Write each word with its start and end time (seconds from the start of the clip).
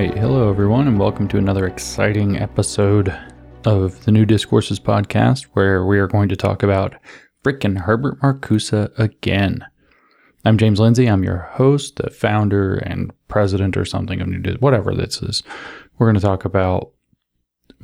Right. 0.00 0.16
Hello, 0.16 0.48
everyone, 0.48 0.88
and 0.88 0.98
welcome 0.98 1.28
to 1.28 1.36
another 1.36 1.66
exciting 1.66 2.38
episode 2.38 3.14
of 3.66 4.02
the 4.06 4.10
New 4.10 4.24
Discourses 4.24 4.80
podcast, 4.80 5.42
where 5.52 5.84
we 5.84 5.98
are 5.98 6.06
going 6.06 6.30
to 6.30 6.36
talk 6.36 6.62
about 6.62 6.94
frickin' 7.44 7.82
Herbert 7.82 8.18
Marcuse 8.22 8.98
again. 8.98 9.62
I'm 10.46 10.56
James 10.56 10.80
Lindsay. 10.80 11.06
I'm 11.06 11.22
your 11.22 11.50
host, 11.52 11.96
the 11.96 12.08
founder 12.08 12.76
and 12.76 13.12
president 13.28 13.76
or 13.76 13.84
something 13.84 14.22
of 14.22 14.28
New 14.28 14.38
Dis- 14.38 14.56
whatever 14.60 14.94
this 14.94 15.20
is. 15.20 15.42
We're 15.98 16.06
going 16.06 16.14
to 16.14 16.26
talk 16.26 16.46
about 16.46 16.92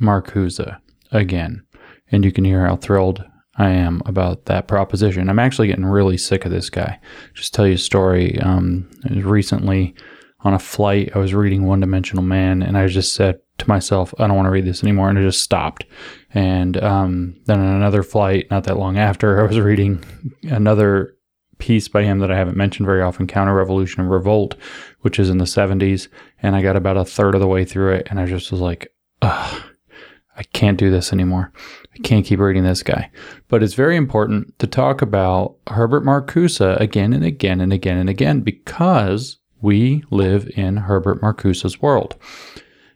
Marcuse 0.01 0.75
again. 1.11 1.67
And 2.11 2.25
you 2.25 2.31
can 2.31 2.45
hear 2.45 2.65
how 2.65 2.77
thrilled 2.77 3.23
I 3.57 3.69
am 3.69 4.01
about 4.07 4.45
that 4.45 4.67
proposition. 4.67 5.29
I'm 5.29 5.37
actually 5.37 5.67
getting 5.67 5.85
really 5.85 6.17
sick 6.17 6.45
of 6.45 6.51
this 6.51 6.71
guy. 6.71 6.99
Just 7.35 7.53
tell 7.53 7.67
you 7.67 7.75
a 7.75 7.77
story. 7.77 8.39
Um, 8.39 8.89
recently, 9.07 9.93
on 10.41 10.53
a 10.53 10.59
flight, 10.59 11.11
I 11.15 11.19
was 11.19 11.33
reading 11.33 11.65
One 11.65 11.79
Dimensional 11.79 12.23
Man, 12.23 12.61
and 12.61 12.77
I 12.77 12.87
just 12.87 13.13
said 13.13 13.39
to 13.57 13.67
myself, 13.67 14.13
I 14.19 14.27
don't 14.27 14.35
want 14.35 14.45
to 14.45 14.51
read 14.51 14.65
this 14.65 14.83
anymore. 14.83 15.09
And 15.09 15.17
I 15.17 15.23
just 15.23 15.41
stopped. 15.41 15.85
And 16.33 16.77
um, 16.83 17.35
then 17.45 17.59
on 17.59 17.75
another 17.75 18.03
flight, 18.03 18.47
not 18.51 18.65
that 18.65 18.77
long 18.77 18.97
after, 18.97 19.41
I 19.43 19.47
was 19.47 19.59
reading 19.59 20.03
another 20.43 21.15
piece 21.57 21.87
by 21.87 22.03
him 22.03 22.19
that 22.19 22.31
I 22.31 22.37
haven't 22.37 22.57
mentioned 22.57 22.85
very 22.85 23.01
often 23.01 23.25
Counter 23.25 23.55
Revolution 23.55 24.01
and 24.01 24.11
Revolt, 24.11 24.55
which 25.01 25.17
is 25.17 25.29
in 25.29 25.39
the 25.39 25.45
70s. 25.45 26.07
And 26.41 26.55
I 26.55 26.61
got 26.61 26.75
about 26.75 26.97
a 26.97 27.05
third 27.05 27.33
of 27.33 27.41
the 27.41 27.47
way 27.47 27.65
through 27.65 27.93
it, 27.93 28.07
and 28.09 28.19
I 28.19 28.25
just 28.25 28.51
was 28.51 28.61
like, 28.61 28.93
ugh. 29.21 29.63
I 30.37 30.43
can't 30.43 30.77
do 30.77 30.91
this 30.91 31.11
anymore. 31.11 31.51
I 31.95 31.97
can't 32.03 32.23
keep 32.23 32.39
reading 32.39 32.63
this 32.63 32.83
guy. 32.83 33.09
But 33.47 33.63
it's 33.63 33.73
very 33.73 33.95
important 33.95 34.57
to 34.59 34.67
talk 34.67 35.01
about 35.01 35.55
Herbert 35.65 36.03
Marcuse 36.03 36.79
again 36.79 37.11
and 37.11 37.25
again 37.25 37.59
and 37.59 37.73
again 37.73 37.97
and 37.97 38.07
again 38.07 38.41
because 38.41 39.39
we 39.61 40.03
live 40.11 40.49
in 40.55 40.77
Herbert 40.77 41.21
Marcuse's 41.21 41.81
world. 41.81 42.15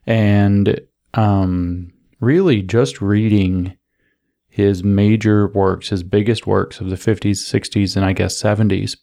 And 0.05 0.79
um, 1.13 1.91
really, 2.19 2.61
just 2.61 3.01
reading 3.01 3.77
his 4.47 4.83
major 4.83 5.47
works, 5.47 5.89
his 5.89 6.03
biggest 6.03 6.45
works 6.45 6.79
of 6.79 6.89
the 6.89 6.95
50s, 6.95 7.37
60s, 7.37 7.95
and 7.95 8.05
I 8.05 8.13
guess 8.13 8.41
70s, 8.41 8.97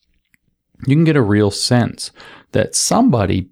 you 0.87 0.95
can 0.95 1.05
get 1.05 1.17
a 1.17 1.23
real 1.23 1.51
sense 1.51 2.13
that 2.53 2.75
somebody 2.75 3.49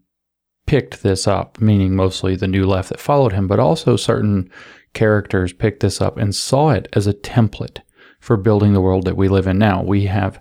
picked 0.66 1.02
this 1.02 1.26
up, 1.26 1.60
meaning 1.60 1.96
mostly 1.96 2.36
the 2.36 2.46
new 2.46 2.66
left 2.66 2.90
that 2.90 3.00
followed 3.00 3.32
him, 3.32 3.46
but 3.46 3.58
also 3.58 3.96
certain 3.96 4.50
characters 4.92 5.52
picked 5.52 5.80
this 5.80 6.00
up 6.00 6.16
and 6.16 6.34
saw 6.34 6.70
it 6.70 6.88
as 6.92 7.06
a 7.06 7.14
template 7.14 7.80
for 8.20 8.36
building 8.36 8.72
the 8.72 8.80
world 8.80 9.04
that 9.04 9.16
we 9.16 9.28
live 9.28 9.46
in 9.46 9.58
now. 9.58 9.82
We 9.82 10.06
have 10.06 10.40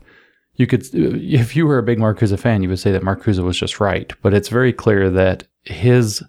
you 0.55 0.67
could 0.67 0.83
uh, 0.83 1.15
if 1.15 1.55
you 1.55 1.65
were 1.65 1.77
a 1.77 1.83
big 1.83 1.99
Marcuse 1.99 2.37
fan, 2.39 2.63
you 2.63 2.69
would 2.69 2.79
say 2.79 2.91
that 2.91 3.03
Marcuse 3.03 3.39
was 3.39 3.57
just 3.57 3.79
right, 3.79 4.13
but 4.21 4.33
it's 4.33 4.49
very 4.49 4.73
clear 4.73 5.09
that 5.09 5.47
his 5.63 6.23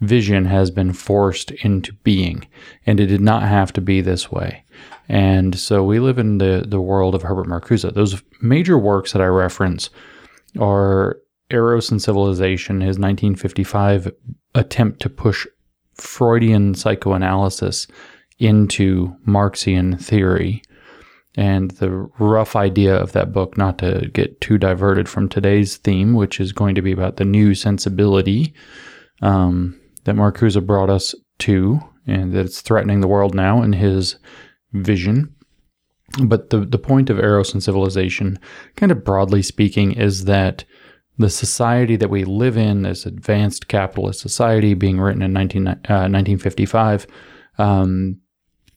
vision 0.00 0.44
has 0.44 0.70
been 0.70 0.92
forced 0.92 1.50
into 1.50 1.92
being, 2.04 2.46
and 2.86 3.00
it 3.00 3.06
did 3.06 3.20
not 3.20 3.42
have 3.42 3.72
to 3.72 3.80
be 3.80 4.00
this 4.00 4.30
way. 4.30 4.64
And 5.08 5.58
so 5.58 5.84
we 5.84 6.00
live 6.00 6.18
in 6.18 6.38
the 6.38 6.64
the 6.66 6.80
world 6.80 7.14
of 7.14 7.22
Herbert 7.22 7.46
Marcuse. 7.46 7.92
Those 7.94 8.22
major 8.40 8.78
works 8.78 9.12
that 9.12 9.22
I 9.22 9.26
reference 9.26 9.90
are 10.58 11.18
Eros 11.50 11.90
and 11.90 12.02
Civilization, 12.02 12.80
his 12.80 12.98
1955 12.98 14.12
attempt 14.54 15.00
to 15.02 15.10
push 15.10 15.46
Freudian 15.94 16.74
psychoanalysis 16.74 17.86
into 18.38 19.16
Marxian 19.24 19.98
theory. 19.98 20.62
And 21.36 21.70
the 21.72 21.90
rough 22.18 22.56
idea 22.56 22.96
of 22.96 23.12
that 23.12 23.32
book, 23.32 23.58
not 23.58 23.78
to 23.78 24.08
get 24.12 24.40
too 24.40 24.56
diverted 24.56 25.08
from 25.08 25.28
today's 25.28 25.76
theme, 25.76 26.14
which 26.14 26.40
is 26.40 26.52
going 26.52 26.74
to 26.74 26.82
be 26.82 26.92
about 26.92 27.18
the 27.18 27.26
new 27.26 27.54
sensibility 27.54 28.54
um, 29.20 29.78
that 30.04 30.16
Marcuse 30.16 30.64
brought 30.64 30.88
us 30.88 31.14
to, 31.40 31.78
and 32.06 32.32
that 32.32 32.46
it's 32.46 32.62
threatening 32.62 33.00
the 33.00 33.08
world 33.08 33.34
now 33.34 33.62
in 33.62 33.74
his 33.74 34.16
vision. 34.72 35.34
But 36.24 36.50
the, 36.50 36.60
the 36.60 36.78
point 36.78 37.10
of 37.10 37.18
Eros 37.18 37.52
and 37.52 37.62
Civilization, 37.62 38.38
kind 38.76 38.90
of 38.90 39.04
broadly 39.04 39.42
speaking, 39.42 39.92
is 39.92 40.24
that 40.24 40.64
the 41.18 41.30
society 41.30 41.96
that 41.96 42.10
we 42.10 42.24
live 42.24 42.56
in, 42.56 42.82
this 42.82 43.06
advanced 43.06 43.68
capitalist 43.68 44.20
society 44.20 44.74
being 44.74 45.00
written 45.00 45.22
in 45.22 45.32
19, 45.32 45.68
uh, 45.68 45.72
1955, 45.74 47.06
um, 47.58 48.20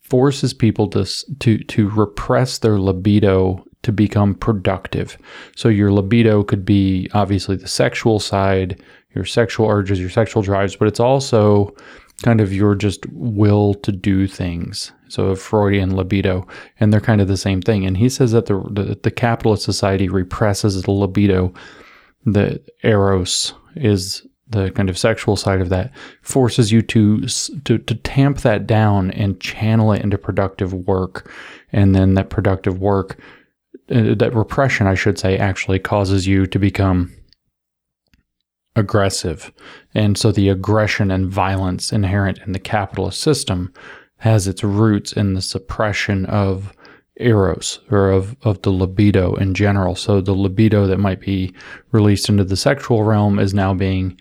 forces 0.09 0.53
people 0.53 0.87
to 0.87 1.05
to 1.39 1.57
to 1.59 1.89
repress 1.89 2.59
their 2.59 2.79
libido 2.79 3.63
to 3.83 3.91
become 3.91 4.35
productive. 4.35 5.17
So 5.55 5.69
your 5.69 5.91
libido 5.91 6.43
could 6.43 6.65
be 6.65 7.09
obviously 7.13 7.55
the 7.55 7.67
sexual 7.67 8.19
side, 8.19 8.81
your 9.15 9.25
sexual 9.25 9.69
urges, 9.69 9.99
your 9.99 10.09
sexual 10.09 10.41
drives, 10.43 10.75
but 10.75 10.87
it's 10.87 10.99
also 10.99 11.73
kind 12.23 12.41
of 12.41 12.53
your 12.53 12.75
just 12.75 13.05
will 13.11 13.73
to 13.75 13.91
do 13.91 14.27
things. 14.27 14.91
So 15.07 15.35
Freudian 15.35 15.95
libido, 15.95 16.45
and 16.79 16.91
they're 16.91 16.99
kind 16.99 17.21
of 17.21 17.27
the 17.27 17.37
same 17.37 17.61
thing. 17.61 17.85
And 17.85 17.97
he 17.97 18.09
says 18.09 18.31
that 18.33 18.47
the 18.47 18.61
the, 18.69 18.99
the 19.01 19.11
capitalist 19.11 19.63
society 19.63 20.09
represses 20.09 20.81
the 20.83 20.91
libido. 20.91 21.53
The 22.25 22.61
eros 22.83 23.53
is 23.75 24.27
the 24.49 24.71
kind 24.71 24.89
of 24.89 24.97
sexual 24.97 25.35
side 25.35 25.61
of 25.61 25.69
that 25.69 25.91
forces 26.21 26.71
you 26.71 26.81
to, 26.81 27.21
to 27.65 27.77
to 27.77 27.95
tamp 27.95 28.39
that 28.39 28.65
down 28.65 29.11
and 29.11 29.39
channel 29.39 29.91
it 29.91 30.01
into 30.01 30.17
productive 30.17 30.73
work 30.73 31.31
and 31.71 31.95
then 31.95 32.15
that 32.15 32.29
productive 32.29 32.79
work 32.79 33.19
uh, 33.91 34.15
that 34.15 34.33
repression 34.33 34.87
I 34.87 34.95
should 34.95 35.19
say 35.19 35.37
actually 35.37 35.79
causes 35.79 36.27
you 36.27 36.47
to 36.47 36.59
become 36.59 37.13
aggressive 38.75 39.51
and 39.93 40.17
so 40.17 40.31
the 40.31 40.49
aggression 40.49 41.11
and 41.11 41.27
violence 41.27 41.91
inherent 41.91 42.39
in 42.45 42.53
the 42.53 42.59
capitalist 42.59 43.19
system 43.21 43.73
has 44.17 44.47
its 44.47 44.63
roots 44.63 45.13
in 45.13 45.33
the 45.33 45.41
suppression 45.41 46.25
of 46.25 46.73
eros 47.19 47.79
or 47.91 48.09
of, 48.09 48.35
of 48.43 48.61
the 48.61 48.71
libido 48.71 49.35
in 49.35 49.53
general. 49.53 49.95
So 49.95 50.21
the 50.21 50.33
libido 50.33 50.87
that 50.87 50.99
might 50.99 51.19
be 51.19 51.53
released 51.91 52.29
into 52.29 52.43
the 52.43 52.57
sexual 52.57 53.03
realm 53.03 53.39
is 53.39 53.53
now 53.53 53.73
being 53.73 54.19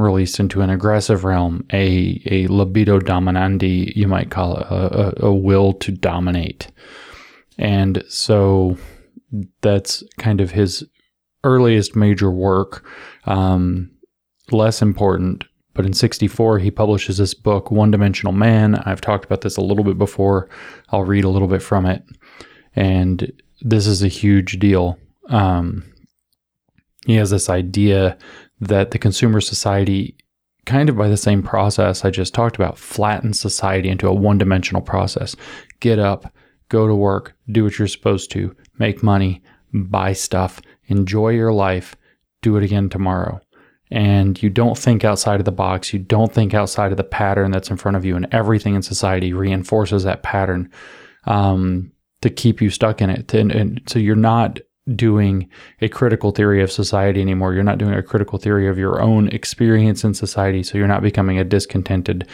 released 0.00 0.40
into 0.40 0.60
an 0.60 0.70
aggressive 0.70 1.24
realm, 1.24 1.64
a, 1.72 2.22
a 2.26 2.46
libido 2.48 2.98
dominandi, 2.98 3.94
you 3.94 4.08
might 4.08 4.30
call 4.30 4.56
it, 4.56 4.66
a, 4.70 5.24
a, 5.24 5.28
a 5.28 5.34
will 5.34 5.72
to 5.74 5.92
dominate. 5.92 6.68
And 7.58 8.02
so 8.08 8.76
that's 9.60 10.02
kind 10.18 10.40
of 10.40 10.50
his 10.50 10.84
earliest 11.44 11.94
major 11.94 12.30
work. 12.30 12.84
Um, 13.24 13.90
less 14.50 14.82
important, 14.82 15.44
but 15.74 15.86
in 15.86 15.92
64, 15.92 16.58
he 16.58 16.70
publishes 16.70 17.18
this 17.18 17.34
book, 17.34 17.70
One 17.70 17.90
Dimensional 17.90 18.32
Man. 18.32 18.74
I've 18.74 19.00
talked 19.00 19.24
about 19.24 19.42
this 19.42 19.56
a 19.56 19.62
little 19.62 19.84
bit 19.84 19.98
before. 19.98 20.48
I'll 20.88 21.04
read 21.04 21.24
a 21.24 21.28
little 21.28 21.48
bit 21.48 21.62
from 21.62 21.86
it. 21.86 22.02
And 22.74 23.32
this 23.60 23.86
is 23.86 24.02
a 24.02 24.08
huge 24.08 24.58
deal. 24.58 24.98
Um, 25.28 25.84
he 27.06 27.16
has 27.16 27.30
this 27.30 27.48
idea 27.48 28.18
that 28.60 28.90
the 28.90 28.98
consumer 28.98 29.40
society, 29.40 30.16
kind 30.66 30.88
of 30.88 30.96
by 30.96 31.08
the 31.08 31.16
same 31.16 31.42
process 31.42 32.04
I 32.04 32.10
just 32.10 32.34
talked 32.34 32.56
about, 32.56 32.78
flattens 32.78 33.40
society 33.40 33.88
into 33.88 34.08
a 34.08 34.14
one 34.14 34.38
dimensional 34.38 34.82
process. 34.82 35.34
Get 35.80 35.98
up, 35.98 36.32
go 36.68 36.86
to 36.86 36.94
work, 36.94 37.34
do 37.50 37.64
what 37.64 37.78
you're 37.78 37.88
supposed 37.88 38.30
to, 38.32 38.54
make 38.78 39.02
money, 39.02 39.42
buy 39.72 40.12
stuff, 40.12 40.60
enjoy 40.86 41.30
your 41.30 41.52
life, 41.52 41.96
do 42.42 42.56
it 42.56 42.64
again 42.64 42.88
tomorrow. 42.88 43.40
And 43.90 44.40
you 44.40 44.50
don't 44.50 44.78
think 44.78 45.04
outside 45.04 45.40
of 45.40 45.44
the 45.44 45.52
box. 45.52 45.92
You 45.92 45.98
don't 45.98 46.32
think 46.32 46.54
outside 46.54 46.92
of 46.92 46.96
the 46.96 47.04
pattern 47.04 47.50
that's 47.50 47.70
in 47.70 47.76
front 47.76 47.96
of 47.96 48.04
you. 48.04 48.14
And 48.14 48.28
everything 48.32 48.76
in 48.76 48.82
society 48.82 49.32
reinforces 49.32 50.04
that 50.04 50.22
pattern 50.22 50.70
um, 51.24 51.90
to 52.22 52.30
keep 52.30 52.60
you 52.60 52.70
stuck 52.70 53.02
in 53.02 53.10
it. 53.10 53.34
And, 53.34 53.50
and 53.50 53.82
so 53.86 53.98
you're 53.98 54.14
not 54.14 54.60
doing 54.94 55.48
a 55.80 55.88
critical 55.88 56.30
theory 56.30 56.62
of 56.62 56.72
society 56.72 57.20
anymore. 57.20 57.54
You're 57.54 57.62
not 57.62 57.78
doing 57.78 57.94
a 57.94 58.02
critical 58.02 58.38
theory 58.38 58.68
of 58.68 58.78
your 58.78 59.00
own 59.00 59.28
experience 59.28 60.04
in 60.04 60.14
society. 60.14 60.62
So 60.62 60.78
you're 60.78 60.86
not 60.86 61.02
becoming 61.02 61.38
a 61.38 61.44
discontented 61.44 62.26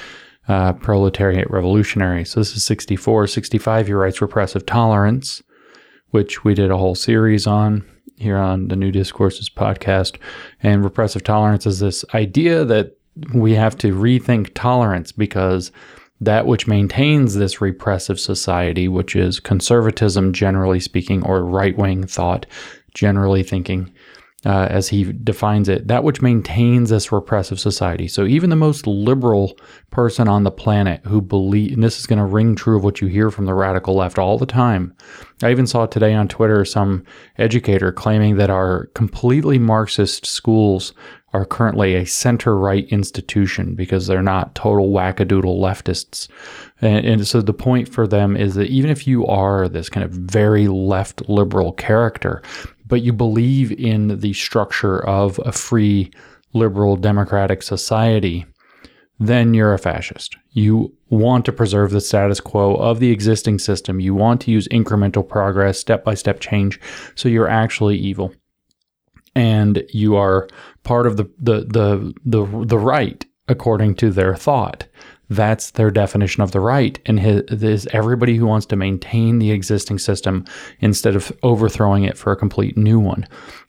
uh, 0.49 0.73
proletariat 0.75 1.51
revolutionary. 1.51 2.25
So 2.25 2.41
this 2.41 2.57
is 2.57 2.65
64. 2.65 3.27
65, 3.27 3.87
he 3.87 3.93
writes 3.93 4.21
Repressive 4.21 4.65
Tolerance, 4.65 5.43
which 6.11 6.45
we 6.45 6.55
did 6.55 6.71
a 6.71 6.77
whole 6.77 6.95
series 6.95 7.47
on 7.47 7.85
here 8.17 8.37
on 8.37 8.69
the 8.69 8.77
New 8.77 8.91
Discourses 8.91 9.51
podcast. 9.51 10.19
And 10.63 10.85
repressive 10.85 11.25
tolerance 11.25 11.67
is 11.67 11.81
this 11.81 12.05
idea 12.15 12.65
that 12.65 12.97
we 13.35 13.55
have 13.55 13.77
to 13.79 13.95
rethink 13.95 14.53
tolerance 14.55 15.13
because 15.13 15.73
that 16.21 16.47
which 16.47 16.67
maintains 16.67 17.35
this 17.35 17.61
repressive 17.61 18.19
society, 18.19 18.89
which 18.89 19.15
is 19.15 19.41
conservatism, 19.41 20.33
generally 20.33 20.81
speaking, 20.81 21.23
or 21.25 21.45
right 21.45 21.77
wing 21.77 22.07
thought, 22.07 22.47
generally 22.95 23.43
thinking, 23.43 23.93
uh, 24.47 24.69
as 24.71 24.89
he 24.89 25.13
defines 25.13 25.69
it, 25.69 25.89
that 25.89 26.05
which 26.05 26.23
maintains 26.23 26.89
this 26.89 27.11
repressive 27.11 27.59
society. 27.59 28.07
So 28.07 28.25
even 28.25 28.49
the 28.49 28.57
most 28.57 28.87
liberal 28.87 29.59
person 29.91 30.29
on 30.29 30.45
the 30.45 30.53
planet 30.53 31.01
who 31.05 31.21
believe, 31.21 31.73
and 31.73 31.83
this 31.83 31.99
is 31.99 32.07
going 32.07 32.21
to 32.21 32.25
ring 32.25 32.55
true 32.55 32.77
of 32.77 32.85
what 32.85 33.01
you 33.01 33.09
hear 33.09 33.31
from 33.31 33.47
the 33.47 33.55
radical 33.55 33.97
left 33.97 34.19
all 34.19 34.39
the 34.39 34.47
time. 34.47 34.95
I 35.43 35.51
even 35.51 35.67
saw 35.67 35.87
today 35.87 36.15
on 36.15 36.29
Twitter 36.29 36.65
some 36.65 37.05
educator 37.39 37.91
claiming 37.93 38.37
that 38.37 38.51
our 38.51 38.87
completely 38.95 39.59
Marxist 39.59 40.27
schools 40.27 40.95
are 41.37 41.45
currently 41.45 41.95
a 41.95 42.07
center 42.07 42.57
right 42.57 42.89
institution 42.89 43.75
because 43.75 44.07
they're 44.07 44.23
not 44.23 44.55
total 44.55 44.89
wackadoodle 44.89 45.61
leftists. 45.61 46.29
And, 46.81 47.05
and, 47.05 47.27
so 47.27 47.43
the 47.43 47.53
point 47.53 47.89
for 47.91 48.07
them 48.07 48.37
is 48.37 48.55
that 48.55 48.69
even 48.69 48.91
if 48.91 49.07
you 49.07 49.27
are 49.27 49.69
this 49.69 49.91
kind 49.91 50.03
of 50.03 50.13
very 50.13 50.67
left 50.67 51.29
liberal 51.29 51.73
character, 51.73 52.43
but 52.87 53.03
you 53.03 53.13
believe 53.13 53.71
in 53.73 54.21
the 54.21 54.33
structure 54.33 55.05
of 55.07 55.39
a 55.45 55.53
free 55.53 56.11
liberal 56.55 56.97
democratic 56.97 57.63
society, 57.63 58.47
then 59.19 59.53
you're 59.53 59.75
a 59.75 59.79
fascist. 59.79 60.37
You 60.53 60.95
want 61.11 61.45
to 61.45 61.53
preserve 61.53 61.91
the 61.91 62.01
status 62.01 62.41
quo 62.41 62.77
of 62.77 62.99
the 62.99 63.11
existing 63.11 63.59
system. 63.59 64.01
You 64.01 64.15
want 64.15 64.41
to 64.43 64.51
use 64.51 64.69
incremental 64.69 65.27
progress, 65.27 65.79
step 65.79 66.03
by 66.03 66.15
step 66.15 66.41
change. 66.41 66.81
So 67.15 67.29
you're 67.29 67.49
actually 67.49 67.99
evil. 67.99 68.33
And 69.37 69.85
you 69.91 70.17
are 70.17 70.49
part 70.83 71.07
of 71.07 71.17
the, 71.17 71.31
the, 71.39 71.61
the, 71.61 72.15
the, 72.25 72.65
the 72.65 72.79
right 72.79 73.25
according 73.49 73.95
to 73.97 74.11
their 74.11 74.35
thought. 74.35 74.87
That's 75.29 75.73
their 75.73 75.91
definition 75.91 76.43
of 76.43 76.53
the 76.53 76.61
right. 76.61 76.99
And 77.05 77.21
his, 77.21 77.43
is 77.51 77.87
everybody 77.93 78.37
who 78.37 78.47
wants 78.47 78.67
to 78.67 78.77
maintain 78.77 79.39
the 79.39 79.51
existing 79.51 79.99
system 79.99 80.45
instead 80.81 81.17
of 81.17 81.33
overthrowing 81.43 82.05
it 82.05 82.17
for 82.17 82.33
a 82.33 82.37
complete 82.37 82.77
new 82.77 82.99
one. 82.99 83.27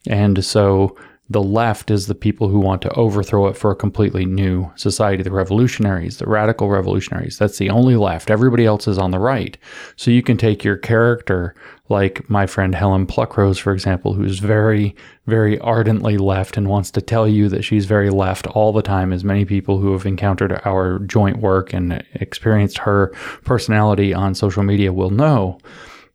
And 0.08 0.44
so 0.46 0.96
the 1.30 1.44
left 1.44 1.92
is 1.92 2.08
the 2.08 2.16
people 2.16 2.48
who 2.48 2.60
want 2.60 2.82
to 2.82 2.94
overthrow 2.94 3.48
it 3.48 3.58
for 3.58 3.70
a 3.72 3.76
completely 3.76 4.26
new 4.26 4.72
society, 4.76 5.24
the 5.24 5.32
revolutionaries, 5.32 6.18
the 6.18 6.26
radical 6.26 6.70
revolutionaries. 6.70 7.38
That's 7.38 7.58
the 7.58 7.70
only 7.70 7.98
left. 7.98 8.30
Everybody 8.30 8.66
else 8.66 8.88
is 8.88 8.98
on 8.98 9.12
the 9.12 9.20
right. 9.20 9.58
So 9.98 10.10
you 10.10 10.24
can 10.24 10.38
take 10.38 10.64
your 10.64 10.78
character, 10.78 11.54
like 11.90 12.30
my 12.30 12.48
friend 12.48 12.74
Helen 12.74 13.06
Pluckrose, 13.06 13.60
for 13.60 13.74
example, 13.74 14.14
who's 14.14 14.40
very, 14.40 14.96
very 15.26 15.60
ardently 15.60 16.18
left 16.18 16.56
and 16.56 16.70
wants 16.70 16.92
to 16.92 17.02
tell 17.02 17.28
you 17.28 17.50
that 17.50 17.64
she's 17.64 17.86
very 17.86 18.10
left 18.10 18.48
all 18.48 18.72
the 18.72 18.82
time, 18.82 19.12
as 19.12 19.26
many 19.26 19.44
people 19.44 19.80
who 19.80 19.92
have 19.92 20.06
encountered 20.06 20.62
our 20.64 21.00
joint 21.00 21.40
work 21.40 21.74
and 21.74 22.06
experienced 22.14 22.78
her 22.80 23.08
personality 23.44 24.14
on 24.14 24.34
social 24.34 24.64
media 24.64 24.94
will 24.94 25.10
know. 25.10 25.60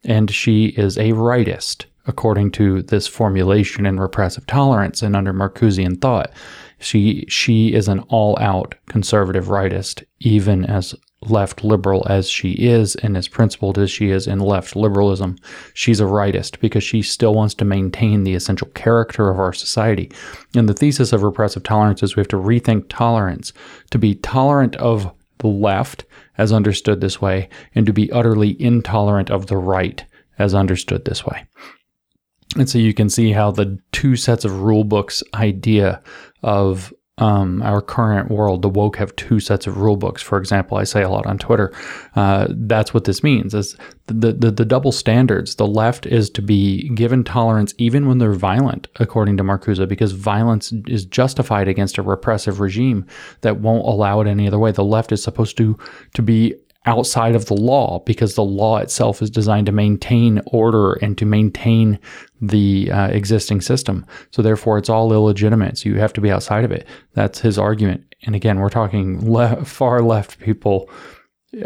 And 0.05 0.31
she 0.31 0.67
is 0.67 0.99
a 0.99 1.13
rightist 1.13 1.87
according 2.07 2.51
to 2.51 2.83
this 2.83 3.07
formulation 3.07 3.87
in 3.87 4.01
repressive 4.01 4.47
tolerance 4.47 5.03
and 5.03 5.15
under 5.15 5.33
Marcusean 5.33 6.01
thought. 6.01 6.33
She 6.79 7.25
she 7.29 7.73
is 7.73 7.87
an 7.87 8.01
all-out 8.09 8.75
conservative 8.89 9.47
rightist, 9.47 10.03
even 10.19 10.65
as 10.65 10.97
left 11.29 11.63
liberal 11.63 12.05
as 12.09 12.29
she 12.29 12.53
is 12.53 12.97
and 12.97 13.17
as 13.17 13.29
principled 13.29 13.79
as 13.79 13.91
she 13.91 14.11
is 14.11 14.27
in 14.27 14.41
left 14.41 14.75
liberalism. 14.75 15.37
She's 15.75 16.01
a 16.01 16.05
rightist 16.05 16.59
because 16.59 16.83
she 16.83 17.01
still 17.03 17.35
wants 17.35 17.55
to 17.55 17.65
maintain 17.65 18.25
the 18.25 18.35
essential 18.35 18.69
character 18.75 19.29
of 19.31 19.39
our 19.39 19.53
society. 19.53 20.11
And 20.57 20.69
the 20.69 20.75
thesis 20.75 21.13
of 21.13 21.23
repressive 21.23 21.63
tolerance 21.63 22.03
is 22.03 22.17
we 22.17 22.21
have 22.21 22.29
to 22.29 22.37
rethink 22.37 22.87
tolerance 22.89 23.53
to 23.91 23.99
be 23.99 24.17
tolerant 24.17 24.75
of 24.77 25.13
the 25.43 25.49
left 25.49 26.05
as 26.39 26.53
understood 26.53 27.01
this 27.01 27.21
way 27.21 27.49
and 27.75 27.85
to 27.87 27.93
be 27.93 28.11
utterly 28.11 28.61
intolerant 28.61 29.31
of 29.31 29.47
the 29.47 29.57
right 29.57 30.05
as 30.39 30.55
understood 30.55 31.05
this 31.05 31.27
way. 31.27 31.45
And 32.57 32.69
so 32.69 32.79
you 32.79 32.95
can 32.95 33.09
see 33.09 33.33
how 33.33 33.51
the 33.51 33.79
two 33.93 34.17
sets 34.17 34.45
of 34.45 34.63
rule 34.63 34.85
books 34.85 35.23
idea 35.35 36.03
of 36.43 36.93
um, 37.19 37.61
our 37.63 37.83
current 37.83 38.31
world, 38.31 38.63
the 38.63 38.71
woke 38.71 38.97
have 38.97 39.15
two 39.17 39.39
sets 39.39 39.67
of 39.67 39.77
rule 39.77 39.97
books. 39.97 40.23
For 40.23 40.39
example, 40.39 40.79
I 40.79 40.85
say 40.85 41.03
a 41.03 41.11
lot 41.11 41.27
on 41.27 41.37
Twitter. 41.37 41.71
Uh, 42.17 42.49
that's 42.51 42.95
what 42.95 43.05
this 43.05 43.23
means: 43.23 43.53
is 43.53 43.77
the, 44.07 44.33
the 44.33 44.51
the 44.51 44.65
double 44.65 44.93
standards. 44.93 45.57
The 45.57 45.67
left 45.67 46.07
is 46.07 46.31
to 46.31 46.43
be 46.43 46.89
given 46.91 47.23
tolerance 47.23 47.75
even 47.77 48.09
when 48.09 48.17
they're 48.17 48.33
violent, 48.33 48.89
according 48.97 49.37
to 49.37 49.45
Marcuse, 49.45 49.87
because 49.87 50.13
violence 50.13 50.73
is 50.87 51.05
justified 51.05 51.69
against 51.69 51.99
a 51.99 52.03
repressive 52.03 52.61
regime 52.61 53.07
that 53.43 53.61
won't 53.61 53.87
allow 53.87 54.21
it 54.23 54.27
any 54.27 54.47
other 54.47 54.59
way. 54.59 54.73
The 54.73 54.83
left 54.83 55.13
is 55.13 55.23
supposed 55.23 55.59
to 55.59 55.79
to 56.15 56.23
be 56.23 56.55
outside 56.85 57.35
of 57.35 57.47
the 57.47 57.55
law 57.55 58.01
because 58.01 58.35
the 58.35 58.45
law 58.45 58.79
itself 58.79 59.23
is 59.23 59.31
designed 59.31 59.67
to 59.67 59.73
maintain 59.73 60.41
order 60.47 60.95
and 60.95 61.17
to 61.19 61.25
maintain 61.25 61.99
the 62.41 62.91
uh, 62.91 63.07
existing 63.09 63.61
system. 63.61 64.05
So 64.31 64.43
therefore, 64.43 64.79
it's 64.79 64.89
all 64.89 65.13
illegitimate. 65.13 65.79
So 65.79 65.89
you 65.89 65.99
have 66.01 66.13
to 66.15 66.21
be 66.21 66.31
outside 66.31 66.65
of 66.65 66.73
it. 66.73 66.87
That's 67.15 67.41
his 67.41 67.59
argument. 67.59 68.15
And 68.25 68.35
again, 68.35 68.59
we're 68.59 68.69
talking 68.69 69.33
le- 69.33 69.65
far 69.65 70.03
left 70.03 70.41
people 70.41 70.91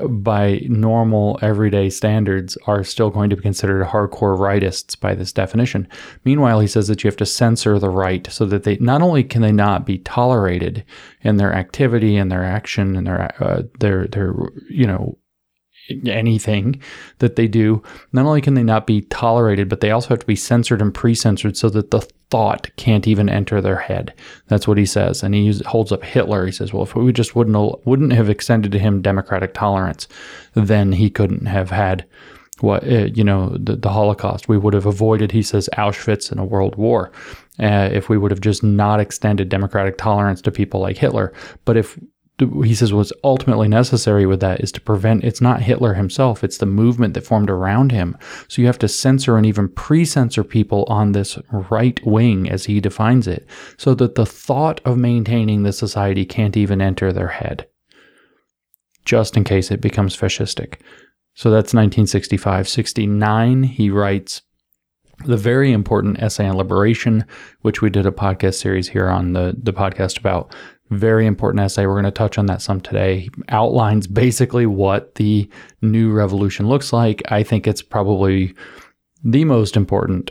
by 0.08 0.60
normal 0.68 1.38
everyday 1.42 1.88
standards 1.88 2.58
are 2.66 2.82
still 2.82 3.10
going 3.10 3.30
to 3.30 3.36
be 3.36 3.42
considered 3.42 3.86
hardcore 3.86 4.36
rightists 4.36 4.98
by 4.98 5.14
this 5.14 5.32
definition. 5.32 5.86
Meanwhile, 6.24 6.60
he 6.60 6.66
says 6.66 6.88
that 6.88 7.04
you 7.04 7.08
have 7.08 7.16
to 7.18 7.26
censor 7.26 7.78
the 7.78 7.90
right 7.90 8.26
so 8.30 8.46
that 8.46 8.64
they 8.64 8.76
not 8.78 9.00
only 9.00 9.22
can 9.22 9.42
they 9.42 9.52
not 9.52 9.86
be 9.86 9.98
tolerated 9.98 10.84
in 11.22 11.36
their 11.36 11.52
activity 11.52 12.16
and 12.16 12.32
their 12.32 12.44
action 12.44 12.96
and 12.96 13.06
their 13.06 13.42
uh, 13.42 13.62
their 13.78 14.08
their 14.08 14.34
you 14.68 14.86
know 14.86 15.16
anything 16.06 16.80
that 17.18 17.36
they 17.36 17.46
do, 17.46 17.82
not 18.12 18.26
only 18.26 18.40
can 18.40 18.54
they 18.54 18.62
not 18.62 18.86
be 18.86 19.02
tolerated, 19.02 19.68
but 19.68 19.80
they 19.80 19.90
also 19.90 20.08
have 20.08 20.18
to 20.20 20.26
be 20.26 20.36
censored 20.36 20.82
and 20.82 20.92
pre 20.92 21.14
censored 21.14 21.56
so 21.56 21.68
that 21.70 21.90
the 21.90 22.06
thought 22.30 22.68
can't 22.76 23.06
even 23.06 23.28
enter 23.28 23.60
their 23.60 23.76
head. 23.76 24.12
That's 24.48 24.66
what 24.66 24.78
he 24.78 24.86
says. 24.86 25.22
And 25.22 25.34
he 25.34 25.52
holds 25.64 25.92
up 25.92 26.02
Hitler. 26.02 26.44
He 26.46 26.52
says, 26.52 26.72
well, 26.72 26.82
if 26.82 26.94
we 26.94 27.12
just 27.12 27.36
wouldn't, 27.36 27.86
wouldn't 27.86 28.12
have 28.12 28.28
extended 28.28 28.72
to 28.72 28.78
him 28.78 29.02
democratic 29.02 29.54
tolerance, 29.54 30.08
then 30.54 30.92
he 30.92 31.08
couldn't 31.08 31.46
have 31.46 31.70
had 31.70 32.04
what, 32.60 32.84
uh, 32.84 33.06
you 33.14 33.22
know, 33.22 33.56
the, 33.58 33.76
the 33.76 33.90
Holocaust. 33.90 34.48
We 34.48 34.58
would 34.58 34.74
have 34.74 34.86
avoided, 34.86 35.30
he 35.30 35.42
says, 35.42 35.68
Auschwitz 35.76 36.30
and 36.30 36.40
a 36.40 36.44
world 36.44 36.76
war. 36.76 37.12
Uh, 37.58 37.88
if 37.92 38.08
we 38.08 38.18
would 38.18 38.30
have 38.30 38.40
just 38.40 38.62
not 38.62 39.00
extended 39.00 39.48
democratic 39.48 39.96
tolerance 39.96 40.42
to 40.42 40.50
people 40.50 40.80
like 40.80 40.98
Hitler. 40.98 41.32
But 41.64 41.76
if 41.76 41.98
he 42.38 42.74
says 42.74 42.92
what's 42.92 43.12
ultimately 43.24 43.66
necessary 43.66 44.26
with 44.26 44.40
that 44.40 44.60
is 44.60 44.70
to 44.72 44.80
prevent 44.80 45.24
it's 45.24 45.40
not 45.40 45.62
Hitler 45.62 45.94
himself, 45.94 46.44
it's 46.44 46.58
the 46.58 46.66
movement 46.66 47.14
that 47.14 47.24
formed 47.24 47.48
around 47.48 47.92
him. 47.92 48.16
So 48.48 48.60
you 48.60 48.66
have 48.66 48.78
to 48.80 48.88
censor 48.88 49.38
and 49.38 49.46
even 49.46 49.68
pre 49.68 50.04
censor 50.04 50.44
people 50.44 50.84
on 50.88 51.12
this 51.12 51.38
right 51.50 51.98
wing, 52.04 52.50
as 52.50 52.66
he 52.66 52.78
defines 52.80 53.26
it, 53.26 53.48
so 53.78 53.94
that 53.94 54.16
the 54.16 54.26
thought 54.26 54.82
of 54.84 54.98
maintaining 54.98 55.62
the 55.62 55.72
society 55.72 56.26
can't 56.26 56.56
even 56.56 56.82
enter 56.82 57.10
their 57.10 57.28
head, 57.28 57.66
just 59.06 59.36
in 59.36 59.44
case 59.44 59.70
it 59.70 59.80
becomes 59.80 60.14
fascistic. 60.14 60.80
So 61.34 61.50
that's 61.50 61.74
1965. 61.74 62.68
69, 62.68 63.62
he 63.62 63.88
writes 63.88 64.42
the 65.24 65.36
very 65.36 65.72
important 65.72 66.20
essay 66.20 66.46
on 66.46 66.56
liberation, 66.56 67.24
which 67.62 67.80
we 67.80 67.88
did 67.88 68.04
a 68.04 68.10
podcast 68.10 68.54
series 68.54 68.88
here 68.88 69.08
on 69.08 69.32
the, 69.32 69.56
the 69.56 69.72
podcast 69.72 70.18
about 70.18 70.54
very 70.90 71.26
important 71.26 71.62
essay. 71.62 71.86
We're 71.86 71.94
going 71.94 72.04
to 72.04 72.10
touch 72.10 72.38
on 72.38 72.46
that 72.46 72.62
some 72.62 72.80
today. 72.80 73.20
He 73.20 73.30
outlines 73.48 74.06
basically 74.06 74.66
what 74.66 75.16
the 75.16 75.50
new 75.82 76.12
revolution 76.12 76.68
looks 76.68 76.92
like. 76.92 77.22
I 77.28 77.42
think 77.42 77.66
it's 77.66 77.82
probably 77.82 78.54
the 79.24 79.44
most 79.44 79.76
important 79.76 80.30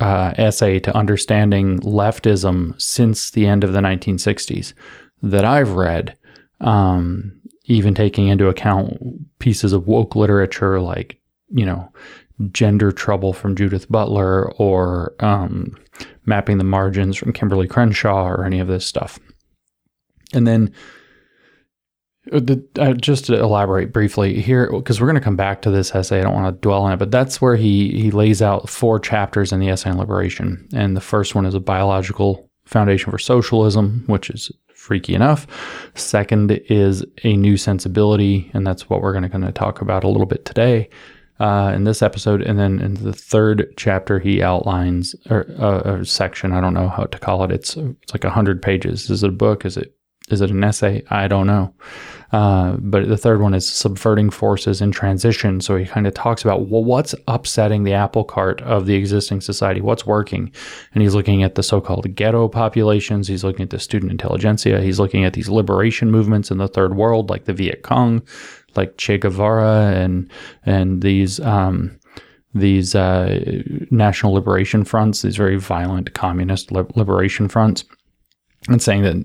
uh, 0.00 0.34
essay 0.36 0.78
to 0.80 0.96
understanding 0.96 1.78
leftism 1.80 2.80
since 2.80 3.30
the 3.30 3.46
end 3.46 3.64
of 3.64 3.72
the 3.72 3.80
1960s 3.80 4.74
that 5.22 5.44
I've 5.44 5.72
read, 5.72 6.16
um, 6.60 7.40
even 7.64 7.94
taking 7.94 8.28
into 8.28 8.48
account 8.48 8.98
pieces 9.38 9.72
of 9.72 9.86
woke 9.86 10.16
literature 10.16 10.80
like, 10.80 11.18
you 11.48 11.64
know, 11.64 11.90
Gender 12.52 12.92
Trouble 12.92 13.32
from 13.32 13.56
Judith 13.56 13.90
Butler 13.90 14.52
or 14.56 15.14
um, 15.20 15.76
Mapping 16.26 16.58
the 16.58 16.64
Margins 16.64 17.16
from 17.16 17.32
Kimberlé 17.32 17.70
Crenshaw 17.70 18.26
or 18.26 18.44
any 18.44 18.58
of 18.58 18.68
this 18.68 18.84
stuff. 18.84 19.18
And 20.36 20.46
then 20.46 20.72
uh, 22.32 22.40
the, 22.40 22.64
uh, 22.78 22.92
just 22.94 23.26
to 23.26 23.38
elaborate 23.38 23.92
briefly 23.92 24.40
here, 24.40 24.70
because 24.70 25.00
we're 25.00 25.06
going 25.06 25.14
to 25.14 25.20
come 25.20 25.36
back 25.36 25.62
to 25.62 25.70
this 25.70 25.94
essay. 25.94 26.20
I 26.20 26.22
don't 26.22 26.34
want 26.34 26.54
to 26.54 26.60
dwell 26.60 26.82
on 26.82 26.92
it, 26.92 26.98
but 26.98 27.10
that's 27.10 27.40
where 27.40 27.56
he 27.56 27.90
he 28.00 28.10
lays 28.10 28.42
out 28.42 28.68
four 28.68 29.00
chapters 29.00 29.52
in 29.52 29.60
the 29.60 29.68
essay 29.68 29.90
on 29.90 29.98
liberation. 29.98 30.68
And 30.74 30.96
the 30.96 31.00
first 31.00 31.34
one 31.34 31.46
is 31.46 31.54
a 31.54 31.60
biological 31.60 32.50
foundation 32.64 33.10
for 33.10 33.18
socialism, 33.18 34.04
which 34.06 34.30
is 34.30 34.50
freaky 34.74 35.14
enough. 35.14 35.46
Second 35.94 36.52
is 36.68 37.04
a 37.24 37.36
new 37.36 37.56
sensibility, 37.56 38.50
and 38.54 38.66
that's 38.66 38.88
what 38.88 39.02
we're 39.02 39.12
going 39.12 39.24
to 39.24 39.28
kind 39.28 39.44
of 39.44 39.54
talk 39.54 39.80
about 39.80 40.04
a 40.04 40.08
little 40.08 40.26
bit 40.26 40.44
today 40.44 40.88
uh, 41.40 41.72
in 41.74 41.84
this 41.84 42.02
episode. 42.02 42.42
And 42.42 42.58
then 42.58 42.80
in 42.80 42.94
the 42.94 43.12
third 43.12 43.72
chapter, 43.76 44.18
he 44.18 44.42
outlines 44.42 45.14
or, 45.30 45.46
uh, 45.58 46.00
a 46.00 46.04
section. 46.04 46.52
I 46.52 46.60
don't 46.60 46.74
know 46.74 46.88
how 46.88 47.04
to 47.04 47.18
call 47.18 47.44
it. 47.44 47.50
It's 47.50 47.76
it's 47.76 48.12
like 48.12 48.24
hundred 48.24 48.62
pages. 48.62 49.10
Is 49.10 49.22
it 49.22 49.30
a 49.30 49.32
book? 49.32 49.64
Is 49.64 49.76
it 49.76 49.95
is 50.28 50.40
it 50.40 50.50
an 50.50 50.64
essay? 50.64 51.02
I 51.10 51.28
don't 51.28 51.46
know. 51.46 51.72
Uh, 52.32 52.76
but 52.80 53.08
the 53.08 53.16
third 53.16 53.40
one 53.40 53.54
is 53.54 53.68
subverting 53.68 54.30
forces 54.30 54.80
in 54.80 54.90
transition. 54.90 55.60
So 55.60 55.76
he 55.76 55.86
kind 55.86 56.06
of 56.06 56.14
talks 56.14 56.42
about 56.42 56.68
well, 56.68 56.82
what's 56.82 57.14
upsetting 57.28 57.84
the 57.84 57.92
apple 57.92 58.24
cart 58.24 58.60
of 58.62 58.86
the 58.86 58.94
existing 58.94 59.40
society, 59.40 59.80
what's 59.80 60.04
working, 60.04 60.52
and 60.92 61.02
he's 61.02 61.14
looking 61.14 61.44
at 61.44 61.54
the 61.54 61.62
so-called 61.62 62.12
ghetto 62.16 62.48
populations. 62.48 63.28
He's 63.28 63.44
looking 63.44 63.62
at 63.62 63.70
the 63.70 63.78
student 63.78 64.10
intelligentsia. 64.10 64.80
He's 64.80 64.98
looking 64.98 65.24
at 65.24 65.34
these 65.34 65.48
liberation 65.48 66.10
movements 66.10 66.50
in 66.50 66.58
the 66.58 66.68
third 66.68 66.96
world, 66.96 67.30
like 67.30 67.44
the 67.44 67.52
Viet 67.52 67.84
Cong, 67.84 68.22
like 68.74 68.96
Che 68.96 69.18
Guevara, 69.18 69.92
and 69.94 70.30
and 70.64 71.02
these. 71.02 71.40
Um, 71.40 71.98
these 72.54 72.94
uh, 72.94 73.62
national 73.90 74.32
liberation 74.32 74.82
fronts, 74.82 75.20
these 75.20 75.36
very 75.36 75.56
violent 75.56 76.14
communist 76.14 76.72
liberation 76.72 77.48
fronts 77.48 77.84
and 78.68 78.80
saying 78.80 79.02
that 79.02 79.16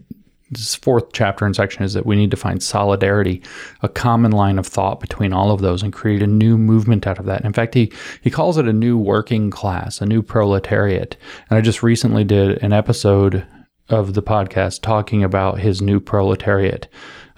this 0.51 0.75
fourth 0.75 1.13
chapter 1.13 1.45
and 1.45 1.55
section 1.55 1.83
is 1.83 1.93
that 1.93 2.05
we 2.05 2.15
need 2.15 2.31
to 2.31 2.37
find 2.37 2.61
solidarity, 2.61 3.41
a 3.81 3.89
common 3.89 4.31
line 4.31 4.59
of 4.59 4.67
thought 4.67 4.99
between 4.99 5.31
all 5.31 5.51
of 5.51 5.61
those, 5.61 5.81
and 5.81 5.93
create 5.93 6.21
a 6.21 6.27
new 6.27 6.57
movement 6.57 7.07
out 7.07 7.19
of 7.19 7.25
that. 7.25 7.45
In 7.45 7.53
fact, 7.53 7.73
he 7.73 7.91
he 8.21 8.29
calls 8.29 8.57
it 8.57 8.67
a 8.67 8.73
new 8.73 8.97
working 8.97 9.49
class, 9.49 10.01
a 10.01 10.05
new 10.05 10.21
proletariat. 10.21 11.15
And 11.49 11.57
I 11.57 11.61
just 11.61 11.81
recently 11.81 12.23
did 12.23 12.61
an 12.61 12.73
episode 12.73 13.45
of 13.89 14.13
the 14.13 14.23
podcast 14.23 14.81
talking 14.81 15.23
about 15.23 15.59
his 15.59 15.81
new 15.81 15.99
proletariat 15.99 16.87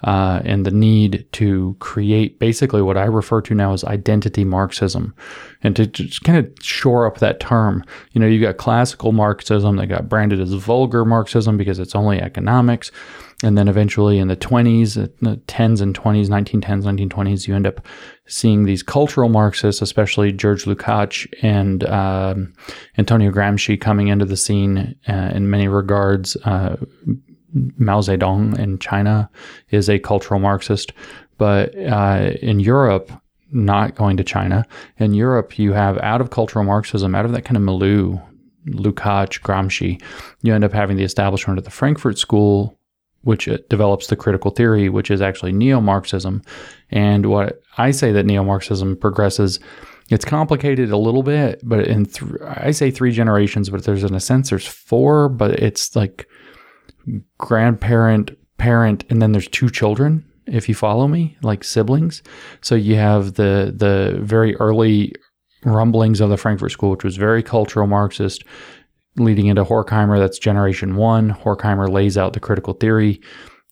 uh, 0.04 0.42
and 0.44 0.66
the 0.66 0.70
need 0.70 1.26
to 1.32 1.74
create 1.80 2.38
basically 2.38 2.82
what 2.82 2.98
I 2.98 3.04
refer 3.04 3.40
to 3.42 3.54
now 3.54 3.72
as 3.72 3.84
identity 3.84 4.44
Marxism, 4.44 5.14
and 5.62 5.74
to 5.76 5.86
just 5.86 6.22
kind 6.24 6.38
of 6.38 6.52
shore 6.62 7.06
up 7.06 7.18
that 7.18 7.40
term. 7.40 7.82
You 8.12 8.20
know, 8.20 8.26
you 8.26 8.40
got 8.40 8.58
classical 8.58 9.12
Marxism 9.12 9.76
that 9.76 9.86
got 9.86 10.08
branded 10.08 10.40
as 10.40 10.52
vulgar 10.52 11.06
Marxism 11.06 11.56
because 11.56 11.78
it's 11.78 11.94
only 11.94 12.20
economics. 12.20 12.92
And 13.42 13.58
then 13.58 13.66
eventually 13.66 14.18
in 14.18 14.28
the 14.28 14.36
20s, 14.36 15.02
uh, 15.02 15.08
the 15.20 15.36
10s 15.36 15.80
and 15.80 15.94
20s, 15.98 16.28
1910s, 16.28 16.84
1920s, 16.84 17.48
you 17.48 17.54
end 17.54 17.66
up 17.66 17.86
seeing 18.26 18.64
these 18.64 18.82
cultural 18.82 19.28
Marxists, 19.28 19.82
especially 19.82 20.32
George 20.32 20.64
Lukács 20.64 21.26
and 21.42 21.84
um, 21.84 22.52
Antonio 22.96 23.30
Gramsci 23.30 23.80
coming 23.80 24.08
into 24.08 24.24
the 24.24 24.36
scene 24.36 24.96
uh, 25.08 25.30
in 25.34 25.50
many 25.50 25.68
regards. 25.68 26.36
Uh, 26.36 26.76
Mao 27.54 28.00
Zedong 28.00 28.58
in 28.58 28.78
China 28.78 29.30
is 29.70 29.88
a 29.88 29.98
cultural 29.98 30.40
Marxist, 30.40 30.92
but 31.38 31.76
uh, 31.78 32.32
in 32.42 32.60
Europe, 32.60 33.10
not 33.52 33.94
going 33.94 34.16
to 34.16 34.24
China, 34.24 34.66
in 34.98 35.14
Europe, 35.14 35.58
you 35.58 35.72
have 35.72 35.98
out 35.98 36.20
of 36.20 36.30
cultural 36.30 36.64
Marxism, 36.64 37.14
out 37.14 37.24
of 37.24 37.32
that 37.32 37.44
kind 37.44 37.56
of 37.56 37.62
milieu, 37.62 38.18
Lukács, 38.68 39.40
Gramsci, 39.40 40.02
you 40.42 40.54
end 40.54 40.64
up 40.64 40.72
having 40.72 40.96
the 40.96 41.04
establishment 41.04 41.58
of 41.58 41.64
the 41.64 41.70
Frankfurt 41.70 42.18
School, 42.18 42.78
which 43.22 43.48
uh, 43.48 43.58
develops 43.68 44.08
the 44.08 44.16
critical 44.16 44.50
theory, 44.50 44.88
which 44.88 45.10
is 45.10 45.20
actually 45.20 45.52
neo 45.52 45.80
Marxism. 45.80 46.42
And 46.90 47.26
what 47.26 47.62
I 47.78 47.90
say 47.90 48.12
that 48.12 48.26
neo 48.26 48.42
Marxism 48.42 48.96
progresses 48.96 49.60
it's 50.10 50.24
complicated 50.24 50.90
a 50.90 50.98
little 50.98 51.22
bit, 51.22 51.60
but 51.62 51.86
in 51.86 52.04
th- 52.04 52.32
I 52.42 52.72
say 52.72 52.90
three 52.90 53.10
generations, 53.10 53.70
but 53.70 53.84
there's 53.84 54.04
in 54.04 54.14
a 54.14 54.20
sense 54.20 54.50
there's 54.50 54.66
four, 54.66 55.28
but 55.28 55.52
it's 55.52 55.96
like 55.96 56.28
grandparent, 57.38 58.32
parent, 58.58 59.04
and 59.10 59.20
then 59.20 59.32
there's 59.32 59.48
two 59.48 59.70
children. 59.70 60.24
If 60.46 60.68
you 60.68 60.74
follow 60.74 61.08
me, 61.08 61.38
like 61.42 61.64
siblings, 61.64 62.22
so 62.60 62.74
you 62.74 62.96
have 62.96 63.34
the 63.34 63.72
the 63.74 64.18
very 64.20 64.54
early 64.56 65.14
rumblings 65.64 66.20
of 66.20 66.28
the 66.28 66.36
Frankfurt 66.36 66.72
School, 66.72 66.90
which 66.90 67.04
was 67.04 67.16
very 67.16 67.42
cultural 67.42 67.86
Marxist, 67.86 68.44
leading 69.16 69.46
into 69.46 69.64
Horkheimer. 69.64 70.18
That's 70.18 70.38
generation 70.38 70.96
one. 70.96 71.30
Horkheimer 71.30 71.88
lays 71.88 72.18
out 72.18 72.34
the 72.34 72.40
critical 72.40 72.74
theory, 72.74 73.20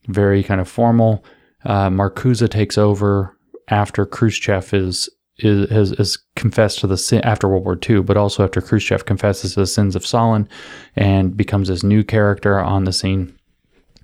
very 0.09 0.43
kind 0.43 0.61
of 0.61 0.69
formal. 0.69 1.25
Uh, 1.65 1.91
Marcuse 1.91 2.49
takes 2.49 2.79
over 2.79 3.37
after 3.69 4.07
Khrushchev 4.07 4.73
is 4.73 5.09
is, 5.43 5.71
is, 5.71 5.93
is 5.93 6.19
confessed 6.37 6.81
to 6.81 6.87
the 6.87 6.97
sin 6.97 7.21
after 7.23 7.49
World 7.49 7.65
War 7.65 7.79
II, 7.89 8.03
but 8.03 8.17
also 8.17 8.45
after 8.45 8.61
Khrushchev 8.61 9.05
confesses 9.05 9.55
to 9.55 9.61
the 9.61 9.67
sins 9.67 9.97
of 9.97 10.07
Stalin 10.07 10.49
and 10.97 11.37
becomes 11.37 11.69
this 11.69 11.83
new 11.83 12.05
character 12.05 12.59
on 12.59 12.85
the 12.85 12.93
scene. 12.93 13.37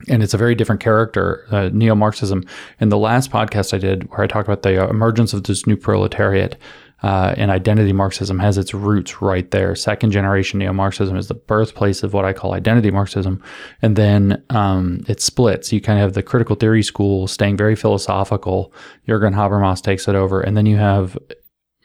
And 0.09 0.23
it's 0.23 0.35
a 0.35 0.39
very 0.39 0.55
different 0.55 0.81
character, 0.81 1.45
uh, 1.51 1.71
neo 1.73 1.95
Marxism. 1.95 2.45
In 2.81 2.89
the 2.89 2.99
last 2.99 3.31
podcast 3.31 3.75
I 3.75 3.79
did, 3.79 4.09
where 4.11 4.21
I 4.21 4.27
talked 4.29 4.49
about 4.49 4.63
the 4.63 4.89
emergence 4.89 5.33
of 5.33 5.45
this 5.45 5.67
new 5.67 5.77
proletariat, 5.77 6.57
uh, 7.03 7.35
and 7.37 7.51
identity 7.51 7.93
Marxism 7.93 8.39
has 8.41 8.59
its 8.59 8.75
roots 8.75 9.23
right 9.23 9.51
there. 9.51 9.75
Second 9.77 10.11
generation 10.11 10.59
neo 10.59 10.73
Marxism 10.73 11.17
is 11.17 11.29
the 11.29 11.35
birthplace 11.35 12.03
of 12.03 12.13
what 12.13 12.25
I 12.25 12.33
call 12.33 12.55
identity 12.55 12.91
Marxism. 12.91 13.43
And 13.83 13.95
then 13.95 14.43
um, 14.51 15.05
it 15.07 15.21
splits. 15.21 15.73
You 15.73 15.81
kind 15.81 15.99
of 15.99 16.03
have 16.03 16.15
the 16.15 16.23
critical 16.23 16.57
theory 16.57 16.83
school 16.83 17.29
staying 17.29 17.57
very 17.57 17.77
philosophical. 17.77 18.73
Jürgen 19.07 19.35
Habermas 19.35 19.81
takes 19.81 20.09
it 20.09 20.17
over. 20.17 20.41
And 20.41 20.57
then 20.57 20.67
you 20.67 20.77
have 20.77 21.17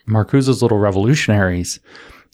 Marcuse's 0.08 0.62
little 0.64 0.80
revolutionaries. 0.80 1.80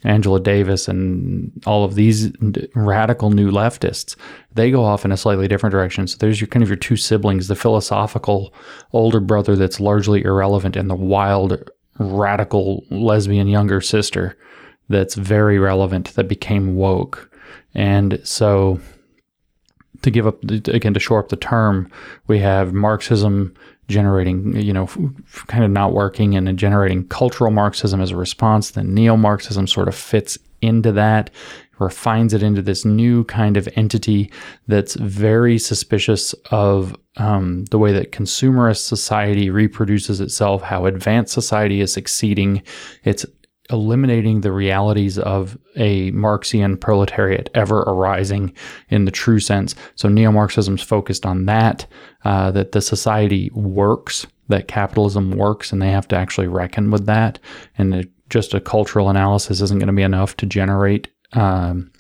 Angela 0.05 0.39
Davis 0.39 0.87
and 0.87 1.51
all 1.65 1.83
of 1.83 1.95
these 1.95 2.31
radical 2.73 3.31
new 3.31 3.51
leftists, 3.51 4.15
they 4.53 4.71
go 4.71 4.81
off 4.81 5.03
in 5.03 5.11
a 5.11 5.17
slightly 5.17 5.45
different 5.45 5.71
direction. 5.71 6.07
So 6.07 6.15
there's 6.17 6.39
your 6.39 6.47
kind 6.47 6.63
of 6.63 6.69
your 6.69 6.77
two 6.77 6.95
siblings, 6.95 7.49
the 7.49 7.55
philosophical 7.55 8.53
older 8.93 9.19
brother 9.19 9.57
that's 9.57 9.81
largely 9.81 10.23
irrelevant 10.23 10.77
and 10.77 10.89
the 10.89 10.95
wild 10.95 11.69
radical 11.99 12.83
lesbian 12.89 13.47
younger 13.47 13.81
sister 13.81 14.37
that's 14.89 15.15
very 15.15 15.59
relevant 15.59 16.13
that 16.15 16.27
became 16.27 16.75
woke. 16.75 17.29
And 17.75 18.19
so 18.23 18.79
to 20.01 20.11
give 20.11 20.25
up 20.25 20.43
again 20.43 20.93
to 20.93 20.99
shore 20.99 21.19
up 21.19 21.29
the 21.29 21.35
term, 21.35 21.91
we 22.27 22.39
have 22.39 22.73
Marxism 22.73 23.53
generating, 23.87 24.55
you 24.55 24.71
know, 24.71 24.87
kind 25.47 25.63
of 25.63 25.71
not 25.71 25.93
working 25.93 26.35
and 26.35 26.57
generating 26.57 27.07
cultural 27.07 27.51
Marxism 27.51 28.01
as 28.01 28.11
a 28.11 28.15
response. 28.15 28.71
Then 28.71 28.93
neo 28.93 29.17
Marxism 29.17 29.67
sort 29.67 29.87
of 29.87 29.95
fits 29.95 30.37
into 30.61 30.91
that 30.93 31.29
refines 31.79 32.33
it 32.33 32.43
into 32.43 32.61
this 32.61 32.85
new 32.85 33.23
kind 33.25 33.57
of 33.57 33.67
entity 33.75 34.31
that's 34.67 34.95
very 34.95 35.57
suspicious 35.57 36.33
of 36.51 36.95
um, 37.17 37.65
the 37.65 37.79
way 37.79 37.91
that 37.91 38.11
consumerist 38.11 38.85
society 38.85 39.49
reproduces 39.49 40.21
itself, 40.21 40.61
how 40.61 40.85
advanced 40.85 41.33
society 41.33 41.81
is 41.81 41.91
succeeding. 41.91 42.61
It's 43.03 43.25
eliminating 43.71 44.41
the 44.41 44.51
realities 44.51 45.19
of 45.19 45.57
a 45.75 46.11
Marxian 46.11 46.79
proletariat 46.79 47.49
ever 47.53 47.81
arising 47.81 48.53
in 48.89 49.05
the 49.05 49.11
true 49.11 49.39
sense. 49.39 49.75
So 49.95 50.09
neo 50.09 50.31
Marxism's 50.31 50.81
focused 50.81 51.25
on 51.25 51.45
that, 51.45 51.85
uh, 52.25 52.51
that 52.51 52.71
the 52.71 52.81
society 52.81 53.51
works, 53.53 54.25
that 54.47 54.67
capitalism 54.67 55.31
works, 55.31 55.71
and 55.71 55.81
they 55.81 55.91
have 55.91 56.07
to 56.07 56.15
actually 56.15 56.47
reckon 56.47 56.89
with 56.89 57.05
that. 57.05 57.37
And 57.77 58.09
just 58.29 58.53
a 58.53 58.59
cultural 58.59 59.09
analysis 59.09 59.61
isn't 59.61 59.79
going 59.79 59.87
to 59.87 59.93
be 59.93 60.03
enough 60.03 60.35
to 60.37 60.45
generate 60.45 61.07
um, 61.33 61.91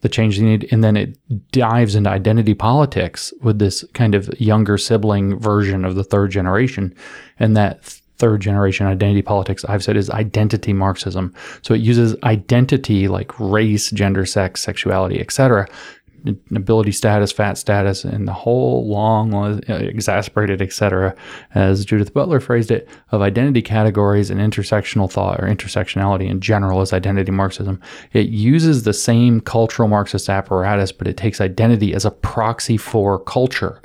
the 0.00 0.08
change 0.08 0.38
they 0.38 0.44
need. 0.44 0.68
And 0.72 0.82
then 0.82 0.96
it 0.96 1.16
dives 1.52 1.94
into 1.94 2.10
identity 2.10 2.54
politics 2.54 3.32
with 3.42 3.58
this 3.58 3.84
kind 3.94 4.14
of 4.14 4.28
younger 4.40 4.76
sibling 4.78 5.38
version 5.38 5.84
of 5.84 5.94
the 5.94 6.04
third 6.04 6.30
generation. 6.30 6.94
And 7.38 7.56
that 7.56 7.82
third 8.18 8.40
generation 8.40 8.86
identity 8.86 9.22
politics, 9.22 9.64
I've 9.64 9.82
said, 9.82 9.96
is 9.96 10.10
identity 10.10 10.72
Marxism. 10.72 11.34
So 11.62 11.74
it 11.74 11.80
uses 11.80 12.14
identity 12.22 13.08
like 13.08 13.38
race, 13.40 13.90
gender, 13.90 14.26
sex, 14.26 14.62
sexuality, 14.62 15.20
etc., 15.20 15.66
ability 16.54 16.92
status, 16.92 17.32
fat 17.32 17.58
status, 17.58 18.04
and 18.04 18.28
the 18.28 18.32
whole 18.32 18.88
long, 18.88 19.62
exasperated, 19.68 20.62
etc., 20.62 21.14
as 21.54 21.84
Judith 21.84 22.14
Butler 22.14 22.40
phrased 22.40 22.70
it, 22.70 22.88
of 23.10 23.22
identity 23.22 23.62
categories 23.62 24.30
and 24.30 24.40
intersectional 24.40 25.10
thought 25.10 25.40
or 25.40 25.46
intersectionality 25.46 26.28
in 26.28 26.40
general 26.40 26.80
as 26.80 26.92
identity 26.92 27.32
Marxism. 27.32 27.80
It 28.12 28.28
uses 28.28 28.82
the 28.82 28.92
same 28.92 29.40
cultural 29.40 29.88
Marxist 29.88 30.28
apparatus, 30.28 30.92
but 30.92 31.06
it 31.06 31.16
takes 31.16 31.40
identity 31.40 31.94
as 31.94 32.04
a 32.04 32.10
proxy 32.10 32.76
for 32.76 33.18
culture. 33.18 33.80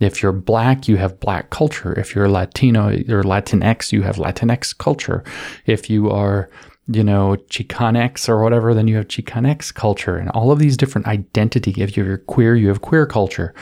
If 0.00 0.22
you're 0.22 0.32
black, 0.32 0.88
you 0.88 0.96
have 0.96 1.20
black 1.20 1.50
culture. 1.50 1.92
If 1.98 2.14
you're 2.14 2.28
Latino 2.28 2.88
or 2.88 3.22
Latinx, 3.22 3.92
you 3.92 4.02
have 4.02 4.16
Latinx 4.16 4.76
culture. 4.76 5.22
If 5.66 5.88
you 5.88 6.10
are 6.10 6.50
you 6.92 7.04
know, 7.04 7.36
Chicanx 7.48 8.28
or 8.28 8.42
whatever, 8.42 8.74
then 8.74 8.88
you 8.88 8.96
have 8.96 9.08
Chicanx 9.08 9.72
culture 9.72 10.16
and 10.16 10.28
all 10.30 10.50
of 10.50 10.58
these 10.58 10.76
different 10.76 11.06
identity. 11.06 11.74
If 11.78 11.96
you're 11.96 12.18
queer, 12.18 12.54
you 12.54 12.68
have 12.68 12.82
queer 12.82 13.06
culture. 13.06 13.54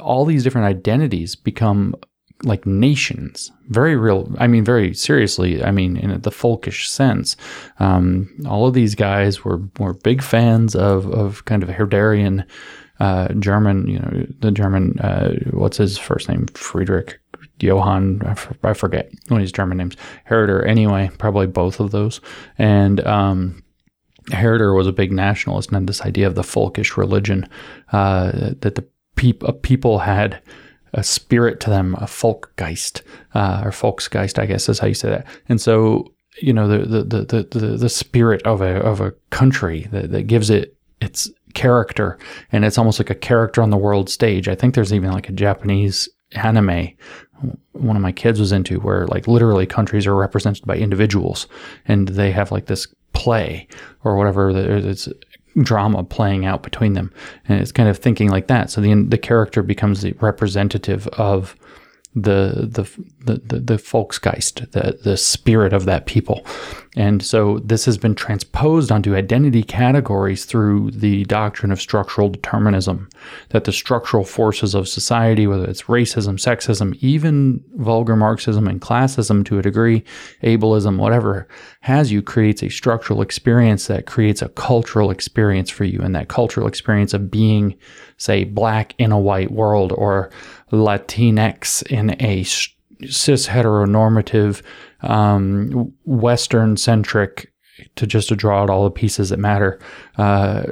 All 0.00 0.24
these 0.24 0.44
different 0.44 0.66
identities 0.66 1.34
become 1.34 1.94
like 2.44 2.66
nations, 2.66 3.52
very 3.68 3.96
real. 3.96 4.34
I 4.38 4.46
mean, 4.46 4.64
very 4.64 4.94
seriously. 4.94 5.62
I 5.62 5.70
mean, 5.70 5.96
in 5.96 6.20
the 6.20 6.30
folkish 6.30 6.88
sense, 6.88 7.36
um, 7.78 8.28
all 8.46 8.66
of 8.66 8.74
these 8.74 8.94
guys 8.94 9.44
were 9.44 9.60
were 9.78 9.94
big 9.94 10.22
fans 10.22 10.74
of 10.74 11.06
of 11.12 11.44
kind 11.44 11.62
of 11.62 11.68
Herderian 11.68 12.44
uh, 13.00 13.28
German. 13.34 13.86
You 13.86 13.98
know, 14.00 14.26
the 14.40 14.50
German. 14.50 14.98
Uh, 14.98 15.34
what's 15.52 15.76
his 15.76 15.98
first 15.98 16.28
name? 16.28 16.46
Friedrich 16.54 17.21
Johann, 17.62 18.22
I 18.62 18.74
forget 18.74 19.10
one 19.28 19.40
of 19.40 19.42
his 19.42 19.52
German 19.52 19.78
names, 19.78 19.96
Herder. 20.24 20.64
Anyway, 20.64 21.10
probably 21.18 21.46
both 21.46 21.80
of 21.80 21.90
those. 21.90 22.20
And 22.58 23.04
um, 23.06 23.62
Herder 24.30 24.74
was 24.74 24.86
a 24.86 24.92
big 24.92 25.12
nationalist 25.12 25.70
and 25.70 25.76
had 25.76 25.86
this 25.86 26.02
idea 26.02 26.26
of 26.26 26.34
the 26.34 26.42
folkish 26.42 26.96
religion 26.96 27.48
uh, 27.92 28.32
that 28.60 28.74
the 28.74 28.86
peop- 29.16 29.62
people 29.62 30.00
had 30.00 30.40
a 30.94 31.02
spirit 31.02 31.60
to 31.60 31.70
them, 31.70 31.94
a 31.94 32.04
folkgeist 32.04 33.02
uh, 33.34 33.62
or 33.64 33.70
folksgeist, 33.70 34.38
I 34.38 34.46
guess 34.46 34.68
is 34.68 34.78
how 34.78 34.86
you 34.86 34.94
say 34.94 35.10
that. 35.10 35.26
And 35.48 35.60
so, 35.60 36.12
you 36.40 36.52
know, 36.52 36.68
the 36.68 37.02
the 37.02 37.24
the 37.24 37.58
the, 37.58 37.76
the 37.76 37.88
spirit 37.88 38.42
of 38.42 38.60
a 38.60 38.76
of 38.80 39.00
a 39.00 39.12
country 39.30 39.88
that, 39.90 40.10
that 40.12 40.26
gives 40.26 40.50
it 40.50 40.76
its 41.00 41.30
character, 41.54 42.18
and 42.52 42.64
it's 42.64 42.78
almost 42.78 42.98
like 42.98 43.10
a 43.10 43.14
character 43.14 43.62
on 43.62 43.70
the 43.70 43.76
world 43.76 44.08
stage. 44.08 44.48
I 44.48 44.54
think 44.54 44.74
there's 44.74 44.92
even 44.92 45.12
like 45.12 45.28
a 45.28 45.32
Japanese 45.32 46.08
anime 46.34 46.90
one 47.72 47.96
of 47.96 48.02
my 48.02 48.12
kids 48.12 48.38
was 48.38 48.52
into 48.52 48.78
where 48.80 49.06
like 49.08 49.26
literally 49.26 49.66
countries 49.66 50.06
are 50.06 50.14
represented 50.14 50.64
by 50.64 50.76
individuals 50.76 51.48
and 51.86 52.08
they 52.08 52.30
have 52.30 52.52
like 52.52 52.66
this 52.66 52.86
play 53.12 53.66
or 54.04 54.16
whatever 54.16 54.50
it's 54.50 55.08
drama 55.60 56.02
playing 56.04 56.44
out 56.44 56.62
between 56.62 56.94
them, 56.94 57.12
and 57.46 57.60
it's 57.60 57.72
kind 57.72 57.88
of 57.88 57.98
thinking 57.98 58.28
like 58.28 58.46
that. 58.46 58.70
So 58.70 58.80
the 58.80 58.94
the 59.04 59.18
character 59.18 59.62
becomes 59.62 60.02
the 60.02 60.12
representative 60.20 61.06
of 61.08 61.56
the 62.14 62.68
the 62.70 62.82
the 63.24 63.58
the, 63.58 63.76
Volksgeist, 63.76 64.70
the 64.72 64.98
the 65.02 65.16
spirit 65.16 65.72
of 65.72 65.86
that 65.86 66.04
people, 66.04 66.44
and 66.94 67.22
so 67.22 67.58
this 67.60 67.86
has 67.86 67.96
been 67.96 68.14
transposed 68.14 68.92
onto 68.92 69.16
identity 69.16 69.62
categories 69.62 70.44
through 70.44 70.90
the 70.90 71.24
doctrine 71.24 71.72
of 71.72 71.80
structural 71.80 72.28
determinism, 72.28 73.08
that 73.48 73.64
the 73.64 73.72
structural 73.72 74.24
forces 74.24 74.74
of 74.74 74.88
society, 74.88 75.46
whether 75.46 75.64
it's 75.64 75.84
racism, 75.84 76.34
sexism, 76.34 76.94
even 77.00 77.64
vulgar 77.76 78.14
Marxism 78.14 78.68
and 78.68 78.82
classism 78.82 79.42
to 79.46 79.58
a 79.58 79.62
degree, 79.62 80.04
ableism, 80.42 80.98
whatever, 80.98 81.48
has 81.80 82.12
you 82.12 82.20
creates 82.20 82.62
a 82.62 82.68
structural 82.68 83.22
experience 83.22 83.86
that 83.86 84.04
creates 84.04 84.42
a 84.42 84.50
cultural 84.50 85.10
experience 85.10 85.70
for 85.70 85.84
you, 85.84 85.98
and 86.02 86.14
that 86.14 86.28
cultural 86.28 86.66
experience 86.66 87.14
of 87.14 87.30
being, 87.30 87.74
say, 88.18 88.44
black 88.44 88.94
in 88.98 89.12
a 89.12 89.18
white 89.18 89.50
world 89.50 89.92
or 89.92 90.30
Latinx 90.72 91.82
in 91.88 92.16
a 92.20 92.44
cis 92.44 93.46
heteronormative, 93.46 94.62
um, 95.02 95.92
Western 96.04 96.76
centric, 96.76 97.52
to 97.96 98.06
just 98.06 98.28
to 98.28 98.36
draw 98.36 98.62
out 98.62 98.70
all 98.70 98.84
the 98.84 98.90
pieces 98.90 99.30
that 99.30 99.38
matter, 99.38 99.78
uh, 100.16 100.64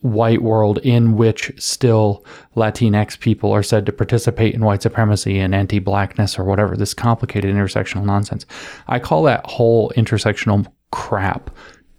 white 0.00 0.42
world 0.42 0.78
in 0.78 1.16
which 1.16 1.50
still 1.56 2.24
Latinx 2.56 3.18
people 3.18 3.52
are 3.52 3.62
said 3.62 3.86
to 3.86 3.92
participate 3.92 4.54
in 4.54 4.64
white 4.64 4.82
supremacy 4.82 5.38
and 5.38 5.54
anti 5.54 5.78
blackness 5.78 6.38
or 6.38 6.44
whatever, 6.44 6.76
this 6.76 6.92
complicated 6.92 7.54
intersectional 7.54 8.04
nonsense. 8.04 8.44
I 8.88 8.98
call 8.98 9.22
that 9.24 9.46
whole 9.46 9.90
intersectional 9.96 10.66
crap 10.90 11.50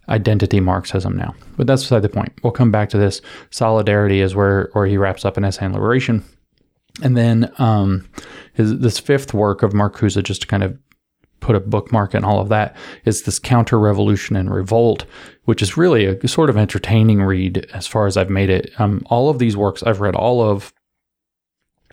identity 0.08 0.60
Marxism 0.60 1.18
now. 1.18 1.34
But 1.58 1.68
that's 1.68 1.84
beside 1.84 2.04
the 2.04 2.10
point. 2.10 2.32
We'll 2.44 2.54
come 2.54 2.72
back 2.72 2.90
to 2.90 2.98
this. 2.98 3.22
Solidarity 3.50 4.22
is 4.22 4.36
where, 4.36 4.70
where 4.74 4.86
he 4.86 4.98
wraps 4.98 5.26
up 5.26 5.38
in 5.38 5.44
essay 5.44 5.66
on 5.66 5.74
liberation. 5.74 6.24
And 7.02 7.18
then 7.18 7.52
um, 7.58 8.08
his, 8.54 8.80
this 8.80 9.00
fifth 9.00 9.34
work 9.34 9.64
of 9.64 9.74
Marcuse, 9.74 10.22
just 10.24 10.42
to 10.42 10.48
kind 10.48 10.64
of 10.64 10.78
put 11.42 11.56
a 11.56 11.60
bookmark 11.60 12.16
in 12.16 12.24
all 12.24 12.40
of 12.40 12.50
that, 12.50 12.76
is 13.04 13.24
this 13.24 13.38
Counter 13.38 13.78
Revolution 13.78 14.36
and 14.36 14.54
Revolt, 14.54 15.06
which 15.44 15.62
is 15.62 15.78
really 15.78 16.06
a 16.06 16.28
sort 16.28 16.50
of 16.50 16.58
entertaining 16.58 17.22
read 17.22 17.68
as 17.74 17.86
far 17.86 18.08
as 18.08 18.18
I've 18.18 18.30
made 18.30 18.50
it. 18.50 18.72
Um, 18.80 19.04
all 19.08 19.30
of 19.30 19.40
these 19.40 19.58
works 19.58 19.84
I've 19.84 20.02
read 20.02 20.16
all 20.16 20.42
of, 20.42 20.74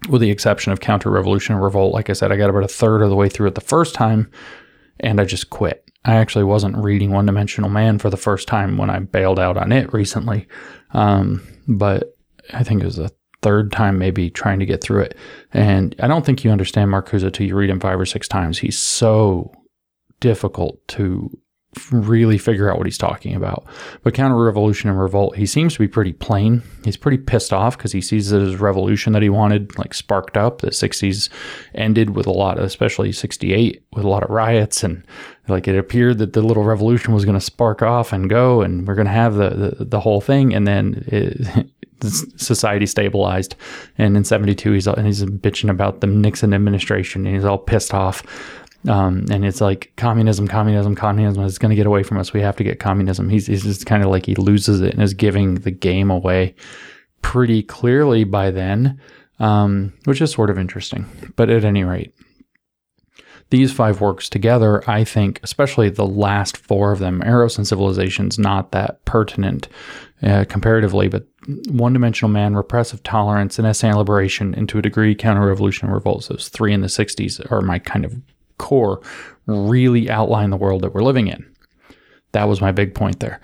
with 0.08 0.20
the 0.20 0.30
exception 0.30 0.72
of 0.72 0.80
Counter 0.80 1.10
Revolution 1.10 1.54
and 1.54 1.62
Revolt. 1.62 1.92
Like 1.92 2.08
I 2.08 2.14
said, 2.14 2.32
I 2.32 2.36
got 2.36 2.50
about 2.50 2.64
a 2.64 2.68
third 2.68 3.02
of 3.02 3.10
the 3.10 3.16
way 3.16 3.28
through 3.28 3.48
it 3.48 3.54
the 3.54 3.60
first 3.60 3.94
time, 3.94 4.30
and 5.00 5.20
I 5.20 5.24
just 5.24 5.50
quit. 5.50 5.90
I 6.04 6.14
actually 6.14 6.44
wasn't 6.44 6.76
reading 6.76 7.10
One 7.10 7.26
Dimensional 7.26 7.70
Man 7.70 7.98
for 7.98 8.10
the 8.10 8.16
first 8.16 8.48
time 8.48 8.78
when 8.78 8.90
I 8.90 9.00
bailed 9.00 9.38
out 9.38 9.56
on 9.56 9.70
it 9.70 9.92
recently. 9.92 10.48
Um, 10.92 11.46
but 11.68 12.14
I 12.52 12.64
think 12.64 12.82
it 12.82 12.86
was 12.86 12.96
the 12.96 13.12
third 13.42 13.72
time 13.72 13.98
maybe 13.98 14.30
trying 14.30 14.58
to 14.60 14.66
get 14.66 14.82
through 14.82 15.02
it. 15.02 15.16
And 15.52 15.94
I 16.00 16.06
don't 16.06 16.24
think 16.24 16.44
you 16.44 16.50
understand 16.50 16.90
Marcuse 16.90 17.24
until 17.24 17.46
you 17.46 17.56
read 17.56 17.70
him 17.70 17.80
five 17.80 18.00
or 18.00 18.06
six 18.06 18.26
times. 18.28 18.58
He's 18.58 18.78
so 18.78 19.52
difficult 20.20 20.86
to 20.88 21.30
really 21.90 22.36
figure 22.36 22.70
out 22.70 22.76
what 22.76 22.86
he's 22.86 22.98
talking 22.98 23.34
about. 23.34 23.64
But 24.02 24.14
counter 24.14 24.36
revolution 24.36 24.90
and 24.90 25.00
revolt, 25.00 25.36
he 25.36 25.46
seems 25.46 25.72
to 25.72 25.78
be 25.78 25.88
pretty 25.88 26.12
plain. 26.12 26.62
He's 26.84 26.98
pretty 26.98 27.16
pissed 27.18 27.52
off 27.52 27.78
because 27.78 27.92
he 27.92 28.00
sees 28.00 28.30
that 28.30 28.40
his 28.40 28.56
revolution 28.56 29.14
that 29.14 29.22
he 29.22 29.30
wanted 29.30 29.78
like 29.78 29.94
sparked 29.94 30.36
up. 30.36 30.60
The 30.60 30.68
60s 30.68 31.30
ended 31.74 32.10
with 32.10 32.26
a 32.26 32.32
lot, 32.32 32.58
of, 32.58 32.64
especially 32.64 33.10
68, 33.12 33.82
with 33.94 34.04
a 34.04 34.08
lot 34.08 34.22
of 34.22 34.30
riots 34.30 34.82
and 34.84 35.04
like 35.48 35.66
it 35.66 35.76
appeared 35.76 36.18
that 36.18 36.34
the 36.34 36.42
little 36.42 36.62
revolution 36.62 37.14
was 37.14 37.24
going 37.24 37.38
to 37.38 37.44
spark 37.44 37.82
off 37.82 38.12
and 38.12 38.28
go 38.28 38.60
and 38.60 38.86
we're 38.86 38.94
going 38.94 39.06
to 39.06 39.12
have 39.12 39.34
the, 39.34 39.50
the, 39.50 39.84
the 39.84 40.00
whole 40.00 40.20
thing. 40.20 40.54
And 40.54 40.66
then 40.66 41.04
it, 41.08 41.66
society 42.10 42.86
stabilized. 42.86 43.54
And 43.98 44.16
in 44.16 44.24
72, 44.24 44.72
he's, 44.72 44.84
he's 44.84 45.24
bitching 45.24 45.70
about 45.70 46.00
the 46.00 46.06
Nixon 46.06 46.54
administration 46.54 47.26
and 47.26 47.34
he's 47.34 47.44
all 47.44 47.58
pissed 47.58 47.94
off. 47.94 48.22
Um, 48.88 49.26
and 49.30 49.44
it's 49.44 49.60
like 49.60 49.92
communism, 49.96 50.48
communism, 50.48 50.94
communism 50.94 51.44
is 51.44 51.58
going 51.58 51.70
to 51.70 51.76
get 51.76 51.86
away 51.86 52.02
from 52.02 52.18
us. 52.18 52.32
We 52.32 52.40
have 52.40 52.56
to 52.56 52.64
get 52.64 52.80
communism. 52.80 53.28
He's, 53.28 53.46
he's 53.46 53.62
just 53.62 53.86
kind 53.86 54.02
of 54.02 54.10
like 54.10 54.26
he 54.26 54.34
loses 54.34 54.80
it 54.80 54.94
and 54.94 55.02
is 55.02 55.14
giving 55.14 55.56
the 55.56 55.70
game 55.70 56.10
away 56.10 56.54
pretty 57.22 57.62
clearly 57.62 58.24
by 58.24 58.50
then, 58.50 59.00
um, 59.38 59.92
which 60.04 60.20
is 60.20 60.32
sort 60.32 60.50
of 60.50 60.58
interesting. 60.58 61.06
But 61.36 61.48
at 61.48 61.64
any 61.64 61.84
rate, 61.84 62.12
these 63.50 63.70
five 63.70 64.00
works 64.00 64.28
together, 64.28 64.82
I 64.88 65.04
think, 65.04 65.38
especially 65.42 65.90
the 65.90 66.06
last 66.06 66.56
four 66.56 66.90
of 66.90 66.98
them, 66.98 67.22
Eros 67.22 67.58
and 67.58 67.68
Civilization's 67.68 68.38
not 68.38 68.72
that 68.72 69.04
pertinent 69.04 69.68
uh, 70.22 70.44
comparatively, 70.48 71.08
but 71.08 71.26
One 71.68 71.92
Dimensional 71.92 72.30
Man, 72.30 72.54
Repressive 72.54 73.02
Tolerance, 73.02 73.58
and 73.58 73.66
Essay 73.66 73.90
on 73.90 73.96
Liberation, 73.96 74.54
and 74.54 74.68
to 74.68 74.78
a 74.78 74.82
degree, 74.82 75.14
Counter 75.14 75.46
Revolution 75.46 75.86
and 75.86 75.94
Revolt, 75.94 76.28
those 76.28 76.48
three 76.48 76.72
in 76.72 76.80
the 76.80 76.86
60s 76.86 77.50
are 77.50 77.60
my 77.60 77.78
kind 77.78 78.04
of 78.04 78.14
core, 78.58 79.00
really 79.46 80.08
outline 80.08 80.50
the 80.50 80.56
world 80.56 80.82
that 80.82 80.94
we're 80.94 81.02
living 81.02 81.26
in. 81.26 81.44
That 82.32 82.48
was 82.48 82.60
my 82.60 82.72
big 82.72 82.94
point 82.94 83.20
there. 83.20 83.40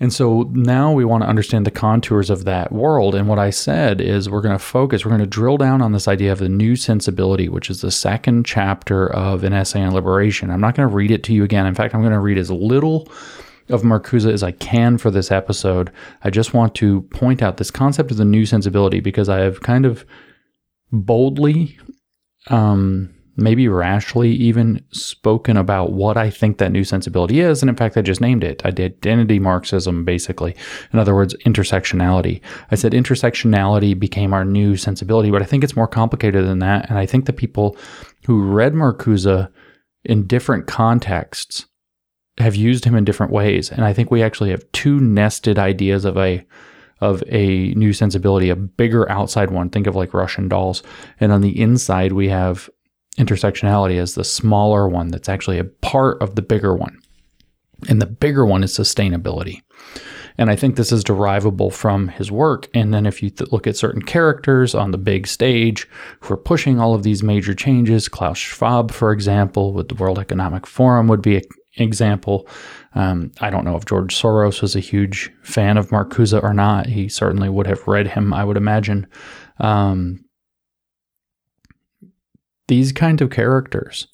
And 0.00 0.12
so 0.12 0.50
now 0.52 0.92
we 0.92 1.04
want 1.04 1.22
to 1.22 1.28
understand 1.28 1.64
the 1.64 1.70
contours 1.70 2.28
of 2.28 2.44
that 2.44 2.72
world. 2.72 3.14
And 3.14 3.28
what 3.28 3.38
I 3.38 3.50
said 3.50 4.00
is 4.00 4.28
we're 4.28 4.40
going 4.40 4.56
to 4.56 4.62
focus, 4.62 5.04
we're 5.04 5.10
going 5.10 5.20
to 5.20 5.26
drill 5.26 5.56
down 5.56 5.80
on 5.80 5.92
this 5.92 6.08
idea 6.08 6.32
of 6.32 6.40
the 6.40 6.48
new 6.48 6.74
sensibility, 6.74 7.48
which 7.48 7.70
is 7.70 7.80
the 7.80 7.92
second 7.92 8.44
chapter 8.44 9.10
of 9.10 9.44
an 9.44 9.52
essay 9.52 9.82
on 9.82 9.94
liberation. 9.94 10.50
I'm 10.50 10.60
not 10.60 10.74
going 10.74 10.88
to 10.88 10.94
read 10.94 11.12
it 11.12 11.22
to 11.24 11.32
you 11.32 11.44
again. 11.44 11.64
In 11.64 11.74
fact, 11.74 11.94
I'm 11.94 12.00
going 12.00 12.12
to 12.12 12.18
read 12.18 12.38
as 12.38 12.50
little 12.50 13.08
of 13.68 13.82
Marcuse 13.82 14.30
as 14.30 14.42
I 14.42 14.52
can 14.52 14.98
for 14.98 15.10
this 15.10 15.30
episode. 15.30 15.90
I 16.22 16.30
just 16.30 16.54
want 16.54 16.74
to 16.76 17.02
point 17.02 17.42
out 17.42 17.56
this 17.56 17.70
concept 17.70 18.10
of 18.10 18.16
the 18.16 18.24
new 18.24 18.46
sensibility 18.46 19.00
because 19.00 19.28
I 19.28 19.38
have 19.38 19.60
kind 19.60 19.86
of 19.86 20.04
boldly 20.92 21.78
um, 22.48 23.14
maybe 23.36 23.66
rashly 23.68 24.30
even 24.30 24.84
spoken 24.92 25.56
about 25.56 25.92
what 25.92 26.16
I 26.16 26.30
think 26.30 26.58
that 26.58 26.70
new 26.70 26.84
sensibility 26.84 27.40
is. 27.40 27.62
And 27.62 27.68
in 27.68 27.76
fact, 27.76 27.96
I 27.96 28.02
just 28.02 28.20
named 28.20 28.44
it. 28.44 28.64
Identity 28.64 29.38
Marxism, 29.38 30.04
basically. 30.04 30.54
In 30.92 30.98
other 30.98 31.14
words, 31.14 31.34
intersectionality. 31.44 32.40
I 32.70 32.76
said 32.76 32.92
intersectionality 32.92 33.98
became 33.98 34.32
our 34.32 34.44
new 34.44 34.76
sensibility, 34.76 35.30
but 35.30 35.42
I 35.42 35.46
think 35.46 35.64
it's 35.64 35.76
more 35.76 35.88
complicated 35.88 36.46
than 36.46 36.60
that. 36.60 36.88
And 36.88 36.98
I 36.98 37.06
think 37.06 37.26
the 37.26 37.32
people 37.32 37.76
who 38.26 38.42
read 38.42 38.74
Marcuse 38.74 39.50
in 40.04 40.26
different 40.26 40.66
contexts 40.66 41.66
have 42.38 42.56
used 42.56 42.84
him 42.84 42.94
in 42.94 43.04
different 43.04 43.32
ways. 43.32 43.70
And 43.70 43.84
I 43.84 43.92
think 43.92 44.10
we 44.10 44.22
actually 44.22 44.50
have 44.50 44.70
two 44.72 45.00
nested 45.00 45.58
ideas 45.58 46.04
of 46.04 46.16
a 46.16 46.44
of 47.00 47.22
a 47.28 47.74
new 47.74 47.92
sensibility, 47.92 48.48
a 48.48 48.56
bigger 48.56 49.10
outside 49.10 49.50
one. 49.50 49.68
Think 49.68 49.86
of 49.86 49.96
like 49.96 50.14
Russian 50.14 50.48
dolls. 50.48 50.82
And 51.20 51.32
on 51.32 51.40
the 51.40 51.60
inside, 51.60 52.12
we 52.12 52.28
have 52.28 52.70
intersectionality 53.18 53.98
as 53.98 54.14
the 54.14 54.24
smaller 54.24 54.88
one 54.88 55.08
that's 55.08 55.28
actually 55.28 55.58
a 55.58 55.64
part 55.64 56.22
of 56.22 56.34
the 56.34 56.42
bigger 56.42 56.74
one. 56.74 56.98
And 57.88 58.00
the 58.00 58.06
bigger 58.06 58.46
one 58.46 58.64
is 58.64 58.76
sustainability. 58.76 59.60
And 60.36 60.50
I 60.50 60.56
think 60.56 60.74
this 60.74 60.90
is 60.90 61.04
derivable 61.04 61.70
from 61.70 62.08
his 62.08 62.30
work. 62.30 62.68
And 62.74 62.92
then 62.92 63.06
if 63.06 63.22
you 63.22 63.30
th- 63.30 63.52
look 63.52 63.66
at 63.66 63.76
certain 63.76 64.02
characters 64.02 64.74
on 64.74 64.90
the 64.90 64.98
big 64.98 65.26
stage 65.26 65.88
who 66.20 66.34
are 66.34 66.38
pushing 66.38 66.80
all 66.80 66.94
of 66.94 67.04
these 67.04 67.22
major 67.22 67.54
changes, 67.54 68.08
Klaus 68.08 68.38
Schwab, 68.38 68.90
for 68.90 69.12
example, 69.12 69.72
with 69.72 69.88
the 69.88 69.94
World 69.94 70.18
Economic 70.18 70.66
Forum 70.66 71.06
would 71.06 71.22
be 71.22 71.36
an 71.36 71.42
example. 71.76 72.48
Um, 72.94 73.32
I 73.40 73.50
don't 73.50 73.64
know 73.64 73.76
if 73.76 73.86
George 73.86 74.14
Soros 74.14 74.62
was 74.62 74.76
a 74.76 74.80
huge 74.80 75.30
fan 75.42 75.76
of 75.76 75.90
Marcuse 75.90 76.40
or 76.40 76.54
not. 76.54 76.86
He 76.86 77.08
certainly 77.08 77.48
would 77.48 77.66
have 77.66 77.86
read 77.86 78.08
him, 78.08 78.32
I 78.32 78.44
would 78.44 78.56
imagine. 78.56 79.06
Um, 79.58 80.24
these 82.68 82.92
kinds 82.92 83.20
of 83.20 83.30
characters 83.30 84.06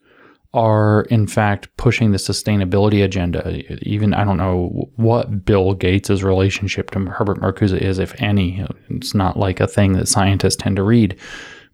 are 0.53 1.03
in 1.11 1.27
fact 1.29 1.69
pushing 1.77 2.11
the 2.11 2.19
sustainability 2.19 3.05
agenda. 3.05 3.63
Even 3.83 4.13
I 4.13 4.25
don't 4.25 4.37
know 4.37 4.91
what 4.97 5.45
Bill 5.45 5.75
Gates' 5.75 6.23
relationship 6.23 6.91
to 6.91 6.99
Herbert 7.07 7.41
Marcuse 7.41 7.79
is, 7.79 8.01
if 8.01 8.21
any. 8.21 8.65
It's 8.89 9.15
not 9.15 9.39
like 9.39 9.61
a 9.61 9.69
thing 9.69 9.93
that 9.93 10.09
scientists 10.09 10.57
tend 10.57 10.77
to 10.77 10.83
read, 10.83 11.17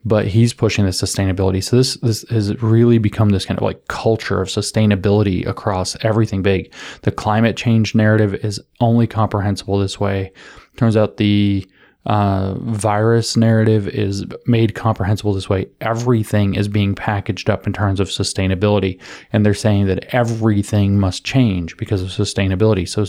but 0.07 0.29
he's 0.29 0.55
pushing 0.55 0.85
the 0.85 0.93
sustainability. 0.93 1.63
So 1.63 1.77
this 1.77 1.97
this 1.97 2.23
has 2.31 2.63
really 2.63 2.99
become 2.99 3.31
this 3.31 3.45
kind 3.45 3.59
of 3.59 3.65
like 3.65 3.89
culture 3.89 4.41
of 4.41 4.49
sustainability 4.49 5.45
across 5.47 5.97
everything 6.03 6.43
big. 6.43 6.73
The 7.03 7.11
climate 7.11 7.57
change 7.57 7.95
narrative 7.95 8.35
is 8.35 8.61
only 8.81 9.09
comprehensible 9.09 9.79
this 9.79 9.99
way. 9.99 10.33
Turns 10.77 10.97
out 10.97 11.17
the 11.17 11.69
uh, 12.07 12.55
virus 12.61 13.37
narrative 13.37 13.89
is 13.89 14.25
made 14.47 14.77
comprehensible 14.77 15.35
this 15.35 15.49
way. 15.49 15.67
Everything 15.81 16.55
is 16.55 16.69
being 16.69 16.95
packaged 16.95 17.51
up 17.51 17.67
in 17.67 17.73
terms 17.73 17.99
of 17.99 18.09
sustainability, 18.09 19.01
and 19.33 19.45
they're 19.45 19.55
saying 19.55 19.87
that 19.87 20.15
everything 20.15 21.01
must 21.01 21.25
change 21.25 21.77
because 21.77 22.01
of 22.03 22.11
sustainability. 22.11 22.89
So 22.89 23.07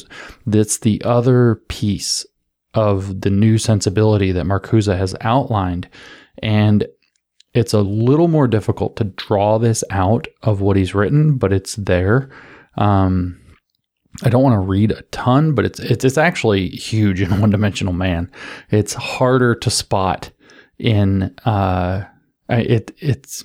that's 0.48 0.80
the 0.80 1.00
other 1.06 1.62
piece 1.68 2.26
of 2.74 3.22
the 3.22 3.30
new 3.30 3.58
sensibility 3.58 4.32
that 4.32 4.46
Marcuse 4.46 4.96
has 4.96 5.16
outlined, 5.22 5.90
and 6.42 6.88
it's 7.54 7.74
a 7.74 7.82
little 7.82 8.28
more 8.28 8.48
difficult 8.48 8.96
to 8.98 9.06
draw 9.06 9.58
this 9.58 9.84
out 9.90 10.28
of 10.44 10.62
what 10.62 10.78
he's 10.78 10.94
written, 10.94 11.38
but 11.38 11.52
it's 11.52 11.76
there. 11.76 12.30
Um, 12.78 13.40
I 14.24 14.30
don't 14.30 14.44
want 14.44 14.54
to 14.54 14.60
read 14.60 14.92
a 14.92 15.02
ton, 15.04 15.54
but 15.54 15.66
it's 15.66 15.80
it's, 15.80 16.06
it's 16.06 16.18
actually 16.18 16.70
huge 16.70 17.22
in 17.22 17.40
One 17.42 17.50
Dimensional 17.50 17.94
Man. 17.94 18.32
It's 18.70 18.94
harder 18.94 19.56
to 19.56 19.70
spot 19.70 20.32
in 20.78 21.36
uh, 21.46 22.04
it 22.50 22.92
it's 23.00 23.44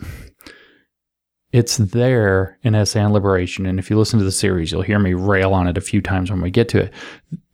it's 1.52 1.76
there 1.76 2.58
in 2.62 2.74
on 2.74 3.12
Liberation, 3.12 3.66
and 3.66 3.78
if 3.78 3.90
you 3.90 3.98
listen 3.98 4.18
to 4.18 4.24
the 4.24 4.32
series, 4.32 4.72
you'll 4.72 4.82
hear 4.82 4.98
me 4.98 5.14
rail 5.14 5.52
on 5.52 5.68
it 5.68 5.76
a 5.76 5.82
few 5.82 6.00
times 6.00 6.30
when 6.30 6.40
we 6.40 6.50
get 6.50 6.68
to 6.70 6.84
it. 6.84 6.92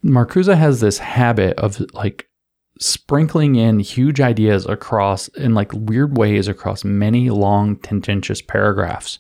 Marcuse 0.04 0.54
has 0.54 0.80
this 0.80 0.98
habit 0.98 1.58
of 1.58 1.80
like 1.92 2.28
sprinkling 2.80 3.56
in 3.56 3.80
huge 3.80 4.20
ideas 4.20 4.64
across 4.66 5.26
in 5.28 5.54
like 5.54 5.72
weird 5.72 6.16
ways 6.16 6.46
across 6.46 6.84
many 6.84 7.28
long 7.30 7.76
tendentious 7.76 8.40
paragraphs. 8.40 9.18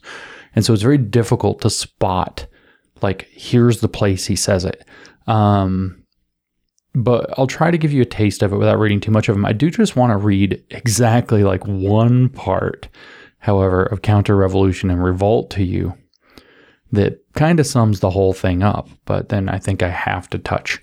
And 0.54 0.64
so 0.64 0.72
it's 0.72 0.82
very 0.82 0.98
difficult 0.98 1.60
to 1.62 1.70
spot 1.70 2.46
like 3.02 3.28
here's 3.32 3.80
the 3.80 3.88
place 3.88 4.26
he 4.26 4.36
says 4.36 4.64
it. 4.64 4.84
Um, 5.26 6.02
but 6.94 7.32
I'll 7.36 7.46
try 7.46 7.70
to 7.70 7.78
give 7.78 7.92
you 7.92 8.02
a 8.02 8.06
taste 8.06 8.42
of 8.42 8.52
it 8.52 8.56
without 8.56 8.78
reading 8.78 9.00
too 9.00 9.10
much 9.10 9.28
of 9.28 9.34
them. 9.34 9.44
I 9.44 9.52
do 9.52 9.70
just 9.70 9.96
want 9.96 10.10
to 10.10 10.16
read 10.16 10.62
exactly 10.70 11.44
like 11.44 11.64
one 11.66 12.28
part, 12.30 12.88
however, 13.38 13.84
of 13.84 14.02
Counter 14.02 14.36
Revolution 14.36 14.90
and 14.90 15.02
Revolt 15.02 15.50
to 15.50 15.64
you 15.64 15.94
that 16.92 17.20
kind 17.34 17.60
of 17.60 17.66
sums 17.66 18.00
the 18.00 18.10
whole 18.10 18.32
thing 18.32 18.62
up. 18.62 18.88
But 19.04 19.28
then 19.28 19.48
I 19.48 19.58
think 19.58 19.82
I 19.82 19.90
have 19.90 20.28
to 20.30 20.38
touch, 20.38 20.82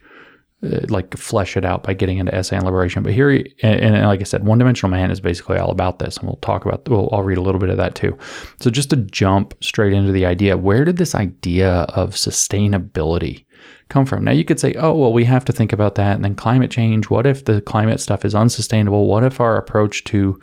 uh, 0.63 0.81
like, 0.89 1.17
flesh 1.17 1.57
it 1.57 1.65
out 1.65 1.83
by 1.83 1.93
getting 1.93 2.19
into 2.19 2.33
essay 2.33 2.57
on 2.57 2.65
liberation. 2.65 3.01
But 3.01 3.13
here, 3.13 3.31
and, 3.31 3.45
and, 3.63 4.05
like 4.05 4.21
I 4.21 4.23
said, 4.23 4.45
One 4.45 4.59
Dimensional 4.59 4.91
Man 4.91 5.09
is 5.09 5.19
basically 5.19 5.57
all 5.57 5.71
about 5.71 5.99
this, 5.99 6.17
and 6.17 6.27
we'll 6.27 6.37
talk 6.37 6.65
about. 6.65 6.87
Well, 6.87 7.09
I'll 7.11 7.23
read 7.23 7.39
a 7.39 7.41
little 7.41 7.59
bit 7.59 7.69
of 7.69 7.77
that 7.77 7.95
too. 7.95 8.17
So 8.61 8.69
just 8.69 8.91
to 8.91 8.97
jump 8.97 9.55
straight 9.61 9.93
into 9.93 10.11
the 10.11 10.25
idea, 10.25 10.57
where 10.57 10.85
did 10.85 10.97
this 10.97 11.15
idea 11.15 11.71
of 11.89 12.11
sustainability? 12.11 13.45
come 13.89 14.05
from? 14.05 14.23
Now, 14.23 14.31
you 14.31 14.43
could 14.43 14.59
say, 14.59 14.73
oh, 14.75 14.95
well, 14.95 15.13
we 15.13 15.25
have 15.25 15.45
to 15.45 15.53
think 15.53 15.71
about 15.71 15.95
that. 15.95 16.15
And 16.15 16.23
then 16.23 16.35
climate 16.35 16.71
change. 16.71 17.09
What 17.09 17.25
if 17.25 17.45
the 17.45 17.61
climate 17.61 17.99
stuff 17.99 18.25
is 18.25 18.35
unsustainable? 18.35 19.07
What 19.07 19.23
if 19.23 19.39
our 19.39 19.57
approach 19.57 20.03
to, 20.05 20.39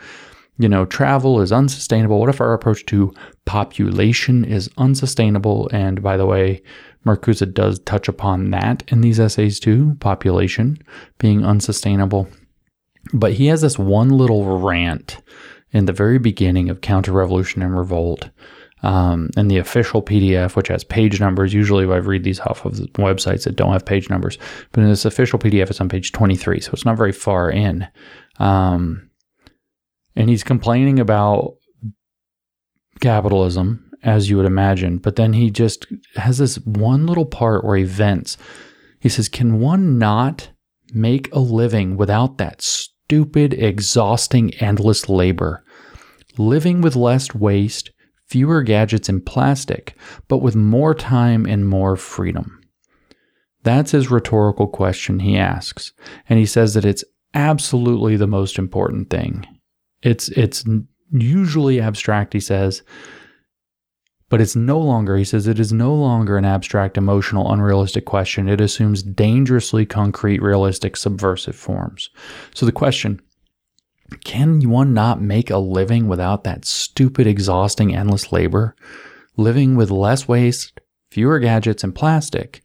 you 0.59 0.69
know, 0.69 0.85
travel 0.85 1.41
is 1.41 1.53
unsustainable? 1.53 2.19
What 2.19 2.29
if 2.29 2.41
our 2.41 2.53
approach 2.53 2.87
to 2.87 3.13
population 3.45 4.45
is 4.45 4.71
unsustainable? 4.77 5.69
And 5.73 6.03
by 6.03 6.17
the 6.17 6.27
way, 6.27 6.63
Marcuse 7.07 7.53
does 7.53 7.81
touch 7.81 8.09
upon 8.09 8.51
that 8.51 8.85
in 8.89 9.01
these 9.01 9.19
essays 9.19 9.59
too 9.59 9.97
population 10.01 10.79
being 11.19 11.45
unsustainable. 11.45 12.29
But 13.13 13.33
he 13.33 13.47
has 13.47 13.63
this 13.63 13.79
one 13.79 14.11
little 14.11 14.59
rant 14.59 15.21
in 15.73 15.87
the 15.87 15.93
very 15.93 16.19
beginning 16.19 16.71
of 16.71 16.83
Counter 16.83 17.13
Revolution 17.13 17.63
and 17.63 17.77
Revolt 17.77 18.31
um, 18.83 19.31
the 19.37 19.59
official 19.59 20.03
PDF, 20.03 20.57
which 20.57 20.69
has 20.69 20.85
page 20.85 21.21
numbers. 21.21 21.55
Usually, 21.55 21.85
I 21.85 21.99
read 21.99 22.25
these 22.25 22.41
off 22.41 22.65
of 22.65 22.75
websites 22.95 23.45
that 23.45 23.57
don't 23.57 23.73
have 23.73 23.87
page 23.87 24.11
numbers, 24.11 24.39
but 24.73 24.83
in 24.83 24.89
this 24.89 25.05
official 25.05 25.39
PDF, 25.39 25.71
it's 25.71 25.81
on 25.81 25.89
page 25.89 26.13
23, 26.13 26.61
so 26.61 26.73
it's 26.73 26.85
not 26.85 26.97
very 26.97 27.13
far 27.13 27.51
in. 27.51 27.87
Um, 28.39 29.09
and 30.15 30.29
he's 30.29 30.45
complaining 30.45 30.99
about 30.99 31.57
capitalism, 33.01 33.91
as 34.03 34.29
you 34.29 34.37
would 34.37 34.47
imagine, 34.47 34.99
but 34.99 35.17
then 35.17 35.33
he 35.33 35.51
just 35.51 35.87
has 36.17 36.39
this 36.39 36.57
one 36.61 37.07
little 37.07 37.27
part 37.27 37.65
where 37.65 37.77
he 37.77 37.85
vents. 37.85 38.37
He 39.01 39.09
says, 39.09 39.29
Can 39.29 39.61
one 39.61 39.99
not 39.99 40.51
make 40.93 41.33
a 41.33 41.39
living 41.39 41.97
without 41.97 42.39
that 42.39 42.63
stupid, 42.63 43.55
exhausting, 43.55 44.55
endless 44.55 45.09
labor? 45.09 45.65
Living 46.39 46.81
with 46.81 46.97
less 46.97 47.35
waste 47.35 47.91
fewer 48.27 48.63
gadgets 48.63 49.11
and 49.11 49.27
plastic, 49.27 49.95
but 50.27 50.39
with 50.39 50.57
more 50.57 50.95
time 50.95 51.45
and 51.45 51.69
more 51.69 51.97
freedom? 51.97 52.61
That's 53.63 53.93
his 53.93 54.11
rhetorical 54.11 54.67
question 54.67 55.21
he 55.21 55.37
asks, 55.37 55.93
and 56.29 56.39
he 56.39 56.47
says 56.47 56.75
that 56.75 56.85
it's 56.85 57.05
absolutely 57.35 58.17
the 58.17 58.27
most 58.27 58.59
important 58.59 59.11
thing. 59.11 59.47
It's 60.03 60.29
it's 60.31 60.65
usually 61.11 61.81
abstract, 61.81 62.33
he 62.33 62.41
says, 62.41 62.83
but 64.33 64.41
it's 64.41 64.57
no 64.57 64.79
longer, 64.79 65.19
he 65.19 65.25
says, 65.25 65.47
it 65.47 65.61
is 65.61 65.75
no 65.75 65.95
longer 65.95 66.39
an 66.39 66.47
abstract, 66.47 66.97
emotional, 66.97 67.53
unrealistic 67.53 68.07
question. 68.07 68.49
It 68.49 68.63
assumes 68.63 69.03
dangerously 69.03 69.85
concrete, 69.85 70.41
realistic, 70.41 70.97
subversive 70.97 71.55
forms. 71.55 72.09
So 72.55 72.65
the 72.65 72.73
question 72.73 73.21
can 74.25 74.69
one 74.69 74.95
not 74.95 75.21
make 75.21 75.51
a 75.51 75.59
living 75.59 76.09
without 76.09 76.45
that 76.45 76.65
stupid, 76.65 77.27
exhausting, 77.27 77.95
endless 77.95 78.33
labor? 78.33 78.75
Living 79.37 79.77
with 79.77 79.91
less 79.91 80.27
waste, 80.27 80.81
fewer 81.11 81.39
gadgets 81.39 81.85
and 81.85 81.95
plastic, 81.95 82.63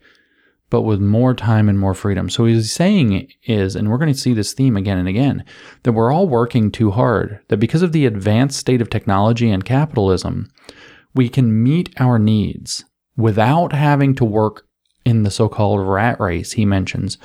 but 0.70 0.82
with 0.82 1.00
more 1.00 1.34
time 1.34 1.70
and 1.70 1.80
more 1.80 1.94
freedom. 1.94 2.30
So 2.30 2.46
he's 2.46 2.72
saying 2.72 3.32
is, 3.44 3.76
and 3.76 3.90
we're 3.90 3.98
going 3.98 4.14
to 4.14 4.20
see 4.20 4.34
this 4.34 4.54
theme 4.54 4.76
again 4.76 4.98
and 4.98 5.08
again, 5.08 5.46
that 5.84 5.94
we're 5.94 6.12
all 6.12 6.28
working 6.28 6.72
too 6.72 6.92
hard, 6.92 7.40
that 7.48 7.58
because 7.58 7.82
of 7.82 7.94
the 7.94 8.06
advanced 8.06 8.60
state 8.60 8.82
of 8.82 8.90
technology 8.90 9.50
and 9.50 9.64
capitalism, 9.64 10.50
we 11.14 11.30
can 11.30 11.64
meet 11.64 11.90
our 12.00 12.20
needs 12.20 12.86
without 13.16 13.74
having 13.74 14.14
to 14.16 14.26
work 14.26 14.68
in 15.06 15.24
the 15.24 15.32
so 15.32 15.48
called 15.48 15.88
rat 15.88 16.20
race 16.20 16.52
he 16.52 16.66
mentions 16.66 17.18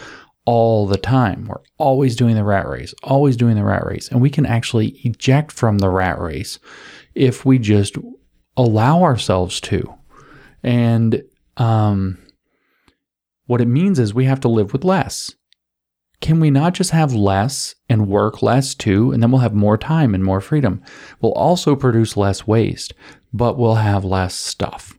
all 0.45 0.87
the 0.87 0.97
time. 0.97 1.47
We're 1.47 1.61
always 1.79 2.17
doing 2.17 2.35
the 2.35 2.45
rat 2.45 2.67
race, 2.67 2.95
always 3.03 3.37
doing 3.37 3.57
the 3.57 3.65
rat 3.65 3.85
race. 3.85 4.09
And 4.09 4.21
we 4.21 4.31
can 4.31 4.47
actually 4.47 5.01
eject 5.05 5.53
from 5.53 5.79
the 5.79 5.89
rat 5.89 6.19
race 6.21 6.59
if 7.15 7.45
we 7.45 7.59
just 7.59 7.97
allow 8.57 9.03
ourselves 9.03 9.61
to. 9.63 9.95
And 10.63 11.23
um, 11.57 12.19
what 13.47 13.61
it 13.61 13.67
means 13.67 13.99
is 13.99 14.15
we 14.15 14.25
have 14.25 14.41
to 14.41 14.49
live 14.49 14.73
with 14.73 14.85
less. 14.85 15.35
Can 16.21 16.39
we 16.39 16.51
not 16.51 16.75
just 16.75 16.91
have 16.91 17.13
less 17.13 17.75
and 17.89 18.07
work 18.07 18.43
less 18.43 18.75
too, 18.75 19.11
and 19.11 19.23
then 19.23 19.33
we'll 19.33 19.41
have 19.41 19.55
more 19.55 19.77
time 19.77 20.15
and 20.15 20.25
more 20.25 20.41
freedom? 20.41 20.81
We'll 21.21 21.33
also 21.33 21.75
produce 21.75 22.17
less 22.17 22.47
waste, 22.47 22.95
but 23.33 23.59
we'll 23.59 23.75
have 23.75 24.05
less 24.05 24.35
stuff. 24.35 24.97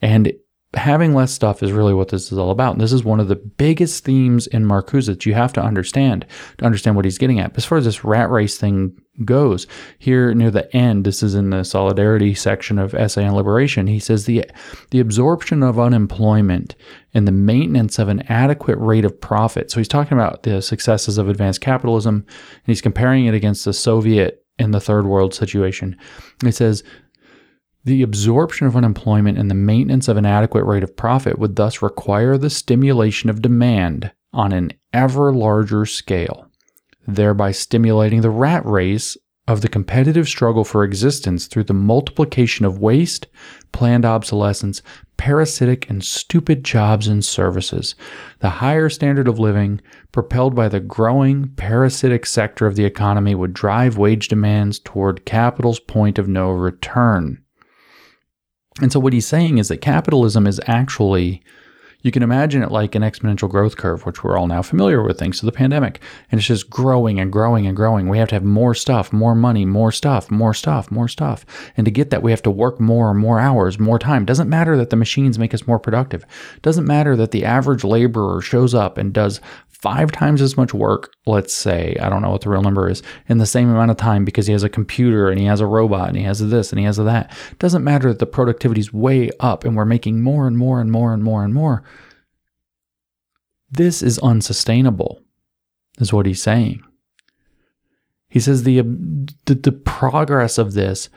And 0.00 0.32
having 0.74 1.14
less 1.14 1.32
stuff 1.32 1.62
is 1.62 1.72
really 1.72 1.94
what 1.94 2.08
this 2.08 2.30
is 2.30 2.38
all 2.38 2.50
about. 2.50 2.72
And 2.72 2.80
this 2.80 2.92
is 2.92 3.02
one 3.02 3.18
of 3.18 3.28
the 3.28 3.36
biggest 3.36 4.04
themes 4.04 4.46
in 4.46 4.64
Marcuse 4.64 5.06
that 5.06 5.26
you 5.26 5.34
have 5.34 5.52
to 5.54 5.62
understand 5.62 6.26
to 6.58 6.64
understand 6.64 6.94
what 6.94 7.04
he's 7.04 7.18
getting 7.18 7.40
at. 7.40 7.56
As 7.56 7.64
far 7.64 7.78
as 7.78 7.84
this 7.84 8.04
rat 8.04 8.30
race 8.30 8.56
thing 8.56 8.96
goes, 9.24 9.66
here 9.98 10.34
near 10.34 10.50
the 10.50 10.74
end, 10.74 11.04
this 11.04 11.22
is 11.22 11.34
in 11.34 11.50
the 11.50 11.64
solidarity 11.64 12.34
section 12.34 12.78
of 12.78 12.94
Essay 12.94 13.26
on 13.26 13.34
Liberation. 13.34 13.86
He 13.86 13.98
says 13.98 14.24
the 14.24 14.44
the 14.90 15.00
absorption 15.00 15.62
of 15.62 15.78
unemployment 15.78 16.74
and 17.14 17.26
the 17.26 17.32
maintenance 17.32 17.98
of 17.98 18.08
an 18.08 18.22
adequate 18.28 18.78
rate 18.78 19.04
of 19.04 19.20
profit. 19.20 19.70
So 19.70 19.78
he's 19.78 19.88
talking 19.88 20.16
about 20.16 20.42
the 20.42 20.62
successes 20.62 21.18
of 21.18 21.28
advanced 21.28 21.60
capitalism, 21.60 22.14
and 22.14 22.66
he's 22.66 22.82
comparing 22.82 23.26
it 23.26 23.34
against 23.34 23.64
the 23.64 23.72
Soviet 23.72 24.44
in 24.58 24.70
the 24.70 24.80
third 24.80 25.06
world 25.06 25.34
situation. 25.34 25.96
He 26.42 26.52
says 26.52 26.84
the 27.84 28.02
absorption 28.02 28.66
of 28.66 28.76
unemployment 28.76 29.38
and 29.38 29.50
the 29.50 29.54
maintenance 29.54 30.06
of 30.06 30.18
an 30.18 30.26
adequate 30.26 30.64
rate 30.64 30.82
of 30.82 30.96
profit 30.96 31.38
would 31.38 31.56
thus 31.56 31.80
require 31.80 32.36
the 32.36 32.50
stimulation 32.50 33.30
of 33.30 33.40
demand 33.40 34.12
on 34.32 34.52
an 34.52 34.72
ever 34.92 35.32
larger 35.32 35.86
scale, 35.86 36.49
thereby 37.16 37.52
stimulating 37.52 38.20
the 38.20 38.30
rat 38.30 38.64
race 38.64 39.16
of 39.48 39.62
the 39.62 39.68
competitive 39.68 40.28
struggle 40.28 40.64
for 40.64 40.84
existence 40.84 41.46
through 41.46 41.64
the 41.64 41.74
multiplication 41.74 42.64
of 42.64 42.78
waste, 42.78 43.26
planned 43.72 44.04
obsolescence, 44.04 44.80
parasitic 45.16 45.90
and 45.90 46.04
stupid 46.04 46.64
jobs 46.64 47.08
and 47.08 47.24
services. 47.24 47.94
The 48.38 48.50
higher 48.50 48.88
standard 48.88 49.26
of 49.26 49.40
living, 49.40 49.80
propelled 50.12 50.54
by 50.54 50.68
the 50.68 50.78
growing 50.78 51.48
parasitic 51.56 52.26
sector 52.26 52.66
of 52.66 52.76
the 52.76 52.84
economy, 52.84 53.34
would 53.34 53.52
drive 53.52 53.98
wage 53.98 54.28
demands 54.28 54.78
toward 54.78 55.26
capital's 55.26 55.80
point 55.80 56.18
of 56.18 56.28
no 56.28 56.50
return. 56.50 57.42
And 58.80 58.92
so 58.92 59.00
what 59.00 59.12
he's 59.12 59.26
saying 59.26 59.58
is 59.58 59.68
that 59.68 59.78
capitalism 59.78 60.46
is 60.46 60.60
actually 60.66 61.42
you 62.02 62.10
can 62.10 62.22
imagine 62.22 62.62
it 62.62 62.70
like 62.70 62.94
an 62.94 63.02
exponential 63.02 63.48
growth 63.48 63.76
curve, 63.76 64.06
which 64.06 64.24
we're 64.24 64.36
all 64.36 64.46
now 64.46 64.62
familiar 64.62 65.02
with 65.02 65.18
thanks 65.18 65.40
to 65.40 65.46
the 65.46 65.52
pandemic. 65.52 66.00
And 66.30 66.38
it's 66.38 66.48
just 66.48 66.70
growing 66.70 67.20
and 67.20 67.32
growing 67.32 67.66
and 67.66 67.76
growing. 67.76 68.08
We 68.08 68.18
have 68.18 68.28
to 68.30 68.34
have 68.36 68.44
more 68.44 68.74
stuff, 68.74 69.12
more 69.12 69.34
money, 69.34 69.64
more 69.64 69.92
stuff, 69.92 70.30
more 70.30 70.54
stuff, 70.54 70.90
more 70.90 71.08
stuff. 71.08 71.44
And 71.76 71.84
to 71.84 71.90
get 71.90 72.10
that, 72.10 72.22
we 72.22 72.30
have 72.30 72.42
to 72.42 72.50
work 72.50 72.80
more, 72.80 73.10
and 73.10 73.18
more 73.18 73.38
hours, 73.38 73.78
more 73.78 73.98
time. 73.98 74.24
Doesn't 74.24 74.48
matter 74.48 74.76
that 74.76 74.90
the 74.90 74.96
machines 74.96 75.38
make 75.38 75.54
us 75.54 75.66
more 75.66 75.78
productive. 75.78 76.24
Doesn't 76.62 76.86
matter 76.86 77.16
that 77.16 77.30
the 77.30 77.44
average 77.44 77.84
laborer 77.84 78.40
shows 78.40 78.74
up 78.74 78.98
and 78.98 79.12
does 79.12 79.40
five 79.82 80.12
times 80.12 80.42
as 80.42 80.56
much 80.56 80.74
work, 80.74 81.12
let's 81.26 81.54
say, 81.54 81.96
I 82.00 82.08
don't 82.08 82.22
know 82.22 82.30
what 82.30 82.42
the 82.42 82.50
real 82.50 82.62
number 82.62 82.88
is, 82.88 83.02
in 83.28 83.38
the 83.38 83.46
same 83.46 83.70
amount 83.70 83.90
of 83.90 83.96
time 83.96 84.24
because 84.24 84.46
he 84.46 84.52
has 84.52 84.62
a 84.62 84.68
computer 84.68 85.30
and 85.30 85.40
he 85.40 85.46
has 85.46 85.60
a 85.60 85.66
robot 85.66 86.08
and 86.08 86.18
he 86.18 86.24
has 86.24 86.46
this 86.50 86.70
and 86.70 86.78
he 86.78 86.84
has 86.84 86.96
that. 86.98 87.34
Doesn't 87.58 87.84
matter 87.84 88.08
that 88.08 88.18
the 88.18 88.26
productivity 88.26 88.80
is 88.80 88.92
way 88.92 89.30
up 89.40 89.64
and 89.64 89.76
we're 89.76 89.84
making 89.84 90.22
more 90.22 90.46
and 90.46 90.58
more 90.58 90.80
and 90.80 90.92
more 90.92 91.12
and 91.14 91.22
more 91.22 91.44
and 91.44 91.54
more. 91.54 91.82
This 93.70 94.02
is 94.02 94.18
unsustainable, 94.18 95.20
is 95.98 96.12
what 96.12 96.26
he's 96.26 96.42
saying. 96.42 96.82
He 98.28 98.40
says 98.40 98.62
the, 98.64 98.80
um, 98.80 99.26
the, 99.46 99.54
the 99.54 99.72
progress 99.72 100.58
of 100.58 100.74
this 100.74 101.08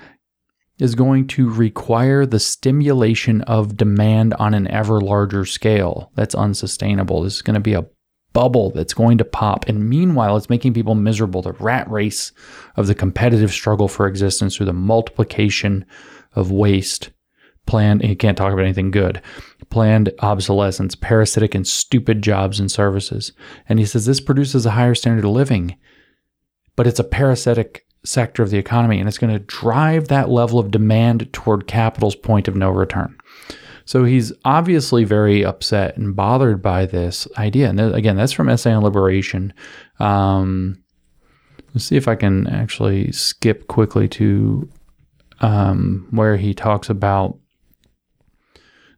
is 0.80 0.96
going 0.96 1.28
to 1.28 1.50
require 1.50 2.26
the 2.26 2.40
stimulation 2.40 3.42
of 3.42 3.78
demand 3.78 4.34
on 4.36 4.54
an 4.54 4.68
ever 4.68 5.00
larger 5.00 5.46
scale. 5.46 6.12
That's 6.16 6.34
unsustainable. 6.34 7.22
This 7.22 7.36
is 7.36 7.42
going 7.42 7.54
to 7.56 7.60
be 7.60 7.74
a 7.74 7.86
bubble 8.34 8.72
that's 8.72 8.94
going 8.94 9.18
to 9.20 9.26
pop. 9.26 9.68
And 9.68 9.90
meanwhile, 9.90 10.36
it's 10.36 10.50
making 10.50 10.74
people 10.74 10.96
miserable. 10.96 11.42
The 11.42 11.54
rat 11.54 11.90
race 11.90 12.32
of 12.76 12.88
the 12.88 12.96
competitive 12.96 13.52
struggle 13.52 13.88
for 13.88 14.08
existence 14.08 14.56
through 14.56 14.66
the 14.66 14.74
multiplication 14.74 15.86
of 16.36 16.52
waste, 16.52 17.12
planned, 17.66 18.04
you 18.04 18.16
can't 18.16 18.38
talk 18.38 18.52
about 18.52 18.66
anything 18.66 18.92
good, 18.92 19.22
planned 19.70 20.12
obsolescence, 20.20 20.96
parasitic 20.96 21.56
and 21.56 21.68
stupid 21.68 22.22
jobs 22.22 22.60
and 22.60 22.72
services. 22.72 23.32
And 23.70 23.80
he 23.80 23.86
says 23.86 24.06
this 24.06 24.20
produces 24.20 24.66
a 24.66 24.72
higher 24.72 24.96
standard 24.96 25.26
of 25.26 25.32
living, 25.32 25.78
but 26.76 26.88
it's 26.88 27.00
a 27.00 27.04
parasitic 27.04 27.86
sector 28.06 28.44
of 28.44 28.50
the 28.50 28.58
economy 28.58 29.00
and 29.00 29.08
it's 29.08 29.18
going 29.18 29.32
to 29.32 29.40
drive 29.40 30.10
that 30.10 30.30
level 30.30 30.60
of 30.60 30.72
demand 30.72 31.32
toward 31.32 31.68
capital's 31.68 32.16
point 32.16 32.48
of 32.48 32.56
no 32.56 32.70
return. 32.70 33.18
So 33.86 34.06
he's 34.06 34.32
obviously 34.46 35.04
very 35.04 35.44
upset 35.44 35.98
and 35.98 36.16
bothered 36.16 36.62
by 36.62 36.86
this 36.86 37.28
idea. 37.38 37.70
And 37.70 37.80
again, 37.80 38.16
that's 38.16 38.32
from 38.32 38.50
Essay 38.50 38.72
on 38.72 38.84
Liberation. 38.84 39.54
Um, 40.00 40.84
let's 41.74 41.86
see 41.86 41.98
if 41.98 42.08
I 42.08 42.16
can 42.16 42.48
actually 42.48 43.12
skip 43.12 43.68
quickly 43.68 44.08
to 44.10 44.70
um, 45.42 46.08
where 46.12 46.38
he 46.38 46.54
talks 46.54 46.90
about 46.90 47.38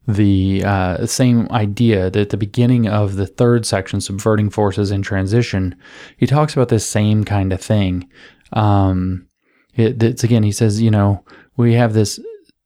the 0.07 0.63
uh, 0.63 1.05
same 1.07 1.47
idea 1.49 2.11
that 2.11 2.21
at 2.21 2.29
the 2.29 2.37
beginning 2.37 2.87
of 2.87 3.15
the 3.15 3.25
third 3.25 3.65
section, 3.65 3.99
subverting 3.99 4.51
forces 4.51 4.91
in 4.91 5.01
transition, 5.01 5.75
he 6.17 6.27
talks 6.27 6.53
about 6.53 6.69
this 6.69 6.85
same 6.85 7.23
kind 7.23 7.51
of 7.51 7.59
thing. 7.59 8.07
Um, 8.53 9.27
it, 9.73 10.01
it's 10.03 10.23
again, 10.23 10.43
he 10.43 10.51
says, 10.51 10.79
you 10.79 10.91
know, 10.91 11.25
we 11.57 11.73
have 11.73 11.93
this 11.93 12.19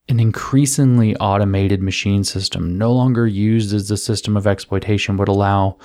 an 0.10 0.20
increasingly 0.20 1.16
automated 1.18 1.82
machine 1.82 2.24
system, 2.24 2.78
no 2.78 2.92
longer 2.92 3.28
used 3.28 3.74
as 3.74 3.90
a 3.92 3.98
system 3.98 4.36
of 4.36 4.48
exploitation, 4.48 5.18
would 5.18 5.28
allow 5.28 5.78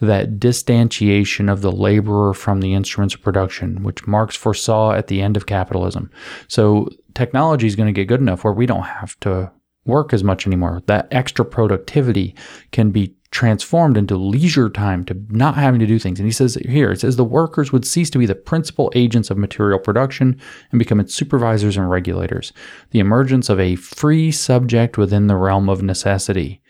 that 0.00 0.38
distantiation 0.38 1.50
of 1.50 1.60
the 1.60 1.70
laborer 1.70 2.34
from 2.34 2.60
the 2.60 2.74
instruments 2.74 3.14
of 3.14 3.22
production, 3.22 3.82
which 3.82 4.06
Marx 4.06 4.34
foresaw 4.34 4.92
at 4.92 5.06
the 5.06 5.20
end 5.22 5.36
of 5.36 5.46
capitalism. 5.46 6.10
So 6.48 6.88
technology 7.14 7.66
is 7.66 7.76
going 7.76 7.86
to 7.86 7.92
get 7.92 8.08
good 8.08 8.20
enough 8.20 8.42
where 8.42 8.52
we 8.52 8.66
don't 8.66 8.82
have 8.82 9.18
to 9.20 9.52
work 9.84 10.12
as 10.12 10.24
much 10.24 10.46
anymore. 10.46 10.82
That 10.86 11.08
extra 11.10 11.44
productivity 11.44 12.34
can 12.72 12.90
be 12.90 13.14
transformed 13.30 13.96
into 13.96 14.16
leisure 14.16 14.68
time 14.68 15.04
to 15.04 15.16
not 15.28 15.54
having 15.54 15.78
to 15.78 15.86
do 15.86 15.98
things. 15.98 16.18
And 16.18 16.26
he 16.26 16.32
says 16.32 16.56
here, 16.66 16.90
it 16.90 17.00
says 17.00 17.14
the 17.14 17.24
workers 17.24 17.70
would 17.70 17.86
cease 17.86 18.10
to 18.10 18.18
be 18.18 18.26
the 18.26 18.34
principal 18.34 18.90
agents 18.94 19.30
of 19.30 19.38
material 19.38 19.78
production 19.78 20.40
and 20.72 20.78
become 20.78 20.98
its 20.98 21.14
supervisors 21.14 21.76
and 21.76 21.88
regulators. 21.88 22.52
The 22.90 22.98
emergence 22.98 23.48
of 23.48 23.60
a 23.60 23.76
free 23.76 24.32
subject 24.32 24.98
within 24.98 25.28
the 25.28 25.36
realm 25.36 25.68
of 25.68 25.82
necessity. 25.82 26.60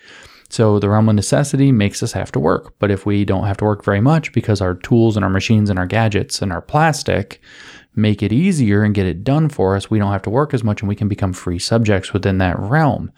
So 0.50 0.78
the 0.78 0.90
realm 0.90 1.08
of 1.08 1.14
necessity 1.14 1.72
makes 1.72 2.02
us 2.02 2.12
have 2.12 2.32
to 2.32 2.40
work. 2.40 2.74
But 2.78 2.90
if 2.90 3.06
we 3.06 3.24
don't 3.24 3.46
have 3.46 3.56
to 3.58 3.64
work 3.64 3.84
very 3.84 4.00
much 4.00 4.32
because 4.32 4.60
our 4.60 4.74
tools 4.74 5.16
and 5.16 5.24
our 5.24 5.30
machines 5.30 5.70
and 5.70 5.78
our 5.78 5.86
gadgets 5.86 6.42
and 6.42 6.52
our 6.52 6.60
plastic 6.60 7.40
make 7.94 8.22
it 8.22 8.32
easier 8.32 8.82
and 8.82 8.94
get 8.94 9.06
it 9.06 9.24
done 9.24 9.48
for 9.48 9.76
us, 9.76 9.90
we 9.90 9.98
don't 9.98 10.12
have 10.12 10.22
to 10.22 10.30
work 10.30 10.52
as 10.52 10.62
much 10.62 10.82
and 10.82 10.88
we 10.88 10.96
can 10.96 11.08
become 11.08 11.32
free 11.32 11.58
subjects 11.58 12.12
within 12.12 12.38
that 12.38 12.58
realm. 12.58 13.12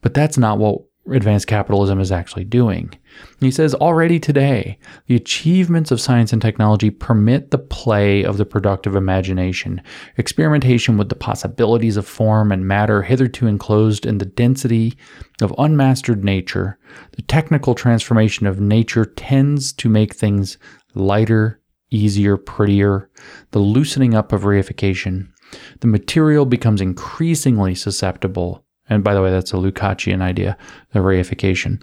But 0.00 0.14
that's 0.14 0.38
not 0.38 0.58
what 0.58 0.82
advanced 1.10 1.46
capitalism 1.46 2.00
is 2.00 2.10
actually 2.10 2.44
doing. 2.44 2.92
He 3.40 3.50
says 3.50 3.74
already 3.74 4.18
today, 4.18 4.78
the 5.06 5.16
achievements 5.16 5.90
of 5.90 6.00
science 6.00 6.32
and 6.32 6.42
technology 6.42 6.90
permit 6.90 7.50
the 7.50 7.58
play 7.58 8.24
of 8.24 8.36
the 8.36 8.44
productive 8.44 8.96
imagination, 8.96 9.80
experimentation 10.16 10.96
with 10.96 11.08
the 11.08 11.14
possibilities 11.14 11.96
of 11.96 12.06
form 12.06 12.50
and 12.50 12.66
matter 12.66 13.02
hitherto 13.02 13.46
enclosed 13.46 14.04
in 14.04 14.18
the 14.18 14.26
density 14.26 14.96
of 15.40 15.54
unmastered 15.58 16.24
nature. 16.24 16.78
The 17.12 17.22
technical 17.22 17.74
transformation 17.74 18.46
of 18.46 18.60
nature 18.60 19.04
tends 19.04 19.72
to 19.74 19.88
make 19.88 20.14
things 20.14 20.58
lighter, 20.94 21.60
easier, 21.90 22.36
prettier, 22.36 23.10
the 23.52 23.60
loosening 23.60 24.14
up 24.14 24.32
of 24.32 24.42
reification. 24.42 25.28
The 25.80 25.86
material 25.86 26.44
becomes 26.44 26.80
increasingly 26.80 27.74
susceptible 27.74 28.65
and 28.88 29.02
by 29.02 29.14
the 29.14 29.22
way, 29.22 29.30
that's 29.30 29.52
a 29.52 29.56
Lukácsian 29.56 30.22
idea, 30.22 30.56
the 30.92 31.00
reification. 31.00 31.82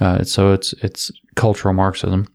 Uh, 0.00 0.24
so 0.24 0.52
it's 0.52 0.72
it's 0.74 1.10
cultural 1.34 1.74
Marxism. 1.74 2.26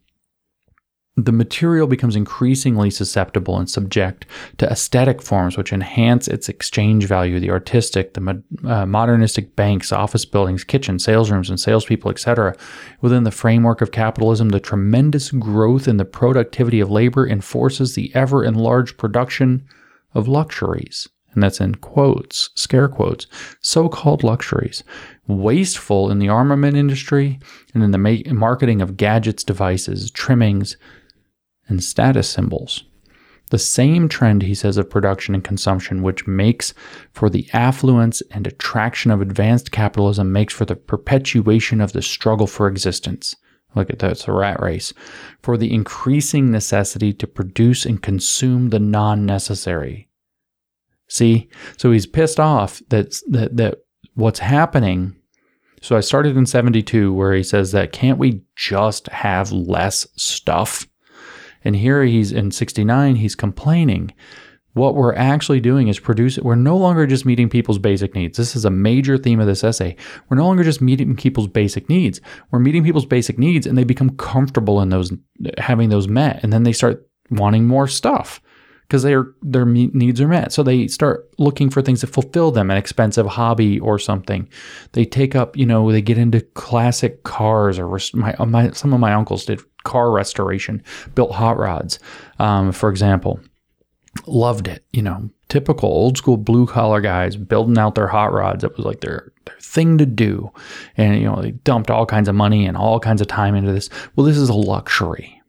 The 1.19 1.32
material 1.32 1.88
becomes 1.88 2.15
increasingly 2.15 2.91
susceptible 2.91 3.58
and 3.58 3.67
subject 3.67 4.27
to 4.60 4.69
aesthetic 4.69 5.19
forms 5.19 5.58
which 5.58 5.73
enhance 5.73 6.27
its 6.27 6.47
exchange 6.47 7.06
value. 7.06 7.39
The 7.39 7.49
artistic, 7.49 8.13
the 8.13 8.43
uh, 8.63 8.86
modernistic 8.86 9.56
banks, 9.56 9.91
office 9.91 10.25
buildings, 10.25 10.63
kitchens, 10.63 11.03
salesrooms, 11.03 11.49
and 11.49 11.60
salespeople, 11.60 12.12
etc. 12.12 12.56
Within 13.01 13.23
the 13.23 13.32
framework 13.32 13.82
of 13.82 13.91
capitalism, 13.91 14.49
the 14.49 14.60
tremendous 14.60 15.32
growth 15.32 15.88
in 15.88 15.97
the 15.97 16.06
productivity 16.06 16.80
of 16.80 16.91
labor 16.91 17.27
enforces 17.27 17.95
the 17.95 18.13
ever 18.13 18.43
enlarged 18.43 18.99
production 18.99 19.65
of 20.13 20.27
luxuries 20.27 21.08
and 21.38 21.43
that's 21.43 21.62
in 21.62 21.76
quotes, 21.76 22.50
scare 22.56 22.88
quotes, 22.88 23.28
so 23.62 23.88
called 23.88 24.23
luxuries, 24.23 24.84
wasteful 25.28 26.10
in 26.10 26.17
the 26.17 26.30
armament 26.30 26.76
industry 26.76 27.39
and 27.76 27.84
in 27.84 27.91
the 27.91 28.00
ma- 28.00 28.34
marketing 28.34 28.82
of 28.82 28.97
gadgets, 28.97 29.43
devices, 29.43 30.10
trimmings, 30.10 30.78
and 31.67 31.84
status 31.84 32.28
symbols. 32.28 32.86
The 33.52 33.60
same 33.60 34.10
trend, 34.10 34.41
he 34.41 34.56
says, 34.56 34.78
of 34.78 34.89
production 34.89 35.36
and 35.36 35.43
consumption, 35.43 36.02
which 36.02 36.26
makes 36.26 36.73
for 37.12 37.30
the 37.30 37.47
affluence 37.54 38.23
and 38.32 38.47
attraction 38.47 39.12
of 39.12 39.21
advanced 39.21 39.71
capitalism, 39.71 40.32
makes 40.32 40.56
for 40.56 40.65
the 40.65 40.76
perpetuation 40.76 41.80
of 41.80 41.93
the 41.93 42.02
struggle 42.02 42.47
for 42.47 42.67
existence. 42.67 43.36
Look 43.76 43.91
at 43.91 44.00
that, 44.00 44.13
it's 44.13 44.28
a 44.28 44.32
rat 44.32 44.60
race. 44.60 44.91
For 45.43 45.56
the 45.56 45.71
increasing 45.71 46.50
necessity 46.50 47.13
to 47.13 47.28
produce 47.28 47.86
and 47.86 48.02
consume 48.02 48.69
the 48.69 48.80
non 48.80 49.23
necessary. 49.28 50.08
See, 51.08 51.50
so 51.78 51.91
he's 51.91 52.06
pissed 52.06 52.39
off 52.39 52.82
that 52.89 53.15
that 53.30 53.56
that 53.58 53.80
what's 54.15 54.39
happening. 54.39 55.15
So 55.82 55.96
I 55.96 56.02
started 56.02 56.36
in 56.36 56.46
72 56.46 57.13
where 57.13 57.34
he 57.34 57.43
says 57.43 57.72
that 57.72 57.91
can't 57.91 58.17
we 58.17 58.41
just 58.56 59.08
have 59.08 59.52
less 59.52 60.08
stuff? 60.15 60.88
And 61.63 61.76
here 61.76 62.04
he's 62.04 62.32
in 62.32 62.52
69 62.52 63.15
he's 63.15 63.36
complaining. 63.36 64.13
What 64.74 64.96
we're 64.96 65.15
actually 65.15 65.60
doing 65.60 65.88
is 65.88 66.00
producing 66.00 66.43
we're 66.43 66.56
no 66.56 66.78
longer 66.78 67.08
just 67.08 67.26
meeting 67.26 67.50
people's 67.50 67.80
basic 67.80 68.13
needs. 68.13 68.38
This 68.38 68.56
is 68.56 68.65
a 68.65 68.70
major 68.70 69.17
theme 69.17 69.39
of 69.39 69.48
this 69.48 69.63
essay. 69.63 69.96
We're 70.30 70.38
no 70.38 70.46
longer 70.46 70.63
just 70.63 70.82
meeting 70.82 71.15
people's 71.15 71.48
basic 71.48 71.89
needs. 71.89 72.22
We're 72.52 72.60
meeting 72.60 72.84
people's 72.84 73.06
basic 73.06 73.39
needs 73.39 73.65
and 73.65 73.78
they 73.78 73.84
become 73.84 74.15
comfortable 74.17 74.82
in 74.82 74.89
those 74.89 75.12
having 75.58 75.89
those 75.89 76.08
met. 76.08 76.43
And 76.43 76.52
then 76.52 76.63
they 76.63 76.74
start 76.74 77.08
wanting 77.30 77.65
more 77.65 77.88
stuff 77.88 78.41
because 78.88 79.04
their 79.04 79.28
their 79.41 79.65
needs 79.65 80.21
are 80.21 80.28
met. 80.28 80.54
So 80.54 80.63
they 80.63 80.88
start 80.88 81.30
looking 81.38 81.69
for 81.69 81.82
things 81.82 82.02
that 82.02 82.08
fulfill 82.08 82.52
them, 82.52 82.71
an 82.71 82.78
expensive 82.78 83.26
hobby 83.26 83.80
or 83.80 84.00
something. 84.00 84.47
They 84.93 85.06
take 85.06 85.36
up, 85.36 85.58
you 85.58 85.65
know, 85.65 85.91
they 85.91 86.02
get 86.02 86.17
into 86.17 86.41
classic 86.41 87.23
cars 87.23 87.80
or 87.80 88.00
my, 88.13 88.36
my 88.45 88.71
some 88.71 88.93
of 88.93 89.00
my 89.00 89.13
uncles 89.13 89.45
did 89.45 89.60
car 89.84 90.12
restoration, 90.12 90.84
built 91.15 91.32
hot 91.32 91.58
rods, 91.58 92.00
um, 92.39 92.71
for 92.71 92.89
example. 92.89 93.39
Loved 94.26 94.67
it, 94.67 94.84
you 94.93 95.04
know, 95.04 95.30
typical 95.47 95.89
old 95.89 96.17
school 96.17 96.38
blue 96.38 96.65
collar 96.65 97.02
guys 97.02 97.36
building 97.36 97.78
out 97.78 97.93
their 97.93 98.08
hot 98.08 98.34
rods. 98.34 98.63
It 98.63 98.76
was 98.76 98.86
like 98.86 99.02
their 99.02 99.32
their 99.45 99.60
thing 99.60 100.00
to 100.00 100.08
do, 100.08 100.52
and 100.95 101.19
you 101.19 101.26
know 101.26 101.41
they 101.41 101.52
dumped 101.52 101.91
all 101.91 102.06
kinds 102.06 102.28
of 102.28 102.34
money 102.34 102.65
and 102.65 102.76
all 102.76 103.00
kinds 103.00 103.21
of 103.21 103.28
time 103.28 103.54
into 103.54 103.71
this. 103.71 103.89
Well, 104.15 104.26
this 104.26 104.38
is 104.38 104.50
a 104.50 104.54
luxury. 104.54 105.39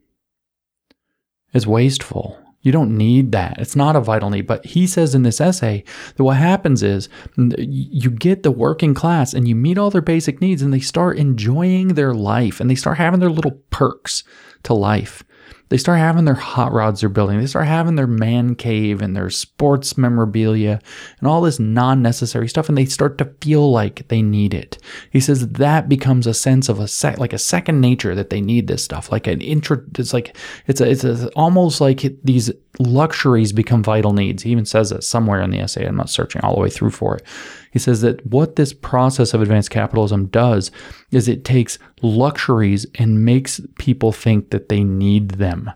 It's 1.51 1.65
wasteful 1.65 2.38
you 2.61 2.71
don't 2.71 2.97
need 2.97 3.31
that. 3.31 3.57
It's 3.57 3.75
not 3.75 3.95
a 3.95 4.01
vital 4.01 4.29
need. 4.29 4.47
But 4.47 4.65
he 4.65 4.85
says 4.85 5.15
in 5.15 5.23
this 5.23 5.39
essay 5.39 5.83
that 6.15 6.23
what 6.23 6.37
happens 6.37 6.83
is 6.83 7.07
you 7.37 8.09
get 8.11 8.43
the 8.43 8.51
working 8.51 8.93
class 8.93 9.33
and 9.33 9.47
you 9.47 9.55
meet 9.55 9.77
all 9.77 9.89
their 9.89 10.01
basic 10.01 10.41
needs 10.41 10.61
and 10.61 10.73
they 10.73 10.79
start 10.79 11.17
enjoying 11.17 11.89
their 11.89 12.13
life 12.13 12.59
and 12.59 12.69
they 12.69 12.75
start 12.75 12.97
having 12.97 13.19
their 13.19 13.29
little 13.29 13.61
perks 13.69 14.23
to 14.63 14.73
life. 14.73 15.23
They 15.69 15.77
start 15.77 15.99
having 15.99 16.25
their 16.25 16.35
hot 16.35 16.71
rods 16.71 17.01
they're 17.01 17.09
building. 17.09 17.39
They 17.39 17.45
start 17.47 17.67
having 17.67 17.95
their 17.95 18.07
man 18.07 18.55
cave 18.55 19.01
and 19.01 19.15
their 19.15 19.29
sports 19.29 19.97
memorabilia 19.97 20.81
and 21.19 21.27
all 21.27 21.41
this 21.41 21.59
non 21.59 22.01
necessary 22.01 22.49
stuff. 22.49 22.69
And 22.69 22.77
they 22.77 22.85
start 22.85 23.17
to 23.19 23.33
feel 23.41 23.71
like 23.71 24.07
they 24.07 24.21
need 24.21 24.53
it. 24.53 24.77
He 25.11 25.19
says 25.19 25.47
that 25.47 25.87
becomes 25.87 26.25
a 26.25 26.33
sense 26.33 26.69
of 26.69 26.79
a 26.79 26.87
sec, 26.87 27.19
like 27.19 27.33
a 27.33 27.37
second 27.37 27.81
nature 27.81 28.15
that 28.15 28.31
they 28.31 28.41
need 28.41 28.67
this 28.67 28.83
stuff. 28.83 29.11
Like 29.11 29.27
an 29.27 29.41
intro, 29.41 29.81
it's 29.97 30.13
like, 30.13 30.35
it's 30.67 30.81
a, 30.81 30.89
it's 30.89 31.03
a, 31.03 31.29
almost 31.29 31.79
like 31.81 32.01
these 32.23 32.51
luxuries 32.79 33.53
become 33.53 33.83
vital 33.83 34.13
needs. 34.13 34.43
He 34.43 34.51
even 34.51 34.65
says 34.65 34.89
that 34.89 35.03
somewhere 35.03 35.41
in 35.41 35.51
the 35.51 35.59
essay. 35.59 35.85
I'm 35.85 35.95
not 35.95 36.09
searching 36.09 36.41
all 36.41 36.55
the 36.55 36.61
way 36.61 36.69
through 36.69 36.91
for 36.91 37.17
it. 37.17 37.23
He 37.71 37.79
says 37.79 38.01
that 38.01 38.25
what 38.25 38.55
this 38.55 38.73
process 38.73 39.33
of 39.33 39.41
advanced 39.41 39.69
capitalism 39.69 40.27
does 40.27 40.71
is 41.11 41.27
it 41.27 41.45
takes 41.45 41.77
luxuries 42.01 42.85
and 42.95 43.25
makes 43.25 43.61
people 43.77 44.11
think 44.11 44.49
that 44.49 44.69
they 44.69 44.83
need 44.83 45.31
them. 45.31 45.71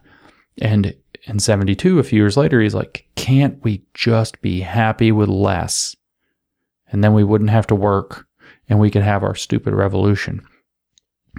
And 0.62 0.96
in 1.24 1.40
72, 1.40 2.00
a 2.00 2.04
few 2.04 2.20
years 2.20 2.38
later, 2.38 2.62
he's 2.62 2.76
like, 2.76 3.08
can't 3.16 3.64
we 3.64 3.84
just 3.94 4.42
be 4.42 4.62
happy 4.62 5.12
with 5.12 5.30
less? 5.30 5.96
and 6.94 7.04
then 7.04 7.14
we 7.14 7.26
wouldn't 7.26 7.50
have 7.50 7.68
to 7.68 7.76
work 7.76 8.28
and 8.70 8.80
we 8.80 8.90
could 8.90 9.02
have 9.02 9.24
our 9.24 9.36
stupid 9.36 9.74
revolution. 9.74 10.42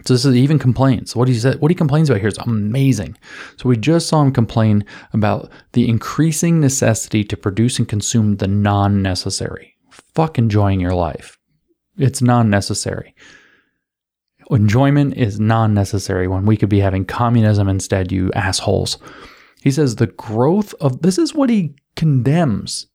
So 0.05 0.13
this 0.13 0.25
is 0.25 0.35
even 0.35 0.59
complaints. 0.59 1.15
What 1.15 1.29
he 1.29 1.35
said, 1.35 1.61
what 1.61 1.71
he 1.71 1.77
complains 1.77 2.11
about 2.11 2.21
here 2.21 2.29
is 2.29 2.39
amazing. 2.39 3.17
So 3.57 3.69
we 3.69 3.77
just 3.77 4.09
saw 4.09 4.21
him 4.21 4.33
complain 4.33 4.85
about 5.13 5.49
the 5.73 5.89
increasing 5.89 6.61
necessity 6.61 7.23
to 7.25 7.37
produce 7.37 7.79
and 7.79 7.89
consume 7.89 8.37
the 8.37 8.49
non-necessary. 8.49 9.74
Fuck 10.15 10.39
enjoying 10.39 10.81
your 10.81 10.95
life. 10.95 11.39
It's 11.97 12.23
non-necessary. 12.23 13.15
Enjoyment 14.51 15.17
is 15.17 15.41
non-necessary 15.41 16.29
when 16.29 16.45
we 16.47 16.57
could 16.57 16.69
be 16.69 16.81
having 16.81 17.05
communism 17.05 17.69
instead, 17.69 18.13
you 18.13 18.31
assholes. 18.33 18.99
He 19.63 19.71
says 19.71 19.97
the 19.97 20.09
growth 20.09 20.75
of 20.81 21.03
this 21.03 21.19
is 21.19 21.35
what 21.35 21.51
he 21.51 21.75
condemns 21.97 22.87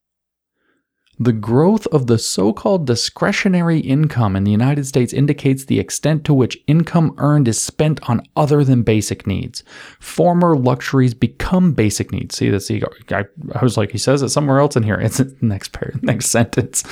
the 1.19 1.34
growth 1.34 1.86
of 1.88 2.08
the 2.08 2.17
so 2.17 2.53
called 2.53 2.88
discretionary 2.88 3.79
income 3.79 4.38
in 4.38 4.45
the 4.45 4.51
United 4.51 4.86
States 4.86 5.12
indicates 5.12 5.65
the 5.65 5.79
extent 5.79 6.23
to 6.23 6.34
which 6.34 6.58
income 6.65 7.13
earned 7.17 7.49
is 7.49 7.62
spent 7.62 7.99
on 8.10 8.21
other 8.38 8.63
than 8.63 8.84
basic 8.84 9.27
needs. 9.27 9.63
Former 9.99 10.58
luxuries 10.58 11.13
become 11.13 11.73
basic 11.73 12.13
needs. 12.13 12.38
See, 12.38 12.49
that's 12.49 12.71
I, 12.71 13.25
I 13.53 13.62
was 13.62 13.75
like, 13.75 13.91
he 13.91 13.97
says 13.97 14.21
it 14.21 14.29
somewhere 14.29 14.60
else 14.60 14.77
in 14.77 14.84
here. 14.84 14.95
It's 14.95 15.21
next 15.41 15.73
pair, 15.73 15.93
next 16.01 16.27
sentence. 16.27 16.84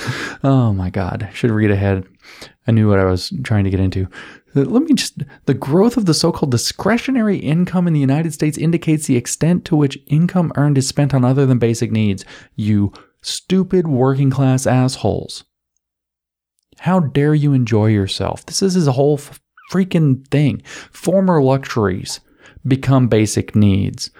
Oh 0.44 0.74
my 0.74 0.90
God. 0.90 1.30
Should 1.32 1.50
read 1.50 1.70
ahead. 1.70 2.06
I 2.66 2.72
knew 2.72 2.88
what 2.88 2.98
I 2.98 3.04
was 3.04 3.32
trying 3.42 3.64
to 3.64 3.70
get 3.70 3.80
into. 3.80 4.08
Uh, 4.54 4.60
let 4.60 4.82
me 4.82 4.92
just, 4.92 5.22
the 5.46 5.54
growth 5.54 5.96
of 5.96 6.04
the 6.04 6.12
so 6.12 6.32
called 6.32 6.50
discretionary 6.50 7.38
income 7.38 7.86
in 7.86 7.94
the 7.94 8.00
United 8.00 8.34
States 8.34 8.58
indicates 8.58 9.06
the 9.06 9.16
extent 9.16 9.64
to 9.66 9.76
which 9.76 9.98
income 10.06 10.52
earned 10.56 10.76
is 10.76 10.86
spent 10.86 11.14
on 11.14 11.24
other 11.24 11.46
than 11.46 11.58
basic 11.58 11.90
needs. 11.90 12.26
You 12.56 12.92
stupid 13.20 13.86
working 13.86 14.30
class 14.30 14.66
assholes. 14.66 15.44
How 16.78 17.00
dare 17.00 17.34
you 17.34 17.52
enjoy 17.52 17.86
yourself? 17.86 18.46
This 18.46 18.62
is 18.62 18.74
his 18.74 18.86
whole 18.86 19.18
freaking 19.72 20.26
thing. 20.28 20.62
Former 20.92 21.42
luxuries 21.42 22.20
become 22.66 23.08
basic 23.08 23.54
needs. 23.54 24.10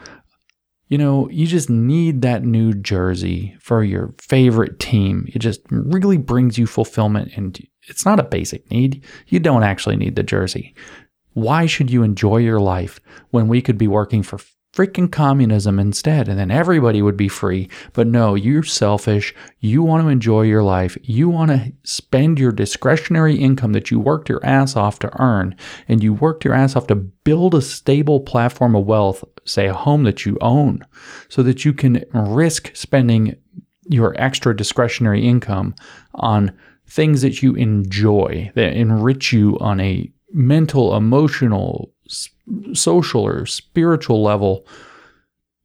You 0.88 0.98
know, 0.98 1.28
you 1.30 1.46
just 1.46 1.68
need 1.68 2.22
that 2.22 2.44
new 2.44 2.72
jersey 2.72 3.56
for 3.60 3.84
your 3.84 4.14
favorite 4.18 4.78
team. 4.78 5.28
It 5.28 5.40
just 5.40 5.60
really 5.70 6.16
brings 6.16 6.56
you 6.56 6.66
fulfillment 6.66 7.32
and 7.36 7.58
it's 7.88 8.06
not 8.06 8.20
a 8.20 8.24
basic 8.24 8.70
need. 8.70 9.04
You 9.28 9.38
don't 9.38 9.62
actually 9.62 9.96
need 9.96 10.16
the 10.16 10.22
jersey. 10.22 10.74
Why 11.34 11.66
should 11.66 11.90
you 11.90 12.02
enjoy 12.02 12.38
your 12.38 12.58
life 12.58 13.00
when 13.30 13.48
we 13.48 13.60
could 13.60 13.78
be 13.78 13.86
working 13.86 14.22
for 14.22 14.38
freaking 14.78 15.10
communism 15.10 15.80
instead, 15.80 16.28
and 16.28 16.38
then 16.38 16.52
everybody 16.52 17.02
would 17.02 17.16
be 17.16 17.26
free. 17.26 17.68
But 17.94 18.06
no, 18.06 18.36
you're 18.36 18.62
selfish. 18.62 19.34
You 19.58 19.82
want 19.82 20.04
to 20.04 20.08
enjoy 20.08 20.42
your 20.42 20.62
life. 20.62 20.96
You 21.02 21.28
want 21.28 21.50
to 21.50 21.72
spend 21.82 22.38
your 22.38 22.52
discretionary 22.52 23.34
income 23.34 23.72
that 23.72 23.90
you 23.90 23.98
worked 23.98 24.28
your 24.28 24.44
ass 24.46 24.76
off 24.76 25.00
to 25.00 25.20
earn, 25.20 25.56
and 25.88 26.00
you 26.00 26.14
worked 26.14 26.44
your 26.44 26.54
ass 26.54 26.76
off 26.76 26.86
to 26.86 26.94
build 26.94 27.56
a 27.56 27.60
stable 27.60 28.20
platform 28.20 28.76
of 28.76 28.86
wealth, 28.86 29.24
say 29.44 29.66
a 29.66 29.74
home 29.74 30.04
that 30.04 30.24
you 30.24 30.38
own, 30.40 30.86
so 31.28 31.42
that 31.42 31.64
you 31.64 31.72
can 31.72 32.04
risk 32.12 32.70
spending 32.76 33.34
your 33.88 34.14
extra 34.16 34.56
discretionary 34.56 35.26
income 35.26 35.74
on 36.14 36.56
things 36.86 37.22
that 37.22 37.42
you 37.42 37.54
enjoy, 37.56 38.48
that 38.54 38.74
enrich 38.74 39.32
you 39.32 39.58
on 39.58 39.80
a 39.80 40.08
mental, 40.30 40.94
emotional, 40.94 41.92
social 42.72 43.22
or 43.22 43.46
spiritual 43.46 44.22
level, 44.22 44.66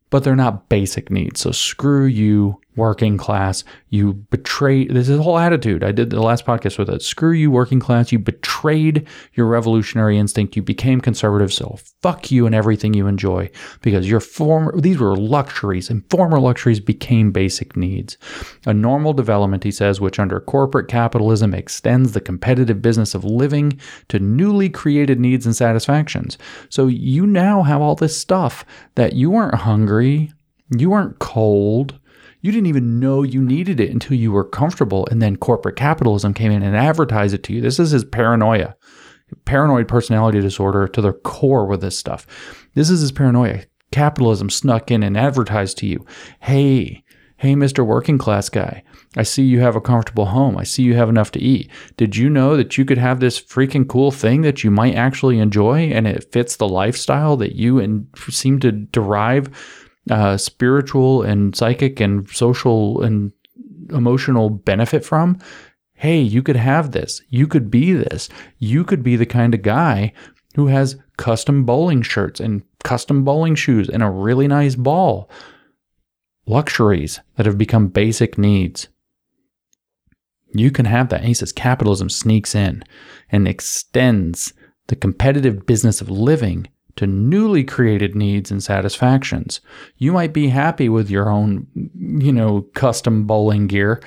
but 0.10 0.24
they're 0.24 0.36
not 0.36 0.70
basic 0.70 1.10
needs. 1.10 1.42
So 1.42 1.52
screw 1.52 2.06
you 2.06 2.60
working 2.76 3.18
class. 3.18 3.64
You 3.90 4.14
betrayed 4.14 4.92
this 4.92 5.10
is 5.10 5.18
the 5.18 5.24
whole 5.24 5.38
attitude. 5.38 5.84
I 5.84 5.92
did 5.92 6.10
the 6.10 6.22
last 6.22 6.46
podcast 6.46 6.78
with 6.78 6.90
it. 6.90 7.02
Screw 7.02 7.32
you, 7.32 7.52
working 7.52 7.80
class. 7.80 8.12
You 8.12 8.20
betrayed 8.20 9.08
your 9.34 9.48
revolutionary 9.48 10.18
instinct. 10.18 10.56
You 10.56 10.62
became 10.62 11.02
conservative. 11.02 11.54
So 11.54 11.78
fuck 12.02 12.32
you 12.32 12.46
and 12.46 12.56
everything 12.56 12.94
you 12.94 13.08
enjoy 13.08 13.50
because 13.82 14.10
your 14.10 14.20
former 14.20 14.80
these 14.80 15.00
were 15.00 15.16
luxuries 15.16 15.90
and 15.90 16.04
former 16.10 16.40
luxuries 16.40 16.80
became 16.80 17.32
basic 17.32 17.76
needs. 17.76 18.18
A 18.66 18.74
normal 18.74 19.14
development, 19.14 19.64
he 19.64 19.72
says, 19.72 20.02
which 20.02 20.20
under 20.20 20.40
corporate 20.40 20.88
capitalism 20.88 21.54
extends 21.54 22.12
the 22.12 22.22
competitive 22.22 22.82
business 22.82 23.14
of 23.14 23.24
living 23.24 23.80
to 24.10 24.20
newly 24.20 24.70
created 24.70 25.20
needs 25.20 25.46
and 25.46 25.56
satisfactions. 25.56 26.38
So 26.70 26.88
you 26.88 27.28
now 27.28 27.64
have 27.64 27.82
all 27.82 27.96
this 27.96 28.18
stuff 28.18 28.66
that 28.96 29.14
you 29.14 29.32
weren't 29.32 29.56
hungry, 29.56 30.32
you 30.78 30.90
weren't 30.90 31.20
cold, 31.20 32.00
you 32.44 32.52
didn't 32.52 32.68
even 32.68 33.00
know 33.00 33.24
you 33.24 33.42
needed 33.42 33.80
it 33.80 33.90
until 33.90 34.18
you 34.18 34.32
were 34.32 34.44
comfortable. 34.44 35.08
And 35.10 35.22
then 35.22 35.38
corporate 35.38 35.78
capitalism 35.78 36.34
came 36.34 36.52
in 36.52 36.62
and 36.62 36.76
advertised 36.76 37.34
it 37.34 37.42
to 37.44 37.54
you. 37.54 37.62
This 37.62 37.80
is 37.80 37.92
his 37.92 38.04
paranoia, 38.04 38.76
paranoid 39.46 39.88
personality 39.88 40.42
disorder 40.42 40.90
to 40.90 41.02
the 41.02 41.14
core 41.14 41.66
with 41.66 41.80
this 41.80 41.98
stuff. 41.98 42.28
This 42.76 42.90
is 42.90 43.00
his 43.00 43.14
paranoia. 43.14 43.62
Capitalism 43.92 44.50
snuck 44.50 44.92
in 44.92 45.04
and 45.04 45.18
advertised 45.18 45.78
to 45.78 45.88
you 45.88 46.06
hey, 46.42 47.06
hey, 47.38 47.56
Mr. 47.56 47.86
Working 47.86 48.18
Class 48.18 48.50
Guy, 48.50 48.84
I 49.16 49.24
see 49.24 49.44
you 49.44 49.62
have 49.62 49.78
a 49.78 49.82
comfortable 49.82 50.26
home. 50.26 50.58
I 50.58 50.64
see 50.64 50.84
you 50.84 50.96
have 50.96 51.10
enough 51.10 51.32
to 51.32 51.42
eat. 51.42 51.72
Did 51.96 52.18
you 52.18 52.30
know 52.30 52.58
that 52.58 52.78
you 52.78 52.84
could 52.84 52.98
have 52.98 53.22
this 53.22 53.40
freaking 53.40 53.88
cool 53.88 54.12
thing 54.12 54.42
that 54.42 54.66
you 54.66 54.72
might 54.72 54.96
actually 54.96 55.40
enjoy 55.40 55.92
and 55.92 56.08
it 56.08 56.30
fits 56.34 56.58
the 56.58 56.68
lifestyle 56.68 57.38
that 57.38 57.56
you 57.56 57.80
and 57.80 58.08
seem 58.30 58.60
to 58.60 58.72
derive 58.74 59.50
uh, 60.10 60.38
spiritual 60.38 61.24
and 61.24 61.56
psychic 61.56 62.00
and 62.00 62.30
social 62.30 63.02
and 63.02 63.32
emotional 63.92 64.50
benefit 64.50 65.06
from, 65.06 65.40
hey, 65.94 66.20
you 66.20 66.44
could 66.44 66.56
have 66.56 66.92
this. 66.92 67.22
You 67.30 67.48
could 67.48 67.72
be 67.72 67.94
this. 67.94 68.30
You 68.58 68.84
could 68.84 69.04
be 69.04 69.16
the 69.16 69.26
kind 69.26 69.54
of 69.54 69.62
guy 69.62 70.14
who 70.56 70.68
has 70.68 70.98
custom 71.18 71.64
bowling 71.66 72.02
shirts 72.02 72.40
and 72.40 72.64
custom 72.84 73.24
bowling 73.24 73.56
shoes 73.56 73.90
and 73.90 74.04
a 74.04 74.10
really 74.10 74.48
nice 74.48 74.76
ball. 74.76 75.30
Luxuries 76.46 77.22
that 77.36 77.46
have 77.46 77.58
become 77.58 77.88
basic 77.88 78.38
needs. 78.38 78.90
You 80.54 80.70
can 80.72 80.86
have 80.86 81.10
that. 81.10 81.22
And 81.22 81.28
he 81.28 81.34
says 81.34 81.52
capitalism 81.52 82.10
sneaks 82.10 82.54
in 82.54 82.84
and 83.32 83.48
extends 83.48 84.54
the 84.88 84.96
competitive 84.96 85.66
business 85.66 86.02
of 86.02 86.10
living 86.10 86.68
to 86.96 87.08
newly 87.08 87.64
created 87.64 88.16
needs 88.16 88.52
and 88.52 88.64
satisfactions. 88.64 89.62
You 89.98 90.12
might 90.12 90.34
be 90.34 90.50
happy 90.50 90.90
with 90.90 91.10
your 91.10 91.30
own, 91.30 91.68
you 91.96 92.32
know, 92.32 92.64
custom 92.74 93.26
bowling 93.26 93.68
gear. 93.68 94.02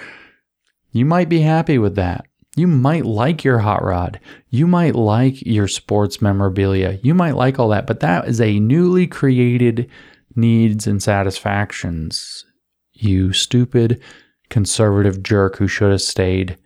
You 0.93 1.05
might 1.05 1.29
be 1.29 1.41
happy 1.41 1.79
with 1.79 1.97
that. 1.97 2.27
You 2.57 2.67
might 2.67 3.05
like 3.05 3.45
your 3.45 3.59
hot 3.59 3.85
rod. 3.85 4.19
You 4.49 4.67
might 4.67 4.95
like 4.95 5.43
your 5.43 5.69
sports 5.69 6.23
memorabilia. 6.23 6.99
You 7.03 7.15
might 7.15 7.37
like 7.37 7.59
all 7.59 7.69
that, 7.69 7.87
but 7.87 8.01
that 8.01 8.27
is 8.29 8.41
a 8.41 8.59
newly 8.59 9.07
created 9.07 9.91
needs 10.35 10.87
and 10.87 11.03
satisfactions. 11.03 12.47
You 12.95 13.35
stupid 13.35 14.01
conservative 14.49 15.23
jerk 15.23 15.57
who 15.57 15.69
should 15.69 15.91
have 15.91 16.01
stayed 16.01 16.57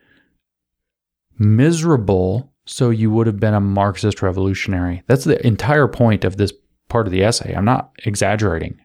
miserable 1.39 2.50
so 2.67 2.91
you 2.91 3.11
would 3.11 3.27
have 3.27 3.41
been 3.41 3.55
a 3.55 3.61
Marxist 3.61 4.23
revolutionary. 4.23 5.03
That's 5.07 5.25
the 5.25 5.45
entire 5.47 5.89
point 5.89 6.25
of 6.25 6.37
this 6.37 6.53
part 6.89 7.07
of 7.07 7.13
the 7.13 7.23
essay. 7.23 7.55
I'm 7.55 7.65
not 7.65 7.93
exaggerating. 8.05 8.81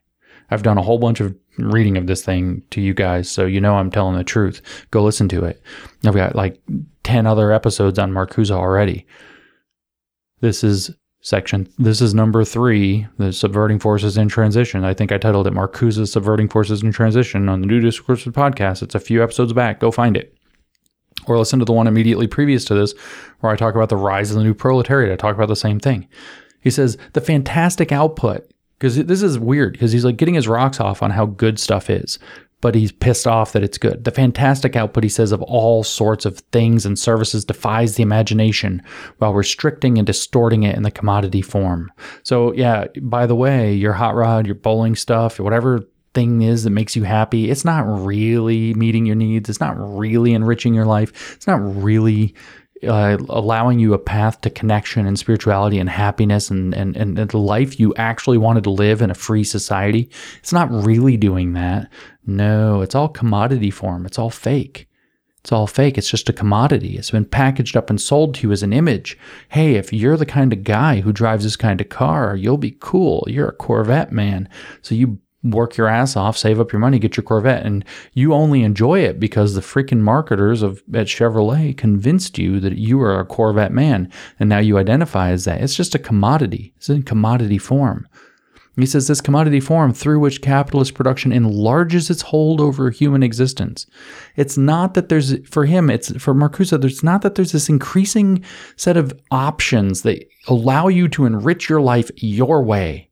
I've 0.50 0.64
done 0.64 0.78
a 0.78 0.84
whole 0.84 1.00
bunch 1.00 1.20
of 1.20 1.36
reading 1.58 1.98
of 1.98 2.08
this 2.08 2.24
thing 2.24 2.62
to 2.72 2.82
you 2.82 2.94
guys, 2.94 3.30
so 3.30 3.46
you 3.46 3.60
know 3.60 3.76
I'm 3.76 3.92
telling 3.92 4.16
the 4.16 4.24
truth. 4.24 4.62
Go 4.92 5.04
listen 5.04 5.28
to 5.30 5.44
it. 5.44 5.62
I've 6.06 6.16
got 6.16 6.36
like 6.36 6.62
10 7.04 7.26
other 7.26 7.52
episodes 7.52 7.98
on 7.98 8.12
Marcuse 8.12 8.52
already. 8.52 9.08
This 10.42 10.64
is 10.64 10.92
section, 11.22 11.68
this 11.80 12.02
is 12.02 12.14
number 12.14 12.46
three, 12.46 13.08
the 13.18 13.34
Subverting 13.34 13.80
Forces 13.80 14.18
in 14.18 14.30
Transition. 14.30 14.84
I 14.84 14.94
think 14.94 15.12
I 15.12 15.18
titled 15.18 15.48
it 15.48 15.54
Marcuse's 15.54 16.12
Subverting 16.12 16.50
Forces 16.50 16.84
in 16.84 16.92
Transition 16.92 17.50
on 17.50 17.62
the 17.62 17.68
New 17.68 17.80
Discourses 17.80 18.32
podcast. 18.32 18.84
It's 18.84 18.94
a 18.94 19.00
few 19.00 19.24
episodes 19.24 19.54
back. 19.54 19.80
Go 19.80 19.90
find 19.90 20.16
it 20.16 20.35
or 21.28 21.38
listen 21.38 21.60
to 21.60 21.66
the 21.66 21.74
one 21.74 21.88
immediately 21.88 22.28
previous 22.28 22.66
to 22.66 22.76
this 22.76 22.94
where 23.40 23.52
I 23.52 23.56
talk 23.56 23.76
about 23.76 23.90
the 23.90 23.98
rise 23.98 24.32
of 24.32 24.38
the 24.38 24.44
new 24.44 24.54
proletariat. 24.54 25.12
I 25.12 25.16
talk 25.16 25.36
about 25.36 25.48
the 25.48 25.56
same 25.56 25.80
thing. 25.80 26.08
He 26.62 26.70
says 26.70 26.98
the 27.14 27.22
fantastic 27.22 27.92
output 27.92 28.50
because 28.80 29.04
this 29.06 29.22
is 29.22 29.40
weird 29.40 29.74
because 29.74 29.92
he's 29.92 30.06
like 30.06 30.18
getting 30.18 30.36
his 30.36 30.48
rocks 30.48 30.80
off 30.80 31.02
on 31.02 31.12
how 31.12 31.26
good 31.26 31.60
stuff 31.60 31.90
is, 31.90 32.20
but 32.62 32.76
he's 32.76 32.92
pissed 32.92 33.28
off 33.28 33.54
that 33.54 33.64
it's 33.64 33.78
good. 33.78 34.04
The 34.04 34.12
fantastic 34.12 34.76
output, 34.76 35.04
he 35.04 35.10
says, 35.10 35.32
of 35.32 35.42
all 35.44 35.84
sorts 35.84 36.26
of 36.26 36.40
things 36.52 36.86
and 36.86 36.98
services 36.98 37.46
defies 37.46 37.96
the 37.96 38.04
imagination 38.04 38.82
while 39.20 39.34
restricting 39.34 39.98
and 39.98 40.08
distorting 40.08 40.64
it 40.64 40.76
in 40.76 40.84
the 40.84 40.92
commodity 40.92 41.42
form. 41.42 41.92
So, 42.24 42.54
yeah, 42.54 42.86
by 43.02 43.28
the 43.28 43.36
way, 43.36 43.74
your 43.74 43.94
hot 43.94 44.16
rod, 44.16 44.46
your 44.46 44.56
bowling 44.56 44.96
stuff, 44.96 45.40
whatever 45.40 45.84
thing 46.16 46.42
is 46.42 46.64
that 46.64 46.72
makes 46.72 46.96
you 46.96 47.04
happy, 47.04 47.52
it's 47.52 47.66
not 47.66 47.84
really 47.86 48.74
meeting 48.74 49.06
your 49.06 49.16
needs. 49.16 49.50
It's 49.50 49.60
not 49.60 49.76
really 49.78 50.34
enriching 50.34 50.74
your 50.74 50.86
life. 50.86 51.36
It's 51.36 51.46
not 51.46 51.60
really 51.62 52.34
uh, 52.84 53.18
allowing 53.30 53.80
you 53.80 53.94
a 53.94 54.00
path 54.00 54.42
to 54.42 54.50
connection 54.50 55.06
and 55.06 55.18
spirituality 55.18 55.80
and 55.80 55.90
happiness 55.90 56.50
and, 56.50 56.74
and, 56.74 56.96
and 56.98 57.18
the 57.18 57.38
life 57.38 57.80
you 57.80 57.94
actually 57.96 58.38
wanted 58.38 58.64
to 58.64 58.70
live 58.70 59.02
in 59.02 59.12
a 59.12 59.16
free 59.16 59.44
society. 59.44 60.10
It's 60.40 60.54
not 60.54 60.72
really 60.72 61.18
doing 61.18 61.54
that. 61.54 61.90
No, 62.26 62.82
it's 62.82 62.96
all 62.96 63.10
commodity 63.10 63.72
form. 63.72 64.06
It's 64.06 64.20
all 64.20 64.30
fake. 64.30 64.88
It's 65.40 65.52
all 65.52 65.68
fake. 65.68 65.98
It's 65.98 66.10
just 66.10 66.28
a 66.28 66.34
commodity. 66.34 66.98
It's 66.98 67.12
been 67.12 67.26
packaged 67.26 67.78
up 67.78 67.92
and 67.92 68.02
sold 68.02 68.34
to 68.36 68.48
you 68.48 68.52
as 68.52 68.64
an 68.64 68.74
image. 68.74 69.16
Hey, 69.50 69.76
if 69.76 69.94
you're 69.94 70.18
the 70.18 70.26
kind 70.26 70.52
of 70.52 70.64
guy 70.64 71.02
who 71.02 71.14
drives 71.14 71.44
this 71.44 71.56
kind 71.56 71.80
of 71.80 71.90
car, 71.90 72.36
you'll 72.36 72.58
be 72.58 72.76
cool. 72.80 73.24
You're 73.28 73.50
a 73.50 73.56
Corvette 73.56 74.12
man. 74.12 74.50
So 74.82 74.96
you 74.96 75.20
work 75.46 75.78
your 75.78 75.88
ass 75.88 76.16
off, 76.16 76.38
save 76.38 76.60
up 76.60 76.72
your 76.72 76.80
money, 76.80 77.00
get 77.00 77.16
your 77.16 77.24
Corvette, 77.24 77.66
and 77.66 77.86
you 78.14 78.34
only 78.34 78.64
enjoy 78.64 79.00
it 79.00 79.20
because 79.20 79.54
the 79.54 79.62
freaking 79.62 80.00
marketers 80.00 80.62
of 80.62 80.84
at 80.94 81.08
Chevrolet 81.08 81.78
convinced 81.78 82.38
you 82.38 82.60
that 82.60 82.78
you 82.78 83.02
are 83.02 83.20
a 83.20 83.26
Corvette 83.26 83.72
man, 83.72 84.12
and 84.40 84.50
now 84.50 84.60
you 84.60 84.78
identify 84.78 85.30
as 85.30 85.46
that. 85.46 85.62
It's 85.62 85.76
just 85.76 85.96
a 85.96 86.00
commodity. 86.00 86.74
It's 86.78 86.90
in 86.90 87.04
commodity 87.04 87.58
form. 87.58 88.08
He 88.78 88.86
says 88.86 89.08
this 89.08 89.22
commodity 89.22 89.62
form 89.62 89.94
through 89.94 90.20
which 90.20 90.42
capitalist 90.42 90.96
production 90.96 91.32
enlarges 91.32 92.10
its 92.10 92.22
hold 92.22 92.60
over 92.60 92.90
human 92.90 93.24
existence. 93.24 93.88
It's 94.36 94.58
not 94.58 94.96
that 94.96 95.08
there's, 95.08 95.48
for 95.48 95.66
him, 95.66 95.90
it's 95.90 96.12
for 96.22 96.34
Marcuse, 96.34 96.78
there's 96.82 97.04
not 97.04 97.22
that 97.22 97.36
there's 97.36 97.54
this 97.54 97.70
increasing 97.70 98.44
set 98.76 98.98
of 98.98 99.18
options 99.32 100.02
that 100.02 100.28
allow 100.48 100.90
you 100.90 101.08
to 101.10 101.26
enrich 101.26 101.70
your 101.70 101.80
life 101.80 102.12
your 102.18 102.64
way. 102.64 103.10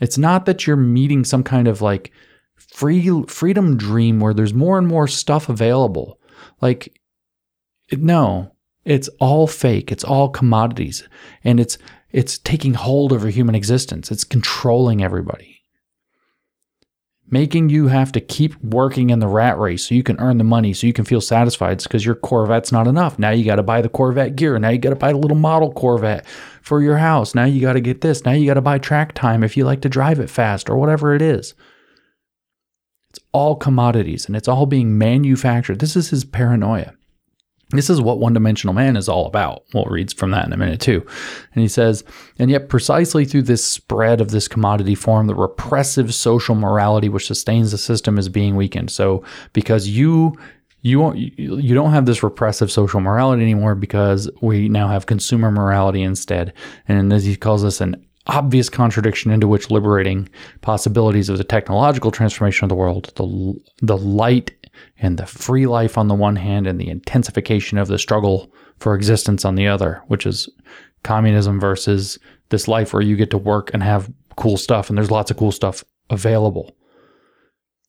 It's 0.00 0.18
not 0.18 0.46
that 0.46 0.66
you're 0.66 0.76
meeting 0.76 1.24
some 1.24 1.42
kind 1.42 1.68
of 1.68 1.82
like 1.82 2.12
free 2.56 3.24
freedom 3.26 3.76
dream 3.76 4.20
where 4.20 4.34
there's 4.34 4.54
more 4.54 4.78
and 4.78 4.86
more 4.86 5.08
stuff 5.08 5.48
available. 5.48 6.18
Like, 6.60 7.00
no, 7.92 8.52
it's 8.84 9.08
all 9.20 9.46
fake. 9.46 9.92
It's 9.92 10.04
all 10.04 10.28
commodities. 10.28 11.08
And 11.44 11.60
it's 11.60 11.78
it's 12.10 12.38
taking 12.38 12.74
hold 12.74 13.12
over 13.12 13.28
human 13.28 13.54
existence. 13.54 14.10
It's 14.10 14.24
controlling 14.24 15.02
everybody. 15.02 15.57
Making 17.30 17.68
you 17.68 17.88
have 17.88 18.10
to 18.12 18.20
keep 18.20 18.62
working 18.62 19.10
in 19.10 19.18
the 19.18 19.28
rat 19.28 19.58
race 19.58 19.86
so 19.86 19.94
you 19.94 20.02
can 20.02 20.18
earn 20.18 20.38
the 20.38 20.44
money, 20.44 20.72
so 20.72 20.86
you 20.86 20.94
can 20.94 21.04
feel 21.04 21.20
satisfied. 21.20 21.82
Because 21.82 22.04
your 22.04 22.14
Corvette's 22.14 22.72
not 22.72 22.86
enough. 22.86 23.18
Now 23.18 23.30
you 23.30 23.44
got 23.44 23.56
to 23.56 23.62
buy 23.62 23.82
the 23.82 23.88
Corvette 23.88 24.34
gear. 24.34 24.58
Now 24.58 24.70
you 24.70 24.78
got 24.78 24.90
to 24.90 24.96
buy 24.96 25.12
the 25.12 25.18
little 25.18 25.36
model 25.36 25.72
Corvette 25.72 26.26
for 26.62 26.80
your 26.80 26.96
house. 26.96 27.34
Now 27.34 27.44
you 27.44 27.60
got 27.60 27.74
to 27.74 27.80
get 27.80 28.00
this. 28.00 28.24
Now 28.24 28.32
you 28.32 28.46
got 28.46 28.54
to 28.54 28.62
buy 28.62 28.78
track 28.78 29.12
time 29.12 29.44
if 29.44 29.56
you 29.56 29.64
like 29.64 29.82
to 29.82 29.88
drive 29.88 30.20
it 30.20 30.30
fast 30.30 30.70
or 30.70 30.76
whatever 30.78 31.14
it 31.14 31.20
is. 31.20 31.54
It's 33.10 33.20
all 33.32 33.56
commodities 33.56 34.26
and 34.26 34.36
it's 34.36 34.48
all 34.48 34.66
being 34.66 34.98
manufactured. 34.98 35.80
This 35.80 35.96
is 35.96 36.10
his 36.10 36.24
paranoia. 36.24 36.94
This 37.70 37.90
is 37.90 38.00
what 38.00 38.18
one 38.18 38.32
dimensional 38.32 38.72
man 38.72 38.96
is 38.96 39.08
all 39.08 39.26
about. 39.26 39.64
We'll 39.74 39.84
read 39.84 40.12
from 40.14 40.30
that 40.30 40.46
in 40.46 40.52
a 40.54 40.56
minute 40.56 40.80
too. 40.80 41.06
And 41.54 41.60
he 41.60 41.68
says, 41.68 42.02
and 42.38 42.50
yet 42.50 42.70
precisely 42.70 43.26
through 43.26 43.42
this 43.42 43.62
spread 43.64 44.22
of 44.22 44.30
this 44.30 44.48
commodity 44.48 44.94
form, 44.94 45.26
the 45.26 45.34
repressive 45.34 46.14
social 46.14 46.54
morality 46.54 47.10
which 47.10 47.26
sustains 47.26 47.72
the 47.72 47.78
system 47.78 48.18
is 48.18 48.30
being 48.30 48.56
weakened. 48.56 48.90
So 48.90 49.22
because 49.52 49.86
you 49.88 50.38
you 50.80 51.12
you 51.12 51.74
don't 51.74 51.92
have 51.92 52.06
this 52.06 52.22
repressive 52.22 52.70
social 52.70 53.00
morality 53.00 53.42
anymore 53.42 53.74
because 53.74 54.30
we 54.40 54.68
now 54.68 54.88
have 54.88 55.06
consumer 55.06 55.50
morality 55.50 56.02
instead. 56.02 56.54
And 56.86 57.12
as 57.12 57.24
he 57.24 57.36
calls 57.36 57.62
this 57.62 57.80
an 57.80 58.02
obvious 58.28 58.68
contradiction 58.68 59.30
into 59.30 59.48
which 59.48 59.70
liberating 59.70 60.28
possibilities 60.60 61.28
of 61.28 61.38
the 61.38 61.44
technological 61.44 62.10
transformation 62.10 62.64
of 62.64 62.68
the 62.68 62.74
world, 62.74 63.12
the 63.16 63.60
the 63.82 63.96
light 63.96 64.52
and 64.98 65.18
the 65.18 65.26
free 65.26 65.66
life 65.66 65.96
on 65.98 66.08
the 66.08 66.14
one 66.14 66.36
hand 66.36 66.66
and 66.66 66.80
the 66.80 66.88
intensification 66.88 67.78
of 67.78 67.88
the 67.88 67.98
struggle 67.98 68.52
for 68.78 68.94
existence 68.94 69.44
on 69.44 69.54
the 69.54 69.68
other, 69.68 70.02
which 70.06 70.26
is 70.26 70.48
communism 71.02 71.60
versus 71.60 72.18
this 72.50 72.68
life 72.68 72.92
where 72.92 73.02
you 73.02 73.16
get 73.16 73.30
to 73.30 73.38
work 73.38 73.70
and 73.72 73.82
have 73.82 74.12
cool 74.36 74.56
stuff 74.56 74.88
and 74.88 74.96
there's 74.96 75.10
lots 75.10 75.30
of 75.30 75.36
cool 75.36 75.52
stuff 75.52 75.84
available. 76.10 76.74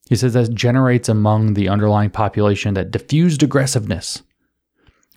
He 0.08 0.16
says 0.16 0.32
that 0.32 0.54
generates 0.54 1.08
among 1.08 1.54
the 1.54 1.68
underlying 1.68 2.10
population 2.10 2.74
that 2.74 2.90
diffused 2.90 3.42
aggressiveness, 3.44 4.22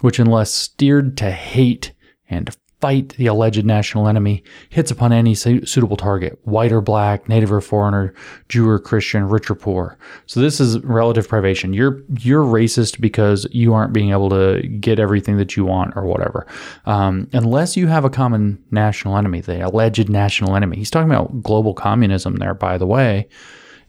which, 0.01 0.19
unless 0.19 0.51
steered 0.51 1.17
to 1.17 1.31
hate 1.31 1.93
and 2.29 2.55
fight 2.83 3.15
the 3.15 3.27
alleged 3.27 3.65
national 3.65 4.09
enemy 4.09 4.43
hits 4.67 4.91
upon 4.91 5.13
any 5.13 5.33
suitable 5.33 5.95
target, 5.95 6.37
white 6.43 6.69
or 6.69 6.81
black, 6.81 7.29
native 7.29 7.49
or 7.49 7.61
foreigner, 7.61 8.13
Jew 8.49 8.67
or 8.67 8.77
Christian, 8.77 9.29
rich 9.29 9.49
or 9.49 9.55
poor. 9.55 9.97
So 10.25 10.41
this 10.41 10.59
is 10.59 10.79
relative 10.81 11.25
privation. 11.25 11.71
You're 11.71 12.03
you're 12.19 12.43
racist 12.43 12.99
because 12.99 13.47
you 13.51 13.73
aren't 13.73 13.93
being 13.93 14.11
able 14.11 14.29
to 14.31 14.67
get 14.81 14.99
everything 14.99 15.37
that 15.37 15.55
you 15.55 15.63
want 15.63 15.95
or 15.95 16.03
whatever, 16.03 16.45
um, 16.85 17.29
unless 17.31 17.77
you 17.77 17.87
have 17.87 18.03
a 18.03 18.09
common 18.09 18.61
national 18.69 19.15
enemy, 19.15 19.39
the 19.39 19.65
alleged 19.65 20.09
national 20.09 20.53
enemy. 20.53 20.75
He's 20.75 20.91
talking 20.91 21.09
about 21.09 21.41
global 21.41 21.73
communism 21.73 22.35
there, 22.35 22.53
by 22.53 22.77
the 22.77 22.85
way. 22.85 23.29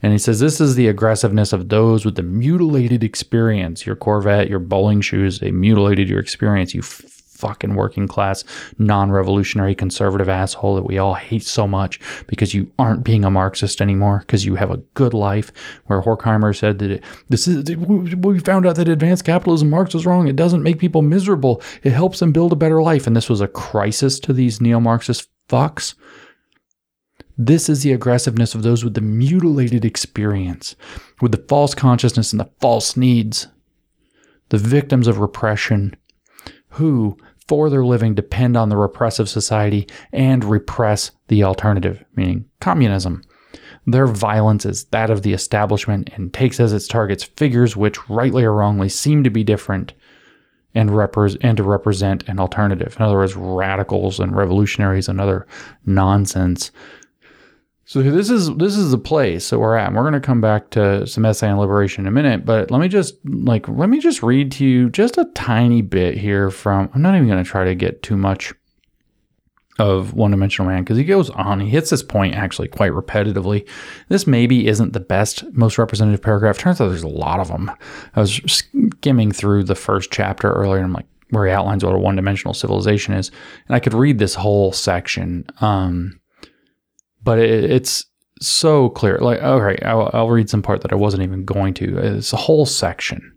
And 0.04 0.12
he 0.12 0.18
says 0.18 0.38
this 0.38 0.60
is 0.60 0.76
the 0.76 0.86
aggressiveness 0.86 1.52
of 1.52 1.68
those 1.68 2.04
with 2.04 2.14
the 2.14 2.22
mutilated 2.22 3.02
experience. 3.02 3.86
Your 3.86 3.96
Corvette, 3.96 4.48
your 4.48 4.60
bowling 4.60 5.00
shoes, 5.00 5.40
they 5.40 5.50
mutilated 5.50 6.08
your 6.08 6.20
experience. 6.20 6.74
You 6.74 6.82
fucking 7.44 7.74
working 7.74 8.08
class, 8.08 8.42
non 8.78 9.10
revolutionary 9.10 9.74
conservative 9.74 10.28
asshole 10.28 10.74
that 10.76 10.86
we 10.86 10.96
all 10.96 11.14
hate 11.14 11.42
so 11.42 11.68
much 11.68 12.00
because 12.26 12.54
you 12.54 12.70
aren't 12.78 13.04
being 13.04 13.24
a 13.24 13.30
Marxist 13.30 13.82
anymore 13.82 14.20
because 14.20 14.46
you 14.46 14.54
have 14.54 14.70
a 14.70 14.78
good 14.94 15.12
life. 15.12 15.52
Where 15.86 16.00
Horkheimer 16.00 16.56
said 16.56 16.78
that 16.78 16.90
it, 16.90 17.04
this 17.28 17.46
is, 17.46 17.76
we 17.76 18.38
found 18.38 18.66
out 18.66 18.76
that 18.76 18.88
advanced 18.88 19.26
capitalism, 19.26 19.68
Marx 19.68 19.92
was 19.92 20.06
wrong. 20.06 20.26
It 20.26 20.36
doesn't 20.36 20.62
make 20.62 20.78
people 20.78 21.02
miserable, 21.02 21.62
it 21.82 21.92
helps 21.92 22.20
them 22.20 22.32
build 22.32 22.52
a 22.52 22.56
better 22.56 22.82
life. 22.82 23.06
And 23.06 23.14
this 23.14 23.28
was 23.28 23.42
a 23.42 23.48
crisis 23.48 24.18
to 24.20 24.32
these 24.32 24.60
neo 24.60 24.80
Marxist 24.80 25.28
fucks. 25.48 25.94
This 27.36 27.68
is 27.68 27.82
the 27.82 27.92
aggressiveness 27.92 28.54
of 28.54 28.62
those 28.62 28.84
with 28.84 28.94
the 28.94 29.00
mutilated 29.00 29.84
experience, 29.84 30.76
with 31.20 31.32
the 31.32 31.44
false 31.48 31.74
consciousness 31.74 32.32
and 32.32 32.40
the 32.40 32.50
false 32.60 32.96
needs, 32.96 33.48
the 34.50 34.58
victims 34.58 35.08
of 35.08 35.18
repression, 35.18 35.96
who, 36.70 37.16
for 37.48 37.68
their 37.68 37.84
living 37.84 38.14
depend 38.14 38.56
on 38.56 38.68
the 38.68 38.76
repressive 38.76 39.28
society 39.28 39.86
and 40.12 40.44
repress 40.44 41.10
the 41.28 41.44
alternative, 41.44 42.04
meaning 42.16 42.46
communism. 42.60 43.22
Their 43.86 44.06
violence 44.06 44.64
is 44.64 44.84
that 44.86 45.10
of 45.10 45.22
the 45.22 45.34
establishment 45.34 46.10
and 46.14 46.32
takes 46.32 46.58
as 46.58 46.72
its 46.72 46.88
targets 46.88 47.24
figures 47.24 47.76
which, 47.76 48.08
rightly 48.08 48.44
or 48.44 48.54
wrongly, 48.54 48.88
seem 48.88 49.24
to 49.24 49.30
be 49.30 49.44
different 49.44 49.92
and, 50.74 50.90
repre- 50.90 51.36
and 51.42 51.56
to 51.58 51.62
represent 51.62 52.26
an 52.28 52.40
alternative. 52.40 52.96
In 52.98 53.04
other 53.04 53.16
words, 53.16 53.36
radicals 53.36 54.18
and 54.20 54.34
revolutionaries 54.34 55.08
and 55.08 55.20
other 55.20 55.46
nonsense 55.84 56.70
so 57.86 58.02
this 58.02 58.30
is 58.30 58.54
this 58.56 58.76
is 58.76 58.90
the 58.90 58.98
place 58.98 59.50
that 59.50 59.58
we're 59.58 59.76
at. 59.76 59.88
And 59.88 59.96
we're 59.96 60.02
going 60.02 60.14
to 60.14 60.20
come 60.20 60.40
back 60.40 60.70
to 60.70 61.06
some 61.06 61.24
essay 61.24 61.48
on 61.48 61.58
liberation 61.58 62.04
in 62.04 62.08
a 62.08 62.10
minute, 62.10 62.44
but 62.44 62.70
let 62.70 62.80
me 62.80 62.88
just 62.88 63.16
like 63.24 63.68
let 63.68 63.88
me 63.88 64.00
just 64.00 64.22
read 64.22 64.52
to 64.52 64.64
you 64.64 64.88
just 64.90 65.18
a 65.18 65.26
tiny 65.34 65.82
bit 65.82 66.16
here 66.16 66.50
from. 66.50 66.90
I'm 66.94 67.02
not 67.02 67.14
even 67.14 67.28
going 67.28 67.42
to 67.42 67.48
try 67.48 67.64
to 67.64 67.74
get 67.74 68.02
too 68.02 68.16
much 68.16 68.54
of 69.78 70.14
One 70.14 70.30
Dimensional 70.30 70.70
Man 70.70 70.82
because 70.82 70.96
he 70.96 71.04
goes 71.04 71.30
on. 71.30 71.60
He 71.60 71.68
hits 71.68 71.90
this 71.90 72.02
point 72.02 72.34
actually 72.34 72.68
quite 72.68 72.92
repetitively. 72.92 73.68
This 74.08 74.26
maybe 74.26 74.66
isn't 74.66 74.92
the 74.92 75.00
best, 75.00 75.44
most 75.52 75.78
representative 75.78 76.22
paragraph. 76.22 76.58
Turns 76.58 76.80
out 76.80 76.88
there's 76.88 77.02
a 77.02 77.08
lot 77.08 77.40
of 77.40 77.48
them. 77.48 77.70
I 78.14 78.20
was 78.20 78.40
skimming 78.46 79.32
through 79.32 79.64
the 79.64 79.74
first 79.74 80.10
chapter 80.10 80.50
earlier, 80.52 80.76
and 80.76 80.86
I'm 80.86 80.92
like, 80.92 81.06
where 81.30 81.46
he 81.46 81.52
outlines 81.52 81.84
what 81.84 81.94
a 81.94 81.98
one 81.98 82.16
dimensional 82.16 82.54
civilization 82.54 83.14
is, 83.14 83.30
and 83.66 83.74
I 83.74 83.80
could 83.80 83.94
read 83.94 84.18
this 84.18 84.34
whole 84.34 84.72
section. 84.72 85.44
Um, 85.60 86.20
but 87.24 87.38
it, 87.38 87.64
it's 87.64 88.04
so 88.40 88.90
clear. 88.90 89.18
Like, 89.18 89.40
okay, 89.40 89.84
I'll, 89.84 90.10
I'll 90.12 90.30
read 90.30 90.50
some 90.50 90.62
part 90.62 90.82
that 90.82 90.92
I 90.92 90.96
wasn't 90.96 91.22
even 91.22 91.44
going 91.44 91.74
to. 91.74 91.98
It's 91.98 92.32
a 92.32 92.36
whole 92.36 92.66
section. 92.66 93.36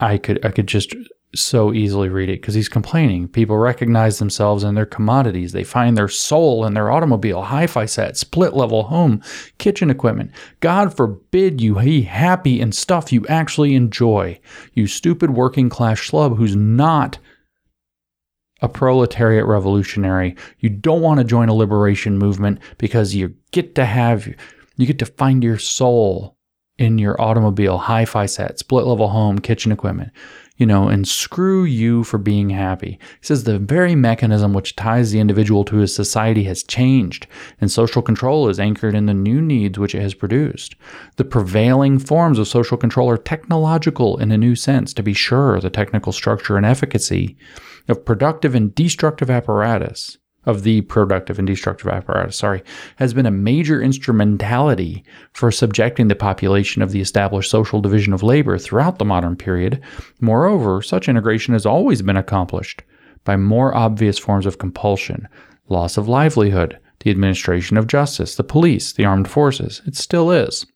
I 0.00 0.18
could 0.18 0.44
I 0.44 0.50
could 0.50 0.66
just 0.66 0.94
so 1.34 1.72
easily 1.72 2.08
read 2.08 2.28
it 2.28 2.40
because 2.40 2.54
he's 2.54 2.68
complaining. 2.68 3.26
People 3.28 3.56
recognize 3.56 4.18
themselves 4.18 4.64
in 4.64 4.74
their 4.74 4.86
commodities. 4.86 5.52
They 5.52 5.64
find 5.64 5.96
their 5.96 6.08
soul 6.08 6.66
in 6.66 6.74
their 6.74 6.90
automobile, 6.90 7.42
hi-fi 7.42 7.86
set, 7.86 8.16
split 8.16 8.54
level 8.54 8.84
home, 8.84 9.22
kitchen 9.58 9.88
equipment. 9.90 10.30
God 10.60 10.94
forbid 10.94 11.60
you 11.60 11.78
be 11.78 12.02
happy 12.02 12.60
in 12.60 12.72
stuff 12.72 13.12
you 13.12 13.26
actually 13.28 13.74
enjoy. 13.74 14.38
You 14.74 14.86
stupid 14.86 15.30
working 15.30 15.70
class 15.70 15.98
schlub 15.98 16.36
who's 16.36 16.56
not 16.56 17.18
a 18.62 18.68
proletariat 18.68 19.44
revolutionary. 19.44 20.36
You 20.60 20.70
don't 20.70 21.02
want 21.02 21.18
to 21.18 21.24
join 21.24 21.48
a 21.48 21.54
liberation 21.54 22.16
movement 22.16 22.60
because 22.78 23.14
you 23.14 23.34
get 23.50 23.74
to 23.74 23.84
have, 23.84 24.26
you 24.76 24.86
get 24.86 25.00
to 25.00 25.06
find 25.06 25.44
your 25.44 25.58
soul 25.58 26.36
in 26.78 26.98
your 26.98 27.20
automobile, 27.20 27.76
hi 27.76 28.04
fi 28.04 28.26
set, 28.26 28.58
split 28.58 28.86
level 28.86 29.08
home, 29.08 29.38
kitchen 29.38 29.72
equipment, 29.72 30.10
you 30.56 30.64
know, 30.64 30.88
and 30.88 31.06
screw 31.06 31.64
you 31.64 32.04
for 32.04 32.18
being 32.18 32.50
happy. 32.50 32.92
He 33.20 33.26
says 33.26 33.44
the 33.44 33.58
very 33.58 33.94
mechanism 33.94 34.54
which 34.54 34.76
ties 34.76 35.10
the 35.10 35.20
individual 35.20 35.64
to 35.64 35.76
his 35.76 35.94
society 35.94 36.44
has 36.44 36.62
changed, 36.62 37.26
and 37.60 37.70
social 37.70 38.00
control 38.00 38.48
is 38.48 38.60
anchored 38.60 38.94
in 38.94 39.06
the 39.06 39.14
new 39.14 39.40
needs 39.42 39.78
which 39.78 39.94
it 39.94 40.02
has 40.02 40.14
produced. 40.14 40.76
The 41.16 41.24
prevailing 41.24 41.98
forms 41.98 42.38
of 42.38 42.48
social 42.48 42.76
control 42.76 43.10
are 43.10 43.18
technological 43.18 44.18
in 44.18 44.30
a 44.32 44.38
new 44.38 44.54
sense, 44.54 44.94
to 44.94 45.02
be 45.02 45.14
sure, 45.14 45.60
the 45.60 45.70
technical 45.70 46.12
structure 46.12 46.56
and 46.56 46.64
efficacy 46.64 47.36
of 47.88 48.04
productive 48.04 48.54
and 48.54 48.74
destructive 48.74 49.30
apparatus 49.30 50.18
of 50.44 50.64
the 50.64 50.80
productive 50.82 51.38
and 51.38 51.46
destructive 51.46 51.88
apparatus, 51.88 52.36
sorry, 52.36 52.62
has 52.96 53.14
been 53.14 53.26
a 53.26 53.30
major 53.30 53.80
instrumentality 53.80 55.04
for 55.32 55.50
subjecting 55.50 56.08
the 56.08 56.16
population 56.16 56.82
of 56.82 56.90
the 56.90 57.00
established 57.00 57.50
social 57.50 57.80
division 57.80 58.12
of 58.12 58.22
labor 58.22 58.58
throughout 58.58 58.98
the 58.98 59.04
modern 59.04 59.36
period. 59.36 59.80
Moreover, 60.20 60.82
such 60.82 61.08
integration 61.08 61.52
has 61.54 61.64
always 61.64 62.02
been 62.02 62.16
accomplished 62.16 62.82
by 63.24 63.36
more 63.36 63.74
obvious 63.74 64.18
forms 64.18 64.46
of 64.46 64.58
compulsion, 64.58 65.28
loss 65.68 65.96
of 65.96 66.08
livelihood, 66.08 66.76
the 67.00 67.10
administration 67.10 67.76
of 67.76 67.86
justice, 67.86 68.34
the 68.34 68.44
police, 68.44 68.92
the 68.92 69.04
armed 69.04 69.28
forces. 69.28 69.80
It 69.86 69.94
still 69.96 70.30
is. 70.30 70.66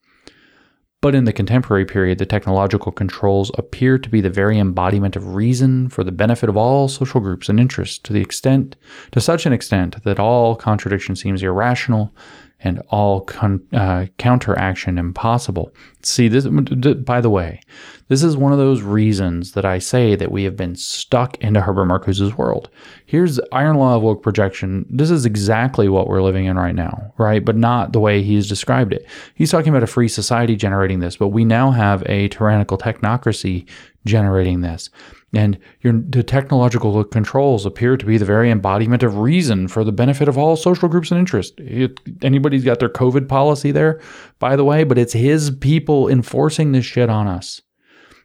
But 1.07 1.15
in 1.15 1.23
the 1.23 1.33
contemporary 1.33 1.85
period, 1.85 2.19
the 2.19 2.27
technological 2.27 2.91
controls 2.91 3.53
appear 3.55 3.97
to 3.97 4.11
be 4.11 4.21
the 4.21 4.29
very 4.29 4.59
embodiment 4.59 5.15
of 5.15 5.37
reason 5.37 5.89
for 5.89 6.03
the 6.03 6.11
benefit 6.11 6.49
of 6.49 6.57
all 6.57 6.89
social 6.89 7.21
groups 7.21 7.49
and 7.49 7.61
interests 7.61 7.97
to 7.99 8.13
the 8.13 8.21
extent, 8.21 8.75
to 9.13 9.21
such 9.21 9.47
an 9.47 9.53
extent 9.53 10.03
that 10.03 10.19
all 10.19 10.57
contradiction 10.57 11.15
seems 11.15 11.45
irrational 11.45 12.13
and 12.61 12.81
all 12.89 13.21
con- 13.21 13.63
uh, 13.73 14.07
counteraction 14.19 14.99
impossible. 14.99 15.73
See, 16.03 16.29
this, 16.29 16.47
by 16.47 17.21
the 17.21 17.31
way, 17.31 17.61
this 18.09 18.23
is 18.23 18.37
one 18.37 18.53
of 18.53 18.59
those 18.59 18.83
reasons 18.83 19.53
that 19.53 19.65
I 19.65 19.79
say 19.79 20.15
that 20.17 20.31
we 20.31 20.45
have 20.45 20.57
been 20.57 20.77
stuck 20.77 21.37
into 21.39 21.61
Herbert 21.61 21.87
Marcuse's 21.87 22.37
world. 22.37 22.71
Here's 23.05 23.41
iron 23.53 23.77
law 23.77 23.97
of 23.97 24.03
woke 24.03 24.23
projection. 24.23 24.87
This 24.89 25.11
is 25.11 25.27
exactly 25.27 25.89
what 25.89 26.09
we're 26.09 26.23
living 26.23 26.47
in 26.47 26.57
right 26.57 26.75
now, 26.75 27.13
right? 27.19 27.45
But 27.45 27.57
not 27.57 27.93
the 27.93 28.01
way 28.01 28.23
he's 28.23 28.49
described 28.49 28.93
it. 28.93 29.07
He's 29.35 29.51
talking 29.51 29.71
about 29.71 29.83
a 29.83 29.89
free 29.89 30.09
society 30.09 30.57
generating 30.57 31.01
this, 31.01 31.17
but 31.17 31.29
we 31.29 31.45
now 31.45 31.73
have 31.73 32.03
a 32.07 32.29
tyrannical 32.29 32.79
technocracy 32.79 33.69
generating 34.07 34.61
this. 34.61 34.89
And 35.37 35.59
your, 35.83 35.93
the 35.93 36.23
technological 36.23 37.05
controls 37.05 37.67
appear 37.67 37.99
to 37.99 38.07
be 38.07 38.17
the 38.17 38.25
very 38.25 38.51
embodiment 38.51 39.03
of 39.03 39.19
reason 39.19 39.69
for 39.69 39.85
the 39.85 39.93
benefit 39.93 40.29
of 40.29 40.39
all 40.39 40.57
social 40.57 40.89
groups 40.89 41.11
and 41.11 41.21
interests. 41.21 41.55
It, 41.59 42.01
anybody's 42.23 42.65
got 42.65 42.81
their 42.81 42.89
COVID 42.89 43.29
policy 43.29 43.71
there, 43.71 44.01
by 44.39 44.57
the 44.57 44.65
way, 44.65 44.85
but 44.85 44.97
it's 44.97 45.13
his 45.13 45.51
people 45.51 46.09
enforcing 46.09 46.73
this 46.73 46.87
shit 46.87 47.11
on 47.11 47.29
us 47.29 47.61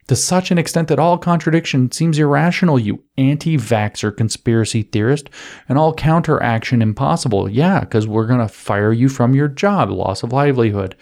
to 0.08 0.16
such 0.16 0.52
an 0.52 0.58
extent 0.58 0.88
that 0.88 1.00
all 1.00 1.18
contradiction 1.18 1.92
seems 1.92 2.18
irrational, 2.18 2.80
you 2.80 3.04
anti 3.18 3.58
vaxxer 3.58 4.16
conspiracy 4.16 4.84
theorist, 4.84 5.30
and 5.70 5.78
all 5.78 5.94
counteraction 5.94 6.82
impossible. 6.82 7.50
Yeah, 7.50 7.82
because 7.82 8.08
we're 8.08 8.28
going 8.28 8.40
to 8.40 8.48
fire 8.48 8.92
you 8.94 9.10
from 9.10 9.34
your 9.34 9.48
job, 9.48 9.90
loss 9.90 10.24
of 10.24 10.34
livelihood. 10.34 10.96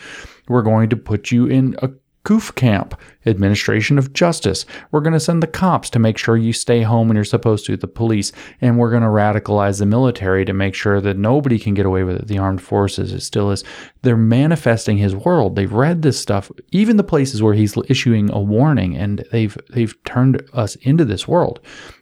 We're 0.47 0.63
going 0.63 0.89
to 0.89 0.97
put 0.97 1.31
you 1.31 1.45
in 1.45 1.75
a 1.81 1.89
COOF 2.23 2.55
camp, 2.55 2.99
administration 3.25 3.97
of 3.97 4.13
justice. 4.13 4.65
We're 4.91 4.99
going 5.01 5.13
to 5.13 5.19
send 5.19 5.41
the 5.41 5.47
cops 5.47 5.89
to 5.91 5.99
make 5.99 6.17
sure 6.17 6.35
you 6.37 6.53
stay 6.53 6.81
home 6.81 7.07
when 7.07 7.15
you're 7.15 7.23
supposed 7.23 7.65
to, 7.65 7.77
the 7.77 7.87
police, 7.87 8.31
and 8.61 8.77
we're 8.77 8.91
going 8.91 9.03
to 9.03 9.07
radicalize 9.07 9.79
the 9.79 9.85
military 9.85 10.45
to 10.45 10.53
make 10.53 10.75
sure 10.75 10.99
that 11.01 11.17
nobody 11.17 11.57
can 11.57 11.73
get 11.73 11.85
away 11.85 12.03
with 12.03 12.17
it. 12.17 12.27
The 12.27 12.37
armed 12.37 12.61
forces, 12.61 13.13
it 13.13 13.21
still 13.21 13.51
is. 13.51 13.63
They're 14.01 14.17
manifesting 14.17 14.97
his 14.97 15.15
world. 15.15 15.55
They've 15.55 15.71
read 15.71 16.01
this 16.01 16.19
stuff, 16.19 16.51
even 16.71 16.97
the 16.97 17.03
places 17.03 17.41
where 17.41 17.53
he's 17.53 17.77
issuing 17.87 18.29
a 18.31 18.39
warning, 18.39 18.97
and 18.97 19.25
they've 19.31 19.57
they've 19.69 19.95
turned 20.03 20.43
us 20.53 20.75
into 20.75 21.05
this 21.05 21.27
world. 21.27 21.59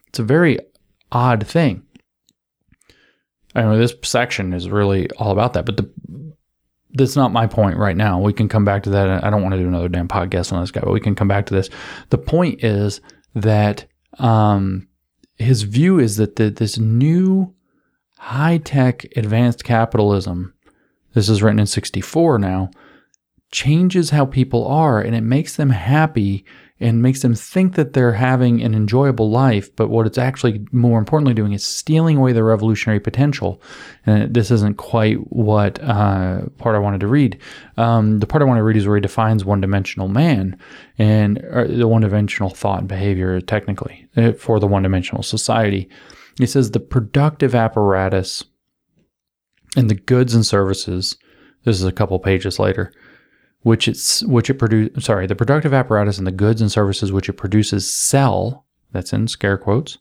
It's 0.08 0.18
a 0.18 0.24
very 0.24 0.58
odd 1.12 1.46
thing. 1.46 1.84
I 3.54 3.62
know 3.62 3.78
this 3.78 3.94
section 4.02 4.52
is 4.52 4.68
really 4.68 5.10
all 5.12 5.32
about 5.32 5.54
that, 5.54 5.66
but 5.66 5.76
the 5.76 5.90
that's 6.98 7.16
not 7.16 7.32
my 7.32 7.46
point 7.46 7.78
right 7.78 7.96
now. 7.96 8.20
We 8.20 8.32
can 8.32 8.48
come 8.48 8.64
back 8.64 8.82
to 8.82 8.90
that. 8.90 9.24
I 9.24 9.30
don't 9.30 9.42
want 9.42 9.54
to 9.54 9.58
do 9.58 9.68
another 9.68 9.88
damn 9.88 10.08
podcast 10.08 10.52
on 10.52 10.60
this 10.60 10.70
guy, 10.70 10.80
but 10.80 10.92
we 10.92 11.00
can 11.00 11.14
come 11.14 11.28
back 11.28 11.46
to 11.46 11.54
this. 11.54 11.70
The 12.10 12.18
point 12.18 12.62
is 12.62 13.00
that 13.34 13.86
um, 14.18 14.88
his 15.36 15.62
view 15.62 15.98
is 15.98 16.16
that 16.16 16.36
the, 16.36 16.50
this 16.50 16.78
new 16.78 17.54
high 18.18 18.58
tech 18.58 19.04
advanced 19.16 19.64
capitalism, 19.64 20.54
this 21.14 21.28
is 21.28 21.42
written 21.42 21.60
in 21.60 21.66
64 21.66 22.38
now, 22.38 22.70
changes 23.50 24.10
how 24.10 24.26
people 24.26 24.66
are 24.66 25.00
and 25.00 25.14
it 25.14 25.22
makes 25.22 25.56
them 25.56 25.70
happy 25.70 26.44
and 26.80 27.02
makes 27.02 27.22
them 27.22 27.34
think 27.34 27.74
that 27.74 27.92
they're 27.92 28.12
having 28.12 28.62
an 28.62 28.74
enjoyable 28.74 29.30
life. 29.30 29.74
But 29.74 29.88
what 29.88 30.06
it's 30.06 30.18
actually 30.18 30.64
more 30.70 30.98
importantly 30.98 31.34
doing 31.34 31.52
is 31.52 31.64
stealing 31.64 32.16
away 32.16 32.32
their 32.32 32.44
revolutionary 32.44 33.00
potential. 33.00 33.60
And 34.06 34.32
this 34.32 34.50
isn't 34.50 34.76
quite 34.76 35.16
what 35.32 35.82
uh, 35.82 36.42
part 36.58 36.76
I 36.76 36.78
wanted 36.78 37.00
to 37.00 37.08
read. 37.08 37.38
Um, 37.76 38.20
the 38.20 38.26
part 38.26 38.42
I 38.42 38.46
want 38.46 38.58
to 38.58 38.62
read 38.62 38.76
is 38.76 38.86
where 38.86 38.96
he 38.96 39.00
defines 39.00 39.44
one 39.44 39.60
dimensional 39.60 40.08
man 40.08 40.58
and 40.98 41.38
uh, 41.52 41.64
the 41.64 41.88
one 41.88 42.02
dimensional 42.02 42.50
thought 42.50 42.80
and 42.80 42.88
behavior, 42.88 43.40
technically, 43.40 44.06
uh, 44.16 44.32
for 44.32 44.60
the 44.60 44.68
one 44.68 44.84
dimensional 44.84 45.22
society. 45.22 45.88
He 46.38 46.46
says 46.46 46.70
the 46.70 46.80
productive 46.80 47.56
apparatus 47.56 48.44
and 49.76 49.90
the 49.90 49.96
goods 49.96 50.34
and 50.34 50.46
services. 50.46 51.16
This 51.64 51.80
is 51.80 51.84
a 51.84 51.92
couple 51.92 52.18
pages 52.20 52.60
later 52.60 52.92
which 53.62 53.88
it's 53.88 54.22
which 54.24 54.50
it 54.50 54.54
produce 54.54 55.04
sorry 55.04 55.26
the 55.26 55.34
productive 55.34 55.74
apparatus 55.74 56.18
and 56.18 56.26
the 56.26 56.32
goods 56.32 56.60
and 56.60 56.70
services 56.70 57.12
which 57.12 57.28
it 57.28 57.34
produces 57.34 57.92
sell 57.92 58.66
that's 58.92 59.12
in 59.12 59.28
scare 59.28 59.58
quotes 59.58 59.98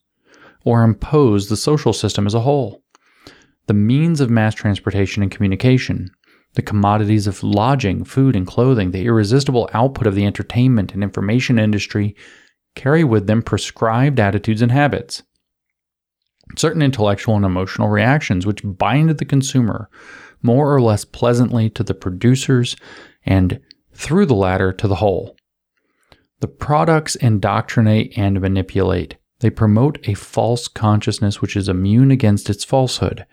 or 0.63 0.83
impose 0.83 1.49
the 1.49 1.57
social 1.57 1.93
system 1.93 2.27
as 2.27 2.33
a 2.33 2.41
whole. 2.41 2.83
The 3.67 3.73
means 3.73 4.21
of 4.21 4.29
mass 4.29 4.53
transportation 4.53 5.23
and 5.23 5.31
communication 5.31 6.11
the 6.57 6.61
commodities 6.63 7.27
of 7.27 7.43
lodging 7.43 8.03
food 8.03 8.35
and 8.35 8.47
clothing 8.47 8.89
the 8.89 9.05
irresistible 9.05 9.69
output 9.73 10.07
of 10.07 10.15
the 10.15 10.25
entertainment 10.25 10.93
and 10.93 11.03
information 11.03 11.59
industry 11.59 12.15
carry 12.75 13.03
with 13.03 13.27
them 13.27 13.43
prescribed 13.43 14.19
attitudes 14.19 14.61
and 14.61 14.71
habits. 14.71 15.21
Certain 16.57 16.81
intellectual 16.81 17.35
and 17.35 17.45
emotional 17.45 17.89
reactions 17.89 18.45
which 18.45 18.61
bind 18.63 19.09
the 19.11 19.25
consumer 19.25 19.89
more 20.41 20.73
or 20.73 20.81
less 20.81 21.05
pleasantly 21.05 21.69
to 21.69 21.83
the 21.83 21.93
producers 21.93 22.75
and 23.27 23.59
through 23.93 24.25
the 24.25 24.35
latter 24.35 24.71
to 24.71 24.87
the 24.87 24.95
whole. 24.95 25.35
The 26.39 26.47
products 26.47 27.15
indoctrinate 27.15 28.17
and 28.17 28.39
manipulate. 28.39 29.17
They 29.39 29.49
promote 29.49 29.99
a 30.07 30.13
false 30.13 30.67
consciousness 30.67 31.41
which 31.41 31.55
is 31.55 31.69
immune 31.69 32.11
against 32.11 32.49
its 32.49 32.63
falsehood. 32.63 33.25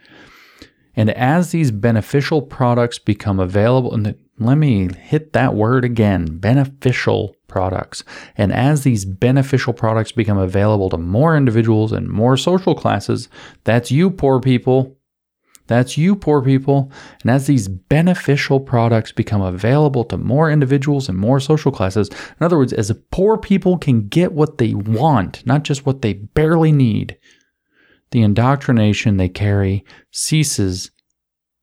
And 0.97 1.11
as 1.11 1.51
these 1.51 1.71
beneficial 1.71 2.43
products 2.43 2.99
become 2.99 3.41
available, 3.41 3.95
and 3.95 4.15
let 4.39 4.57
me 4.57 4.89
hit 4.95 5.33
that 5.33 5.55
word 5.55 5.85
again 5.85 6.39
beneficial 6.39 7.35
products. 7.47 8.05
And 8.37 8.53
as 8.53 8.83
these 8.83 9.05
beneficial 9.05 9.73
products 9.73 10.13
become 10.13 10.39
available 10.39 10.91
to 10.91 10.99
more 10.99 11.37
individuals 11.37 11.93
and 11.93 12.09
more 12.09 12.37
social 12.37 12.75
classes, 12.75 13.29
that's 13.65 13.91
you, 13.91 14.11
poor 14.11 14.41
people, 14.41 14.97
that's 15.67 15.97
you, 15.97 16.15
poor 16.15 16.43
people. 16.43 16.93
And 17.23 17.31
as 17.31 17.47
these 17.47 17.69
beneficial 17.69 18.61
products 18.61 19.13
become 19.13 19.41
available 19.41 20.05
to 20.05 20.19
more 20.19 20.51
individuals 20.51 21.09
and 21.09 21.17
more 21.17 21.41
social 21.41 21.73
classes, 21.73 22.09
in 22.09 22.45
other 22.45 22.59
words, 22.59 22.73
as 22.73 22.93
poor 23.11 23.39
people 23.39 23.79
can 23.79 24.09
get 24.09 24.33
what 24.33 24.59
they 24.59 24.75
want, 24.75 25.45
not 25.47 25.63
just 25.63 25.87
what 25.87 26.03
they 26.03 26.13
barely 26.13 26.73
need, 26.73 27.17
the 28.11 28.23
indoctrination 28.23 29.17
they 29.17 29.29
carry 29.29 29.85
ceases 30.11 30.91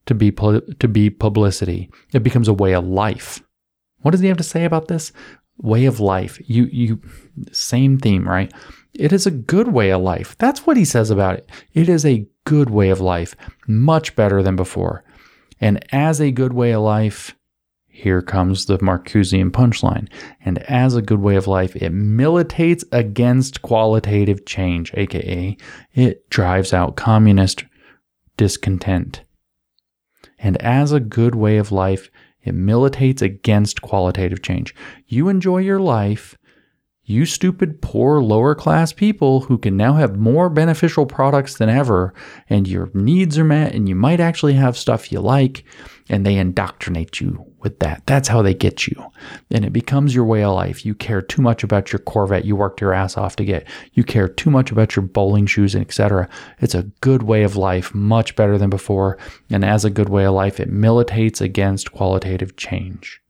to 0.07 0.15
be, 0.15 0.31
to 0.31 0.87
be 0.87 1.09
publicity. 1.09 1.89
It 2.11 2.23
becomes 2.23 2.47
a 2.47 2.53
way 2.53 2.73
of 2.73 2.85
life. 2.85 3.41
What 4.01 4.11
does 4.11 4.21
he 4.21 4.27
have 4.27 4.37
to 4.37 4.43
say 4.43 4.65
about 4.65 4.87
this? 4.87 5.11
Way 5.57 5.85
of 5.85 5.99
life. 5.99 6.39
You, 6.49 6.65
you, 6.71 7.01
same 7.51 7.99
theme, 7.99 8.27
right? 8.27 8.51
It 8.93 9.13
is 9.13 9.25
a 9.25 9.31
good 9.31 9.69
way 9.69 9.91
of 9.91 10.01
life. 10.01 10.35
That's 10.37 10.65
what 10.65 10.77
he 10.77 10.85
says 10.85 11.09
about 11.09 11.35
it. 11.35 11.49
It 11.73 11.87
is 11.87 12.05
a 12.05 12.27
good 12.45 12.69
way 12.69 12.89
of 12.89 12.99
life, 12.99 13.35
much 13.67 14.15
better 14.15 14.43
than 14.43 14.55
before. 14.55 15.03
And 15.59 15.83
as 15.93 16.19
a 16.19 16.31
good 16.31 16.53
way 16.53 16.71
of 16.71 16.81
life, 16.81 17.35
here 17.87 18.21
comes 18.21 18.65
the 18.65 18.79
Marcusean 18.79 19.51
punchline. 19.51 20.09
And 20.43 20.59
as 20.63 20.95
a 20.95 21.01
good 21.01 21.19
way 21.19 21.35
of 21.35 21.47
life, 21.47 21.75
it 21.75 21.91
militates 21.91 22.83
against 22.91 23.61
qualitative 23.61 24.45
change, 24.45 24.91
aka 24.95 25.55
it 25.93 26.29
drives 26.29 26.73
out 26.73 26.95
communist 26.95 27.65
discontent. 28.37 29.21
And 30.39 30.57
as 30.57 30.91
a 30.91 30.99
good 30.99 31.35
way 31.35 31.57
of 31.57 31.71
life, 31.71 32.09
it 32.43 32.55
militates 32.55 33.21
against 33.21 33.83
qualitative 33.83 34.41
change. 34.41 34.73
You 35.05 35.29
enjoy 35.29 35.59
your 35.59 35.79
life 35.79 36.35
you 37.11 37.25
stupid, 37.25 37.81
poor, 37.81 38.21
lower 38.21 38.55
class 38.55 38.93
people 38.93 39.41
who 39.41 39.57
can 39.57 39.77
now 39.77 39.93
have 39.93 40.17
more 40.17 40.49
beneficial 40.49 41.05
products 41.05 41.57
than 41.57 41.69
ever, 41.69 42.13
and 42.49 42.67
your 42.67 42.89
needs 42.93 43.37
are 43.37 43.43
met, 43.43 43.75
and 43.75 43.87
you 43.87 43.95
might 43.95 44.19
actually 44.19 44.53
have 44.53 44.77
stuff 44.77 45.11
you 45.11 45.19
like, 45.19 45.63
and 46.09 46.25
they 46.25 46.37
indoctrinate 46.37 47.21
you 47.21 47.45
with 47.59 47.79
that. 47.79 48.03
That's 48.05 48.27
how 48.27 48.41
they 48.41 48.53
get 48.53 48.87
you. 48.87 49.11
And 49.51 49.63
it 49.63 49.71
becomes 49.71 50.15
your 50.15 50.25
way 50.25 50.43
of 50.43 50.53
life. 50.53 50.85
You 50.85 50.95
care 50.95 51.21
too 51.21 51.41
much 51.41 51.63
about 51.63 51.91
your 51.91 51.99
Corvette 51.99 52.45
you 52.45 52.55
worked 52.55 52.81
your 52.81 52.93
ass 52.93 53.17
off 53.17 53.35
to 53.35 53.45
get. 53.45 53.67
You 53.93 54.03
care 54.03 54.27
too 54.27 54.49
much 54.49 54.71
about 54.71 54.95
your 54.95 55.03
bowling 55.03 55.45
shoes, 55.45 55.75
and 55.75 55.85
etc. 55.85 56.27
It's 56.59 56.75
a 56.75 56.89
good 57.01 57.23
way 57.23 57.43
of 57.43 57.55
life, 57.55 57.93
much 57.93 58.35
better 58.35 58.57
than 58.57 58.69
before. 58.69 59.17
And 59.49 59.63
as 59.63 59.85
a 59.85 59.89
good 59.89 60.09
way 60.09 60.25
of 60.25 60.33
life, 60.33 60.59
it 60.59 60.69
militates 60.69 61.41
against 61.41 61.91
qualitative 61.91 62.57
change. 62.57 63.20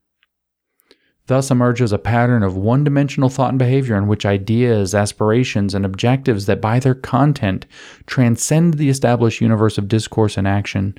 Thus 1.27 1.51
emerges 1.51 1.91
a 1.91 1.99
pattern 1.99 2.43
of 2.43 2.57
one 2.57 2.83
dimensional 2.83 3.29
thought 3.29 3.49
and 3.49 3.59
behavior 3.59 3.95
in 3.95 4.07
which 4.07 4.25
ideas, 4.25 4.95
aspirations, 4.95 5.73
and 5.73 5.85
objectives 5.85 6.45
that 6.47 6.61
by 6.61 6.79
their 6.79 6.95
content 6.95 7.65
transcend 8.05 8.75
the 8.75 8.89
established 8.89 9.39
universe 9.39 9.77
of 9.77 9.87
discourse 9.87 10.37
and 10.37 10.47
action 10.47 10.95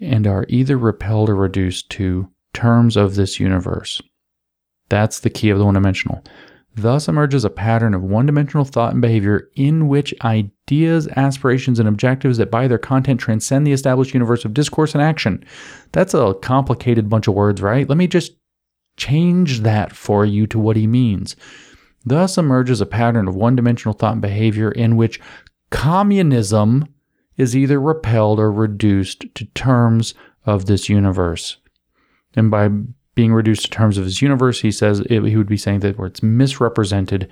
and 0.00 0.26
are 0.26 0.46
either 0.48 0.78
repelled 0.78 1.28
or 1.28 1.34
reduced 1.34 1.90
to 1.90 2.28
terms 2.52 2.96
of 2.96 3.14
this 3.14 3.38
universe. 3.38 4.00
That's 4.88 5.20
the 5.20 5.30
key 5.30 5.50
of 5.50 5.58
the 5.58 5.64
one 5.64 5.74
dimensional. 5.74 6.24
Thus 6.78 7.08
emerges 7.08 7.44
a 7.44 7.50
pattern 7.50 7.92
of 7.92 8.04
one 8.04 8.26
dimensional 8.26 8.64
thought 8.64 8.92
and 8.92 9.02
behavior 9.02 9.50
in 9.56 9.88
which 9.88 10.14
ideas, 10.22 11.08
aspirations, 11.16 11.80
and 11.80 11.88
objectives 11.88 12.38
that 12.38 12.52
by 12.52 12.68
their 12.68 12.78
content 12.78 13.18
transcend 13.18 13.66
the 13.66 13.72
established 13.72 14.14
universe 14.14 14.44
of 14.44 14.54
discourse 14.54 14.94
and 14.94 15.02
action. 15.02 15.44
That's 15.90 16.14
a 16.14 16.34
complicated 16.40 17.08
bunch 17.08 17.26
of 17.26 17.34
words, 17.34 17.60
right? 17.60 17.88
Let 17.88 17.98
me 17.98 18.06
just 18.06 18.36
change 18.96 19.60
that 19.60 19.92
for 19.92 20.24
you 20.24 20.46
to 20.46 20.58
what 20.58 20.76
he 20.76 20.86
means. 20.86 21.34
Thus 22.04 22.38
emerges 22.38 22.80
a 22.80 22.86
pattern 22.86 23.26
of 23.26 23.34
one 23.34 23.56
dimensional 23.56 23.92
thought 23.92 24.12
and 24.12 24.22
behavior 24.22 24.70
in 24.70 24.96
which 24.96 25.20
communism 25.70 26.86
is 27.36 27.56
either 27.56 27.80
repelled 27.80 28.38
or 28.38 28.52
reduced 28.52 29.24
to 29.34 29.44
terms 29.46 30.14
of 30.46 30.66
this 30.66 30.88
universe. 30.88 31.56
And 32.36 32.52
by 32.52 32.70
being 33.18 33.34
reduced 33.34 33.64
to 33.64 33.70
terms 33.70 33.98
of 33.98 34.04
his 34.04 34.22
universe, 34.22 34.60
he 34.60 34.70
says 34.70 35.00
it, 35.00 35.24
he 35.24 35.36
would 35.36 35.48
be 35.48 35.56
saying 35.56 35.80
that 35.80 35.98
where 35.98 36.06
it's 36.06 36.22
misrepresented 36.22 37.28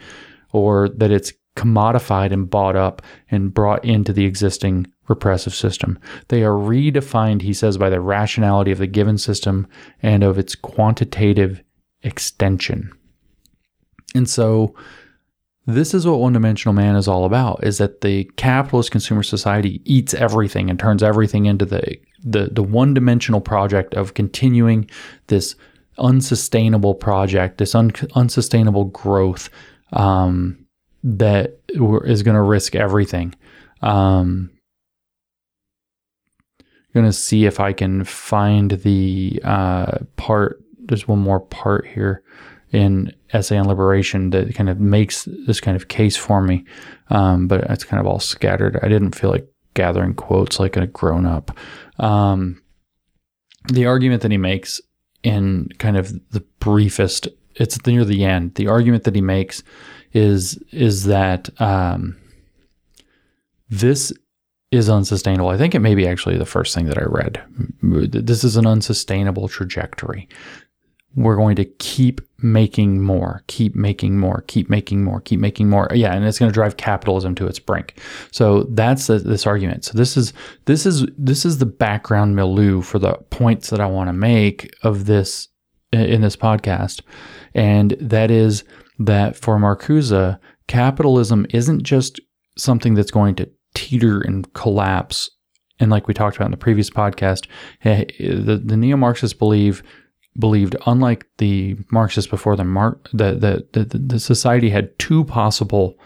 or 0.51 0.89
that 0.89 1.12
it's 1.12 1.32
commodified 1.55 2.32
and 2.32 2.51
bought 2.51 2.74
up 2.74 3.03
and 3.30 3.55
brought 3.55 3.84
into 3.84 4.12
the 4.12 4.24
existing 4.24 4.84
repressive 5.07 5.55
system. 5.55 5.97
They 6.26 6.43
are 6.43 6.55
redefined, 6.55 7.43
he 7.43 7.55
says, 7.55 7.78
by 7.78 7.89
the 7.89 8.01
rationality 8.01 8.72
of 8.72 8.78
the 8.78 8.89
given 8.89 9.16
system 9.16 9.68
and 10.03 10.24
of 10.24 10.41
its 10.41 10.57
quantitative 10.57 11.62
extension. 12.03 12.91
And 14.12 14.28
so 14.28 14.74
this 15.66 15.95
is 15.95 16.05
what 16.05 16.18
one 16.18 16.32
dimensional 16.32 16.74
man 16.74 16.97
is 16.97 17.07
all 17.07 17.24
about 17.24 17.62
is 17.62 17.78
that 17.78 18.01
the 18.01 18.24
capitalist 18.37 18.91
consumer 18.91 19.22
society 19.22 19.80
eats 19.84 20.14
everything 20.14 20.68
and 20.68 20.80
turns 20.80 21.05
everything 21.05 21.47
into 21.47 21.64
the 21.64 21.97
the, 22.24 22.49
the 22.51 22.62
one 22.62 22.93
dimensional 22.93 23.41
project 23.41 23.95
of 23.95 24.14
continuing 24.14 24.91
this 25.28 25.55
unsustainable 25.99 26.94
project, 26.94 27.59
this 27.59 27.74
un- 27.74 27.92
unsustainable 28.14 28.86
growth 28.86 29.49
um, 29.92 30.66
that 31.03 31.59
is 31.68 32.22
going 32.22 32.34
to 32.34 32.42
risk 32.42 32.74
everything. 32.74 33.34
Um, 33.82 34.51
going 36.97 37.07
to 37.07 37.12
see 37.12 37.44
if 37.44 37.61
I 37.61 37.72
can 37.72 38.05
find 38.05 38.72
the 38.72 39.40
uh, 39.44 39.99
part. 40.16 40.62
There's 40.78 41.07
one 41.07 41.18
more 41.18 41.40
part 41.40 41.86
here 41.86 42.22
in 42.72 43.12
Essay 43.32 43.59
on 43.59 43.68
Liberation 43.68 44.30
that 44.30 44.55
kind 44.55 44.68
of 44.68 44.80
makes 44.80 45.28
this 45.47 45.61
kind 45.61 45.76
of 45.76 45.88
case 45.88 46.16
for 46.16 46.40
me, 46.40 46.64
um, 47.11 47.47
but 47.49 47.64
it's 47.70 47.84
kind 47.84 48.01
of 48.01 48.07
all 48.07 48.18
scattered. 48.18 48.78
I 48.82 48.88
didn't 48.88 49.14
feel 49.14 49.30
like 49.30 49.47
gathering 49.74 50.14
quotes 50.14 50.59
like 50.59 50.76
a 50.76 50.86
grown 50.86 51.26
up. 51.26 51.57
Um, 51.99 52.62
the 53.68 53.86
argument 53.86 54.22
that 54.22 54.30
he 54.30 54.38
makes 54.38 54.80
in 55.26 55.68
kind 55.78 55.96
of 55.96 56.12
the 56.30 56.40
briefest. 56.60 57.26
It's 57.56 57.84
near 57.84 58.04
the 58.04 58.24
end. 58.24 58.54
The 58.54 58.68
argument 58.68 59.04
that 59.04 59.14
he 59.16 59.20
makes 59.20 59.62
is 60.12 60.56
is 60.70 61.04
that 61.04 61.50
um, 61.60 62.16
this 63.68 64.12
is 64.70 64.88
unsustainable. 64.88 65.48
I 65.48 65.56
think 65.56 65.74
it 65.74 65.80
may 65.80 65.94
be 65.94 66.06
actually 66.06 66.38
the 66.38 66.46
first 66.46 66.74
thing 66.74 66.86
that 66.86 66.98
I 66.98 67.04
read. 67.04 67.42
This 67.82 68.44
is 68.44 68.56
an 68.56 68.66
unsustainable 68.66 69.48
trajectory 69.48 70.28
we're 71.16 71.36
going 71.36 71.56
to 71.56 71.64
keep 71.64 72.20
making 72.39 73.03
more, 73.03 73.43
keep 73.47 73.74
making 73.74 74.18
more, 74.18 74.45
keep 74.47 74.68
making 74.68 75.03
more, 75.03 75.20
keep 75.20 75.41
making 75.41 75.68
more. 75.68 75.89
Yeah, 75.95 76.14
and 76.14 76.24
it's 76.24 76.39
going 76.39 76.51
to 76.51 76.55
drive 76.55 76.76
capitalism 76.76 77.34
to 77.37 77.47
its 77.47 77.59
brink. 77.59 77.99
So 78.30 78.64
that's 78.64 79.07
the, 79.07 79.18
this 79.18 79.47
argument. 79.47 79.84
So 79.84 79.97
this 79.97 80.16
is 80.16 80.32
this 80.66 80.87
is 80.87 81.07
this 81.16 81.45
is 81.45 81.59
the 81.59 81.66
background 81.66 82.37
milieu 82.37 82.82
for 82.82 82.99
the 82.99 83.14
points 83.30 83.70
that 83.70 83.80
I 83.80 83.87
want 83.87 84.09
to 84.09 84.12
make 84.12 84.70
of 84.82 85.07
this 85.07 85.49
in 85.93 86.20
this 86.20 86.37
podcast, 86.37 87.03
and 87.55 87.97
that 88.01 88.30
is 88.30 88.64
that 88.99 89.37
for 89.37 89.59
Marcuse, 89.59 90.39
capitalism 90.68 91.47
isn't 91.51 91.82
just 91.82 92.20
something 92.59 92.95
that's 92.95 93.11
going 93.11 93.34
to 93.37 93.51
teeter 93.74 94.20
and 94.20 94.53
collapse. 94.55 95.30
And 95.78 95.91
like 95.91 96.09
we 96.09 96.14
talked 96.14 96.37
about 96.37 96.47
in 96.47 96.53
the 96.53 96.57
previous 96.57 96.89
podcast, 96.89 97.47
eh, 97.84 98.05
the, 98.18 98.61
the 98.64 98.76
neo 98.76 98.97
Marxists 98.97 99.37
believe 99.37 99.82
believed, 100.39 100.76
unlike 100.87 101.26
the 101.39 101.76
Marxists 101.91 102.30
before 102.30 102.57
them, 102.57 102.72
Mar- 102.72 102.99
the, 103.12 103.66
the, 103.72 103.84
the, 103.84 103.99
the 103.99 104.20
society 104.20 104.70
had 104.70 104.99
two 104.99 105.24
possible 105.24 105.99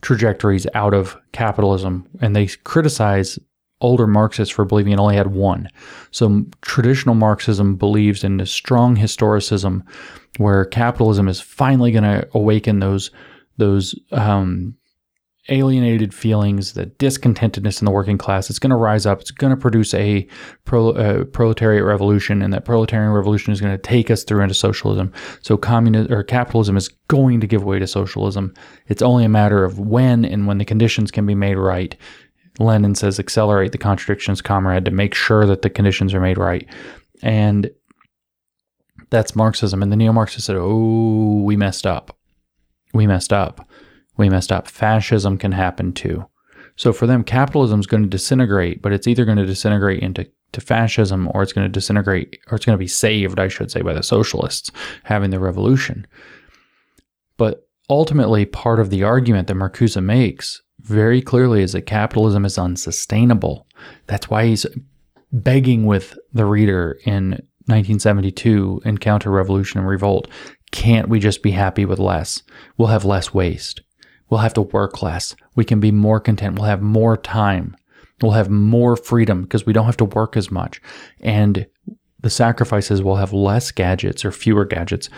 trajectories 0.00 0.66
out 0.74 0.94
of 0.94 1.16
capitalism, 1.32 2.06
and 2.20 2.34
they 2.34 2.46
criticize 2.64 3.38
older 3.80 4.06
Marxists 4.06 4.54
for 4.54 4.64
believing 4.64 4.92
it 4.92 4.98
only 4.98 5.16
had 5.16 5.28
one. 5.34 5.68
So 6.10 6.44
traditional 6.62 7.14
Marxism 7.14 7.76
believes 7.76 8.24
in 8.24 8.40
a 8.40 8.46
strong 8.46 8.96
historicism, 8.96 9.82
where 10.38 10.64
capitalism 10.64 11.28
is 11.28 11.40
finally 11.40 11.92
going 11.92 12.04
to 12.04 12.28
awaken 12.34 12.80
those 12.80 13.10
those 13.56 13.94
um, 14.10 14.74
alienated 15.48 16.14
feelings, 16.14 16.72
the 16.72 16.86
discontentedness 16.86 17.80
in 17.80 17.84
the 17.84 17.90
working 17.90 18.16
class. 18.16 18.48
It's 18.48 18.58
going 18.58 18.70
to 18.70 18.76
rise 18.76 19.04
up. 19.04 19.20
It's 19.20 19.30
going 19.30 19.50
to 19.50 19.60
produce 19.60 19.92
a 19.92 20.26
pro, 20.64 20.90
uh, 20.90 21.24
proletariat 21.24 21.84
revolution, 21.84 22.40
and 22.40 22.52
that 22.52 22.64
proletarian 22.64 23.12
revolution 23.12 23.52
is 23.52 23.60
going 23.60 23.72
to 23.72 23.82
take 23.82 24.10
us 24.10 24.24
through 24.24 24.42
into 24.42 24.54
socialism. 24.54 25.12
So 25.42 25.56
communism 25.56 26.12
or 26.12 26.22
capitalism 26.22 26.76
is 26.76 26.88
going 27.08 27.40
to 27.40 27.46
give 27.46 27.62
way 27.62 27.78
to 27.78 27.86
socialism. 27.86 28.54
It's 28.88 29.02
only 29.02 29.24
a 29.24 29.28
matter 29.28 29.64
of 29.64 29.78
when 29.78 30.24
and 30.24 30.46
when 30.46 30.58
the 30.58 30.64
conditions 30.64 31.10
can 31.10 31.26
be 31.26 31.34
made 31.34 31.56
right. 31.56 31.94
Lenin 32.58 32.94
says, 32.94 33.18
accelerate 33.18 33.72
the 33.72 33.78
contradictions, 33.78 34.40
comrade, 34.40 34.84
to 34.84 34.90
make 34.90 35.14
sure 35.14 35.44
that 35.44 35.62
the 35.62 35.70
conditions 35.70 36.14
are 36.14 36.20
made 36.20 36.38
right. 36.38 36.66
And 37.22 37.70
that's 39.10 39.36
Marxism. 39.36 39.82
And 39.82 39.92
the 39.92 39.96
neo 39.96 40.12
Marxists 40.12 40.46
said, 40.46 40.56
oh, 40.56 41.42
we 41.44 41.56
messed 41.56 41.86
up. 41.86 42.16
We 42.94 43.06
messed 43.06 43.32
up 43.32 43.68
we 44.16 44.28
messed 44.28 44.52
up. 44.52 44.68
Fascism 44.68 45.38
can 45.38 45.52
happen 45.52 45.92
too. 45.92 46.26
So 46.76 46.92
for 46.92 47.06
them, 47.06 47.22
capitalism 47.22 47.80
is 47.80 47.86
going 47.86 48.02
to 48.02 48.08
disintegrate, 48.08 48.82
but 48.82 48.92
it's 48.92 49.06
either 49.06 49.24
going 49.24 49.38
to 49.38 49.46
disintegrate 49.46 50.02
into 50.02 50.28
to 50.52 50.60
fascism 50.60 51.28
or 51.34 51.42
it's 51.42 51.52
going 51.52 51.66
to 51.66 51.72
disintegrate 51.72 52.38
or 52.48 52.56
it's 52.56 52.64
going 52.64 52.74
to 52.74 52.82
be 52.82 52.88
saved, 52.88 53.38
I 53.38 53.48
should 53.48 53.70
say, 53.70 53.82
by 53.82 53.92
the 53.92 54.02
socialists 54.02 54.70
having 55.02 55.30
the 55.30 55.40
revolution. 55.40 56.06
But 57.36 57.68
ultimately, 57.90 58.44
part 58.44 58.80
of 58.80 58.90
the 58.90 59.02
argument 59.02 59.48
that 59.48 59.56
Marcuse 59.56 60.00
makes 60.02 60.62
very 60.80 61.20
clearly 61.20 61.62
is 61.62 61.72
that 61.72 61.82
capitalism 61.82 62.44
is 62.44 62.58
unsustainable. 62.58 63.66
That's 64.06 64.30
why 64.30 64.46
he's 64.46 64.66
begging 65.32 65.86
with 65.86 66.16
the 66.32 66.44
reader 66.44 66.98
in 67.04 67.30
1972 67.66 68.82
in 68.84 68.98
Counter 68.98 69.30
Revolution 69.30 69.80
and 69.80 69.88
Revolt. 69.88 70.28
Can't 70.70 71.08
we 71.08 71.18
just 71.18 71.42
be 71.42 71.50
happy 71.50 71.84
with 71.84 71.98
less? 71.98 72.42
We'll 72.76 72.88
have 72.88 73.04
less 73.04 73.34
waste. 73.34 73.80
We'll 74.28 74.40
have 74.40 74.54
to 74.54 74.62
work 74.62 75.02
less. 75.02 75.36
We 75.54 75.64
can 75.64 75.80
be 75.80 75.92
more 75.92 76.20
content. 76.20 76.58
We'll 76.58 76.68
have 76.68 76.82
more 76.82 77.16
time. 77.16 77.76
We'll 78.22 78.32
have 78.32 78.50
more 78.50 78.96
freedom 78.96 79.42
because 79.42 79.66
we 79.66 79.72
don't 79.72 79.86
have 79.86 79.96
to 79.98 80.04
work 80.04 80.36
as 80.36 80.50
much. 80.50 80.80
And 81.20 81.66
the 82.20 82.30
sacrifices 82.30 83.02
will 83.02 83.16
have 83.16 83.32
less 83.32 83.70
gadgets 83.70 84.24
or 84.24 84.32
fewer 84.32 84.64
gadgets. 84.64 85.10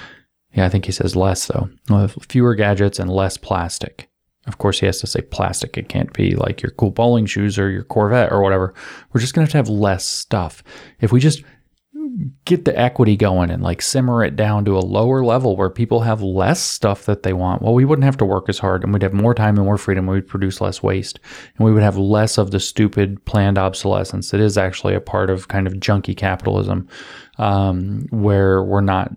Yeah, 0.55 0.67
I 0.67 0.69
think 0.69 0.87
he 0.87 0.93
says 0.93 1.15
less 1.15 1.47
though. 1.47 1.69
We'll 1.89 2.01
have 2.01 2.17
fewer 2.29 2.55
gadgets 2.55 2.99
and 2.99 3.11
less 3.11 3.37
plastic. 3.37 4.09
Of 4.47 4.59
course, 4.59 4.81
he 4.81 4.87
has 4.87 5.01
to 5.01 5.07
say 5.07 5.23
plastic. 5.23 5.77
It 5.77 5.89
can't 5.89 6.13
be 6.13 6.37
like 6.37 6.63
your 6.63 6.71
cool 6.73 6.91
bowling 6.91 7.27
shoes 7.27 7.59
or 7.59 7.69
your 7.69 7.83
Corvette 7.83 8.33
or 8.33 8.43
whatever. 8.43 8.75
We're 9.13 9.21
just 9.21 9.35
going 9.35 9.47
to 9.47 9.57
have 9.57 9.67
to 9.67 9.73
have 9.73 9.81
less 9.81 10.07
stuff. 10.07 10.63
If 11.01 11.13
we 11.13 11.21
just 11.21 11.43
get 12.45 12.65
the 12.65 12.79
equity 12.79 13.17
going 13.17 13.51
and 13.51 13.63
like 13.63 13.83
simmer 13.83 14.25
it 14.25 14.37
down 14.37 14.65
to 14.65 14.77
a 14.77 14.81
lower 14.81 15.25
level 15.25 15.57
where 15.57 15.71
people 15.71 16.01
have 16.01 16.23
less 16.23 16.61
stuff 16.61 17.05
that 17.07 17.23
they 17.23 17.33
want, 17.33 17.63
well, 17.63 17.75
we 17.75 17.85
wouldn't 17.85 18.05
have 18.05 18.17
to 18.19 18.25
work 18.25 18.49
as 18.49 18.59
hard 18.59 18.83
and 18.83 18.93
we'd 18.93 19.03
have 19.03 19.13
more 19.13 19.35
time 19.35 19.57
and 19.57 19.65
more 19.65 19.79
freedom. 19.79 20.07
We'd 20.07 20.29
produce 20.29 20.61
less 20.61 20.83
waste 20.83 21.21
and 21.57 21.65
we 21.65 21.73
would 21.73 21.83
have 21.83 21.97
less 21.97 22.39
of 22.39 22.51
the 22.51 22.61
stupid 22.61 23.25
planned 23.25 23.59
obsolescence 23.59 24.31
that 24.31 24.41
is 24.41 24.59
actually 24.59 24.95
a 24.95 25.01
part 25.01 25.31
of 25.31 25.49
kind 25.49 25.67
of 25.67 25.75
junky 25.75 26.17
capitalism 26.17 26.89
um, 27.39 28.07
where 28.11 28.63
we're 28.63 28.81
not 28.81 29.13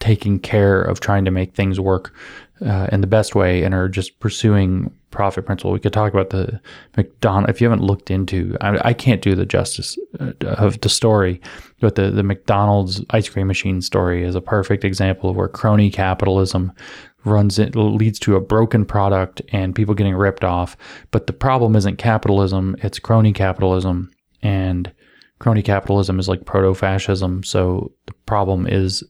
taking 0.00 0.38
care 0.38 0.80
of 0.80 1.00
trying 1.00 1.24
to 1.24 1.30
make 1.30 1.54
things 1.54 1.80
work 1.80 2.14
uh, 2.64 2.88
in 2.92 3.00
the 3.00 3.06
best 3.06 3.34
way 3.34 3.62
and 3.62 3.74
are 3.74 3.88
just 3.88 4.18
pursuing 4.20 4.92
profit 5.10 5.46
principle. 5.46 5.72
We 5.72 5.80
could 5.80 5.92
talk 5.92 6.12
about 6.12 6.30
the 6.30 6.60
McDonald. 6.96 7.48
If 7.48 7.60
you 7.60 7.68
haven't 7.68 7.84
looked 7.84 8.10
into, 8.10 8.56
I, 8.60 8.88
I 8.88 8.92
can't 8.92 9.22
do 9.22 9.34
the 9.34 9.46
justice 9.46 9.98
uh, 10.20 10.32
of 10.42 10.80
the 10.80 10.88
story, 10.88 11.40
but 11.80 11.94
the 11.94 12.10
the 12.10 12.22
McDonald's 12.22 13.04
ice 13.10 13.28
cream 13.28 13.46
machine 13.46 13.80
story 13.80 14.24
is 14.24 14.34
a 14.34 14.40
perfect 14.40 14.84
example 14.84 15.30
of 15.30 15.36
where 15.36 15.48
crony 15.48 15.90
capitalism 15.90 16.72
runs 17.24 17.58
it 17.58 17.74
leads 17.74 18.18
to 18.20 18.36
a 18.36 18.40
broken 18.40 18.84
product 18.84 19.42
and 19.52 19.74
people 19.74 19.94
getting 19.94 20.14
ripped 20.14 20.44
off. 20.44 20.76
But 21.10 21.26
the 21.26 21.32
problem 21.32 21.76
isn't 21.76 21.96
capitalism; 21.96 22.76
it's 22.82 22.98
crony 22.98 23.32
capitalism, 23.32 24.10
and 24.42 24.92
crony 25.38 25.62
capitalism 25.62 26.18
is 26.18 26.28
like 26.28 26.44
proto 26.44 26.74
fascism. 26.74 27.42
So 27.44 27.92
the 28.06 28.14
problem 28.26 28.66
is 28.66 29.04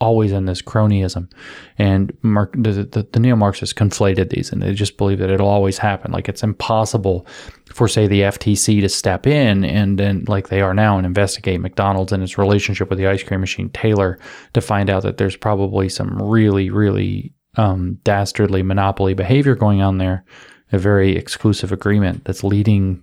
always 0.00 0.32
in 0.32 0.44
this 0.44 0.60
cronyism. 0.60 1.30
And 1.78 2.12
Mark, 2.22 2.52
the, 2.52 2.84
the, 2.84 3.08
the 3.10 3.20
neo 3.20 3.36
Marxists 3.36 3.72
conflated 3.72 4.30
these 4.30 4.52
and 4.52 4.62
they 4.62 4.74
just 4.74 4.98
believe 4.98 5.18
that 5.18 5.30
it'll 5.30 5.48
always 5.48 5.78
happen. 5.78 6.12
Like 6.12 6.28
it's 6.28 6.42
impossible 6.42 7.26
for, 7.72 7.88
say, 7.88 8.06
the 8.06 8.22
FTC 8.22 8.80
to 8.82 8.88
step 8.88 9.26
in 9.26 9.64
and 9.64 9.98
then, 9.98 10.24
like 10.28 10.48
they 10.48 10.60
are 10.60 10.74
now, 10.74 10.96
and 10.98 11.06
investigate 11.06 11.60
McDonald's 11.60 12.12
and 12.12 12.22
its 12.22 12.38
relationship 12.38 12.90
with 12.90 12.98
the 12.98 13.06
ice 13.06 13.22
cream 13.22 13.40
machine 13.40 13.70
Taylor 13.70 14.18
to 14.52 14.60
find 14.60 14.90
out 14.90 15.02
that 15.02 15.16
there's 15.16 15.36
probably 15.36 15.88
some 15.88 16.20
really, 16.22 16.68
really 16.70 17.32
um, 17.56 17.98
dastardly 18.04 18.62
monopoly 18.62 19.14
behavior 19.14 19.54
going 19.54 19.80
on 19.80 19.98
there. 19.98 20.24
A 20.72 20.78
very 20.78 21.16
exclusive 21.16 21.70
agreement 21.72 22.24
that's 22.24 22.42
leading 22.42 23.02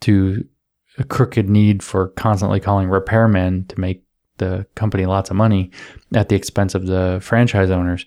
to 0.00 0.44
a 0.96 1.04
crooked 1.04 1.48
need 1.48 1.82
for 1.82 2.08
constantly 2.08 2.60
calling 2.60 2.88
repairmen 2.88 3.68
to 3.68 3.78
make 3.78 4.02
the 4.38 4.66
company 4.74 5.06
lots 5.06 5.30
of 5.30 5.36
money 5.36 5.70
at 6.14 6.28
the 6.28 6.36
expense 6.36 6.74
of 6.74 6.86
the 6.86 7.18
franchise 7.22 7.70
owners. 7.70 8.06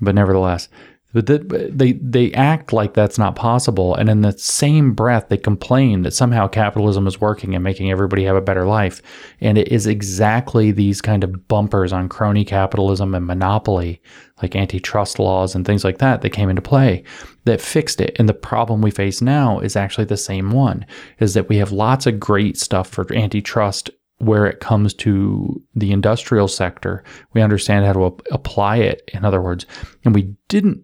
But 0.00 0.14
nevertheless, 0.14 0.68
but 1.14 1.26
they 1.26 1.92
they 1.94 2.32
act 2.34 2.74
like 2.74 2.92
that's 2.92 3.16
not 3.18 3.34
possible, 3.34 3.94
and 3.94 4.10
in 4.10 4.20
the 4.20 4.36
same 4.36 4.92
breath, 4.92 5.28
they 5.28 5.38
complain 5.38 6.02
that 6.02 6.12
somehow 6.12 6.46
capitalism 6.48 7.06
is 7.06 7.18
working 7.18 7.54
and 7.54 7.64
making 7.64 7.90
everybody 7.90 8.24
have 8.24 8.36
a 8.36 8.42
better 8.42 8.66
life. 8.66 9.00
And 9.40 9.56
it 9.56 9.68
is 9.68 9.86
exactly 9.86 10.70
these 10.70 11.00
kind 11.00 11.24
of 11.24 11.48
bumpers 11.48 11.94
on 11.94 12.10
crony 12.10 12.44
capitalism 12.44 13.14
and 13.14 13.26
monopoly, 13.26 14.02
like 14.42 14.54
antitrust 14.54 15.18
laws 15.18 15.54
and 15.54 15.64
things 15.64 15.82
like 15.82 15.96
that, 15.98 16.20
that 16.20 16.30
came 16.30 16.50
into 16.50 16.60
play 16.60 17.04
that 17.46 17.62
fixed 17.62 18.02
it. 18.02 18.14
And 18.18 18.28
the 18.28 18.34
problem 18.34 18.82
we 18.82 18.90
face 18.90 19.22
now 19.22 19.60
is 19.60 19.76
actually 19.76 20.04
the 20.04 20.18
same 20.18 20.50
one: 20.50 20.84
is 21.20 21.32
that 21.32 21.48
we 21.48 21.56
have 21.56 21.72
lots 21.72 22.06
of 22.06 22.20
great 22.20 22.58
stuff 22.58 22.86
for 22.86 23.10
antitrust 23.14 23.88
where 24.18 24.46
it 24.46 24.60
comes 24.60 24.92
to 24.94 25.62
the 25.74 25.92
industrial 25.92 26.48
sector, 26.48 27.04
we 27.34 27.42
understand 27.42 27.86
how 27.86 27.92
to 27.92 28.16
apply 28.32 28.76
it, 28.78 29.08
in 29.14 29.24
other 29.24 29.40
words, 29.40 29.64
and 30.04 30.14
we 30.14 30.34
didn't 30.48 30.82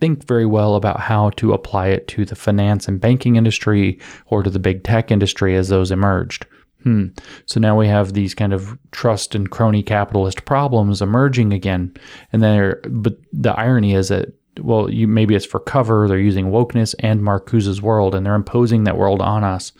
think 0.00 0.26
very 0.26 0.46
well 0.46 0.76
about 0.76 0.98
how 0.98 1.30
to 1.30 1.52
apply 1.52 1.88
it 1.88 2.08
to 2.08 2.24
the 2.24 2.34
finance 2.34 2.88
and 2.88 3.00
banking 3.00 3.36
industry 3.36 4.00
or 4.26 4.42
to 4.42 4.50
the 4.50 4.58
big 4.58 4.82
tech 4.82 5.10
industry 5.10 5.54
as 5.56 5.68
those 5.68 5.90
emerged. 5.90 6.46
Hmm. 6.82 7.08
So 7.44 7.60
now 7.60 7.78
we 7.78 7.86
have 7.88 8.14
these 8.14 8.34
kind 8.34 8.54
of 8.54 8.78
trust 8.90 9.34
and 9.34 9.50
crony 9.50 9.82
capitalist 9.82 10.46
problems 10.46 11.02
emerging 11.02 11.52
again. 11.52 11.94
And 12.32 12.42
then, 12.42 12.74
but 12.88 13.18
the 13.32 13.52
irony 13.52 13.94
is 13.94 14.08
that, 14.08 14.32
well, 14.60 14.90
you, 14.90 15.06
maybe 15.06 15.34
it's 15.34 15.44
for 15.44 15.60
cover. 15.60 16.08
They're 16.08 16.18
using 16.18 16.46
wokeness 16.46 16.94
and 17.00 17.22
Marcuse's 17.22 17.82
world, 17.82 18.14
and 18.14 18.24
they're 18.24 18.34
imposing 18.34 18.84
that 18.84 18.96
world 18.96 19.20
on 19.20 19.44
us 19.44 19.72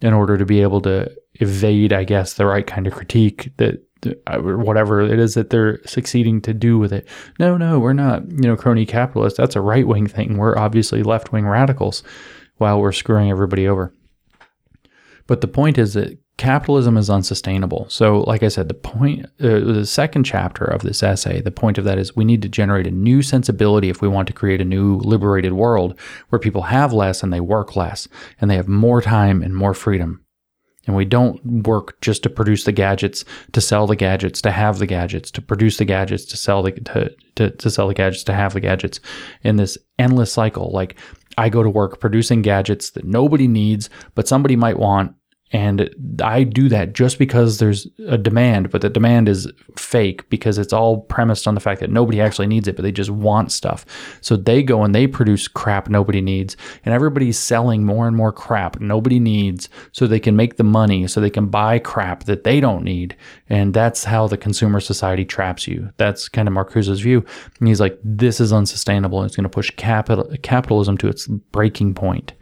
in 0.00 0.12
order 0.12 0.38
to 0.38 0.44
be 0.44 0.62
able 0.62 0.80
to 0.82 1.10
evade, 1.40 1.92
I 1.92 2.04
guess, 2.04 2.34
the 2.34 2.46
right 2.46 2.66
kind 2.66 2.86
of 2.86 2.92
critique 2.92 3.52
that 3.56 3.82
whatever 4.38 5.00
it 5.00 5.18
is 5.18 5.34
that 5.34 5.50
they're 5.50 5.80
succeeding 5.84 6.40
to 6.42 6.54
do 6.54 6.78
with 6.78 6.92
it. 6.92 7.08
No, 7.38 7.56
no, 7.56 7.78
we're 7.78 7.92
not, 7.92 8.30
you 8.30 8.42
know, 8.42 8.56
crony 8.56 8.86
capitalists. 8.86 9.36
That's 9.36 9.56
a 9.56 9.60
right 9.60 9.86
wing 9.86 10.06
thing. 10.06 10.36
We're 10.36 10.58
obviously 10.58 11.02
left 11.02 11.32
wing 11.32 11.46
radicals 11.46 12.02
while 12.58 12.80
we're 12.80 12.92
screwing 12.92 13.30
everybody 13.30 13.66
over. 13.66 13.92
But 15.26 15.40
the 15.40 15.48
point 15.48 15.76
is 15.76 15.94
that 15.94 16.18
capitalism 16.36 16.96
is 16.96 17.10
unsustainable. 17.10 17.86
So, 17.88 18.20
like 18.20 18.42
I 18.42 18.48
said, 18.48 18.68
the 18.68 18.74
point, 18.74 19.24
uh, 19.40 19.58
the 19.60 19.86
second 19.86 20.24
chapter 20.24 20.64
of 20.64 20.82
this 20.82 21.02
essay, 21.02 21.40
the 21.40 21.50
point 21.50 21.78
of 21.78 21.84
that 21.84 21.98
is 21.98 22.14
we 22.14 22.24
need 22.24 22.42
to 22.42 22.48
generate 22.48 22.86
a 22.86 22.92
new 22.92 23.22
sensibility 23.22 23.88
if 23.88 24.00
we 24.00 24.08
want 24.08 24.28
to 24.28 24.34
create 24.34 24.60
a 24.60 24.64
new 24.64 24.98
liberated 24.98 25.54
world 25.54 25.98
where 26.28 26.38
people 26.38 26.62
have 26.62 26.92
less 26.92 27.22
and 27.22 27.32
they 27.32 27.40
work 27.40 27.74
less 27.74 28.06
and 28.40 28.50
they 28.50 28.56
have 28.56 28.68
more 28.68 29.00
time 29.00 29.42
and 29.42 29.56
more 29.56 29.74
freedom 29.74 30.24
and 30.86 30.96
we 30.96 31.04
don't 31.04 31.44
work 31.66 32.00
just 32.00 32.22
to 32.22 32.30
produce 32.30 32.64
the 32.64 32.72
gadgets, 32.72 33.24
to 33.52 33.60
sell 33.60 33.86
the 33.86 33.96
gadgets, 33.96 34.40
to 34.42 34.50
have 34.50 34.78
the 34.78 34.86
gadgets, 34.86 35.30
to 35.32 35.42
produce 35.42 35.76
the 35.78 35.84
gadgets, 35.84 36.24
to 36.26 36.36
sell 36.36 36.62
the 36.62 36.72
to, 36.72 37.10
to, 37.36 37.50
to 37.50 37.70
sell 37.70 37.88
the 37.88 37.94
gadgets, 37.94 38.24
to 38.24 38.34
have 38.34 38.54
the 38.54 38.60
gadgets 38.60 39.00
in 39.42 39.56
this 39.56 39.76
endless 39.98 40.32
cycle. 40.32 40.70
Like 40.72 40.96
I 41.38 41.48
go 41.48 41.62
to 41.62 41.70
work 41.70 42.00
producing 42.00 42.42
gadgets 42.42 42.90
that 42.90 43.04
nobody 43.04 43.48
needs, 43.48 43.90
but 44.14 44.28
somebody 44.28 44.56
might 44.56 44.78
want 44.78 45.14
and 45.56 45.88
I 46.22 46.44
do 46.44 46.68
that 46.68 46.92
just 46.92 47.18
because 47.18 47.56
there's 47.56 47.86
a 48.08 48.18
demand, 48.18 48.70
but 48.70 48.82
the 48.82 48.90
demand 48.90 49.26
is 49.26 49.50
fake 49.74 50.28
because 50.28 50.58
it's 50.58 50.74
all 50.74 51.00
premised 51.00 51.48
on 51.48 51.54
the 51.54 51.62
fact 51.62 51.80
that 51.80 51.88
nobody 51.88 52.20
actually 52.20 52.46
needs 52.46 52.68
it, 52.68 52.76
but 52.76 52.82
they 52.82 52.92
just 52.92 53.08
want 53.08 53.50
stuff. 53.50 53.86
So 54.20 54.36
they 54.36 54.62
go 54.62 54.82
and 54.82 54.94
they 54.94 55.06
produce 55.06 55.48
crap 55.48 55.88
nobody 55.88 56.20
needs, 56.20 56.58
and 56.84 56.92
everybody's 56.92 57.38
selling 57.38 57.86
more 57.86 58.06
and 58.06 58.14
more 58.14 58.32
crap 58.32 58.80
nobody 58.80 59.18
needs 59.18 59.70
so 59.92 60.06
they 60.06 60.20
can 60.20 60.36
make 60.36 60.58
the 60.58 60.62
money, 60.62 61.06
so 61.06 61.22
they 61.22 61.30
can 61.30 61.46
buy 61.46 61.78
crap 61.78 62.24
that 62.24 62.44
they 62.44 62.60
don't 62.60 62.84
need. 62.84 63.16
And 63.48 63.72
that's 63.72 64.04
how 64.04 64.26
the 64.26 64.36
consumer 64.36 64.78
society 64.80 65.24
traps 65.24 65.66
you. 65.66 65.88
That's 65.96 66.28
kind 66.28 66.48
of 66.48 66.52
Marcuse's 66.52 67.00
view. 67.00 67.24
And 67.60 67.68
he's 67.68 67.80
like, 67.80 67.98
this 68.04 68.40
is 68.40 68.52
unsustainable. 68.52 69.22
And 69.22 69.26
It's 69.26 69.36
going 69.36 69.44
to 69.44 69.48
push 69.48 69.70
capital, 69.70 70.30
capitalism 70.42 70.98
to 70.98 71.08
its 71.08 71.26
breaking 71.26 71.94
point. 71.94 72.34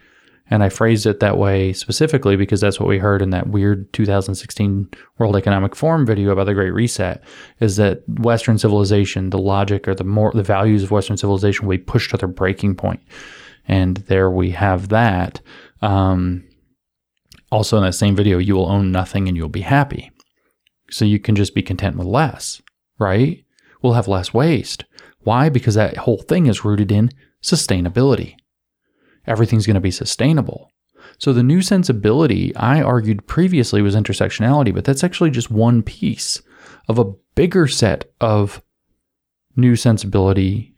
And 0.50 0.62
I 0.62 0.68
phrased 0.68 1.06
it 1.06 1.20
that 1.20 1.38
way 1.38 1.72
specifically 1.72 2.36
because 2.36 2.60
that's 2.60 2.78
what 2.78 2.88
we 2.88 2.98
heard 2.98 3.22
in 3.22 3.30
that 3.30 3.48
weird 3.48 3.90
2016 3.94 4.90
World 5.18 5.36
Economic 5.36 5.74
Forum 5.74 6.04
video 6.04 6.30
about 6.30 6.44
the 6.44 6.54
Great 6.54 6.74
Reset 6.74 7.22
is 7.60 7.76
that 7.76 8.06
Western 8.06 8.58
civilization, 8.58 9.30
the 9.30 9.38
logic 9.38 9.88
or 9.88 9.94
the 9.94 10.04
more 10.04 10.32
the 10.32 10.42
values 10.42 10.82
of 10.82 10.90
Western 10.90 11.16
civilization 11.16 11.66
will 11.66 11.76
be 11.76 11.82
pushed 11.82 12.10
to 12.10 12.18
their 12.18 12.28
breaking 12.28 12.74
point. 12.74 13.00
And 13.66 13.96
there 13.96 14.30
we 14.30 14.50
have 14.50 14.90
that. 14.90 15.40
Um, 15.80 16.44
also 17.50 17.78
in 17.78 17.84
that 17.84 17.94
same 17.94 18.14
video, 18.14 18.36
you 18.36 18.54
will 18.54 18.70
own 18.70 18.92
nothing 18.92 19.28
and 19.28 19.36
you'll 19.36 19.48
be 19.48 19.62
happy. 19.62 20.10
So 20.90 21.06
you 21.06 21.18
can 21.18 21.36
just 21.36 21.54
be 21.54 21.62
content 21.62 21.96
with 21.96 22.06
less, 22.06 22.60
right? 22.98 23.42
We'll 23.80 23.94
have 23.94 24.08
less 24.08 24.34
waste. 24.34 24.84
Why? 25.20 25.48
Because 25.48 25.74
that 25.74 25.96
whole 25.96 26.20
thing 26.20 26.46
is 26.46 26.66
rooted 26.66 26.92
in 26.92 27.10
sustainability 27.42 28.36
everything's 29.26 29.66
going 29.66 29.74
to 29.74 29.80
be 29.80 29.90
sustainable. 29.90 30.70
So 31.18 31.32
the 31.32 31.42
new 31.42 31.62
sensibility 31.62 32.54
I 32.56 32.82
argued 32.82 33.26
previously 33.26 33.82
was 33.82 33.94
intersectionality, 33.94 34.74
but 34.74 34.84
that's 34.84 35.04
actually 35.04 35.30
just 35.30 35.50
one 35.50 35.82
piece 35.82 36.42
of 36.88 36.98
a 36.98 37.12
bigger 37.34 37.66
set 37.66 38.10
of 38.20 38.62
new 39.56 39.76
sensibility 39.76 40.74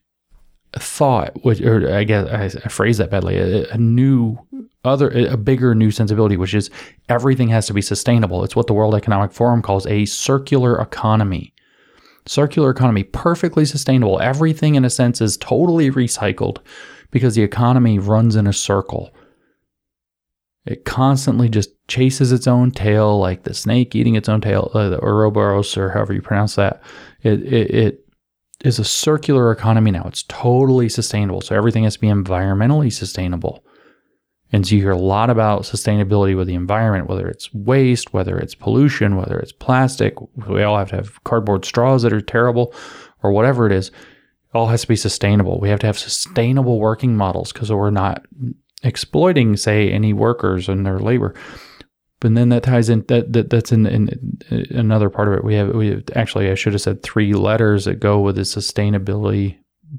thought, 0.74 1.42
which, 1.44 1.60
or 1.60 1.92
I 1.94 2.04
guess 2.04 2.56
I, 2.56 2.68
phrase 2.68 2.98
that 2.98 3.10
badly, 3.10 3.36
a, 3.36 3.68
a 3.70 3.78
new 3.78 4.38
other, 4.84 5.10
a 5.10 5.36
bigger 5.36 5.74
new 5.74 5.90
sensibility, 5.90 6.36
which 6.36 6.54
is 6.54 6.70
everything 7.08 7.48
has 7.48 7.66
to 7.66 7.74
be 7.74 7.82
sustainable. 7.82 8.44
It's 8.44 8.54
what 8.54 8.66
the 8.66 8.74
World 8.74 8.94
Economic 8.94 9.32
Forum 9.32 9.62
calls 9.62 9.86
a 9.86 10.04
circular 10.04 10.80
economy. 10.80 11.54
Circular 12.26 12.70
economy, 12.70 13.04
perfectly 13.04 13.64
sustainable. 13.64 14.20
Everything 14.20 14.74
in 14.74 14.84
a 14.84 14.90
sense 14.90 15.20
is 15.20 15.36
totally 15.36 15.90
recycled 15.90 16.58
because 17.16 17.34
the 17.34 17.42
economy 17.42 17.98
runs 17.98 18.36
in 18.36 18.46
a 18.46 18.52
circle. 18.52 19.10
It 20.66 20.84
constantly 20.84 21.48
just 21.48 21.70
chases 21.88 22.30
its 22.30 22.46
own 22.46 22.72
tail, 22.72 23.18
like 23.18 23.44
the 23.44 23.54
snake 23.54 23.94
eating 23.94 24.16
its 24.16 24.28
own 24.28 24.42
tail, 24.42 24.70
uh, 24.74 24.90
the 24.90 25.02
Ouroboros, 25.02 25.78
or 25.78 25.92
however 25.92 26.12
you 26.12 26.20
pronounce 26.20 26.56
that. 26.56 26.82
It, 27.22 27.40
it, 27.42 27.70
it 27.70 28.04
is 28.62 28.78
a 28.78 28.84
circular 28.84 29.50
economy 29.50 29.92
now. 29.92 30.04
It's 30.06 30.24
totally 30.24 30.90
sustainable. 30.90 31.40
So 31.40 31.56
everything 31.56 31.84
has 31.84 31.94
to 31.94 32.00
be 32.00 32.08
environmentally 32.08 32.92
sustainable. 32.92 33.64
And 34.52 34.66
so 34.66 34.74
you 34.74 34.82
hear 34.82 34.90
a 34.90 34.98
lot 34.98 35.30
about 35.30 35.62
sustainability 35.62 36.36
with 36.36 36.48
the 36.48 36.54
environment, 36.54 37.08
whether 37.08 37.26
it's 37.28 37.52
waste, 37.54 38.12
whether 38.12 38.36
it's 38.38 38.54
pollution, 38.54 39.16
whether 39.16 39.38
it's 39.38 39.52
plastic. 39.52 40.14
We 40.46 40.62
all 40.62 40.76
have 40.76 40.90
to 40.90 40.96
have 40.96 41.24
cardboard 41.24 41.64
straws 41.64 42.02
that 42.02 42.12
are 42.12 42.20
terrible 42.20 42.74
or 43.22 43.32
whatever 43.32 43.64
it 43.64 43.72
is 43.72 43.90
all 44.54 44.68
has 44.68 44.82
to 44.82 44.88
be 44.88 44.96
sustainable. 44.96 45.60
We 45.60 45.68
have 45.68 45.80
to 45.80 45.86
have 45.86 45.98
sustainable 45.98 46.78
working 46.78 47.16
models 47.16 47.52
because 47.52 47.70
we're 47.70 47.90
not 47.90 48.24
exploiting, 48.82 49.56
say, 49.56 49.90
any 49.90 50.12
workers 50.12 50.68
and 50.68 50.86
their 50.86 50.98
labor. 50.98 51.34
But 52.20 52.34
then 52.34 52.48
that 52.48 52.62
ties 52.62 52.88
in 52.88 53.04
that, 53.08 53.32
that 53.34 53.50
that's 53.50 53.72
in, 53.72 53.86
in, 53.86 54.40
in, 54.50 54.66
another 54.70 55.10
part 55.10 55.28
of 55.28 55.34
it. 55.34 55.44
We 55.44 55.54
have 55.54 55.74
we 55.74 55.88
have, 55.88 56.04
actually 56.14 56.50
I 56.50 56.54
should 56.54 56.72
have 56.72 56.82
said 56.82 57.02
three 57.02 57.34
letters 57.34 57.84
that 57.84 58.00
go 58.00 58.20
with 58.20 58.36
the 58.36 58.42
sustainability 58.42 59.58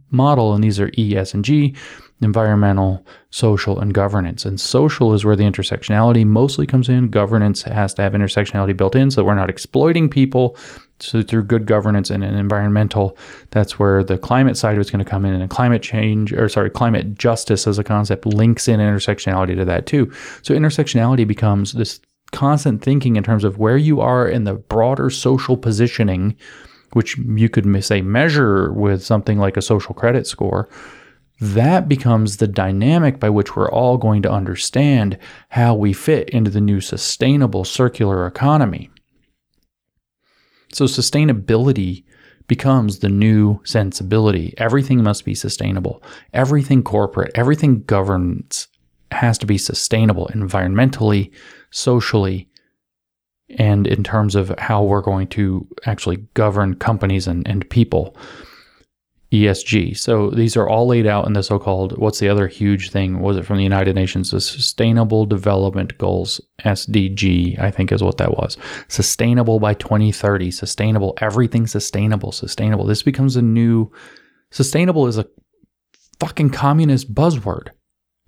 model, 0.09 0.53
and 0.53 0.63
these 0.63 0.79
are 0.79 0.91
E, 0.97 1.15
S, 1.15 1.33
and 1.33 1.45
G 1.45 1.75
environmental, 2.21 3.05
social, 3.29 3.79
and 3.79 3.93
governance. 3.93 4.45
And 4.45 4.59
social 4.59 5.13
is 5.13 5.23
where 5.23 5.35
the 5.35 5.43
intersectionality 5.43 6.25
mostly 6.25 6.65
comes 6.65 6.89
in. 6.89 7.09
Governance 7.09 7.61
has 7.63 7.93
to 7.95 8.01
have 8.01 8.13
intersectionality 8.13 8.75
built 8.75 8.95
in 8.95 9.11
so 9.11 9.23
we're 9.23 9.35
not 9.35 9.49
exploiting 9.49 10.09
people. 10.09 10.57
So 10.99 11.21
through 11.21 11.43
good 11.43 11.65
governance 11.65 12.09
and, 12.09 12.23
and 12.23 12.37
environmental, 12.37 13.17
that's 13.51 13.77
where 13.77 14.03
the 14.03 14.17
climate 14.17 14.57
side 14.57 14.77
is 14.77 14.89
going 14.89 15.03
to 15.03 15.09
come 15.09 15.25
in, 15.25 15.39
and 15.39 15.49
climate 15.49 15.81
change, 15.81 16.33
or 16.33 16.49
sorry, 16.49 16.69
climate 16.69 17.15
justice 17.15 17.67
as 17.67 17.77
a 17.77 17.83
concept 17.83 18.25
links 18.25 18.67
in 18.67 18.79
intersectionality 18.79 19.55
to 19.55 19.65
that 19.65 19.85
too. 19.85 20.11
So 20.41 20.53
intersectionality 20.53 21.27
becomes 21.27 21.73
this 21.73 21.99
constant 22.31 22.81
thinking 22.81 23.15
in 23.15 23.23
terms 23.23 23.43
of 23.43 23.57
where 23.57 23.77
you 23.77 24.01
are 24.01 24.27
in 24.27 24.43
the 24.43 24.55
broader 24.55 25.09
social 25.09 25.55
positioning, 25.55 26.35
which 26.93 27.17
you 27.17 27.49
could 27.49 27.83
say 27.83 28.01
measure 28.01 28.73
with 28.73 29.03
something 29.03 29.37
like 29.37 29.57
a 29.57 29.61
social 29.61 29.93
credit 29.93 30.27
score 30.27 30.67
that 31.39 31.87
becomes 31.87 32.37
the 32.37 32.47
dynamic 32.47 33.19
by 33.19 33.29
which 33.29 33.55
we're 33.55 33.69
all 33.69 33.97
going 33.97 34.21
to 34.23 34.31
understand 34.31 35.17
how 35.49 35.75
we 35.75 35.93
fit 35.93 36.29
into 36.29 36.49
the 36.49 36.61
new 36.61 36.81
sustainable 36.81 37.63
circular 37.63 38.25
economy. 38.25 38.89
So, 40.73 40.85
sustainability 40.85 42.03
becomes 42.47 42.99
the 42.99 43.09
new 43.09 43.59
sensibility. 43.63 44.53
Everything 44.57 45.03
must 45.03 45.25
be 45.25 45.35
sustainable. 45.35 46.01
Everything 46.33 46.81
corporate, 46.81 47.31
everything 47.35 47.83
governance 47.83 48.67
has 49.11 49.37
to 49.37 49.45
be 49.45 49.57
sustainable 49.57 50.27
environmentally, 50.33 51.31
socially, 51.71 52.49
and 53.57 53.87
in 53.87 54.03
terms 54.03 54.35
of 54.35 54.53
how 54.57 54.83
we're 54.83 55.01
going 55.01 55.27
to 55.27 55.65
actually 55.85 56.17
govern 56.33 56.75
companies 56.75 57.27
and, 57.27 57.47
and 57.47 57.69
people. 57.69 58.15
ESG. 59.31 59.97
So 59.97 60.29
these 60.29 60.55
are 60.55 60.69
all 60.69 60.87
laid 60.87 61.05
out 61.05 61.27
in 61.27 61.33
the 61.33 61.43
so-called 61.43 61.97
what's 61.97 62.19
the 62.19 62.29
other 62.29 62.47
huge 62.47 62.91
thing? 62.91 63.19
Was 63.19 63.35
it 63.35 63.45
from 63.45 63.57
the 63.57 63.63
United 63.63 63.93
Nations? 63.93 64.31
The 64.31 64.39
Sustainable 64.39 65.25
Development 65.25 65.97
Goals 65.97 66.39
SDG, 66.63 67.59
I 67.59 67.69
think 67.69 67.91
is 67.91 68.03
what 68.03 68.17
that 68.17 68.31
was. 68.31 68.57
Sustainable 68.87 69.59
by 69.59 69.73
2030. 69.73 70.51
Sustainable. 70.51 71.13
Everything 71.19 71.67
sustainable. 71.67 72.31
Sustainable. 72.31 72.85
This 72.85 73.03
becomes 73.03 73.35
a 73.35 73.41
new. 73.41 73.91
Sustainable 74.51 75.07
is 75.07 75.17
a 75.17 75.27
fucking 76.19 76.49
communist 76.49 77.13
buzzword, 77.13 77.69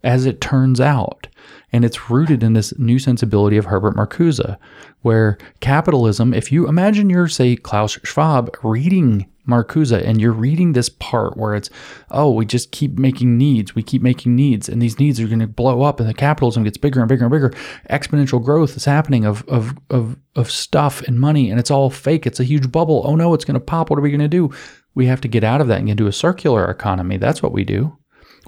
as 0.03 0.25
it 0.25 0.41
turns 0.41 0.79
out. 0.79 1.27
And 1.71 1.85
it's 1.85 2.09
rooted 2.09 2.41
in 2.43 2.53
this 2.53 2.77
new 2.79 2.99
sensibility 2.99 3.57
of 3.57 3.65
Herbert 3.65 3.95
Marcuse, 3.95 4.57
where 5.01 5.37
capitalism, 5.59 6.33
if 6.33 6.51
you 6.51 6.67
imagine 6.67 7.09
you're, 7.09 7.27
say, 7.27 7.55
Klaus 7.55 7.99
Schwab 8.03 8.55
reading 8.63 9.29
Marcuse 9.47 9.91
and 9.91 10.21
you're 10.21 10.31
reading 10.31 10.73
this 10.73 10.89
part 10.89 11.37
where 11.37 11.55
it's, 11.55 11.69
oh, 12.11 12.31
we 12.31 12.45
just 12.45 12.71
keep 12.71 12.97
making 12.97 13.37
needs, 13.37 13.75
we 13.75 13.83
keep 13.83 14.01
making 14.01 14.35
needs, 14.35 14.69
and 14.69 14.81
these 14.81 14.99
needs 14.99 15.19
are 15.19 15.27
going 15.27 15.39
to 15.39 15.47
blow 15.47 15.81
up, 15.81 15.99
and 15.99 16.07
the 16.07 16.13
capitalism 16.13 16.63
gets 16.63 16.77
bigger 16.77 16.99
and 16.99 17.09
bigger 17.09 17.25
and 17.25 17.31
bigger. 17.31 17.51
Exponential 17.89 18.43
growth 18.43 18.77
is 18.77 18.85
happening 18.85 19.25
of 19.25 19.43
of 19.47 19.77
of 19.89 20.17
of 20.35 20.51
stuff 20.51 21.01
and 21.03 21.19
money, 21.19 21.49
and 21.49 21.59
it's 21.59 21.71
all 21.71 21.89
fake. 21.89 22.25
It's 22.25 22.39
a 22.39 22.43
huge 22.43 22.71
bubble. 22.71 23.03
Oh 23.05 23.15
no, 23.15 23.33
it's 23.33 23.45
going 23.45 23.59
to 23.59 23.59
pop. 23.59 23.89
What 23.89 23.99
are 23.99 24.03
we 24.03 24.11
going 24.11 24.19
to 24.19 24.27
do? 24.27 24.51
We 24.95 25.05
have 25.07 25.21
to 25.21 25.27
get 25.27 25.43
out 25.43 25.61
of 25.61 25.67
that 25.67 25.77
and 25.77 25.87
get 25.87 25.93
into 25.93 26.07
a 26.07 26.11
circular 26.11 26.69
economy. 26.69 27.17
That's 27.17 27.43
what 27.43 27.51
we 27.51 27.63
do. 27.63 27.98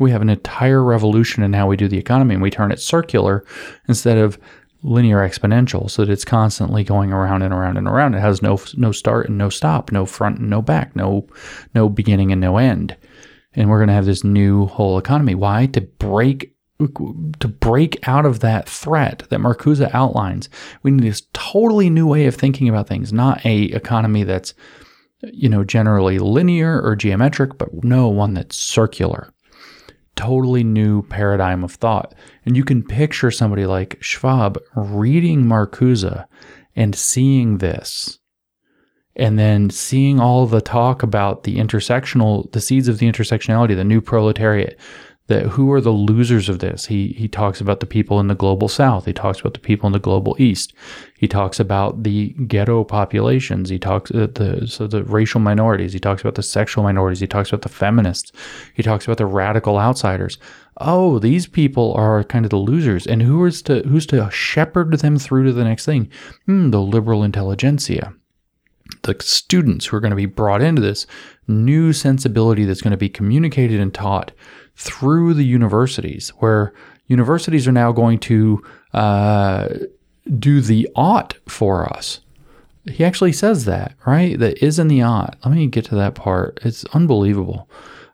We 0.02 0.10
have 0.10 0.24
an 0.24 0.30
entire 0.32 0.84
revolution 0.84 1.44
in 1.44 1.54
how 1.54 1.68
we 1.68 1.78
do 1.78 1.88
the 1.88 2.00
economy, 2.00 2.34
and 2.34 2.42
we 2.42 2.50
turn 2.50 2.72
it 2.72 2.80
circular 2.80 3.46
instead 3.88 4.18
of 4.18 4.40
linear 4.82 5.20
exponential 5.20 5.92
so 5.92 6.04
that 6.04 6.12
it's 6.12 6.26
constantly 6.26 6.84
going 6.84 7.14
around 7.14 7.44
and 7.44 7.54
around 7.54 7.78
and 7.78 7.88
around. 7.88 8.16
It 8.16 8.22
has 8.22 8.42
no 8.42 8.60
no 8.76 8.92
start 8.92 9.30
and 9.30 9.38
no 9.38 9.50
stop, 9.50 9.92
no 9.92 10.08
front 10.08 10.40
and 10.40 10.50
no 10.50 10.60
back, 10.60 10.96
no 10.96 11.28
no 11.76 11.88
beginning 11.88 12.32
and 12.32 12.42
no 12.42 12.58
end. 12.58 12.98
And 13.54 13.70
we're 13.70 13.78
going 13.78 13.90
to 13.90 13.94
have 13.94 14.08
this 14.08 14.24
new 14.24 14.66
whole 14.66 14.98
economy. 14.98 15.36
Why? 15.36 15.68
To 15.68 15.82
break 15.82 16.56
to 16.80 17.48
break 17.48 18.08
out 18.08 18.26
of 18.26 18.40
that 18.40 18.68
threat 18.68 19.22
that 19.30 19.40
Marcuse 19.40 19.88
outlines. 19.94 20.50
We 20.82 20.90
need 20.90 21.04
this 21.04 21.28
totally 21.34 21.92
new 21.92 22.08
way 22.08 22.26
of 22.26 22.34
thinking 22.34 22.68
about 22.68 22.88
things, 22.88 23.14
not 23.14 23.46
a 23.46 23.66
economy 23.66 24.24
that's 24.24 24.56
you 25.32 25.48
know 25.48 25.64
generally 25.64 26.18
linear 26.18 26.82
or 26.82 26.96
geometric, 26.96 27.60
but 27.60 27.84
no 27.84 28.08
one 28.08 28.34
that's 28.34 28.58
circular 28.58 29.32
totally 30.16 30.64
new 30.64 31.04
paradigm 31.04 31.64
of 31.64 31.74
thought. 31.74 32.14
And 32.46 32.56
you 32.58 32.64
can 32.64 32.84
picture 32.84 33.32
somebody 33.32 33.66
like 33.66 33.98
Schwab 34.02 34.60
reading 34.76 35.46
Marcuse 35.46 36.26
and 36.76 36.96
seeing 36.96 37.58
this, 37.58 38.20
and 39.16 39.38
then 39.38 39.70
seeing 39.70 40.20
all 40.20 40.46
the 40.46 40.62
talk 40.62 41.04
about 41.04 41.44
the 41.44 41.58
intersectional, 41.58 42.52
the 42.52 42.62
seeds 42.62 42.88
of 42.88 43.00
the 43.00 43.12
intersectionality, 43.12 43.76
the 43.76 43.84
new 43.84 44.02
proletariat, 44.02 44.80
that 45.32 45.48
who 45.48 45.72
are 45.72 45.80
the 45.80 45.92
losers 45.92 46.50
of 46.50 46.60
this? 46.60 46.86
He 46.86 47.16
he 47.18 47.30
talks 47.30 47.62
about 47.62 47.80
the 47.80 47.86
people 47.86 48.20
in 48.20 48.28
the 48.28 48.36
global 48.36 48.68
south. 48.68 49.06
He 49.06 49.14
talks 49.14 49.40
about 49.40 49.54
the 49.54 49.60
people 49.60 49.88
in 49.88 49.94
the 49.94 50.00
global 50.00 50.36
east. 50.38 50.74
He 51.18 51.28
talks 51.28 51.58
about 51.58 52.04
the 52.04 52.30
ghetto 52.48 52.84
populations. 52.84 53.70
He 53.70 53.80
talks 53.80 54.12
uh, 54.12 54.28
the 54.36 54.68
so 54.68 54.88
the 54.88 55.06
racial 55.06 55.40
minorities. 55.40 55.94
He 55.94 56.00
talks 56.00 56.22
about 56.22 56.36
the 56.36 56.44
sexual 56.44 56.84
minorities. 56.84 57.22
He 57.22 57.28
talks 57.28 57.50
about 57.50 57.62
the 57.62 57.70
feminists. 57.70 58.34
He 58.74 58.84
talks 58.84 59.06
about 59.06 59.20
the 59.20 59.26
radical 59.26 59.80
outsiders. 59.80 60.38
Oh, 60.82 61.18
these 61.18 61.48
people 61.48 61.94
are 61.94 62.26
kind 62.26 62.46
of 62.46 62.50
the 62.50 62.58
losers, 62.58 63.08
and 63.08 63.22
who 63.22 63.46
is 63.46 63.62
to 63.64 63.84
who's 63.84 64.06
to 64.08 64.30
shepherd 64.32 64.92
them 65.00 65.18
through 65.18 65.46
to 65.46 65.54
the 65.54 65.64
next 65.64 65.86
thing? 65.86 66.12
Hmm, 66.46 66.72
the 66.72 66.82
liberal 66.82 67.24
intelligentsia 67.24 68.14
the 69.04 69.16
students 69.20 69.86
who 69.86 69.96
are 69.96 70.00
going 70.00 70.12
to 70.12 70.16
be 70.16 70.26
brought 70.26 70.62
into 70.62 70.82
this 70.82 71.08
new 71.48 71.94
sensibility 71.94 72.66
that's 72.66 72.82
going 72.82 72.92
to 72.92 72.98
be 72.98 73.10
communicated 73.10 73.80
and 73.80 73.94
taught 73.94 74.32
through 74.76 75.34
the 75.34 75.46
universities, 75.46 76.30
where 76.40 76.74
universities 77.08 77.68
are 77.68 77.72
now 77.72 77.92
going 77.92 78.20
to 78.20 78.64
uh, 78.94 79.68
do 80.40 80.62
the 80.62 80.88
ought 80.96 81.36
for 81.48 81.92
us. 81.92 82.22
He 82.90 83.04
actually 83.04 83.34
says 83.34 83.66
that, 83.66 83.94
right? 84.06 84.40
That 84.40 84.64
is 84.64 84.80
in 84.80 84.88
the 84.88 85.04
ought. 85.04 85.38
Let 85.46 85.54
me 85.54 85.68
get 85.68 85.86
to 85.86 85.96
that 85.96 86.16
part. 86.16 86.60
It's 86.64 86.84
unbelievable. 86.86 87.70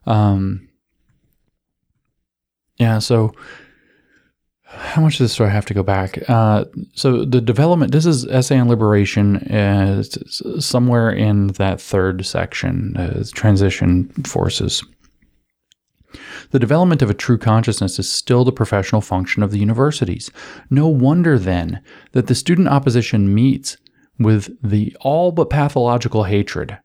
Um, 0.05 0.67
yeah, 2.77 2.99
so 2.99 3.33
how 4.63 5.01
much 5.01 5.15
of 5.15 5.19
this 5.19 5.35
do 5.37 5.45
I 5.45 5.49
have 5.49 5.65
to 5.67 5.73
go 5.73 5.83
back? 5.83 6.29
Uh, 6.29 6.65
so 6.93 7.23
the 7.23 7.39
development. 7.39 7.93
This 7.93 8.05
is 8.05 8.25
essay 8.25 8.59
on 8.59 8.67
liberation. 8.67 9.37
Uh, 9.37 10.03
somewhere 10.59 11.09
in 11.09 11.47
that 11.53 11.79
third 11.79 12.25
section, 12.25 12.95
uh, 12.97 13.23
transition 13.33 14.09
forces. 14.25 14.83
The 16.51 16.59
development 16.59 17.01
of 17.01 17.09
a 17.09 17.13
true 17.13 17.37
consciousness 17.37 17.99
is 17.99 18.11
still 18.11 18.45
the 18.45 18.51
professional 18.51 19.01
function 19.01 19.43
of 19.43 19.51
the 19.51 19.59
universities. 19.59 20.31
No 20.69 20.87
wonder, 20.87 21.37
then, 21.37 21.81
that 22.13 22.27
the 22.27 22.35
student 22.35 22.67
opposition 22.67 23.33
meets 23.33 23.77
with 24.19 24.49
the 24.63 24.95
all 25.01 25.31
but 25.31 25.49
pathological 25.49 26.23
hatred 26.23 26.79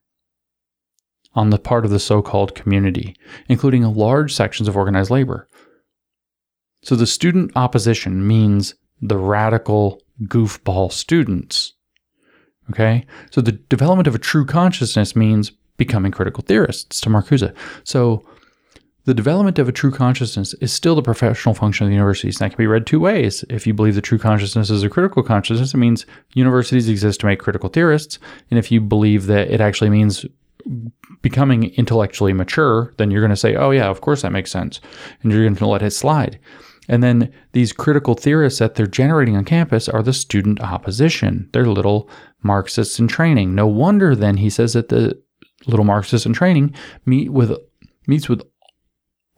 on 1.34 1.50
the 1.50 1.58
part 1.58 1.84
of 1.84 1.90
the 1.90 1.98
so 1.98 2.20
called 2.20 2.54
community, 2.54 3.16
including 3.48 3.82
large 3.82 4.34
sections 4.34 4.68
of 4.68 4.76
organized 4.76 5.10
labor. 5.10 5.48
So 6.82 6.96
the 6.96 7.06
student 7.06 7.52
opposition 7.56 8.26
means 8.26 8.74
the 9.00 9.16
radical 9.16 10.02
goofball 10.24 10.92
students. 10.92 11.74
Okay? 12.70 13.06
So 13.30 13.40
the 13.40 13.52
development 13.52 14.08
of 14.08 14.14
a 14.14 14.18
true 14.18 14.44
consciousness 14.44 15.16
means 15.16 15.52
becoming 15.76 16.12
critical 16.12 16.44
theorists 16.46 17.00
to 17.00 17.08
Marcuse. 17.08 17.54
So 17.84 18.24
the 19.04 19.14
development 19.14 19.58
of 19.58 19.68
a 19.68 19.72
true 19.72 19.90
consciousness 19.90 20.54
is 20.54 20.72
still 20.72 20.94
the 20.94 21.02
professional 21.02 21.54
function 21.54 21.84
of 21.84 21.90
the 21.90 21.94
universities. 21.94 22.40
And 22.40 22.44
that 22.44 22.54
can 22.54 22.62
be 22.62 22.68
read 22.68 22.86
two 22.86 23.00
ways. 23.00 23.44
If 23.50 23.66
you 23.66 23.74
believe 23.74 23.96
the 23.96 24.00
true 24.00 24.18
consciousness 24.18 24.70
is 24.70 24.82
a 24.82 24.88
critical 24.88 25.22
consciousness, 25.22 25.74
it 25.74 25.78
means 25.78 26.06
universities 26.34 26.88
exist 26.88 27.20
to 27.20 27.26
make 27.26 27.40
critical 27.40 27.68
theorists. 27.68 28.18
And 28.50 28.58
if 28.58 28.70
you 28.70 28.80
believe 28.80 29.26
that 29.26 29.50
it 29.50 29.60
actually 29.60 29.90
means 29.90 30.24
becoming 31.20 31.74
intellectually 31.74 32.32
mature, 32.32 32.94
then 32.96 33.10
you're 33.10 33.20
going 33.20 33.30
to 33.30 33.36
say, 33.36 33.56
oh, 33.56 33.70
yeah, 33.70 33.88
of 33.88 34.00
course 34.00 34.22
that 34.22 34.32
makes 34.32 34.52
sense. 34.52 34.80
And 35.22 35.32
you're 35.32 35.42
going 35.42 35.56
to 35.56 35.66
let 35.66 35.82
it 35.82 35.90
slide. 35.90 36.38
And 36.88 37.02
then 37.02 37.32
these 37.52 37.72
critical 37.72 38.14
theorists 38.14 38.58
that 38.58 38.74
they're 38.74 38.86
generating 38.86 39.36
on 39.36 39.44
campus 39.44 39.88
are 39.88 40.02
the 40.02 40.12
student 40.12 40.60
opposition. 40.60 41.48
They're 41.52 41.66
little 41.66 42.08
Marxists 42.42 42.98
in 42.98 43.08
training. 43.08 43.54
No 43.54 43.66
wonder 43.66 44.14
then 44.14 44.36
he 44.36 44.50
says 44.50 44.72
that 44.72 44.88
the 44.88 45.20
little 45.66 45.84
Marxists 45.84 46.26
in 46.26 46.32
training 46.32 46.74
meet 47.06 47.32
with 47.32 47.56
meets 48.08 48.28
with 48.28 48.42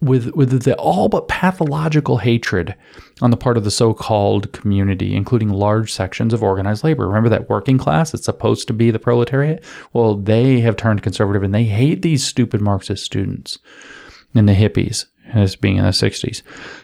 with 0.05 0.35
with 0.35 0.63
the 0.63 0.75
all 0.77 1.09
but 1.09 1.29
pathological 1.29 2.19
hatred 2.19 2.75
on 3.21 3.31
the 3.31 3.37
part 3.37 3.57
of 3.57 3.65
the 3.65 3.71
so-called 3.71 4.53
community, 4.53 5.15
including 5.15 5.49
large 5.49 5.93
sections 5.93 6.33
of 6.33 6.43
organized 6.43 6.85
labor. 6.85 7.07
Remember 7.07 7.29
that 7.29 7.49
working 7.49 7.79
class 7.79 8.13
that's 8.13 8.25
supposed 8.25 8.67
to 8.69 8.73
be 8.73 8.91
the 8.91 8.99
proletariat? 8.99 9.65
Well, 9.93 10.17
they 10.17 10.61
have 10.61 10.77
turned 10.77 11.03
conservative 11.03 11.43
and 11.43 11.55
they 11.55 11.65
hate 11.65 12.03
these 12.03 12.25
stupid 12.25 12.61
Marxist 12.61 13.05
students 13.05 13.59
and 14.35 14.49
the 14.49 14.55
hippies 14.55 15.07
as 15.35 15.57
being 15.57 15.76
in 15.76 15.85
the 15.85 15.91
60s. 15.91 16.43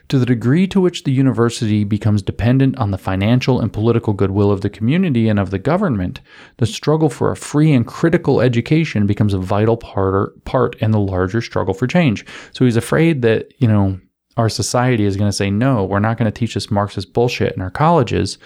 To 0.08 0.18
the 0.18 0.26
degree 0.26 0.66
to 0.68 0.80
which 0.80 1.04
the 1.04 1.12
university 1.12 1.84
becomes 1.84 2.20
dependent 2.20 2.76
on 2.76 2.90
the 2.90 2.98
financial 2.98 3.60
and 3.60 3.72
political 3.72 4.12
goodwill 4.12 4.50
of 4.50 4.60
the 4.60 4.68
community 4.68 5.28
and 5.28 5.38
of 5.38 5.50
the 5.50 5.58
government, 5.58 6.20
the 6.58 6.66
struggle 6.66 7.08
for 7.08 7.30
a 7.30 7.36
free 7.36 7.72
and 7.72 7.86
critical 7.86 8.40
education 8.40 9.06
becomes 9.06 9.32
a 9.32 9.38
vital 9.38 9.76
part, 9.76 10.44
part 10.44 10.74
in 10.82 10.90
the 10.90 11.00
larger 11.00 11.40
struggle 11.40 11.74
for 11.74 11.86
change. 11.86 12.26
So 12.52 12.64
he's 12.64 12.76
afraid 12.76 13.22
that, 13.22 13.52
you 13.58 13.68
know, 13.68 14.00
our 14.36 14.48
society 14.48 15.04
is 15.04 15.16
going 15.16 15.28
to 15.28 15.36
say, 15.36 15.50
no, 15.50 15.84
we're 15.84 16.00
not 16.00 16.18
going 16.18 16.30
to 16.30 16.36
teach 16.36 16.54
this 16.54 16.70
Marxist 16.70 17.12
bullshit 17.12 17.54
in 17.54 17.62
our 17.62 17.70
colleges, 17.70 18.38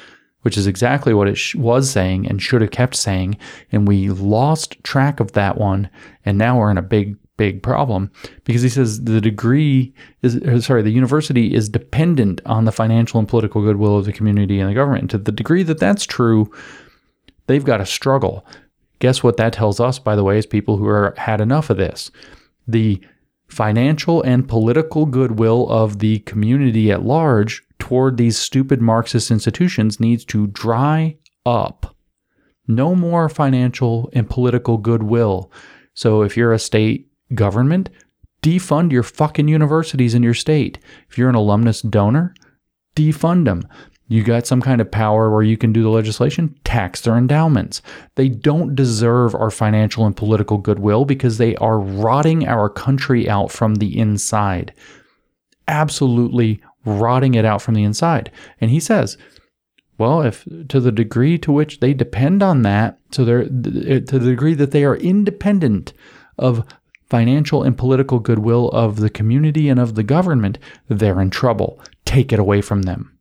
which 0.42 0.58
is 0.58 0.66
exactly 0.66 1.14
what 1.14 1.28
it 1.28 1.36
sh- 1.36 1.54
was 1.54 1.90
saying 1.90 2.26
and 2.26 2.42
should 2.42 2.60
have 2.60 2.70
kept 2.70 2.96
saying. 2.96 3.38
And 3.72 3.88
we 3.88 4.10
lost 4.10 4.82
track 4.84 5.20
of 5.20 5.32
that 5.32 5.56
one. 5.56 5.88
And 6.24 6.36
now 6.36 6.58
we're 6.58 6.70
in 6.70 6.78
a 6.78 6.82
big 6.82 7.16
big 7.36 7.62
problem 7.62 8.10
because 8.44 8.62
he 8.62 8.68
says 8.68 9.04
the 9.04 9.20
degree 9.20 9.92
is 10.22 10.64
sorry 10.64 10.82
the 10.82 10.90
university 10.90 11.52
is 11.52 11.68
dependent 11.68 12.40
on 12.46 12.64
the 12.64 12.72
financial 12.72 13.18
and 13.18 13.28
political 13.28 13.60
goodwill 13.60 13.98
of 13.98 14.04
the 14.04 14.12
community 14.12 14.60
and 14.60 14.70
the 14.70 14.74
government 14.74 15.02
and 15.02 15.10
to 15.10 15.18
the 15.18 15.32
degree 15.32 15.64
that 15.64 15.80
that's 15.80 16.06
true 16.06 16.50
they've 17.48 17.64
got 17.64 17.78
to 17.78 17.86
struggle 17.86 18.46
guess 19.00 19.22
what 19.22 19.36
that 19.36 19.52
tells 19.52 19.80
us 19.80 19.98
by 19.98 20.14
the 20.14 20.22
way 20.22 20.38
as 20.38 20.46
people 20.46 20.76
who 20.76 20.86
are 20.86 21.12
had 21.16 21.40
enough 21.40 21.70
of 21.70 21.76
this 21.76 22.10
the 22.68 23.00
financial 23.48 24.22
and 24.22 24.48
political 24.48 25.06
goodwill 25.06 25.68
of 25.68 25.98
the 25.98 26.18
community 26.20 26.90
at 26.90 27.04
large 27.04 27.62
toward 27.78 28.16
these 28.16 28.38
stupid 28.38 28.80
Marxist 28.80 29.30
institutions 29.30 30.00
needs 30.00 30.24
to 30.24 30.46
dry 30.48 31.16
up. 31.46 31.94
No 32.66 32.94
more 32.94 33.28
financial 33.28 34.10
and 34.14 34.28
political 34.28 34.78
goodwill. 34.78 35.52
So 35.92 36.22
if 36.22 36.36
you're 36.36 36.52
a 36.52 36.58
state 36.58 37.08
government, 37.32 37.90
defund 38.42 38.92
your 38.92 39.02
fucking 39.02 39.48
universities 39.48 40.14
in 40.14 40.22
your 40.22 40.34
state. 40.34 40.78
If 41.08 41.16
you're 41.16 41.28
an 41.28 41.34
alumnus 41.34 41.80
donor, 41.82 42.34
defund 42.94 43.44
them. 43.46 43.66
You 44.06 44.22
got 44.22 44.46
some 44.46 44.60
kind 44.60 44.82
of 44.82 44.90
power 44.90 45.30
where 45.30 45.42
you 45.42 45.56
can 45.56 45.72
do 45.72 45.82
the 45.82 45.88
legislation, 45.88 46.54
tax 46.64 47.00
their 47.00 47.16
endowments. 47.16 47.80
They 48.16 48.28
don't 48.28 48.74
deserve 48.74 49.34
our 49.34 49.50
financial 49.50 50.04
and 50.04 50.14
political 50.14 50.58
goodwill 50.58 51.06
because 51.06 51.38
they 51.38 51.56
are 51.56 51.78
rotting 51.78 52.46
our 52.46 52.68
country 52.68 53.28
out 53.28 53.50
from 53.50 53.76
the 53.76 53.98
inside. 53.98 54.74
Absolutely 55.66 56.60
rotting 56.84 57.34
it 57.34 57.46
out 57.46 57.62
from 57.62 57.74
the 57.74 57.82
inside. 57.82 58.30
And 58.60 58.70
he 58.70 58.78
says, 58.78 59.16
well, 59.96 60.20
if 60.20 60.44
to 60.68 60.80
the 60.80 60.92
degree 60.92 61.38
to 61.38 61.50
which 61.50 61.80
they 61.80 61.94
depend 61.94 62.42
on 62.42 62.60
that, 62.62 62.98
so 63.10 63.24
they're 63.24 63.44
to 63.44 63.50
the 64.18 64.18
degree 64.18 64.54
that 64.54 64.72
they 64.72 64.84
are 64.84 64.96
independent 64.96 65.94
of 66.36 66.66
financial 67.08 67.62
and 67.62 67.76
political 67.76 68.18
goodwill 68.18 68.68
of 68.70 68.96
the 68.96 69.10
community 69.10 69.68
and 69.68 69.78
of 69.78 69.94
the 69.94 70.02
government, 70.02 70.58
they're 70.88 71.20
in 71.20 71.30
trouble. 71.30 71.80
Take 72.04 72.32
it 72.32 72.38
away 72.38 72.60
from 72.60 72.82
them. 72.82 73.14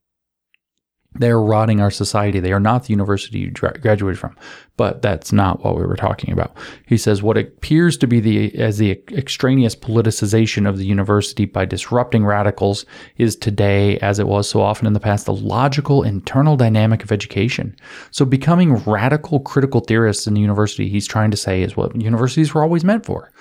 They 1.15 1.29
are 1.29 1.41
rotting 1.41 1.79
our 1.79 1.91
society. 1.91 2.39
They 2.39 2.53
are 2.53 2.59
not 2.59 2.83
the 2.83 2.89
university 2.89 3.39
you 3.39 3.51
graduated 3.51 4.17
from. 4.17 4.35
But 4.77 5.03
that's 5.03 5.31
not 5.31 5.63
what 5.63 5.77
we 5.77 5.85
were 5.85 5.95
talking 5.95 6.33
about. 6.33 6.57
He 6.87 6.97
says 6.97 7.21
what 7.21 7.37
appears 7.37 7.97
to 7.97 8.07
be 8.07 8.19
the 8.19 8.55
as 8.55 8.79
the 8.79 8.91
extraneous 9.11 9.75
politicization 9.75 10.67
of 10.67 10.79
the 10.79 10.85
university 10.85 11.45
by 11.45 11.65
disrupting 11.65 12.25
radicals 12.25 12.85
is 13.17 13.35
today, 13.35 13.99
as 13.99 14.17
it 14.17 14.27
was 14.27 14.49
so 14.49 14.61
often 14.61 14.87
in 14.87 14.93
the 14.93 14.99
past, 14.99 15.27
the 15.27 15.33
logical 15.33 16.01
internal 16.01 16.57
dynamic 16.57 17.03
of 17.03 17.11
education. 17.11 17.75
So 18.09 18.25
becoming 18.25 18.77
radical 18.85 19.39
critical 19.39 19.81
theorists 19.81 20.25
in 20.25 20.33
the 20.33 20.41
university, 20.41 20.89
he's 20.89 21.07
trying 21.07 21.29
to 21.29 21.37
say, 21.37 21.61
is 21.61 21.77
what 21.77 21.95
universities 21.95 22.55
were 22.55 22.63
always 22.63 22.83
meant 22.83 23.05
for. 23.05 23.31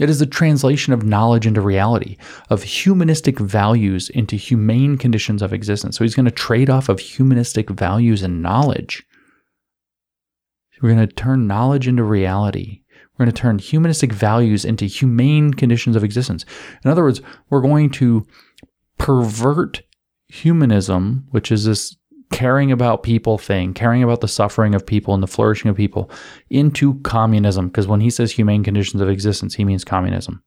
It 0.00 0.08
is 0.08 0.22
a 0.22 0.26
translation 0.26 0.94
of 0.94 1.04
knowledge 1.04 1.46
into 1.46 1.60
reality, 1.60 2.16
of 2.48 2.62
humanistic 2.62 3.38
values 3.38 4.08
into 4.08 4.34
humane 4.34 4.96
conditions 4.96 5.42
of 5.42 5.52
existence. 5.52 5.96
So 5.96 6.04
he's 6.04 6.14
going 6.14 6.24
to 6.24 6.30
trade 6.30 6.70
off 6.70 6.88
of 6.88 6.98
humanistic 6.98 7.68
values 7.68 8.22
and 8.22 8.42
knowledge. 8.42 9.06
We're 10.80 10.94
going 10.94 11.06
to 11.06 11.14
turn 11.14 11.46
knowledge 11.46 11.86
into 11.86 12.02
reality. 12.02 12.80
We're 13.12 13.26
going 13.26 13.34
to 13.34 13.40
turn 13.42 13.58
humanistic 13.58 14.14
values 14.14 14.64
into 14.64 14.86
humane 14.86 15.52
conditions 15.52 15.94
of 15.94 16.02
existence. 16.02 16.46
In 16.82 16.90
other 16.90 17.02
words, 17.02 17.20
we're 17.50 17.60
going 17.60 17.90
to 17.90 18.26
pervert 18.96 19.82
humanism, 20.28 21.26
which 21.30 21.52
is 21.52 21.66
this 21.66 21.96
caring 22.30 22.72
about 22.72 23.02
people 23.02 23.38
thing, 23.38 23.74
caring 23.74 24.02
about 24.02 24.20
the 24.20 24.28
suffering 24.28 24.74
of 24.74 24.86
people 24.86 25.14
and 25.14 25.22
the 25.22 25.26
flourishing 25.26 25.70
of 25.70 25.76
people, 25.76 26.10
into 26.48 27.00
communism. 27.00 27.68
Because 27.68 27.86
when 27.86 28.00
he 28.00 28.10
says 28.10 28.32
humane 28.32 28.64
conditions 28.64 29.02
of 29.02 29.08
existence, 29.08 29.54
he 29.54 29.64
means 29.64 29.84
communism. 29.84 30.42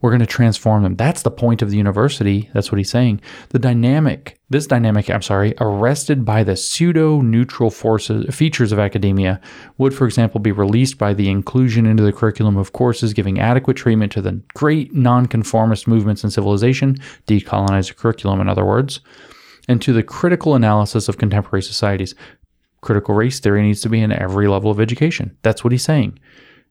We're 0.00 0.10
going 0.10 0.20
to 0.20 0.26
transform 0.26 0.82
them. 0.82 0.96
That's 0.96 1.22
the 1.22 1.30
point 1.30 1.60
of 1.60 1.70
the 1.70 1.76
university. 1.76 2.48
That's 2.54 2.72
what 2.72 2.78
he's 2.78 2.90
saying. 2.90 3.20
The 3.50 3.58
dynamic, 3.58 4.40
this 4.48 4.66
dynamic, 4.66 5.10
I'm 5.10 5.20
sorry, 5.20 5.54
arrested 5.60 6.24
by 6.24 6.42
the 6.42 6.56
pseudo 6.56 7.20
neutral 7.20 7.70
forces, 7.70 8.34
features 8.34 8.72
of 8.72 8.78
academia, 8.78 9.42
would, 9.76 9.92
for 9.92 10.06
example, 10.06 10.40
be 10.40 10.52
released 10.52 10.96
by 10.96 11.12
the 11.12 11.28
inclusion 11.28 11.84
into 11.84 12.02
the 12.02 12.14
curriculum 12.14 12.56
of 12.56 12.72
courses 12.72 13.12
giving 13.12 13.38
adequate 13.38 13.76
treatment 13.76 14.10
to 14.12 14.22
the 14.22 14.40
great 14.54 14.94
nonconformist 14.94 15.86
movements 15.86 16.24
in 16.24 16.30
civilization, 16.30 16.96
decolonize 17.26 17.88
the 17.88 17.94
curriculum, 17.94 18.40
in 18.40 18.48
other 18.48 18.64
words, 18.64 19.00
and 19.70 19.80
to 19.80 19.92
the 19.92 20.02
critical 20.02 20.56
analysis 20.56 21.08
of 21.08 21.18
contemporary 21.18 21.62
societies. 21.62 22.16
Critical 22.80 23.14
race 23.14 23.38
theory 23.38 23.62
needs 23.62 23.80
to 23.82 23.88
be 23.88 24.00
in 24.00 24.10
every 24.10 24.48
level 24.48 24.68
of 24.68 24.80
education. 24.80 25.36
That's 25.42 25.62
what 25.62 25.70
he's 25.70 25.84
saying. 25.84 26.18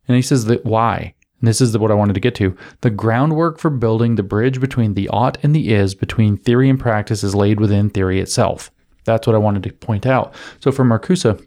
And 0.10 0.18
he 0.18 0.22
says 0.22 0.46
that 0.46 0.66
why? 0.66 1.14
And 1.40 1.48
this 1.48 1.62
is 1.62 1.78
what 1.78 1.92
I 1.92 1.94
wanted 1.94 2.16
to 2.16 2.20
get 2.20 2.36
to. 2.36 2.58
The 2.82 2.90
groundwork 2.90 3.58
for 3.58 3.70
building 3.70 4.16
the 4.16 4.24
bridge 4.24 4.60
between 4.60 4.96
the 4.96 5.08
ought 5.08 5.38
and 5.44 5.56
the 5.56 5.74
is, 5.74 5.96
between 5.96 6.36
theory 6.36 6.70
and 6.70 6.78
practice, 6.78 7.24
is 7.24 7.34
laid 7.34 7.62
within 7.62 7.90
theory 7.90 8.20
itself. 8.20 8.70
That's 9.06 9.26
what 9.26 9.36
I 9.36 9.40
wanted 9.40 9.64
to 9.64 9.72
point 9.72 10.06
out. 10.06 10.36
So 10.60 10.70
for 10.70 10.84
Marcuse, 10.84 11.42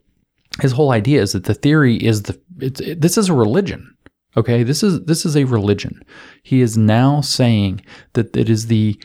his 0.62 0.72
whole 0.72 0.90
idea 0.90 1.20
is 1.20 1.32
that 1.32 1.44
the 1.44 1.52
theory 1.52 1.96
is 1.96 2.22
the 2.22 2.40
it, 2.60 2.98
this 2.98 3.18
is 3.18 3.28
a 3.28 3.34
religion. 3.34 3.94
Okay, 4.38 4.62
this 4.62 4.82
is 4.82 5.04
this 5.04 5.26
is 5.26 5.36
a 5.36 5.44
religion. 5.44 6.02
He 6.42 6.62
is 6.62 6.78
now 6.78 7.20
saying 7.20 7.82
that 8.14 8.34
it 8.34 8.48
is 8.48 8.68
the 8.68 8.98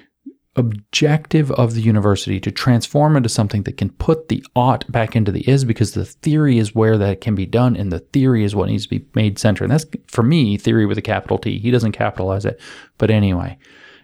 objective 0.57 1.51
of 1.51 1.75
the 1.75 1.81
university 1.81 2.39
to 2.39 2.51
transform 2.51 3.15
into 3.15 3.29
something 3.29 3.63
that 3.63 3.77
can 3.77 3.91
put 3.91 4.27
the 4.27 4.43
ought 4.55 4.91
back 4.91 5.15
into 5.15 5.31
the 5.31 5.47
is 5.49 5.63
because 5.63 5.93
the 5.93 6.05
theory 6.05 6.57
is 6.57 6.75
where 6.75 6.97
that 6.97 7.21
can 7.21 7.35
be 7.35 7.45
done 7.45 7.75
and 7.75 7.91
the 7.91 7.99
theory 7.99 8.43
is 8.43 8.55
what 8.55 8.67
needs 8.67 8.83
to 8.83 8.99
be 8.99 9.05
made 9.13 9.37
center. 9.37 9.63
And 9.63 9.71
that's 9.71 9.85
for 10.07 10.23
me, 10.23 10.57
theory 10.57 10.85
with 10.85 10.97
a 10.97 11.01
capital 11.03 11.37
T. 11.37 11.59
He 11.59 11.71
doesn't 11.71 11.91
capitalize 11.91 12.43
it. 12.43 12.59
But 12.97 13.11
anyway, 13.11 13.57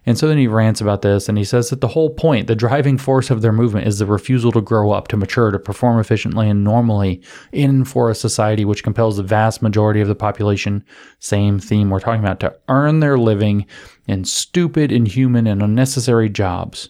and 0.06 0.18
so 0.18 0.28
then 0.28 0.38
he 0.38 0.48
rants 0.48 0.82
about 0.82 1.02
this 1.02 1.30
and 1.30 1.38
he 1.38 1.44
says 1.44 1.70
that 1.70 1.82
the 1.82 1.88
whole 1.90 2.10
point, 2.10 2.48
the 2.48 2.56
driving 2.56 2.98
force 2.98 3.30
of 3.30 3.42
their 3.42 3.52
movement 3.52 3.88
is 3.88 4.00
the 4.00 4.06
refusal 4.06 4.52
to 4.52 4.62
grow 4.62 4.92
up, 4.92 5.08
to 5.10 5.18
mature, 5.18 5.52
to 5.52 5.60
perform 5.60 6.00
efficiently 6.00 6.50
and 6.50 6.64
normally 6.64 7.22
in 7.52 7.86
for 7.86 8.10
a 8.10 8.16
society 8.16 8.66
which 8.66 8.84
compels 8.84 9.18
the 9.18 9.24
vast 9.24 9.62
majority 9.62 10.02
of 10.02 10.08
the 10.08 10.16
population, 10.16 10.84
same 11.20 11.60
theme 11.60 11.90
we're 11.90 12.00
talking 12.00 12.24
about, 12.24 12.40
to 12.42 12.56
earn 12.68 13.00
their 13.00 13.18
living 13.18 13.66
in 14.08 14.26
stupid, 14.26 14.92
inhuman, 14.92 15.48
and 15.48 15.62
unnecessary 15.62 16.30
jobs 16.30 16.90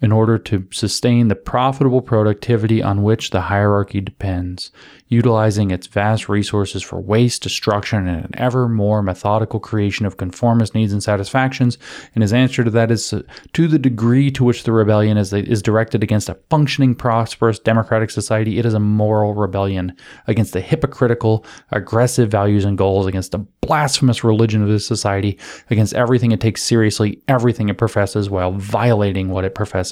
in 0.00 0.12
order 0.12 0.36
to 0.38 0.66
sustain 0.72 1.28
the 1.28 1.34
profitable 1.34 2.02
productivity 2.02 2.82
on 2.82 3.02
which 3.02 3.30
the 3.30 3.40
hierarchy 3.40 4.00
depends 4.00 4.70
utilizing 5.08 5.70
its 5.70 5.86
vast 5.86 6.28
resources 6.28 6.82
for 6.82 7.00
waste, 7.00 7.42
destruction, 7.42 8.08
and 8.08 8.24
an 8.24 8.30
ever 8.34 8.68
more 8.68 9.02
methodical 9.02 9.60
creation 9.60 10.04
of 10.04 10.16
conformist 10.16 10.74
needs 10.74 10.92
and 10.92 11.02
satisfactions. 11.02 11.78
And 12.14 12.22
his 12.22 12.32
answer 12.32 12.64
to 12.64 12.70
that 12.70 12.90
is 12.90 13.12
uh, 13.12 13.22
to 13.52 13.68
the 13.68 13.78
degree 13.78 14.30
to 14.32 14.44
which 14.44 14.64
the 14.64 14.72
rebellion 14.72 15.16
is, 15.16 15.32
is 15.32 15.62
directed 15.62 16.02
against 16.02 16.28
a 16.28 16.38
functioning, 16.50 16.94
prosperous, 16.94 17.58
democratic 17.58 18.10
society, 18.10 18.58
it 18.58 18.66
is 18.66 18.74
a 18.74 18.80
moral 18.80 19.34
rebellion 19.34 19.96
against 20.26 20.52
the 20.52 20.60
hypocritical, 20.60 21.44
aggressive 21.70 22.30
values 22.30 22.64
and 22.64 22.78
goals, 22.78 23.06
against 23.06 23.32
the 23.32 23.38
blasphemous 23.60 24.24
religion 24.24 24.62
of 24.62 24.68
this 24.68 24.86
society, 24.86 25.38
against 25.70 25.94
everything 25.94 26.32
it 26.32 26.40
takes 26.40 26.62
seriously, 26.62 27.20
everything 27.28 27.68
it 27.68 27.78
professes, 27.78 28.28
while 28.28 28.52
violating 28.52 29.28
what 29.28 29.44
it 29.44 29.54
professes. 29.54 29.85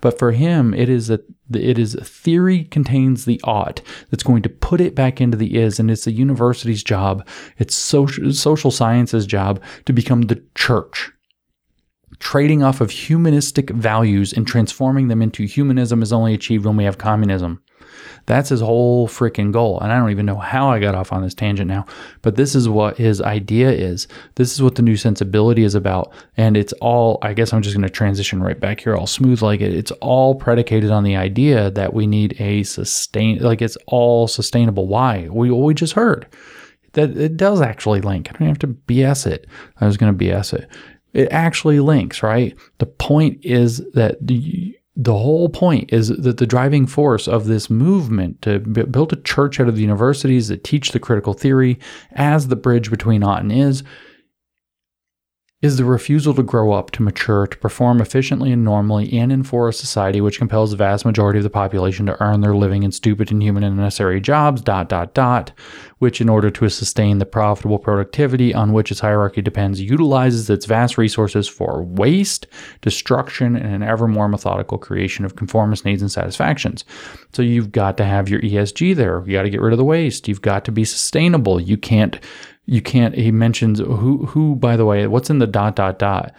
But 0.00 0.18
for 0.18 0.32
him, 0.32 0.74
it 0.74 0.88
is 0.88 1.08
that 1.08 1.24
it 1.52 1.78
is 1.78 1.94
theory 2.02 2.64
contains 2.64 3.24
the 3.24 3.40
ought 3.44 3.82
that's 4.10 4.22
going 4.22 4.42
to 4.42 4.48
put 4.48 4.80
it 4.80 4.94
back 4.94 5.20
into 5.20 5.36
the 5.36 5.56
is, 5.56 5.78
and 5.78 5.90
it's 5.90 6.04
the 6.04 6.12
university's 6.12 6.82
job, 6.82 7.26
it's 7.58 7.74
social, 7.74 8.32
social 8.32 8.70
sciences' 8.70 9.26
job 9.26 9.62
to 9.86 9.92
become 9.92 10.22
the 10.22 10.42
church. 10.54 11.10
Trading 12.18 12.62
off 12.62 12.80
of 12.80 12.90
humanistic 12.90 13.70
values 13.70 14.32
and 14.32 14.46
transforming 14.46 15.08
them 15.08 15.22
into 15.22 15.44
humanism 15.44 16.02
is 16.02 16.12
only 16.12 16.34
achieved 16.34 16.64
when 16.64 16.76
we 16.76 16.84
have 16.84 16.98
communism. 16.98 17.60
That's 18.26 18.48
his 18.48 18.60
whole 18.60 19.08
freaking 19.08 19.52
goal. 19.52 19.80
And 19.80 19.92
I 19.92 19.98
don't 19.98 20.10
even 20.10 20.26
know 20.26 20.38
how 20.38 20.70
I 20.70 20.78
got 20.78 20.94
off 20.94 21.12
on 21.12 21.22
this 21.22 21.34
tangent 21.34 21.68
now, 21.68 21.86
but 22.22 22.36
this 22.36 22.54
is 22.54 22.68
what 22.68 22.98
his 22.98 23.20
idea 23.20 23.70
is. 23.70 24.08
This 24.36 24.52
is 24.52 24.62
what 24.62 24.76
the 24.76 24.82
new 24.82 24.96
sensibility 24.96 25.64
is 25.64 25.74
about. 25.74 26.12
And 26.36 26.56
it's 26.56 26.72
all, 26.74 27.18
I 27.22 27.34
guess 27.34 27.52
I'm 27.52 27.62
just 27.62 27.74
going 27.74 27.82
to 27.82 27.90
transition 27.90 28.42
right 28.42 28.58
back 28.58 28.80
here, 28.80 28.96
all 28.96 29.06
smooth 29.06 29.42
like 29.42 29.60
it. 29.60 29.74
It's 29.74 29.92
all 30.00 30.34
predicated 30.34 30.90
on 30.90 31.04
the 31.04 31.16
idea 31.16 31.70
that 31.72 31.94
we 31.94 32.06
need 32.06 32.40
a 32.40 32.62
sustain, 32.62 33.38
like 33.38 33.62
it's 33.62 33.76
all 33.86 34.28
sustainable. 34.28 34.86
Why? 34.86 35.28
We, 35.30 35.50
we 35.50 35.74
just 35.74 35.94
heard 35.94 36.26
that 36.92 37.16
it 37.16 37.36
does 37.36 37.60
actually 37.60 38.00
link. 38.00 38.28
I 38.28 38.38
don't 38.38 38.48
have 38.48 38.58
to 38.60 38.68
BS 38.68 39.26
it. 39.26 39.46
I 39.80 39.86
was 39.86 39.96
going 39.96 40.16
to 40.16 40.24
BS 40.24 40.54
it. 40.54 40.68
It 41.12 41.28
actually 41.30 41.80
links, 41.80 42.22
right? 42.22 42.56
The 42.78 42.86
point 42.86 43.44
is 43.44 43.78
that 43.92 44.16
the, 44.26 44.74
the 44.94 45.16
whole 45.16 45.48
point 45.48 45.92
is 45.92 46.08
that 46.08 46.36
the 46.36 46.46
driving 46.46 46.86
force 46.86 47.26
of 47.26 47.46
this 47.46 47.70
movement 47.70 48.42
to 48.42 48.58
b- 48.58 48.82
build 48.82 49.12
a 49.12 49.16
church 49.16 49.58
out 49.58 49.68
of 49.68 49.74
the 49.76 49.82
universities 49.82 50.48
that 50.48 50.64
teach 50.64 50.92
the 50.92 51.00
critical 51.00 51.32
theory 51.32 51.78
as 52.12 52.48
the 52.48 52.56
bridge 52.56 52.90
between 52.90 53.22
ought 53.22 53.40
and 53.40 53.52
is 53.52 53.82
is 55.62 55.76
the 55.76 55.84
refusal 55.84 56.34
to 56.34 56.42
grow 56.42 56.72
up, 56.72 56.90
to 56.90 57.02
mature, 57.02 57.46
to 57.46 57.56
perform 57.58 58.00
efficiently 58.00 58.50
and 58.50 58.64
normally 58.64 59.12
and 59.16 59.30
in 59.30 59.44
for 59.44 59.68
a 59.68 59.72
society 59.72 60.20
which 60.20 60.38
compels 60.38 60.72
the 60.72 60.76
vast 60.76 61.04
majority 61.04 61.38
of 61.38 61.44
the 61.44 61.50
population 61.50 62.04
to 62.04 62.20
earn 62.20 62.40
their 62.40 62.56
living 62.56 62.82
in 62.82 62.90
stupid, 62.90 63.30
inhuman, 63.30 63.62
and 63.62 63.78
unnecessary 63.78 64.20
jobs, 64.20 64.60
dot, 64.60 64.88
dot, 64.88 65.14
dot, 65.14 65.52
which, 66.00 66.20
in 66.20 66.28
order 66.28 66.50
to 66.50 66.68
sustain 66.68 67.18
the 67.18 67.24
profitable 67.24 67.78
productivity 67.78 68.52
on 68.52 68.72
which 68.72 68.90
its 68.90 68.98
hierarchy 68.98 69.40
depends, 69.40 69.80
utilizes 69.80 70.50
its 70.50 70.66
vast 70.66 70.98
resources 70.98 71.46
for 71.46 71.84
waste, 71.84 72.48
destruction, 72.80 73.54
and 73.54 73.72
an 73.72 73.84
ever 73.84 74.08
more 74.08 74.26
methodical 74.26 74.78
creation 74.78 75.24
of 75.24 75.36
conformist 75.36 75.84
needs 75.84 76.02
and 76.02 76.10
satisfactions. 76.10 76.84
So 77.32 77.40
you've 77.40 77.70
got 77.70 77.96
to 77.98 78.04
have 78.04 78.28
your 78.28 78.40
ESG 78.40 78.96
there. 78.96 79.22
You 79.24 79.34
got 79.34 79.42
to 79.42 79.50
get 79.50 79.60
rid 79.60 79.72
of 79.72 79.78
the 79.78 79.84
waste. 79.84 80.26
You've 80.26 80.42
got 80.42 80.64
to 80.64 80.72
be 80.72 80.84
sustainable. 80.84 81.60
You 81.60 81.76
can't 81.76 82.18
you 82.66 82.80
can't 82.80 83.14
he 83.14 83.30
mentions 83.30 83.78
who 83.78 84.26
who 84.26 84.54
by 84.56 84.76
the 84.76 84.84
way 84.84 85.06
what's 85.06 85.30
in 85.30 85.38
the 85.38 85.46
dot 85.46 85.76
dot 85.76 85.98
dot? 85.98 86.34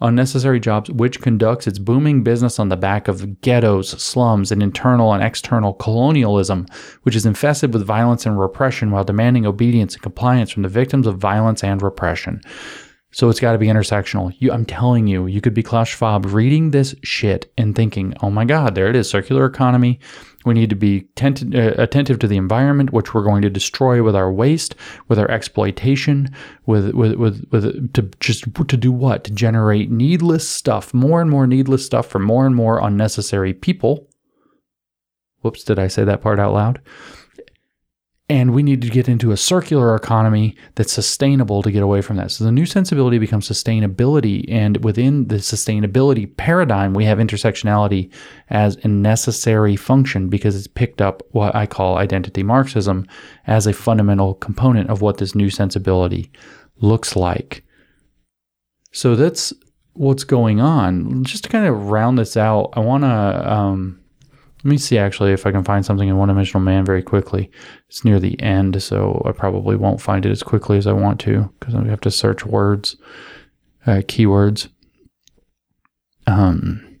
Unnecessary 0.00 0.60
jobs 0.60 0.90
which 0.90 1.20
conducts 1.20 1.66
its 1.66 1.78
booming 1.78 2.22
business 2.22 2.58
on 2.58 2.68
the 2.68 2.76
back 2.76 3.08
of 3.08 3.40
ghettos 3.40 3.90
slums 3.90 4.50
and 4.52 4.62
internal 4.62 5.12
and 5.12 5.22
external 5.22 5.72
colonialism 5.72 6.66
which 7.02 7.16
is 7.16 7.24
infested 7.24 7.72
with 7.72 7.86
violence 7.86 8.26
and 8.26 8.38
repression 8.38 8.90
while 8.90 9.04
demanding 9.04 9.46
obedience 9.46 9.94
and 9.94 10.02
compliance 10.02 10.50
from 10.50 10.62
the 10.62 10.68
victims 10.68 11.06
of 11.06 11.16
violence 11.16 11.62
and 11.62 11.80
repression 11.80 12.40
so 13.14 13.28
it's 13.28 13.38
got 13.38 13.52
to 13.52 13.58
be 13.58 13.68
intersectional. 13.68 14.34
You, 14.40 14.50
I'm 14.50 14.64
telling 14.64 15.06
you, 15.06 15.26
you 15.26 15.40
could 15.40 15.54
be 15.54 15.62
Klaus 15.62 15.86
Schwab 15.86 16.26
reading 16.26 16.72
this 16.72 16.96
shit 17.04 17.52
and 17.56 17.76
thinking, 17.76 18.12
oh 18.22 18.30
my 18.30 18.44
God, 18.44 18.74
there 18.74 18.88
it 18.88 18.96
is, 18.96 19.08
circular 19.08 19.46
economy. 19.46 20.00
We 20.44 20.52
need 20.52 20.68
to 20.70 20.76
be 20.76 21.02
tent- 21.14 21.54
uh, 21.54 21.74
attentive 21.78 22.18
to 22.18 22.26
the 22.26 22.36
environment, 22.36 22.92
which 22.92 23.14
we're 23.14 23.22
going 23.22 23.42
to 23.42 23.50
destroy 23.50 24.02
with 24.02 24.16
our 24.16 24.32
waste, 24.32 24.74
with 25.06 25.20
our 25.20 25.30
exploitation, 25.30 26.34
with, 26.66 26.92
with, 26.92 27.14
with, 27.14 27.46
with 27.52 27.92
to 27.92 28.02
just 28.18 28.52
to 28.52 28.76
do 28.76 28.90
what? 28.90 29.22
To 29.24 29.30
generate 29.30 29.92
needless 29.92 30.48
stuff, 30.48 30.92
more 30.92 31.22
and 31.22 31.30
more 31.30 31.46
needless 31.46 31.86
stuff 31.86 32.06
for 32.06 32.18
more 32.18 32.46
and 32.46 32.56
more 32.56 32.80
unnecessary 32.80 33.54
people. 33.54 34.10
Whoops, 35.42 35.62
did 35.62 35.78
I 35.78 35.86
say 35.86 36.02
that 36.02 36.20
part 36.20 36.40
out 36.40 36.52
loud? 36.52 36.80
And 38.30 38.54
we 38.54 38.62
need 38.62 38.80
to 38.80 38.88
get 38.88 39.06
into 39.06 39.32
a 39.32 39.36
circular 39.36 39.94
economy 39.94 40.56
that's 40.76 40.94
sustainable 40.94 41.62
to 41.62 41.70
get 41.70 41.82
away 41.82 42.00
from 42.00 42.16
that. 42.16 42.30
So 42.30 42.44
the 42.44 42.52
new 42.52 42.64
sensibility 42.64 43.18
becomes 43.18 43.46
sustainability. 43.46 44.50
And 44.50 44.82
within 44.82 45.28
the 45.28 45.36
sustainability 45.36 46.34
paradigm, 46.34 46.94
we 46.94 47.04
have 47.04 47.18
intersectionality 47.18 48.10
as 48.48 48.76
a 48.76 48.88
necessary 48.88 49.76
function 49.76 50.30
because 50.30 50.56
it's 50.56 50.66
picked 50.66 51.02
up 51.02 51.22
what 51.32 51.54
I 51.54 51.66
call 51.66 51.98
identity 51.98 52.42
Marxism 52.42 53.06
as 53.46 53.66
a 53.66 53.74
fundamental 53.74 54.34
component 54.34 54.88
of 54.88 55.02
what 55.02 55.18
this 55.18 55.34
new 55.34 55.50
sensibility 55.50 56.32
looks 56.78 57.16
like. 57.16 57.62
So 58.92 59.16
that's 59.16 59.52
what's 59.92 60.24
going 60.24 60.62
on. 60.62 61.24
Just 61.24 61.44
to 61.44 61.50
kind 61.50 61.66
of 61.66 61.90
round 61.90 62.16
this 62.16 62.38
out, 62.38 62.70
I 62.72 62.80
want 62.80 63.04
to. 63.04 63.52
Um, 63.52 64.03
let 64.64 64.70
me 64.70 64.78
see 64.78 64.96
actually 64.96 65.32
if 65.32 65.46
I 65.46 65.52
can 65.52 65.62
find 65.62 65.84
something 65.84 66.08
in 66.08 66.16
One 66.16 66.28
Dimensional 66.28 66.64
Man 66.64 66.86
very 66.86 67.02
quickly. 67.02 67.50
It's 67.90 68.02
near 68.02 68.18
the 68.18 68.40
end, 68.40 68.82
so 68.82 69.22
I 69.26 69.32
probably 69.32 69.76
won't 69.76 70.00
find 70.00 70.24
it 70.24 70.30
as 70.30 70.42
quickly 70.42 70.78
as 70.78 70.86
I 70.86 70.92
want 70.92 71.20
to 71.20 71.52
because 71.60 71.74
I 71.74 71.84
have 71.84 72.00
to 72.00 72.10
search 72.10 72.46
words, 72.46 72.96
uh, 73.86 74.00
keywords. 74.06 74.68
Um, 76.26 76.98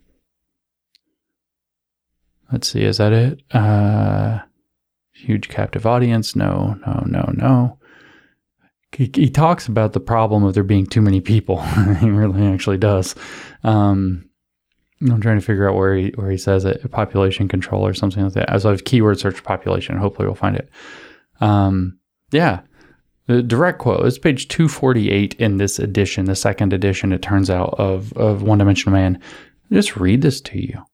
let's 2.52 2.68
see, 2.68 2.84
is 2.84 2.98
that 2.98 3.14
it? 3.14 3.40
Uh, 3.50 4.40
huge 5.14 5.48
captive 5.48 5.86
audience? 5.86 6.36
No, 6.36 6.78
no, 6.86 7.02
no, 7.06 7.32
no. 7.32 7.78
He, 8.92 9.28
talks 9.28 9.66
about 9.66 9.92
the 9.92 9.98
problem 9.98 10.44
of 10.44 10.54
there 10.54 10.62
being 10.62 10.86
too 10.86 11.00
many 11.00 11.20
people. 11.20 11.62
he 12.00 12.10
really 12.10 12.46
actually 12.46 12.78
does. 12.78 13.14
Um, 13.64 14.28
I'm 15.10 15.20
trying 15.20 15.38
to 15.38 15.44
figure 15.44 15.68
out 15.68 15.76
where 15.76 15.94
he 15.94 16.08
where 16.16 16.30
he 16.30 16.38
says 16.38 16.64
it, 16.64 16.90
population 16.90 17.48
control 17.48 17.86
or 17.86 17.94
something 17.94 18.24
like 18.24 18.32
that. 18.34 18.50
As 18.50 18.64
I've 18.64 18.84
keyword 18.84 19.18
search 19.18 19.42
population, 19.44 19.98
hopefully 19.98 20.26
we'll 20.26 20.34
find 20.34 20.56
it. 20.56 20.70
Um, 21.40 21.98
yeah, 22.32 22.60
the 23.26 23.42
direct 23.42 23.78
quote. 23.78 24.06
It's 24.06 24.18
page 24.18 24.48
248 24.48 25.34
in 25.34 25.58
this 25.58 25.78
edition, 25.78 26.24
the 26.24 26.34
second 26.34 26.72
edition. 26.72 27.12
It 27.12 27.22
turns 27.22 27.50
out 27.50 27.74
of 27.78 28.12
of 28.14 28.42
One 28.42 28.58
Dimensional 28.58 28.98
Man. 28.98 29.20
I'll 29.70 29.76
just 29.76 29.96
read 29.96 30.22
this 30.22 30.40
to 30.42 30.58
you. 30.58 30.84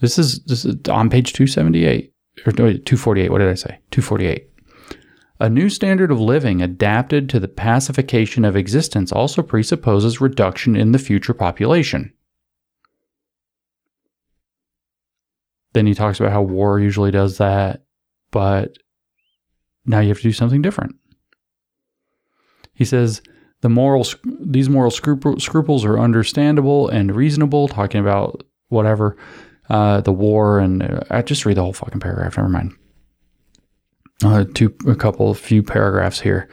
This 0.00 0.18
is 0.18 0.42
this 0.44 0.64
is 0.64 0.76
on 0.88 1.10
page 1.10 1.32
278 1.32 2.12
or 2.46 2.52
248. 2.52 3.30
What 3.30 3.38
did 3.38 3.48
I 3.48 3.54
say? 3.54 3.78
248. 3.90 4.46
A 5.40 5.48
new 5.48 5.70
standard 5.70 6.10
of 6.10 6.20
living 6.20 6.60
adapted 6.60 7.28
to 7.30 7.40
the 7.40 7.48
pacification 7.48 8.44
of 8.44 8.56
existence 8.56 9.10
also 9.10 9.42
presupposes 9.42 10.20
reduction 10.20 10.76
in 10.76 10.92
the 10.92 10.98
future 10.98 11.32
population. 11.32 12.12
Then 15.72 15.86
he 15.86 15.94
talks 15.94 16.18
about 16.18 16.32
how 16.32 16.42
war 16.42 16.80
usually 16.80 17.10
does 17.10 17.38
that, 17.38 17.84
but 18.30 18.76
now 19.84 20.00
you 20.00 20.08
have 20.08 20.18
to 20.18 20.22
do 20.22 20.32
something 20.32 20.62
different. 20.62 20.96
He 22.72 22.84
says 22.84 23.22
the 23.60 23.68
moral 23.68 24.06
these 24.40 24.68
moral 24.68 24.90
scruples 24.90 25.84
are 25.84 25.98
understandable 25.98 26.88
and 26.88 27.14
reasonable. 27.14 27.68
Talking 27.68 28.00
about 28.00 28.42
whatever 28.68 29.16
uh, 29.68 30.00
the 30.00 30.12
war 30.12 30.58
and 30.58 30.82
uh, 30.82 31.00
I 31.10 31.22
just 31.22 31.46
read 31.46 31.56
the 31.56 31.62
whole 31.62 31.72
fucking 31.72 32.00
paragraph. 32.00 32.36
Never 32.36 32.48
mind. 32.48 32.72
Uh, 34.24 34.44
two 34.54 34.74
a 34.86 34.94
couple 34.94 35.32
few 35.34 35.62
paragraphs 35.62 36.20
here. 36.20 36.48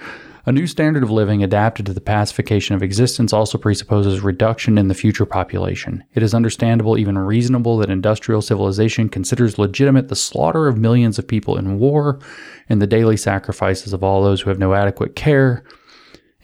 A 0.48 0.52
new 0.54 0.66
standard 0.66 1.04
of 1.04 1.12
living 1.12 1.44
adapted 1.44 1.86
to 1.88 1.94
the 1.94 2.00
pacification 2.00 2.74
of 2.74 2.82
existence 2.82 3.34
also 3.34 3.58
presupposes 3.58 4.22
reduction 4.22 4.78
in 4.78 4.88
the 4.88 4.94
future 4.94 5.26
population. 5.26 6.06
It 6.14 6.24
is 6.24 6.34
understandable, 6.34 6.98
even 6.98 7.18
reasonable, 7.18 7.78
that 7.80 7.90
industrial 7.90 8.42
civilization 8.42 9.10
considers 9.10 9.60
legitimate 9.60 10.08
the 10.08 10.16
slaughter 10.16 10.70
of 10.70 10.78
millions 10.78 11.20
of 11.20 11.28
people 11.28 11.58
in 11.58 11.80
war 11.80 12.22
and 12.70 12.82
the 12.82 12.88
daily 12.88 13.18
sacrifices 13.18 13.92
of 13.92 14.06
all 14.06 14.24
those 14.24 14.40
who 14.40 14.50
have 14.50 14.58
no 14.58 14.74
adequate 14.74 15.18
care 15.18 15.66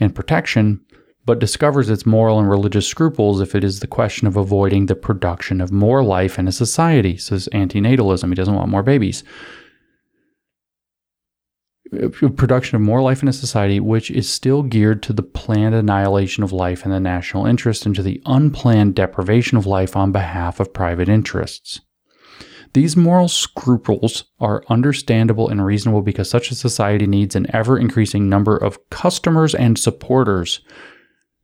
and 0.01 0.13
protection, 0.13 0.81
but 1.23 1.39
discovers 1.39 1.89
its 1.89 2.05
moral 2.05 2.39
and 2.39 2.49
religious 2.49 2.85
scruples 2.85 3.39
if 3.39 3.55
it 3.55 3.63
is 3.63 3.79
the 3.79 3.87
question 3.87 4.27
of 4.27 4.35
avoiding 4.35 4.87
the 4.87 4.95
production 4.95 5.61
of 5.61 5.71
more 5.71 6.03
life 6.03 6.37
in 6.37 6.49
a 6.49 6.51
society, 6.51 7.15
says 7.15 7.47
antinatalism. 7.53 8.27
He 8.27 8.35
doesn't 8.35 8.53
want 8.53 8.67
more 8.67 8.83
babies 8.83 9.23
Uh, 12.01 12.29
production 12.29 12.75
of 12.75 12.81
more 12.81 13.01
life 13.01 13.21
in 13.21 13.27
a 13.27 13.33
society 13.33 13.79
which 13.79 14.09
is 14.11 14.29
still 14.29 14.63
geared 14.63 15.03
to 15.03 15.13
the 15.13 15.23
planned 15.23 15.75
annihilation 15.75 16.43
of 16.43 16.51
life 16.51 16.85
in 16.85 16.91
the 16.91 16.99
national 16.99 17.45
interest 17.45 17.85
and 17.85 17.95
to 17.95 18.03
the 18.03 18.21
unplanned 18.25 18.95
deprivation 18.95 19.57
of 19.57 19.65
life 19.65 19.95
on 19.95 20.11
behalf 20.11 20.59
of 20.59 20.73
private 20.73 21.09
interests. 21.09 21.81
These 22.73 22.97
moral 22.97 23.27
scruples 23.27 24.23
are 24.39 24.63
understandable 24.67 25.47
and 25.47 25.63
reasonable 25.63 26.01
because 26.01 26.29
such 26.29 26.49
a 26.49 26.55
society 26.55 27.05
needs 27.05 27.35
an 27.35 27.45
ever 27.53 27.77
increasing 27.77 28.29
number 28.29 28.57
of 28.57 28.79
customers 28.89 29.53
and 29.53 29.77
supporters 29.77 30.61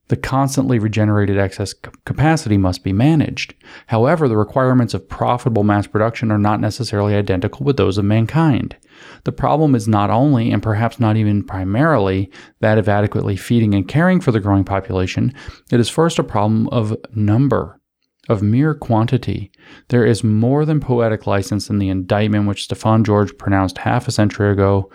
the 0.09 0.17
constantly 0.17 0.79
regenerated 0.79 1.37
excess 1.37 1.73
capacity 2.05 2.57
must 2.57 2.83
be 2.83 2.91
managed. 2.91 3.53
However, 3.87 4.27
the 4.27 4.37
requirements 4.37 4.93
of 4.93 5.07
profitable 5.07 5.63
mass 5.63 5.87
production 5.87 6.31
are 6.31 6.39
not 6.39 6.59
necessarily 6.59 7.15
identical 7.15 7.65
with 7.65 7.77
those 7.77 7.97
of 7.97 8.05
mankind. 8.05 8.75
The 9.23 9.31
problem 9.31 9.75
is 9.75 9.87
not 9.87 10.09
only, 10.09 10.51
and 10.51 10.61
perhaps 10.61 10.99
not 10.99 11.15
even 11.15 11.43
primarily, 11.43 12.31
that 12.59 12.79
of 12.79 12.89
adequately 12.89 13.37
feeding 13.37 13.73
and 13.73 13.87
caring 13.87 14.19
for 14.19 14.31
the 14.31 14.39
growing 14.39 14.63
population, 14.63 15.33
it 15.71 15.79
is 15.79 15.89
first 15.89 16.17
a 16.17 16.23
problem 16.23 16.67
of 16.69 16.97
number, 17.13 17.79
of 18.27 18.41
mere 18.41 18.73
quantity. 18.73 19.51
There 19.89 20.05
is 20.05 20.23
more 20.23 20.65
than 20.65 20.79
poetic 20.79 21.27
license 21.27 21.69
in 21.69 21.77
the 21.77 21.89
indictment 21.89 22.47
which 22.47 22.63
Stefan 22.63 23.03
George 23.03 23.37
pronounced 23.37 23.77
half 23.77 24.07
a 24.07 24.11
century 24.11 24.51
ago 24.51 24.89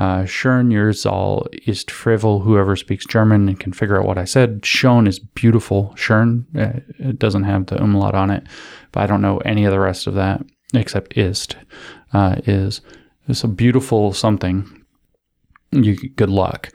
uh, 0.00 0.24
Schön 0.24 0.72
all 1.04 1.46
ist 1.66 1.90
frivol. 1.90 2.40
Whoever 2.40 2.74
speaks 2.74 3.04
German 3.04 3.48
and 3.48 3.60
can 3.60 3.74
figure 3.74 4.00
out 4.00 4.06
what 4.06 4.16
I 4.16 4.24
said. 4.24 4.64
Schon 4.64 5.06
is 5.06 5.18
beautiful. 5.18 5.92
Schön, 5.94 6.46
uh, 6.56 6.80
it 6.98 7.18
doesn't 7.18 7.44
have 7.44 7.66
the 7.66 7.76
umlaut 7.76 8.14
on 8.14 8.30
it, 8.30 8.44
but 8.92 9.02
I 9.02 9.06
don't 9.06 9.20
know 9.20 9.38
any 9.44 9.66
of 9.66 9.72
the 9.72 9.78
rest 9.78 10.06
of 10.06 10.14
that 10.14 10.40
except 10.72 11.18
ist. 11.18 11.56
Uh, 12.14 12.36
is 12.46 12.80
it's 13.28 13.44
a 13.44 13.48
beautiful 13.48 14.14
something. 14.14 14.64
You 15.70 15.96
good 16.16 16.30
luck. 16.30 16.70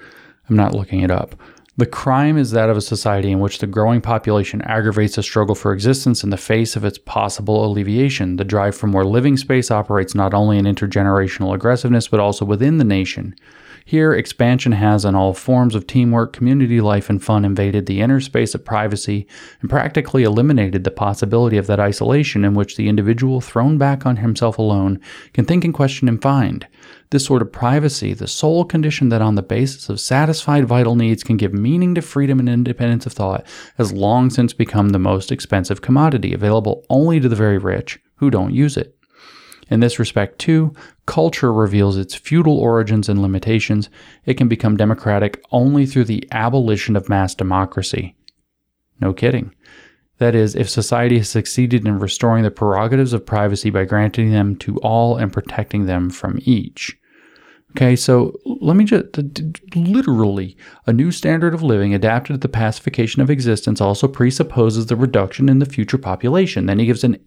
I'm 0.48 0.56
not 0.56 0.76
looking 0.76 1.02
it 1.02 1.10
up. 1.10 1.36
The 1.78 1.86
crime 1.86 2.38
is 2.38 2.52
that 2.52 2.70
of 2.70 2.78
a 2.78 2.82
society 2.82 3.32
in 3.32 3.42
which 3.42 3.60
the 3.60 3.68
growing 3.68 4.00
population 4.00 4.62
aggravates 4.62 5.18
the 5.18 5.24
struggle 5.24 5.56
for 5.56 5.74
existence 5.74 6.24
in 6.24 6.30
the 6.30 6.38
face 6.38 6.78
of 6.78 6.86
its 6.86 6.98
possible 6.98 7.66
alleviation. 7.66 8.38
The 8.38 8.46
drive 8.46 8.78
for 8.78 8.88
more 8.88 9.04
living 9.04 9.36
space 9.36 9.70
operates 9.70 10.16
not 10.16 10.34
only 10.34 10.58
in 10.58 10.64
intergenerational 10.64 11.54
aggressiveness, 11.54 12.08
but 12.08 12.22
also 12.22 12.46
within 12.46 12.78
the 12.78 12.86
nation. 12.86 13.36
Here, 13.84 14.14
expansion 14.14 14.72
has, 14.72 15.04
in 15.04 15.16
all 15.16 15.34
forms 15.34 15.76
of 15.76 15.86
teamwork, 15.86 16.32
community 16.32 16.80
life, 16.80 17.10
and 17.10 17.22
fun, 17.22 17.44
invaded 17.44 17.88
the 17.88 18.00
inner 18.02 18.22
space 18.22 18.56
of 18.56 18.64
privacy 18.64 19.28
and 19.60 19.70
practically 19.70 20.24
eliminated 20.24 20.86
the 20.86 20.92
possibility 20.92 21.58
of 21.58 21.68
that 21.68 21.82
isolation 21.82 22.46
in 22.46 22.54
which 22.54 22.78
the 22.78 22.88
individual, 22.88 23.42
thrown 23.42 23.78
back 23.78 24.06
on 24.06 24.18
himself 24.18 24.58
alone, 24.58 25.00
can 25.34 25.44
think 25.44 25.66
and 25.66 25.74
question 25.74 26.08
and 26.08 26.22
find. 26.22 26.66
This 27.12 27.26
sort 27.26 27.42
of 27.42 27.52
privacy, 27.52 28.14
the 28.14 28.28
sole 28.28 28.66
condition 28.66 29.10
that 29.10 29.22
on 29.22 29.36
the 29.36 29.44
basis 29.44 29.90
of 29.90 30.00
satisfied 30.00 30.66
vital 30.66 30.96
needs 30.96 31.24
can 31.24 31.38
give 31.38 31.54
meaning 31.54 31.96
to 31.96 32.02
freedom 32.02 32.40
and 32.40 32.50
independence 32.50 33.06
of 33.06 33.14
thought, 33.14 33.46
has 33.78 33.94
long 33.94 34.30
since 34.30 34.54
become 34.54 34.90
the 34.90 35.00
most 35.00 35.32
expensive 35.32 35.82
commodity, 35.82 36.34
available 36.34 36.86
only 36.90 37.20
to 37.20 37.30
the 37.30 37.36
very 37.36 37.58
rich 37.58 38.00
who 38.16 38.30
don't 38.30 38.54
use 38.54 38.76
it. 38.76 38.98
In 39.70 39.80
this 39.80 40.00
respect, 40.00 40.40
too, 40.40 40.74
culture 41.06 41.52
reveals 41.52 41.98
its 41.98 42.14
feudal 42.14 42.58
origins 42.58 43.10
and 43.10 43.22
limitations. 43.22 43.90
It 44.26 44.36
can 44.36 44.48
become 44.48 44.78
democratic 44.78 45.44
only 45.52 45.86
through 45.86 46.06
the 46.06 46.28
abolition 46.32 46.96
of 46.96 47.10
mass 47.10 47.34
democracy. 47.34 48.16
No 49.02 49.12
kidding. 49.12 49.54
That 50.18 50.34
is, 50.36 50.56
if 50.56 50.70
society 50.70 51.18
has 51.18 51.30
succeeded 51.30 51.86
in 51.86 52.00
restoring 52.00 52.44
the 52.44 52.52
prerogatives 52.52 53.12
of 53.12 53.26
privacy 53.26 53.70
by 53.70 53.86
granting 53.86 54.32
them 54.32 54.56
to 54.58 54.78
all 54.78 55.18
and 55.18 55.32
protecting 55.32 55.86
them 55.86 56.10
from 56.10 56.40
each. 56.44 56.98
Okay, 57.72 57.98
so 57.98 58.34
let 58.46 58.78
me 58.78 58.86
just 58.86 59.06
literally, 59.76 60.56
a 60.88 60.94
new 60.94 61.12
standard 61.12 61.54
of 61.54 61.62
living 61.62 61.94
adapted 61.94 62.36
to 62.36 62.38
the 62.38 62.48
pacification 62.48 63.22
of 63.22 63.30
existence 63.30 63.82
also 63.82 64.08
presupposes 64.08 64.86
the 64.86 64.96
reduction 64.96 65.50
in 65.50 65.60
the 65.60 65.66
future 65.66 65.98
population. 65.98 66.68
Then 66.68 66.80
he 66.80 66.86
gives 66.86 67.04
an 67.04 67.18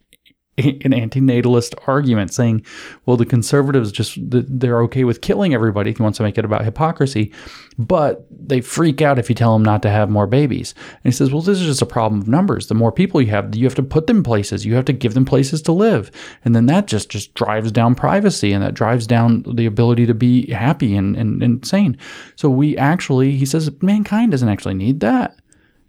an 0.84 0.90
antinatalist 0.90 1.74
argument 1.86 2.34
saying, 2.34 2.64
well, 3.06 3.16
the 3.16 3.24
conservatives 3.24 3.92
just, 3.92 4.18
they're 4.20 4.82
okay 4.82 5.04
with 5.04 5.20
killing 5.20 5.54
everybody 5.54 5.90
if 5.90 5.98
he 5.98 6.02
wants 6.02 6.16
to 6.16 6.24
make 6.24 6.36
it 6.36 6.44
about 6.44 6.64
hypocrisy, 6.64 7.32
but 7.78 8.26
they 8.30 8.60
freak 8.60 9.00
out 9.00 9.20
if 9.20 9.28
you 9.28 9.36
tell 9.36 9.52
them 9.52 9.62
not 9.62 9.82
to 9.82 9.90
have 9.90 10.10
more 10.10 10.26
babies. 10.26 10.74
And 11.04 11.12
he 11.12 11.16
says, 11.16 11.32
well, 11.32 11.42
this 11.42 11.60
is 11.60 11.66
just 11.66 11.82
a 11.82 11.86
problem 11.86 12.20
of 12.20 12.26
numbers. 12.26 12.66
The 12.66 12.74
more 12.74 12.90
people 12.90 13.22
you 13.22 13.28
have, 13.28 13.54
you 13.54 13.64
have 13.66 13.76
to 13.76 13.84
put 13.84 14.08
them 14.08 14.24
places, 14.24 14.66
you 14.66 14.74
have 14.74 14.84
to 14.86 14.92
give 14.92 15.14
them 15.14 15.24
places 15.24 15.62
to 15.62 15.72
live. 15.72 16.10
And 16.44 16.56
then 16.56 16.66
that 16.66 16.86
just, 16.86 17.08
just 17.08 17.34
drives 17.34 17.70
down 17.70 17.94
privacy 17.94 18.52
and 18.52 18.62
that 18.64 18.74
drives 18.74 19.06
down 19.06 19.44
the 19.46 19.66
ability 19.66 20.06
to 20.06 20.14
be 20.14 20.50
happy 20.50 20.96
and, 20.96 21.16
and, 21.16 21.40
and 21.40 21.64
sane. 21.64 21.96
So 22.34 22.50
we 22.50 22.76
actually, 22.76 23.36
he 23.36 23.46
says, 23.46 23.70
mankind 23.80 24.32
doesn't 24.32 24.48
actually 24.48 24.74
need 24.74 24.98
that. 25.00 25.36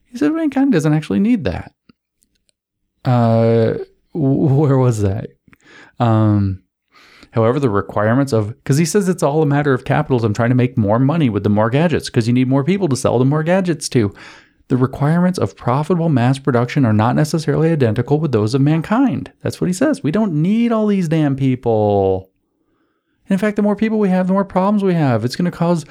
He 0.05 0.17
said, 0.17 0.31
mankind 0.31 0.71
doesn't 0.71 0.93
actually 0.93 1.19
need 1.19 1.43
that. 1.45 1.73
Uh, 3.05 3.79
where 4.13 4.77
was 4.77 5.01
that? 5.01 5.29
Um, 5.99 6.63
however, 7.31 7.59
the 7.59 7.69
requirements 7.69 8.33
of 8.33 8.49
because 8.49 8.77
he 8.77 8.85
says 8.85 9.07
it's 9.07 9.23
all 9.23 9.41
a 9.41 9.45
matter 9.45 9.73
of 9.73 9.85
capitalism, 9.85 10.33
trying 10.33 10.49
to 10.49 10.55
make 10.55 10.77
more 10.77 10.99
money 10.99 11.29
with 11.29 11.43
the 11.43 11.49
more 11.49 11.69
gadgets 11.69 12.09
because 12.09 12.27
you 12.27 12.33
need 12.33 12.47
more 12.47 12.63
people 12.63 12.87
to 12.89 12.95
sell 12.95 13.19
the 13.19 13.25
more 13.25 13.43
gadgets 13.43 13.89
to. 13.89 14.13
The 14.69 14.77
requirements 14.77 15.39
of 15.39 15.55
profitable 15.55 16.09
mass 16.09 16.37
production 16.37 16.85
are 16.85 16.93
not 16.93 17.15
necessarily 17.15 17.71
identical 17.71 18.19
with 18.19 18.31
those 18.31 18.53
of 18.53 18.61
mankind. 18.61 19.31
That's 19.41 19.59
what 19.59 19.67
he 19.67 19.73
says. 19.73 20.03
We 20.03 20.11
don't 20.11 20.41
need 20.43 20.71
all 20.71 20.85
these 20.85 21.07
damn 21.07 21.35
people. 21.35 22.29
in 23.27 23.39
fact, 23.39 23.55
the 23.55 23.63
more 23.63 23.75
people 23.75 23.97
we 23.97 24.09
have, 24.09 24.27
the 24.27 24.33
more 24.33 24.45
problems 24.45 24.83
we 24.83 24.93
have. 24.93 25.25
It's 25.25 25.35
going 25.35 25.49
to 25.49 25.57
cause 25.57 25.85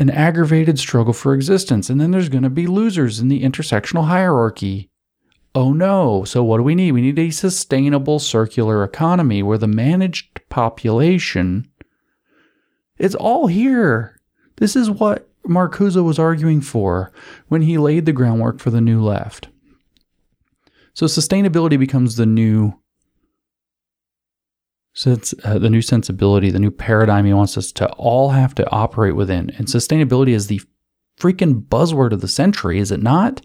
an 0.00 0.10
aggravated 0.10 0.78
struggle 0.78 1.12
for 1.12 1.32
existence. 1.32 1.90
And 1.90 2.00
then 2.00 2.10
there's 2.10 2.28
going 2.28 2.42
to 2.42 2.50
be 2.50 2.66
losers 2.66 3.20
in 3.20 3.28
the 3.28 3.42
intersectional 3.42 4.06
hierarchy 4.06 4.89
oh 5.54 5.72
no, 5.72 6.24
so 6.24 6.42
what 6.44 6.58
do 6.58 6.62
we 6.62 6.74
need? 6.74 6.92
We 6.92 7.02
need 7.02 7.18
a 7.18 7.30
sustainable 7.30 8.18
circular 8.18 8.84
economy 8.84 9.42
where 9.42 9.58
the 9.58 9.66
managed 9.66 10.40
population 10.48 11.70
is 12.98 13.14
all 13.14 13.46
here. 13.46 14.18
This 14.56 14.76
is 14.76 14.90
what 14.90 15.28
Marcuse 15.44 16.02
was 16.04 16.18
arguing 16.18 16.60
for 16.60 17.12
when 17.48 17.62
he 17.62 17.78
laid 17.78 18.06
the 18.06 18.12
groundwork 18.12 18.60
for 18.60 18.70
the 18.70 18.80
new 18.80 19.02
left. 19.02 19.48
So 20.94 21.06
sustainability 21.06 21.78
becomes 21.78 22.16
the 22.16 22.26
new 22.26 22.74
since 24.92 25.32
uh, 25.44 25.58
the 25.58 25.70
new 25.70 25.82
sensibility, 25.82 26.50
the 26.50 26.58
new 26.58 26.70
paradigm 26.70 27.24
he 27.24 27.32
wants 27.32 27.56
us 27.56 27.70
to 27.72 27.88
all 27.92 28.30
have 28.30 28.54
to 28.56 28.68
operate 28.70 29.14
within. 29.14 29.50
And 29.50 29.66
sustainability 29.66 30.30
is 30.30 30.48
the 30.48 30.60
freaking 31.18 31.62
buzzword 31.62 32.12
of 32.12 32.20
the 32.20 32.28
century, 32.28 32.80
is 32.80 32.90
it 32.90 33.02
not? 33.02 33.40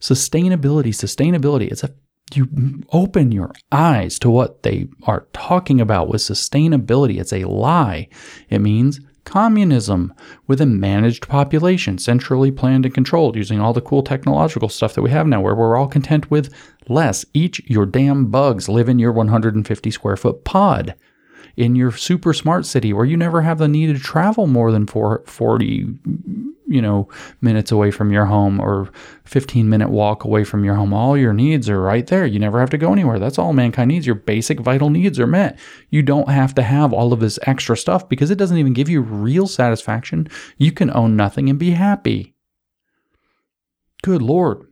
Sustainability, 0.00 0.88
sustainability. 0.88 1.70
It's 1.70 1.84
a 1.84 1.90
you 2.34 2.84
open 2.92 3.32
your 3.32 3.52
eyes 3.72 4.18
to 4.20 4.30
what 4.30 4.62
they 4.62 4.88
are 5.04 5.26
talking 5.32 5.80
about 5.80 6.08
with 6.08 6.20
sustainability. 6.20 7.20
It's 7.20 7.32
a 7.32 7.44
lie. 7.44 8.08
It 8.48 8.60
means 8.60 9.00
communism 9.24 10.14
with 10.46 10.60
a 10.60 10.66
managed 10.66 11.28
population, 11.28 11.98
centrally 11.98 12.50
planned 12.50 12.84
and 12.84 12.94
controlled, 12.94 13.36
using 13.36 13.60
all 13.60 13.72
the 13.72 13.80
cool 13.80 14.02
technological 14.02 14.68
stuff 14.68 14.94
that 14.94 15.02
we 15.02 15.10
have 15.10 15.26
now, 15.26 15.40
where 15.40 15.54
we're 15.54 15.76
all 15.76 15.88
content 15.88 16.30
with 16.30 16.54
less. 16.88 17.24
Each 17.34 17.60
your 17.68 17.86
damn 17.86 18.26
bugs 18.30 18.68
live 18.68 18.88
in 18.88 18.98
your 18.98 19.12
150 19.12 19.90
square 19.90 20.16
foot 20.16 20.44
pod 20.44 20.94
in 21.56 21.74
your 21.74 21.92
super 21.92 22.32
smart 22.32 22.64
city 22.64 22.92
where 22.92 23.04
you 23.04 23.16
never 23.16 23.42
have 23.42 23.58
the 23.58 23.68
need 23.68 23.94
to 23.94 23.98
travel 23.98 24.46
more 24.46 24.72
than 24.72 24.86
four, 24.86 25.22
40 25.26 25.98
you 26.70 26.80
know 26.80 27.08
minutes 27.40 27.72
away 27.72 27.90
from 27.90 28.12
your 28.12 28.24
home 28.24 28.60
or 28.60 28.88
15 29.24 29.68
minute 29.68 29.90
walk 29.90 30.24
away 30.24 30.44
from 30.44 30.64
your 30.64 30.76
home 30.76 30.94
all 30.94 31.16
your 31.16 31.34
needs 31.34 31.68
are 31.68 31.80
right 31.80 32.06
there. 32.06 32.24
You 32.24 32.38
never 32.38 32.60
have 32.60 32.70
to 32.70 32.78
go 32.78 32.92
anywhere. 32.92 33.18
That's 33.18 33.38
all 33.38 33.52
mankind 33.52 33.88
needs. 33.88 34.06
Your 34.06 34.14
basic 34.14 34.60
vital 34.60 34.88
needs 34.88 35.18
are 35.18 35.26
met. 35.26 35.58
You 35.90 36.02
don't 36.02 36.30
have 36.30 36.54
to 36.54 36.62
have 36.62 36.92
all 36.92 37.12
of 37.12 37.20
this 37.20 37.38
extra 37.42 37.76
stuff 37.76 38.08
because 38.08 38.30
it 38.30 38.38
doesn't 38.38 38.56
even 38.56 38.72
give 38.72 38.88
you 38.88 39.02
real 39.02 39.46
satisfaction. 39.46 40.28
You 40.56 40.72
can 40.72 40.90
own 40.96 41.16
nothing 41.16 41.50
and 41.50 41.58
be 41.58 41.72
happy. 41.72 42.34
Good 44.02 44.22
lord 44.22 44.69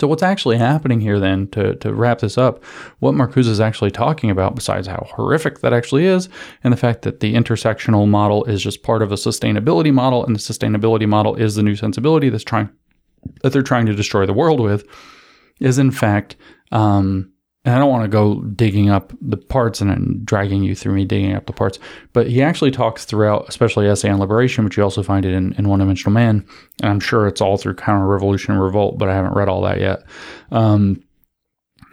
so, 0.00 0.06
what's 0.06 0.22
actually 0.22 0.58
happening 0.58 1.00
here, 1.00 1.18
then, 1.18 1.48
to, 1.48 1.74
to 1.76 1.94
wrap 1.94 2.18
this 2.18 2.36
up, 2.36 2.62
what 2.98 3.14
Marcuse 3.14 3.48
is 3.48 3.60
actually 3.60 3.90
talking 3.90 4.30
about, 4.30 4.54
besides 4.54 4.86
how 4.86 5.06
horrific 5.10 5.60
that 5.60 5.72
actually 5.72 6.04
is, 6.04 6.28
and 6.62 6.72
the 6.72 6.76
fact 6.76 7.02
that 7.02 7.20
the 7.20 7.34
intersectional 7.34 8.06
model 8.06 8.44
is 8.44 8.62
just 8.62 8.82
part 8.82 9.02
of 9.02 9.10
a 9.12 9.16
sustainability 9.16 9.92
model, 9.92 10.24
and 10.24 10.34
the 10.34 10.40
sustainability 10.40 11.08
model 11.08 11.34
is 11.34 11.54
the 11.54 11.62
new 11.62 11.76
sensibility 11.76 12.28
that's 12.28 12.44
trying 12.44 12.68
that 13.42 13.52
they're 13.52 13.62
trying 13.62 13.86
to 13.86 13.94
destroy 13.94 14.24
the 14.24 14.32
world 14.32 14.60
with, 14.60 14.86
is 15.60 15.78
in 15.78 15.90
fact 15.90 16.36
um, 16.72 17.32
and 17.66 17.74
I 17.74 17.78
don't 17.78 17.90
want 17.90 18.04
to 18.04 18.08
go 18.08 18.40
digging 18.42 18.90
up 18.90 19.12
the 19.20 19.36
parts 19.36 19.80
and 19.80 20.24
dragging 20.24 20.62
you 20.62 20.76
through 20.76 20.94
me 20.94 21.04
digging 21.04 21.34
up 21.34 21.46
the 21.46 21.52
parts, 21.52 21.80
but 22.12 22.28
he 22.28 22.40
actually 22.40 22.70
talks 22.70 23.04
throughout, 23.04 23.44
especially 23.48 23.88
Essay 23.88 24.08
on 24.08 24.20
Liberation, 24.20 24.64
which 24.64 24.76
you 24.76 24.84
also 24.84 25.02
find 25.02 25.26
it 25.26 25.34
in, 25.34 25.52
in 25.54 25.68
One 25.68 25.80
Dimensional 25.80 26.14
Man. 26.14 26.46
And 26.80 26.92
I'm 26.92 27.00
sure 27.00 27.26
it's 27.26 27.40
all 27.40 27.56
through 27.56 27.74
Counter 27.74 28.06
Revolution 28.06 28.52
and 28.52 28.62
Revolt, 28.62 28.98
but 28.98 29.08
I 29.08 29.14
haven't 29.14 29.34
read 29.34 29.48
all 29.48 29.62
that 29.62 29.80
yet. 29.80 30.04
Um, 30.52 31.02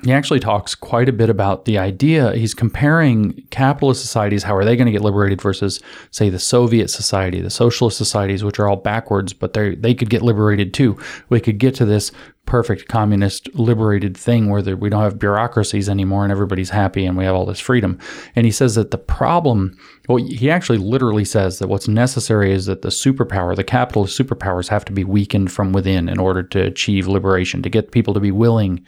he 0.04 0.12
actually 0.12 0.40
talks 0.40 0.76
quite 0.76 1.08
a 1.08 1.14
bit 1.14 1.30
about 1.30 1.66
the 1.66 1.78
idea. 1.78 2.34
He's 2.34 2.54
comparing 2.54 3.34
capitalist 3.52 4.02
societies, 4.02 4.44
how 4.44 4.56
are 4.56 4.66
they 4.66 4.76
going 4.76 4.88
to 4.88 4.92
get 4.92 5.02
liberated 5.02 5.42
versus, 5.42 5.80
say, 6.12 6.30
the 6.30 6.40
Soviet 6.40 6.90
society, 6.90 7.42
the 7.42 7.50
socialist 7.50 7.98
societies, 7.98 8.44
which 8.44 8.60
are 8.60 8.68
all 8.68 8.76
backwards, 8.76 9.34
but 9.34 9.54
they 9.54 9.76
they 9.76 9.94
could 9.94 10.10
get 10.10 10.22
liberated 10.22 10.74
too. 10.74 10.98
We 11.30 11.40
could 11.40 11.58
get 11.58 11.76
to 11.76 11.86
this 11.86 12.12
perfect 12.46 12.90
communist 12.90 13.54
liberated 13.56 14.18
thing 14.18 14.50
where 14.50 14.62
we 14.76 14.90
don't 14.90 15.02
have 15.02 15.18
bureaucracies 15.18 15.88
anymore 15.88 16.24
and 16.24 16.32
everybody's 16.32 16.70
happy 16.70 17.06
and 17.06 17.18
we 17.18 17.24
have 17.24 17.36
all 17.36 17.46
this 17.46 17.60
freedom. 17.60 17.98
And 18.36 18.46
he 18.46 18.52
says 18.52 18.76
that 18.76 18.92
the 18.92 18.98
problem, 18.98 19.78
well, 20.10 20.18
he 20.18 20.52
actually 20.52 20.78
literally 20.78 21.24
says 21.24 21.60
that 21.60 21.70
what's 21.70 21.88
necessary 21.88 22.52
is 22.52 22.66
that 22.66 22.82
the 22.82 22.90
superpower, 22.90 23.56
the 23.56 23.64
capitalist 23.64 24.20
superpowers, 24.20 24.68
have 24.68 24.84
to 24.86 24.92
be 24.92 25.06
weakened 25.06 25.54
from 25.54 25.72
within 25.72 26.10
in 26.10 26.20
order 26.20 26.44
to 26.44 26.62
achieve 26.62 27.08
liberation, 27.08 27.62
to 27.64 27.70
get 27.70 27.92
people 27.92 28.14
to 28.14 28.20
be 28.20 28.32
willing 28.32 28.86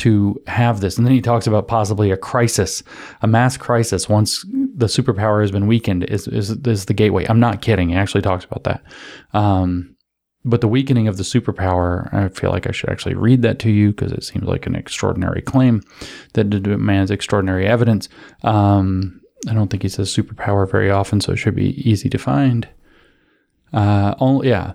to 0.00 0.40
have 0.46 0.80
this. 0.80 0.96
And 0.96 1.06
then 1.06 1.14
he 1.14 1.20
talks 1.20 1.46
about 1.46 1.68
possibly 1.68 2.10
a 2.10 2.16
crisis, 2.16 2.82
a 3.22 3.26
mass 3.26 3.56
crisis 3.56 4.08
once 4.08 4.44
the 4.74 4.86
superpower 4.86 5.40
has 5.40 5.50
been 5.50 5.66
weakened 5.66 6.04
is, 6.04 6.26
is, 6.28 6.50
is 6.50 6.86
the 6.86 6.94
gateway. 6.94 7.26
I'm 7.28 7.40
not 7.40 7.62
kidding. 7.62 7.90
He 7.90 7.94
actually 7.94 8.22
talks 8.22 8.44
about 8.44 8.64
that. 8.64 8.82
Um, 9.32 9.94
but 10.44 10.62
the 10.62 10.68
weakening 10.68 11.06
of 11.06 11.18
the 11.18 11.22
superpower, 11.22 12.12
I 12.14 12.28
feel 12.28 12.50
like 12.50 12.66
I 12.66 12.72
should 12.72 12.88
actually 12.88 13.14
read 13.14 13.42
that 13.42 13.58
to 13.60 13.70
you 13.70 13.90
because 13.90 14.12
it 14.12 14.24
seems 14.24 14.44
like 14.44 14.66
an 14.66 14.74
extraordinary 14.74 15.42
claim 15.42 15.82
that 16.32 16.48
demands 16.48 17.10
extraordinary 17.10 17.66
evidence. 17.66 18.08
Um, 18.42 19.20
I 19.48 19.54
don't 19.54 19.68
think 19.68 19.82
he 19.82 19.88
says 19.90 20.14
superpower 20.14 20.70
very 20.70 20.90
often, 20.90 21.20
so 21.20 21.32
it 21.32 21.36
should 21.36 21.54
be 21.54 21.88
easy 21.88 22.08
to 22.08 22.18
find. 22.18 22.68
Uh, 23.72 24.40
yeah. 24.42 24.72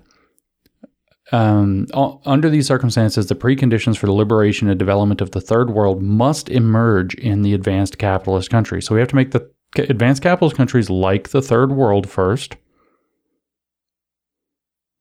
Um, 1.32 1.86
under 2.24 2.48
these 2.48 2.66
circumstances, 2.66 3.26
the 3.26 3.34
preconditions 3.34 3.96
for 3.96 4.06
the 4.06 4.12
liberation 4.12 4.68
and 4.68 4.78
development 4.78 5.20
of 5.20 5.32
the 5.32 5.40
third 5.40 5.70
world 5.70 6.00
must 6.02 6.48
emerge 6.48 7.14
in 7.14 7.42
the 7.42 7.52
advanced 7.52 7.98
capitalist 7.98 8.48
countries. 8.48 8.86
So 8.86 8.94
we 8.94 9.00
have 9.00 9.08
to 9.08 9.16
make 9.16 9.32
the 9.32 9.50
advanced 9.76 10.22
capitalist 10.22 10.56
countries 10.56 10.88
like 10.88 11.30
the 11.30 11.42
third 11.42 11.72
world 11.72 12.08
first. 12.08 12.56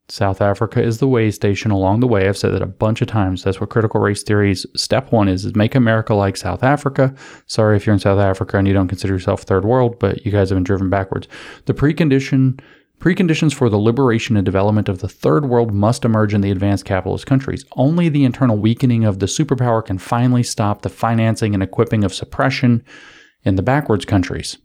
South 0.07 0.39
Africa 0.39 0.83
is 0.83 0.99
the 0.99 1.07
way 1.07 1.31
station 1.31 1.71
along 1.71 1.99
the 1.99 2.07
way. 2.07 2.27
I've 2.27 2.37
said 2.37 2.53
that 2.53 2.61
a 2.61 2.67
bunch 2.67 3.01
of 3.01 3.07
times. 3.07 3.43
That's 3.43 3.59
what 3.59 3.71
critical 3.71 3.99
race 3.99 4.21
theory's 4.21 4.65
step 4.75 5.11
one 5.11 5.27
is, 5.27 5.45
is 5.45 5.55
make 5.55 5.73
America 5.73 6.13
like 6.13 6.37
South 6.37 6.63
Africa. 6.63 7.13
Sorry 7.47 7.75
if 7.75 7.85
you're 7.85 7.93
in 7.93 7.99
South 7.99 8.19
Africa 8.19 8.57
and 8.57 8.67
you 8.67 8.73
don't 8.73 8.87
consider 8.87 9.13
yourself 9.13 9.41
third 9.41 9.65
world, 9.65 9.97
but 9.97 10.23
you 10.23 10.31
guys 10.31 10.49
have 10.49 10.57
been 10.57 10.63
driven 10.63 10.91
backwards. 10.91 11.27
The 11.65 11.73
precondition 11.73 12.59
Preconditions 12.99 13.53
for 13.53 13.69
the 13.69 13.77
liberation 13.77 14.35
and 14.35 14.45
development 14.45 14.89
of 14.89 14.99
the 14.99 15.09
third 15.09 15.45
world 15.45 15.73
must 15.73 16.05
emerge 16.05 16.33
in 16.33 16.41
the 16.41 16.51
advanced 16.51 16.85
capitalist 16.85 17.27
countries. 17.27 17.65
Only 17.73 18.09
the 18.09 18.25
internal 18.25 18.57
weakening 18.57 19.03
of 19.03 19.19
the 19.19 19.25
superpower 19.25 19.85
can 19.85 19.97
finally 19.97 20.43
stop 20.43 20.81
the 20.81 20.89
financing 20.89 21.53
and 21.53 21.61
equipping 21.61 22.03
of 22.03 22.13
suppression 22.13 22.83
in 23.43 23.55
the 23.55 23.61
backwards 23.61 24.05
countries. 24.05 24.57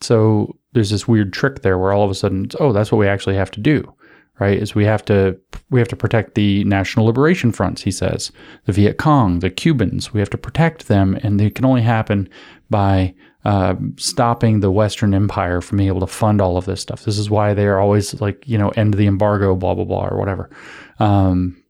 So 0.00 0.56
there's 0.72 0.90
this 0.90 1.08
weird 1.08 1.32
trick 1.32 1.62
there 1.62 1.78
where 1.78 1.92
all 1.92 2.04
of 2.04 2.10
a 2.10 2.14
sudden, 2.14 2.48
oh, 2.58 2.72
that's 2.72 2.90
what 2.90 2.98
we 2.98 3.08
actually 3.08 3.36
have 3.36 3.50
to 3.52 3.60
do, 3.60 3.94
right? 4.38 4.58
Is 4.58 4.74
we 4.74 4.84
have 4.84 5.04
to 5.06 5.38
we 5.70 5.80
have 5.80 5.88
to 5.88 5.96
protect 5.96 6.34
the 6.34 6.64
national 6.64 7.06
liberation 7.06 7.52
fronts. 7.52 7.82
He 7.82 7.90
says 7.90 8.32
the 8.66 8.72
Viet 8.72 8.98
Cong, 8.98 9.38
the 9.40 9.50
Cubans. 9.50 10.12
We 10.12 10.20
have 10.20 10.30
to 10.30 10.38
protect 10.38 10.88
them, 10.88 11.18
and 11.22 11.40
it 11.40 11.54
can 11.54 11.64
only 11.64 11.82
happen 11.82 12.28
by 12.68 13.14
uh, 13.44 13.74
stopping 13.96 14.60
the 14.60 14.70
Western 14.70 15.14
Empire 15.14 15.60
from 15.60 15.78
being 15.78 15.88
able 15.88 16.00
to 16.00 16.06
fund 16.06 16.40
all 16.40 16.56
of 16.56 16.66
this 16.66 16.80
stuff. 16.80 17.04
This 17.04 17.18
is 17.18 17.30
why 17.30 17.54
they 17.54 17.66
are 17.66 17.78
always 17.78 18.20
like 18.20 18.46
you 18.46 18.58
know 18.58 18.68
end 18.70 18.94
the 18.94 19.06
embargo, 19.06 19.54
blah 19.54 19.74
blah 19.74 19.84
blah, 19.84 20.08
or 20.08 20.18
whatever. 20.18 20.50
Um, 20.98 21.62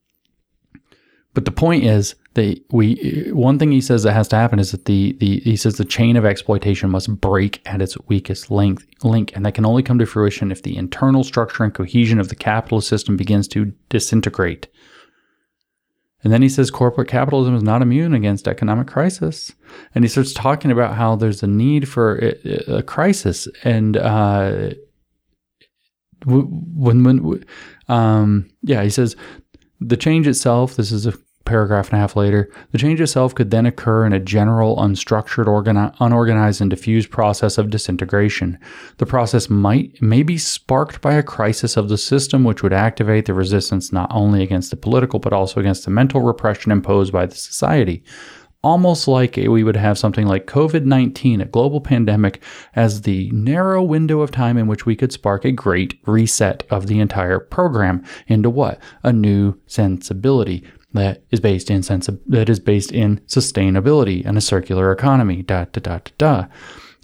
but 1.32 1.44
the 1.44 1.52
point 1.52 1.84
is 1.84 2.16
that 2.34 2.60
we 2.70 3.30
one 3.32 3.58
thing 3.58 3.70
he 3.70 3.80
says 3.80 4.02
that 4.02 4.12
has 4.12 4.28
to 4.28 4.36
happen 4.36 4.58
is 4.58 4.72
that 4.72 4.86
the 4.86 5.16
the 5.20 5.40
he 5.40 5.56
says 5.56 5.76
the 5.76 5.84
chain 5.84 6.16
of 6.16 6.24
exploitation 6.24 6.90
must 6.90 7.20
break 7.20 7.60
at 7.66 7.80
its 7.80 7.96
weakest 8.08 8.50
length 8.50 8.86
link, 9.04 9.32
and 9.36 9.46
that 9.46 9.54
can 9.54 9.64
only 9.64 9.82
come 9.82 9.98
to 9.98 10.06
fruition 10.06 10.50
if 10.50 10.62
the 10.62 10.76
internal 10.76 11.22
structure 11.22 11.62
and 11.62 11.74
cohesion 11.74 12.18
of 12.18 12.28
the 12.28 12.36
capitalist 12.36 12.88
system 12.88 13.16
begins 13.16 13.46
to 13.48 13.72
disintegrate. 13.88 14.66
And 16.22 16.32
then 16.32 16.42
he 16.42 16.48
says 16.48 16.70
corporate 16.70 17.08
capitalism 17.08 17.54
is 17.54 17.62
not 17.62 17.82
immune 17.82 18.14
against 18.14 18.46
economic 18.46 18.86
crisis. 18.86 19.52
And 19.94 20.04
he 20.04 20.08
starts 20.08 20.32
talking 20.32 20.70
about 20.70 20.94
how 20.94 21.16
there's 21.16 21.42
a 21.42 21.46
need 21.46 21.88
for 21.88 22.34
a, 22.68 22.82
crisis. 22.82 23.48
And 23.64 23.96
uh, 23.96 24.70
when, 26.26 27.04
when, 27.04 27.44
um, 27.88 28.50
yeah, 28.62 28.82
he 28.82 28.90
says 28.90 29.16
the 29.80 29.96
change 29.96 30.26
itself, 30.26 30.76
this 30.76 30.92
is 30.92 31.06
a 31.06 31.14
paragraph 31.44 31.88
and 31.88 31.98
a 31.98 32.00
half 32.00 32.16
later, 32.16 32.50
the 32.70 32.78
change 32.78 33.00
itself 33.00 33.34
could 33.34 33.50
then 33.50 33.66
occur 33.66 34.04
in 34.04 34.12
a 34.12 34.20
general, 34.20 34.76
unstructured, 34.76 35.46
organi- 35.46 35.94
unorganized, 36.00 36.60
and 36.60 36.70
diffused 36.70 37.10
process 37.10 37.58
of 37.58 37.70
disintegration. 37.70 38.58
The 38.98 39.06
process 39.06 39.48
might 39.48 40.00
may 40.02 40.22
be 40.22 40.38
sparked 40.38 41.00
by 41.00 41.14
a 41.14 41.22
crisis 41.22 41.76
of 41.76 41.88
the 41.88 41.98
system, 41.98 42.44
which 42.44 42.62
would 42.62 42.72
activate 42.72 43.26
the 43.26 43.34
resistance 43.34 43.92
not 43.92 44.10
only 44.12 44.42
against 44.42 44.70
the 44.70 44.76
political 44.76 45.18
but 45.18 45.32
also 45.32 45.60
against 45.60 45.84
the 45.84 45.90
mental 45.90 46.20
repression 46.20 46.72
imposed 46.72 47.12
by 47.12 47.26
the 47.26 47.36
society. 47.36 48.04
Almost 48.62 49.08
like 49.08 49.36
we 49.36 49.64
would 49.64 49.76
have 49.76 49.98
something 49.98 50.26
like 50.26 50.46
COVID 50.46 50.84
19, 50.84 51.40
a 51.40 51.46
global 51.46 51.80
pandemic, 51.80 52.42
as 52.76 53.00
the 53.00 53.30
narrow 53.30 53.82
window 53.82 54.20
of 54.20 54.30
time 54.30 54.58
in 54.58 54.66
which 54.66 54.84
we 54.84 54.94
could 54.94 55.12
spark 55.12 55.46
a 55.46 55.52
great 55.52 55.98
reset 56.06 56.64
of 56.68 56.86
the 56.86 57.00
entire 57.00 57.38
program 57.40 58.04
into 58.26 58.50
what? 58.50 58.78
A 59.02 59.14
new 59.14 59.58
sensibility 59.66 60.62
that 60.92 61.22
is 61.30 61.40
based 61.40 61.70
in 61.70 61.82
sense 61.82 62.08
that 62.26 62.48
is 62.48 62.60
based 62.60 62.92
in 62.92 63.18
sustainability 63.20 64.24
and 64.24 64.36
a 64.36 64.40
circular 64.40 64.92
economy. 64.92 65.42
Da 65.42 65.66
da 65.72 65.80
da 65.80 65.98
da 65.98 66.10
da. 66.18 66.46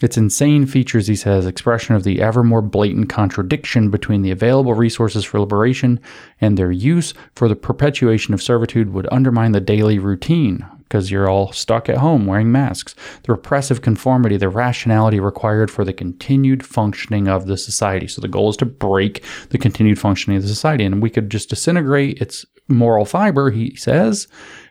Its 0.03 0.19
insane 0.19 0.67
features, 0.67 1.07
he 1.07 1.17
says, 1.17 1.47
expression 1.47 1.95
of 1.95 2.05
the 2.05 2.21
ever 2.21 2.45
more 2.45 2.61
blatant 2.61 3.09
contradiction 3.09 3.91
between 3.91 4.21
the 4.21 4.31
available 4.31 4.75
resources 4.75 5.25
for 5.25 5.41
liberation 5.41 5.99
and 6.39 6.59
their 6.59 6.71
use 6.71 7.15
for 7.35 7.49
the 7.49 7.57
perpetuation 7.57 8.35
of 8.35 8.43
servitude 8.43 8.93
would 8.93 9.09
undermine 9.11 9.53
the 9.53 9.61
daily 9.61 9.99
routine 9.99 10.67
because 10.89 11.11
you're 11.11 11.29
all 11.29 11.53
stuck 11.53 11.89
at 11.89 11.97
home 11.97 12.27
wearing 12.27 12.53
masks. 12.53 12.95
The 13.25 13.33
repressive 13.33 13.83
conformity, 13.83 14.37
the 14.37 14.49
rationality 14.49 15.19
required 15.19 15.71
for 15.71 15.85
the 15.85 15.93
continued 15.93 16.65
functioning 16.65 17.27
of 17.29 17.47
the 17.47 17.57
society. 17.57 18.07
So 18.07 18.21
the 18.21 18.29
goal 18.29 18.51
is 18.51 18.57
to 18.59 18.67
break 18.67 19.25
the 19.51 19.59
continued 19.59 19.99
functioning 19.99 20.37
of 20.37 20.43
the 20.43 20.49
society. 20.49 20.85
And 20.85 21.03
we 21.03 21.11
could 21.11 21.31
just 21.31 21.51
disintegrate 21.51 22.21
its 22.21 22.47
moral 22.69 23.05
fiber, 23.05 23.51
he 23.51 23.75
says. 23.77 24.29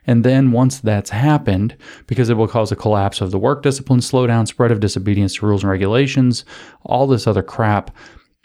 And 0.08 0.24
then 0.24 0.52
once 0.52 0.80
that's 0.80 1.10
happened, 1.10 1.76
because 2.08 2.30
it 2.30 2.38
will 2.38 2.48
cause 2.48 2.72
a 2.72 2.76
collapse 2.76 3.22
of 3.22 3.32
the 3.32 3.40
work 3.40 3.64
discipline, 3.64 4.00
slowdown, 4.00 4.48
spread 4.48 4.72
of 4.72 4.80
disobedience 4.80 5.36
to 5.36 5.46
rules 5.46 5.64
and 5.64 5.72
regulations, 5.72 6.46
all 6.84 7.08
this 7.08 7.28
other 7.28 7.44
crap, 7.44 7.92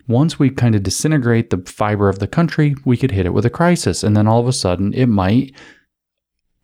once 0.09 0.39
we 0.39 0.51
kind 0.51 0.75
of 0.75 0.83
disintegrate 0.83 1.51
the 1.51 1.59
fiber 1.71 2.09
of 2.09 2.19
the 2.19 2.27
country, 2.27 2.75
we 2.85 2.97
could 2.97 3.13
hit 3.13 3.27
it 3.27 3.35
with 3.35 3.47
a 3.47 3.51
crisis. 3.51 4.03
And 4.03 4.17
then 4.17 4.27
all 4.27 4.41
of 4.41 4.49
a 4.49 4.53
sudden, 4.53 4.93
it 4.93 5.07
might 5.07 5.55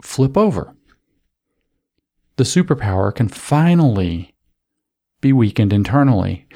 flip 0.02 0.36
over. 0.36 0.75
The 2.36 2.44
superpower 2.44 3.14
can 3.14 3.28
finally 3.28 4.34
be 5.20 5.32
weakened 5.32 5.72
internally 5.72 6.46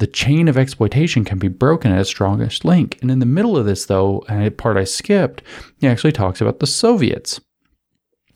the 0.00 0.06
chain 0.06 0.48
of 0.48 0.58
exploitation 0.58 1.24
can 1.24 1.38
be 1.38 1.48
broken 1.48 1.92
at 1.92 2.00
its 2.00 2.08
strongest 2.08 2.64
link. 2.64 2.98
And 3.02 3.10
in 3.10 3.18
the 3.18 3.26
middle 3.26 3.56
of 3.56 3.66
this, 3.66 3.84
though, 3.84 4.24
and 4.28 4.42
a 4.42 4.50
part 4.50 4.78
I 4.78 4.84
skipped, 4.84 5.42
he 5.78 5.86
actually 5.86 6.12
talks 6.12 6.40
about 6.40 6.58
the 6.58 6.66
Soviets. 6.66 7.38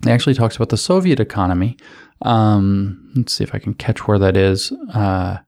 He 0.05 0.11
actually 0.11 0.35
talks 0.35 0.55
about 0.55 0.69
the 0.69 0.77
Soviet 0.77 1.19
economy. 1.19 1.79
Um, 2.21 3.11
let's 3.17 3.33
see 3.33 3.45
if 3.45 3.55
I 3.55 3.59
can 3.59 3.73
catch 3.73 4.07
where 4.07 4.19
that 4.19 4.37
is. 4.37 4.73
Uh, 4.93 5.39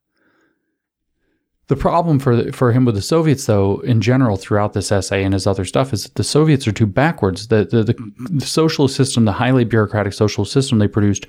the 1.69 1.77
problem 1.77 2.19
for 2.21 2.53
for 2.53 2.73
him 2.73 2.85
with 2.85 2.95
the 2.95 3.03
Soviets, 3.03 3.47
though, 3.47 3.81
in 3.81 4.01
general, 4.01 4.37
throughout 4.37 4.73
this 4.73 4.93
essay 4.93 5.25
and 5.25 5.35
his 5.35 5.47
other 5.47 5.65
stuff, 5.65 5.93
is 5.93 6.05
that 6.05 6.15
the 6.15 6.25
Soviets 6.25 6.69
are 6.69 6.73
too 6.73 6.87
backwards. 6.87 7.49
The, 7.49 7.65
the, 7.65 7.83
the, 7.83 8.13
the 8.31 8.47
socialist 8.47 8.95
system, 8.95 9.25
the 9.25 9.33
highly 9.33 9.65
bureaucratic 9.65 10.13
socialist 10.13 10.53
system 10.53 10.79
they 10.79 10.87
produced, 10.87 11.27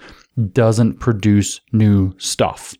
doesn't 0.51 0.99
produce 0.99 1.59
new 1.71 2.13
stuff. 2.19 2.75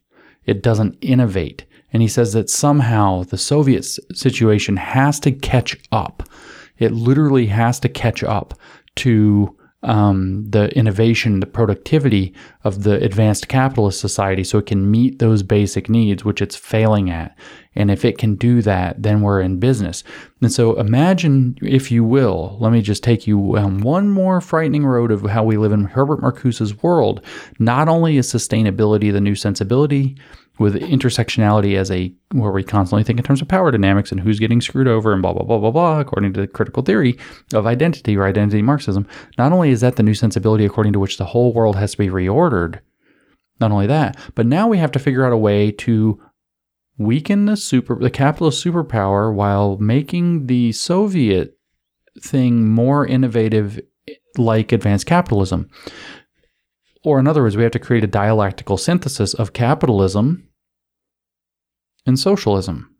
It 0.45 0.61
doesn't 0.61 0.97
innovate. 1.01 1.65
And 1.91 2.01
he 2.01 2.07
says 2.07 2.33
that 2.33 2.49
somehow 2.49 3.23
the 3.23 3.37
Soviet 3.37 3.85
situation 4.13 4.77
has 4.77 5.19
to 5.21 5.31
catch 5.31 5.77
up. 5.91 6.23
It 6.77 6.91
literally 6.91 7.47
has 7.47 7.79
to 7.79 7.89
catch 7.89 8.23
up 8.23 8.53
to 8.97 9.56
um, 9.87 10.45
the 10.49 10.69
innovation, 10.77 11.39
the 11.39 11.45
productivity 11.47 12.33
of 12.65 12.83
the 12.83 13.01
advanced 13.03 13.47
capitalist 13.47 13.99
society 14.01 14.43
so 14.43 14.57
it 14.57 14.65
can 14.65 14.91
meet 14.91 15.19
those 15.19 15.43
basic 15.43 15.89
needs, 15.89 16.25
which 16.25 16.41
it's 16.41 16.57
failing 16.57 17.09
at. 17.09 17.35
And 17.73 17.89
if 17.89 18.03
it 18.03 18.17
can 18.17 18.35
do 18.35 18.61
that, 18.63 19.01
then 19.01 19.21
we're 19.21 19.39
in 19.39 19.59
business. 19.59 20.03
And 20.41 20.51
so 20.51 20.77
imagine, 20.77 21.57
if 21.61 21.89
you 21.89 22.03
will, 22.03 22.57
let 22.59 22.73
me 22.73 22.81
just 22.81 23.03
take 23.03 23.27
you 23.27 23.57
on 23.57 23.79
one 23.79 24.09
more 24.09 24.41
frightening 24.41 24.85
road 24.85 25.09
of 25.09 25.21
how 25.23 25.43
we 25.43 25.57
live 25.57 25.71
in 25.71 25.85
Herbert 25.85 26.21
Marcuse's 26.21 26.83
world. 26.83 27.21
Not 27.57 27.87
only 27.87 28.17
is 28.17 28.31
sustainability 28.31 29.13
the 29.13 29.21
new 29.21 29.35
sensibility, 29.35 30.17
with 30.59 30.75
intersectionality 30.75 31.77
as 31.77 31.91
a 31.91 32.13
where 32.31 32.51
we 32.51 32.63
constantly 32.63 33.03
think 33.03 33.19
in 33.19 33.25
terms 33.25 33.41
of 33.41 33.47
power 33.47 33.71
dynamics 33.71 34.11
and 34.11 34.21
who's 34.21 34.39
getting 34.39 34.61
screwed 34.61 34.87
over 34.87 35.13
and 35.13 35.21
blah 35.21 35.33
blah 35.33 35.43
blah 35.43 35.59
blah 35.59 35.71
blah 35.71 35.99
according 35.99 36.33
to 36.33 36.41
the 36.41 36.47
critical 36.47 36.83
theory 36.83 37.17
of 37.53 37.67
identity 37.67 38.17
or 38.17 38.25
identity 38.25 38.61
marxism. 38.61 39.07
Not 39.37 39.51
only 39.51 39.69
is 39.69 39.81
that 39.81 39.95
the 39.95 40.03
new 40.03 40.13
sensibility 40.15 40.65
according 40.65 40.93
to 40.93 40.99
which 40.99 41.17
the 41.17 41.25
whole 41.25 41.53
world 41.53 41.75
has 41.75 41.91
to 41.91 41.97
be 41.97 42.09
reordered 42.09 42.79
not 43.59 43.71
only 43.71 43.87
that 43.87 44.17
but 44.35 44.45
now 44.45 44.67
we 44.67 44.77
have 44.77 44.91
to 44.91 44.99
figure 44.99 45.25
out 45.25 45.33
a 45.33 45.37
way 45.37 45.71
to 45.71 46.21
weaken 46.97 47.45
the 47.45 47.57
super 47.57 47.95
the 47.95 48.09
capitalist 48.09 48.63
superpower 48.63 49.33
while 49.33 49.77
making 49.77 50.47
the 50.47 50.71
soviet 50.71 51.57
thing 52.19 52.67
more 52.67 53.05
innovative 53.05 53.79
like 54.37 54.71
advanced 54.71 55.05
capitalism 55.05 55.69
or 57.07 57.19
in 57.19 57.27
other 57.27 57.41
words 57.41 57.55
we 57.55 57.63
have 57.63 57.71
to 57.71 57.79
create 57.79 58.03
a 58.03 58.07
dialectical 58.07 58.75
synthesis 58.75 59.33
of 59.33 59.53
capitalism 59.53 60.47
and 62.05 62.19
socialism. 62.19 62.93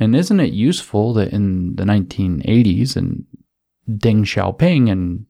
And 0.00 0.16
isn't 0.16 0.40
it 0.40 0.52
useful 0.52 1.12
that 1.14 1.32
in 1.32 1.76
the 1.76 1.84
1980s 1.84 2.96
and 2.96 3.24
Deng 3.88 4.24
Xiaoping 4.24 4.90
and 4.90 5.26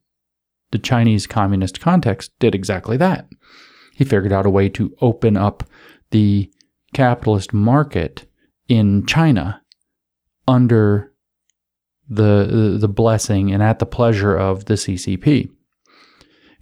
the 0.70 0.78
Chinese 0.78 1.26
communist 1.26 1.80
context 1.80 2.32
did 2.38 2.54
exactly 2.54 2.96
that? 2.96 3.28
He 3.94 4.04
figured 4.04 4.32
out 4.32 4.46
a 4.46 4.50
way 4.50 4.68
to 4.70 4.94
open 5.00 5.36
up 5.36 5.64
the 6.10 6.50
capitalist 6.94 7.52
market 7.52 8.26
in 8.68 9.04
China 9.06 9.62
under 10.46 11.12
the 12.08 12.76
the 12.78 12.88
blessing 12.88 13.52
and 13.52 13.62
at 13.62 13.80
the 13.80 13.86
pleasure 13.86 14.36
of 14.36 14.66
the 14.66 14.74
CCP. 14.74 15.50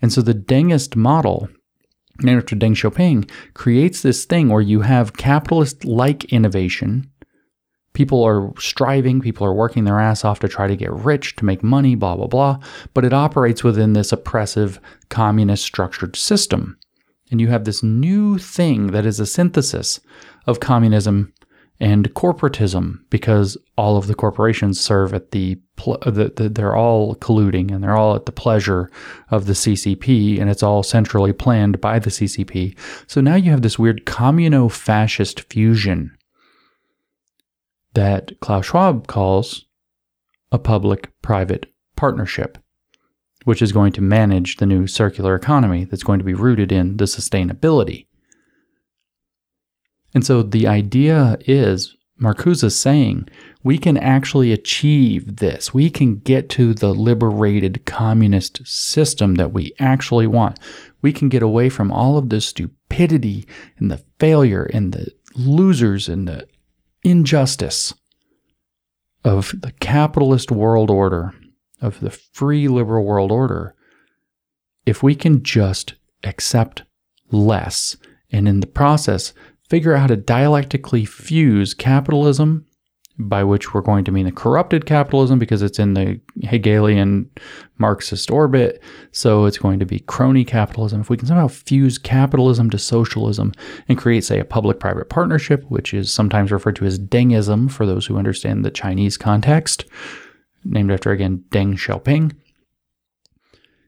And 0.05 0.13
so 0.13 0.21
the 0.21 0.35
Dengist 0.35 0.97
model 0.97 1.49
named 2.21 2.39
after 2.39 2.55
Deng 2.55 2.73
Xiaoping, 2.73 3.31
creates 3.55 4.03
this 4.03 4.27
thing 4.27 4.51
where 4.51 4.61
you 4.61 4.83
have 4.83 5.17
capitalist 5.17 5.87
like 5.87 6.25
innovation. 6.27 7.11
People 7.95 8.23
are 8.23 8.53
striving, 8.59 9.23
people 9.23 9.47
are 9.47 9.55
working 9.55 9.85
their 9.85 9.99
ass 9.99 10.23
off 10.23 10.41
to 10.41 10.49
try 10.49 10.67
to 10.67 10.77
get 10.77 10.93
rich, 10.93 11.37
to 11.37 11.45
make 11.47 11.63
money, 11.63 11.95
blah, 11.95 12.17
blah, 12.17 12.27
blah. 12.27 12.59
But 12.93 13.07
it 13.07 13.15
operates 13.15 13.65
within 13.65 13.95
this 13.95 14.13
oppressive 14.13 14.79
communist 15.09 15.65
structured 15.65 16.17
system. 16.17 16.77
And 17.31 17.41
you 17.41 17.49
have 17.49 17.65
this 17.65 17.83
new 17.83 18.37
thing 18.37 18.89
that 18.89 19.07
is 19.07 19.19
a 19.21 19.25
synthesis 19.25 20.01
of 20.47 20.61
communism 20.61 21.33
and 21.81 22.13
corporatism 22.15 23.01
because 23.11 23.57
all 23.77 23.97
of 23.97 24.07
the 24.07 24.15
corporations 24.15 24.79
serve 24.79 25.13
at 25.13 25.33
the, 25.33 25.59
uh, 25.87 26.11
the, 26.11 26.33
the, 26.37 26.49
they're 26.49 26.77
all 26.77 27.17
colluding 27.17 27.73
and 27.73 27.83
they're 27.83 27.97
all 27.97 28.15
at 28.15 28.27
the 28.27 28.33
pleasure 28.33 28.91
of 29.31 29.47
the 29.47 29.55
CCP 29.55 30.41
and 30.41 30.49
it's 30.49 30.63
all 30.63 30.83
centrally 30.83 31.33
planned 31.33 31.81
by 31.81 31.99
the 31.99 32.11
CCP. 32.11 32.77
So 33.07 33.21
now 33.21 33.35
you 33.35 33.51
have 33.51 33.63
this 33.63 33.79
weird 33.79 34.07
communo-fascist 34.07 35.41
fusion 35.53 36.17
that 37.95 38.39
Klaus 38.41 38.67
Schwab 38.67 39.07
calls 39.07 39.67
a 40.53 40.59
public-private 40.59 41.67
partnership, 41.97 42.59
which 43.45 43.63
is 43.63 43.73
going 43.73 43.93
to 43.93 44.01
manage 44.01 44.57
the 44.57 44.67
new 44.67 44.87
circular 44.87 45.35
economy 45.35 45.85
that's 45.85 46.05
going 46.05 46.19
to 46.21 46.25
be 46.25 46.35
rooted 46.35 46.71
in 46.71 46.97
the 46.99 47.05
sustainability 47.05 48.07
and 50.15 50.25
so 50.25 50.43
the 50.43 50.67
idea 50.67 51.37
is 51.41 51.97
Marcuse 52.21 52.63
is 52.63 52.79
saying 52.79 53.29
we 53.65 53.77
can 53.77 53.97
actually 53.97 54.53
achieve 54.53 55.37
this. 55.37 55.75
We 55.75 55.91
can 55.91 56.17
get 56.17 56.49
to 56.51 56.73
the 56.73 56.95
liberated 56.95 57.85
communist 57.87 58.65
system 58.67 59.35
that 59.35 59.53
we 59.53 59.73
actually 59.81 60.27
want. 60.27 60.61
We 61.03 61.13
can 61.13 61.29
get 61.29 61.43
away 61.43 61.69
from 61.69 61.91
all 61.91 62.17
of 62.17 62.29
the 62.29 62.41
stupidity 62.41 63.49
and 63.79 63.91
the 63.91 64.05
failure 64.21 64.65
and 64.73 64.93
the 64.93 65.13
losers 65.35 66.09
and 66.09 66.29
the 66.29 66.47
injustice 67.03 67.95
of 69.25 69.53
the 69.61 69.73
capitalist 69.81 70.53
world 70.53 70.91
order, 70.91 71.35
of 71.81 72.01
the 72.01 72.11
free 72.11 72.69
liberal 72.69 73.05
world 73.05 73.33
order, 73.33 73.75
if 74.87 75.03
we 75.03 75.15
can 75.15 75.43
just 75.43 75.95
accept 76.23 76.83
less 77.31 77.97
and 78.31 78.47
in 78.47 78.61
the 78.61 78.67
process 78.67 79.33
figure 79.69 79.95
out 79.95 80.01
how 80.01 80.07
to 80.07 80.17
dialectically 80.17 81.05
fuse 81.05 81.75
capitalism, 81.75 82.67
by 83.17 83.45
which 83.45 83.73
we're 83.73 83.81
going 83.81 84.05
to 84.05 84.11
mean 84.11 84.27
the 84.27 84.33
corrupted 84.33 84.87
capitalism 84.87 85.39
because 85.39 85.63
it's 85.63 85.79
in 85.79 85.95
the 85.95 86.21
Hegelian 86.43 87.31
Marxist 87.79 88.31
orbit. 88.31 88.83
So 89.13 89.45
it's 89.45 89.59
going 89.59 89.79
to 89.79 89.87
be 89.87 90.01
crony 90.01 90.45
capitalism. 90.45 91.01
If 91.01 91.11
we 91.11 91.17
can 91.17 91.29
somehow 91.29 91.47
fuse 91.47 91.97
capitalism 91.97 92.71
to 92.71 92.79
socialism 92.79 93.53
and 93.89 93.97
create, 93.97 94.25
say, 94.25 94.41
a 94.41 94.45
public 94.45 94.81
private 94.81 95.11
partnership, 95.11 95.65
which 95.69 95.95
is 95.95 96.13
sometimes 96.13 96.51
referred 96.51 96.77
to 96.77 96.87
as 96.87 96.99
Dengism 96.99 97.71
for 97.71 97.87
those 97.87 98.07
who 98.07 98.19
understand 98.19 98.65
the 98.65 98.71
Chinese 98.71 99.17
context, 99.17 99.85
named 100.65 100.91
after, 100.91 101.13
again, 101.13 101.45
Deng 101.51 101.75
Xiaoping. 101.75 102.35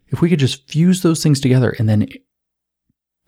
If 0.08 0.20
we 0.20 0.30
could 0.30 0.38
just 0.38 0.70
fuse 0.70 1.02
those 1.02 1.20
things 1.20 1.40
together 1.40 1.74
and 1.80 1.88
then 1.88 2.06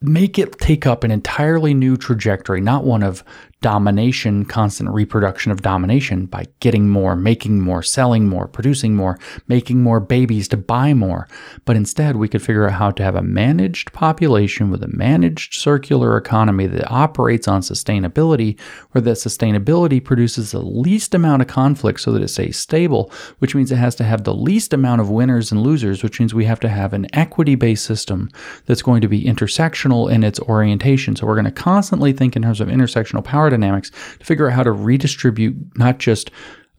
make 0.01 0.39
it 0.39 0.59
take 0.59 0.87
up 0.87 1.05
an 1.05 1.11
entirely 1.11 1.75
new 1.75 1.97
trajectory, 1.97 2.61
not 2.61 2.85
one 2.85 3.03
of 3.03 3.25
domination, 3.61 4.45
constant 4.45 4.89
reproduction 4.91 5.51
of 5.51 5.63
domination 5.63 6.27
by 6.27 6.47
getting 6.61 6.89
more, 6.89 7.17
making 7.17 7.61
more, 7.61 7.83
selling 7.83 8.29
more, 8.29 8.47
producing 8.47 8.95
more, 8.95 9.19
making 9.49 9.83
more 9.83 9.99
babies 9.99 10.47
to 10.47 10.57
buy 10.57 10.95
more. 10.95 11.27
But 11.65 11.75
instead, 11.75 12.17
we 12.17 12.29
could 12.29 12.43
figure 12.43 12.69
out 12.69 12.75
how 12.75 12.93
to 12.93 13.03
have 13.03 13.17
a 13.17 13.23
managed 13.23 13.93
population 13.93 14.71
with 14.71 14.83
a 14.85 14.89
managed 14.89 15.55
circular 15.55 16.17
economy 16.17 16.67
that 16.69 16.91
operates 16.91 17.49
on 17.49 17.63
sustainability, 17.63 18.59
where 18.93 19.03
that 19.03 19.17
sustainability 19.17 20.03
produces 20.03 20.53
the 20.53 20.61
least 20.61 21.13
amount 21.15 21.43
of 21.43 21.49
conflict 21.49 22.01
so 22.01 22.13
that 22.13 22.23
it 22.23 22.29
stays 22.29 22.57
stable, 22.57 23.13
which 23.41 23.57
means 23.57 23.73
it 23.73 23.77
has 23.77 23.97
to 23.97 24.05
have 24.05 24.23
the 24.23 24.35
least 24.35 24.73
amount 24.73 25.01
of 25.01 25.11
winners 25.11 25.51
and 25.51 25.63
losers, 25.63 26.05
which 26.05 26.21
means 26.21 26.33
we 26.33 26.45
have 26.45 26.61
to 26.61 26.69
have 26.69 26.93
an 26.93 27.07
equity 27.13 27.57
based 27.57 27.85
system 27.85 28.31
that's 28.67 28.83
going 28.83 29.01
to 29.01 29.09
be 29.09 29.25
intersectional 29.25 30.11
in 30.11 30.23
its 30.23 30.39
orientation. 30.41 31.17
So 31.17 31.27
we're 31.27 31.35
going 31.35 31.45
to 31.45 31.51
constantly 31.51 32.13
think 32.13 32.37
in 32.37 32.43
terms 32.43 32.61
of 32.61 32.69
intersectional 32.69 33.25
power 33.25 33.48
power 33.49 33.59
dynamics 33.59 33.91
to 34.19 34.25
figure 34.25 34.49
out 34.49 34.55
how 34.55 34.63
to 34.63 34.73
redistribute 34.73 35.57
not 35.77 35.99
just 35.99 36.31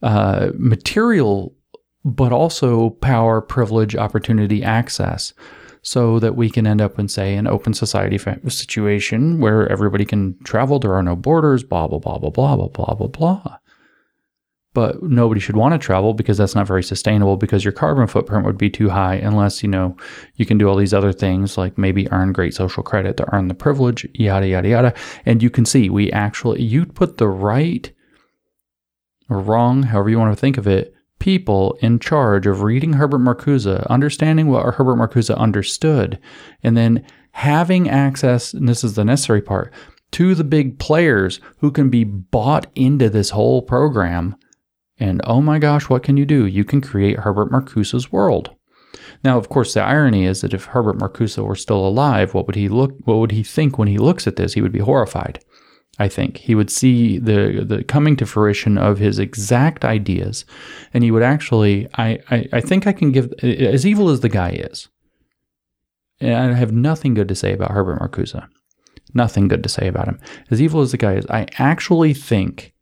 uh, 0.02 0.50
material, 0.58 1.56
but 2.06 2.32
also 2.32 2.92
power, 3.02 3.42
privilege, 3.42 3.96
opportunity, 3.96 4.64
access 4.64 5.34
so 5.82 6.20
that 6.20 6.36
we 6.36 6.50
can 6.50 6.68
end 6.68 6.82
up 6.82 7.00
in, 7.00 7.08
say, 7.08 7.36
an 7.36 7.48
open 7.48 7.74
society 7.74 8.18
situation 8.50 9.40
where 9.40 9.68
everybody 9.72 10.06
can 10.06 10.38
travel, 10.44 10.78
there 10.80 10.94
are 10.94 11.04
no 11.04 11.16
borders, 11.16 11.64
blah, 11.64 11.88
blah, 11.88 12.00
blah, 12.00 12.18
blah, 12.18 12.30
blah, 12.30 12.56
blah, 12.56 12.68
blah, 12.68 12.94
blah, 12.96 13.08
blah 13.08 13.58
but 14.80 15.04
nobody 15.04 15.42
should 15.42 15.58
want 15.58 15.74
to 15.74 15.78
travel 15.78 16.14
because 16.14 16.38
that's 16.38 16.56
not 16.56 16.66
very 16.66 16.82
sustainable 16.82 17.36
because 17.36 17.66
your 17.66 17.74
carbon 17.74 18.08
footprint 18.08 18.46
would 18.46 18.58
be 18.58 18.70
too 18.70 18.88
high 18.88 19.16
unless 19.16 19.62
you 19.62 19.68
know 19.68 19.94
you 20.36 20.46
can 20.46 20.58
do 20.58 20.70
all 20.70 20.78
these 20.78 20.94
other 20.94 21.12
things 21.12 21.58
like 21.58 21.78
maybe 21.78 22.10
earn 22.14 22.32
great 22.32 22.54
social 22.54 22.82
credit 22.82 23.18
to 23.18 23.36
earn 23.36 23.50
the 23.50 23.54
privilege 23.54 24.08
yada 24.14 24.48
yada 24.48 24.70
yada. 24.70 24.94
And 25.26 25.44
you 25.44 25.50
can 25.50 25.66
see 25.66 25.90
we 25.90 26.10
actually 26.14 26.62
you 26.62 26.86
put 26.86 27.18
the 27.18 27.28
right 27.28 27.92
or 29.30 29.42
wrong 29.42 29.84
however 29.84 30.10
you 30.10 30.18
want 30.18 30.32
to 30.32 30.40
think 30.40 30.58
of 30.58 30.66
it 30.66 30.94
people 31.20 31.78
in 31.82 32.00
charge 32.00 32.48
of 32.48 32.62
reading 32.62 32.94
Herbert 32.94 33.20
Marcuse 33.20 33.86
understanding 33.88 34.48
what 34.48 34.76
Herbert 34.76 34.96
Marcuse 34.96 35.36
understood 35.36 36.18
and 36.64 36.78
then 36.78 37.06
having 37.32 37.90
access 37.90 38.54
and 38.54 38.70
this 38.70 38.86
is 38.86 38.94
the 38.94 39.04
necessary 39.04 39.42
part 39.42 39.74
to 40.12 40.36
the 40.36 40.46
big 40.46 40.80
players 40.80 41.42
who 41.58 41.70
can 41.70 41.90
be 41.90 42.06
bought 42.06 42.68
into 42.76 43.10
this 43.10 43.32
whole 43.32 43.62
program 43.62 44.38
and 45.00 45.22
oh 45.24 45.42
my 45.42 45.60
gosh, 45.60 45.90
what 45.90 46.04
can 46.04 46.18
you 46.18 46.26
do? 46.26 46.46
You 46.46 46.64
can 46.64 46.82
create 46.82 47.20
Herbert 47.20 47.52
Marcuse's 47.52 48.12
world. 48.12 48.56
Now, 49.24 49.38
of 49.38 49.50
course, 49.50 49.74
the 49.74 49.82
irony 49.82 50.26
is 50.26 50.42
that 50.42 50.54
if 50.54 50.66
Herbert 50.66 50.98
Marcuse 50.98 51.38
were 51.38 51.56
still 51.56 51.86
alive, 51.86 52.34
what 52.34 52.48
would 52.48 52.56
he 52.56 52.70
look? 52.70 52.94
What 53.06 53.18
would 53.18 53.32
he 53.32 53.44
think 53.44 53.78
when 53.78 53.88
he 53.88 53.98
looks 53.98 54.28
at 54.28 54.36
this? 54.36 54.54
He 54.54 54.62
would 54.62 54.72
be 54.72 54.80
horrified. 54.80 55.44
I 56.02 56.08
think 56.08 56.38
he 56.38 56.56
would 56.56 56.72
see 56.72 57.18
the 57.18 57.66
the 57.68 57.84
coming 57.84 58.16
to 58.18 58.26
fruition 58.26 58.78
of 58.78 59.00
his 59.00 59.20
exact 59.20 59.84
ideas, 59.84 60.46
and 60.94 61.04
he 61.04 61.12
would 61.12 61.24
actually. 61.24 61.88
I 61.96 62.20
I, 62.32 62.48
I 62.54 62.62
think 62.62 62.88
I 62.88 62.94
can 62.94 63.12
give 63.12 63.34
as 63.44 63.86
evil 63.86 64.10
as 64.10 64.22
the 64.22 64.30
guy 64.30 64.52
is. 64.52 64.88
And 66.22 66.34
I 66.34 66.54
have 66.54 66.72
nothing 66.72 67.14
good 67.14 67.28
to 67.30 67.36
say 67.36 67.54
about 67.54 67.72
Herbert 67.72 68.00
Marcuse. 68.00 68.48
Nothing 69.14 69.48
good 69.48 69.64
to 69.64 69.70
say 69.70 69.88
about 69.88 70.08
him. 70.08 70.20
As 70.52 70.62
evil 70.62 70.82
as 70.82 70.92
the 70.92 70.98
guy 70.98 71.16
is, 71.16 71.26
I 71.28 71.48
actually 71.58 72.14
think 72.14 72.74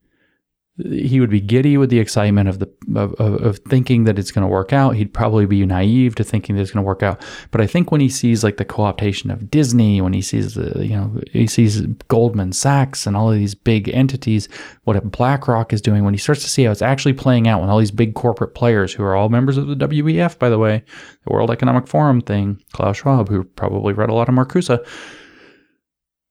he 0.77 1.19
would 1.19 1.31
be 1.31 1.41
giddy 1.41 1.75
with 1.77 1.89
the 1.89 1.99
excitement 1.99 2.47
of 2.47 2.59
the 2.59 2.69
of, 2.95 3.13
of 3.19 3.57
thinking 3.67 4.03
that 4.03 4.19
it's 4.19 4.31
going 4.31 4.43
to 4.43 4.47
work 4.47 4.71
out. 4.71 4.95
He'd 4.95 5.13
probably 5.13 5.47
be 5.47 5.65
naive 5.65 6.13
to 6.15 6.23
thinking 6.23 6.55
that 6.55 6.61
it's 6.61 6.71
going 6.71 6.83
to 6.83 6.87
work 6.87 7.01
out. 7.01 7.21
But 7.49 7.61
I 7.61 7.67
think 7.67 7.91
when 7.91 7.99
he 7.99 8.09
sees 8.09 8.43
like 8.43 8.57
the 8.57 8.65
co-optation 8.65 9.33
of 9.33 9.49
Disney, 9.49 10.01
when 10.01 10.13
he 10.13 10.21
sees 10.21 10.53
the 10.53 10.85
you 10.85 10.95
know 10.95 11.19
he 11.31 11.47
sees 11.47 11.81
Goldman 12.07 12.53
Sachs 12.53 13.07
and 13.07 13.17
all 13.17 13.31
of 13.31 13.37
these 13.37 13.55
big 13.55 13.89
entities, 13.89 14.47
what 14.83 15.11
BlackRock 15.11 15.73
is 15.73 15.81
doing, 15.81 16.03
when 16.03 16.13
he 16.13 16.19
starts 16.19 16.43
to 16.43 16.49
see 16.49 16.63
how 16.63 16.71
it's 16.71 16.83
actually 16.83 17.13
playing 17.13 17.47
out, 17.47 17.59
when 17.59 17.69
all 17.69 17.79
these 17.79 17.91
big 17.91 18.13
corporate 18.13 18.53
players 18.53 18.93
who 18.93 19.03
are 19.03 19.15
all 19.15 19.29
members 19.29 19.57
of 19.57 19.67
the 19.67 19.75
WEF, 19.75 20.37
by 20.37 20.49
the 20.49 20.59
way, 20.59 20.83
the 21.25 21.33
World 21.33 21.49
Economic 21.49 21.87
Forum 21.87 22.21
thing, 22.21 22.61
Klaus 22.73 22.97
Schwab, 22.97 23.29
who 23.29 23.43
probably 23.43 23.93
read 23.93 24.09
a 24.09 24.13
lot 24.13 24.29
of 24.29 24.35
Marcuse 24.35 24.69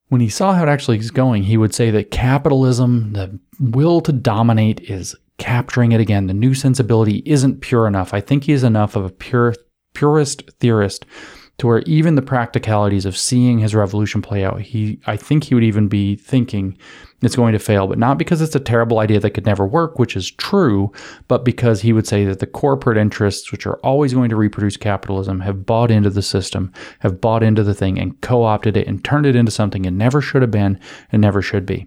when 0.09 0.21
he 0.21 0.29
saw 0.29 0.55
how 0.55 0.63
it 0.63 0.69
actually 0.69 0.99
is 0.99 1.11
going, 1.11 1.43
he 1.43 1.57
would 1.57 1.75
say 1.75 1.91
that 1.91 2.11
capitalism, 2.11 3.13
the 3.13 3.39
will 3.59 4.01
to 4.03 4.13
dominate, 4.13 4.81
is 4.81 5.17
capturing 5.39 5.93
it 5.93 6.01
again. 6.01 6.27
The 6.27 6.35
new 6.35 6.55
sensibility 6.55 7.23
isn't 7.27 7.61
pure 7.61 7.87
enough. 7.87 8.15
I 8.15 8.21
think 8.21 8.45
he 8.45 8.53
is 8.53 8.63
enough 8.63 8.97
of 8.97 9.05
a 9.05 9.11
pure, 9.11 9.55
purist 9.95 10.49
theorist 10.61 11.05
to 11.59 11.67
where 11.67 11.83
even 11.87 12.17
the 12.17 12.23
practicalities 12.23 13.07
of 13.07 13.17
seeing 13.17 13.59
his 13.59 13.75
revolution 13.75 14.21
play 14.21 14.45
out, 14.45 14.61
he 14.61 15.01
I 15.07 15.17
think 15.17 15.45
he 15.45 15.55
would 15.55 15.65
even 15.65 15.89
be 15.89 16.17
thinking 16.17 16.77
it's 17.23 17.37
going 17.37 17.53
to 17.53 17.59
fail, 17.59 17.87
but 17.87 17.99
not 17.99 18.19
because 18.19 18.43
it's 18.43 18.55
a 18.55 18.61
terrible 18.61 18.99
idea 18.99 19.19
that 19.21 19.31
could 19.31 19.47
never 19.47 19.67
work, 19.67 19.99
which 19.99 20.17
is 20.17 20.31
true, 20.31 20.93
but 21.29 21.47
because 21.47 21.81
he 21.81 21.93
would 21.95 22.07
say 22.07 22.27
that 22.27 22.41
the 22.41 22.47
corporate 22.47 22.99
interests, 22.99 23.51
which 23.51 23.67
are 23.67 23.79
always 23.79 24.13
going 24.13 24.29
to 24.29 24.37
reproduce 24.37 24.77
capitalism, 24.77 25.41
have 25.41 25.65
bought 25.65 25.91
into 25.91 26.11
the 26.11 26.23
system, 26.23 26.71
have 26.99 27.21
bought 27.21 27.43
into 27.43 27.63
the 27.63 27.75
thing 27.75 27.99
and 27.99 28.21
co-opted 28.21 28.77
it 28.77 28.87
and 28.87 29.03
turned 29.03 29.25
it 29.25 29.35
into 29.35 29.51
something 29.51 29.87
it 29.87 29.93
never 29.93 30.21
should 30.21 30.43
have 30.43 30.51
been 30.51 30.79
and 31.11 31.23
never 31.23 31.41
should 31.41 31.65
be. 31.65 31.87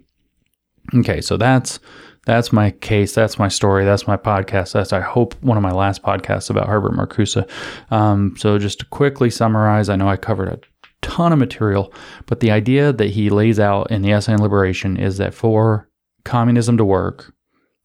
Okay, 0.94 1.20
so 1.20 1.36
that's 1.36 1.78
that's 2.26 2.52
my 2.52 2.70
case. 2.70 3.14
That's 3.14 3.38
my 3.38 3.48
story. 3.48 3.84
That's 3.84 4.06
my 4.06 4.16
podcast. 4.16 4.72
That's, 4.72 4.92
I 4.92 5.00
hope, 5.00 5.34
one 5.42 5.56
of 5.56 5.62
my 5.62 5.70
last 5.72 6.02
podcasts 6.02 6.50
about 6.50 6.68
Herbert 6.68 6.92
Marcuse. 6.92 7.48
Um, 7.90 8.34
so, 8.36 8.58
just 8.58 8.80
to 8.80 8.86
quickly 8.86 9.30
summarize, 9.30 9.88
I 9.88 9.96
know 9.96 10.08
I 10.08 10.16
covered 10.16 10.48
a 10.48 10.60
ton 11.00 11.32
of 11.32 11.38
material, 11.38 11.92
but 12.26 12.40
the 12.40 12.50
idea 12.50 12.92
that 12.92 13.10
he 13.10 13.30
lays 13.30 13.58
out 13.58 13.90
in 13.90 14.02
the 14.02 14.12
Essay 14.12 14.34
on 14.34 14.40
Liberation 14.40 14.96
is 14.96 15.16
that 15.16 15.34
for 15.34 15.88
communism 16.24 16.76
to 16.76 16.84
work, 16.84 17.32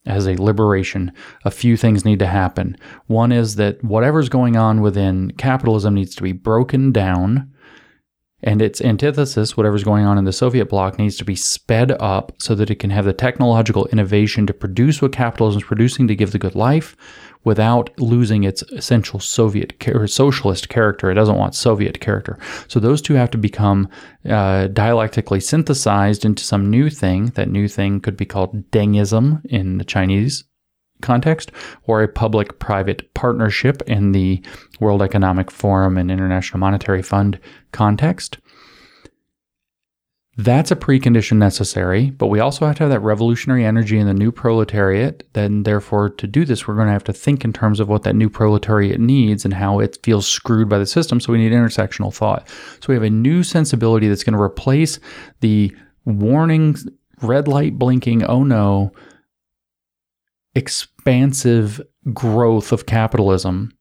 as 0.05 0.27
a 0.27 0.41
liberation, 0.41 1.11
a 1.45 1.51
few 1.51 1.75
things 1.75 2.05
need 2.05 2.19
to 2.19 2.27
happen. 2.27 2.77
One 3.07 3.31
is 3.31 3.55
that 3.55 3.83
whatever's 3.83 4.29
going 4.29 4.55
on 4.55 4.81
within 4.81 5.31
capitalism 5.31 5.95
needs 5.95 6.13
to 6.15 6.23
be 6.23 6.31
broken 6.31 6.91
down 6.91 7.51
And 8.43 8.61
its 8.61 8.81
antithesis, 8.81 9.55
whatever's 9.55 9.83
going 9.83 10.05
on 10.05 10.17
in 10.17 10.25
the 10.25 10.33
Soviet 10.33 10.65
bloc, 10.65 10.99
needs 10.99 11.17
to 11.17 11.25
be 11.25 11.35
sped 11.35 11.91
up 11.99 12.33
so 12.39 12.53
that 12.55 12.69
it 12.69 12.75
can 12.75 12.89
have 12.89 13.05
the 13.05 13.13
technological 13.13 13.87
innovation 13.87 14.45
to 14.47 14.53
produce 14.53 15.01
what 15.01 15.13
capitalism 15.13 15.61
is 15.61 15.67
producing 15.67 16.07
to 16.07 16.15
give 16.15 16.31
the 16.31 16.37
good 16.37 16.53
life 16.53 16.95
without 17.43 17.89
losing 17.99 18.43
its 18.43 18.61
essential 18.73 19.19
Soviet 19.19 19.87
or 19.87 20.07
socialist 20.07 20.67
character. 20.67 21.09
It 21.09 21.15
doesn't 21.15 21.37
want 21.37 21.55
Soviet 21.55 21.99
character. 22.01 22.37
So 22.67 22.79
those 22.79 23.01
two 23.01 23.13
have 23.13 23.31
to 23.31 23.37
become 23.37 23.87
uh, 24.27 24.67
dialectically 24.67 25.39
synthesized 25.39 26.25
into 26.25 26.43
some 26.43 26.69
new 26.69 26.89
thing. 26.89 27.27
That 27.35 27.49
new 27.49 27.67
thing 27.67 28.01
could 28.01 28.17
be 28.17 28.25
called 28.25 28.69
Dengism 28.71 29.45
in 29.45 29.77
the 29.77 29.85
Chinese 29.85 30.43
context 31.01 31.51
or 31.83 32.01
a 32.01 32.07
public 32.07 32.59
private 32.59 33.13
partnership 33.13 33.81
in 33.87 34.11
the 34.11 34.41
World 34.79 35.01
Economic 35.01 35.51
Forum 35.51 35.97
and 35.97 36.11
International 36.11 36.59
Monetary 36.59 37.01
Fund 37.01 37.39
context. 37.71 38.37
That's 40.37 40.69
a 40.69 40.75
precondition 40.75 41.37
necessary, 41.37 42.09
but 42.09 42.27
we 42.27 42.41
also 42.41 42.65
have 42.65 42.75
to 42.77 42.83
have 42.83 42.89
that 42.89 42.99
revolutionary 42.99 43.63
energy 43.63 43.97
in 43.97 44.05
the 44.05 44.13
new 44.13 44.33
proletariat. 44.33 45.23
Then, 45.31 45.63
therefore, 45.63 46.09
to 46.09 46.27
do 46.27 46.43
this, 46.43 46.67
we're 46.67 46.75
going 46.75 46.87
to 46.87 46.93
have 46.93 47.05
to 47.05 47.13
think 47.13 47.45
in 47.45 47.53
terms 47.53 47.79
of 47.79 47.87
what 47.87 48.03
that 48.03 48.17
new 48.17 48.29
proletariat 48.29 48.99
needs 48.99 49.45
and 49.45 49.53
how 49.53 49.79
it 49.79 49.97
feels 50.03 50.27
screwed 50.27 50.67
by 50.67 50.77
the 50.77 50.85
system. 50.85 51.21
So, 51.21 51.31
we 51.31 51.37
need 51.37 51.53
intersectional 51.53 52.13
thought. 52.13 52.49
So, 52.81 52.87
we 52.89 52.95
have 52.95 53.03
a 53.03 53.09
new 53.09 53.43
sensibility 53.43 54.09
that's 54.09 54.25
going 54.25 54.35
to 54.35 54.41
replace 54.41 54.99
the 55.39 55.73
warning, 56.03 56.75
red 57.21 57.47
light 57.47 57.79
blinking, 57.79 58.25
oh 58.25 58.43
no, 58.43 58.91
expansive 60.55 61.81
growth 62.13 62.71
of 62.71 62.85
capitalism. 62.85 63.71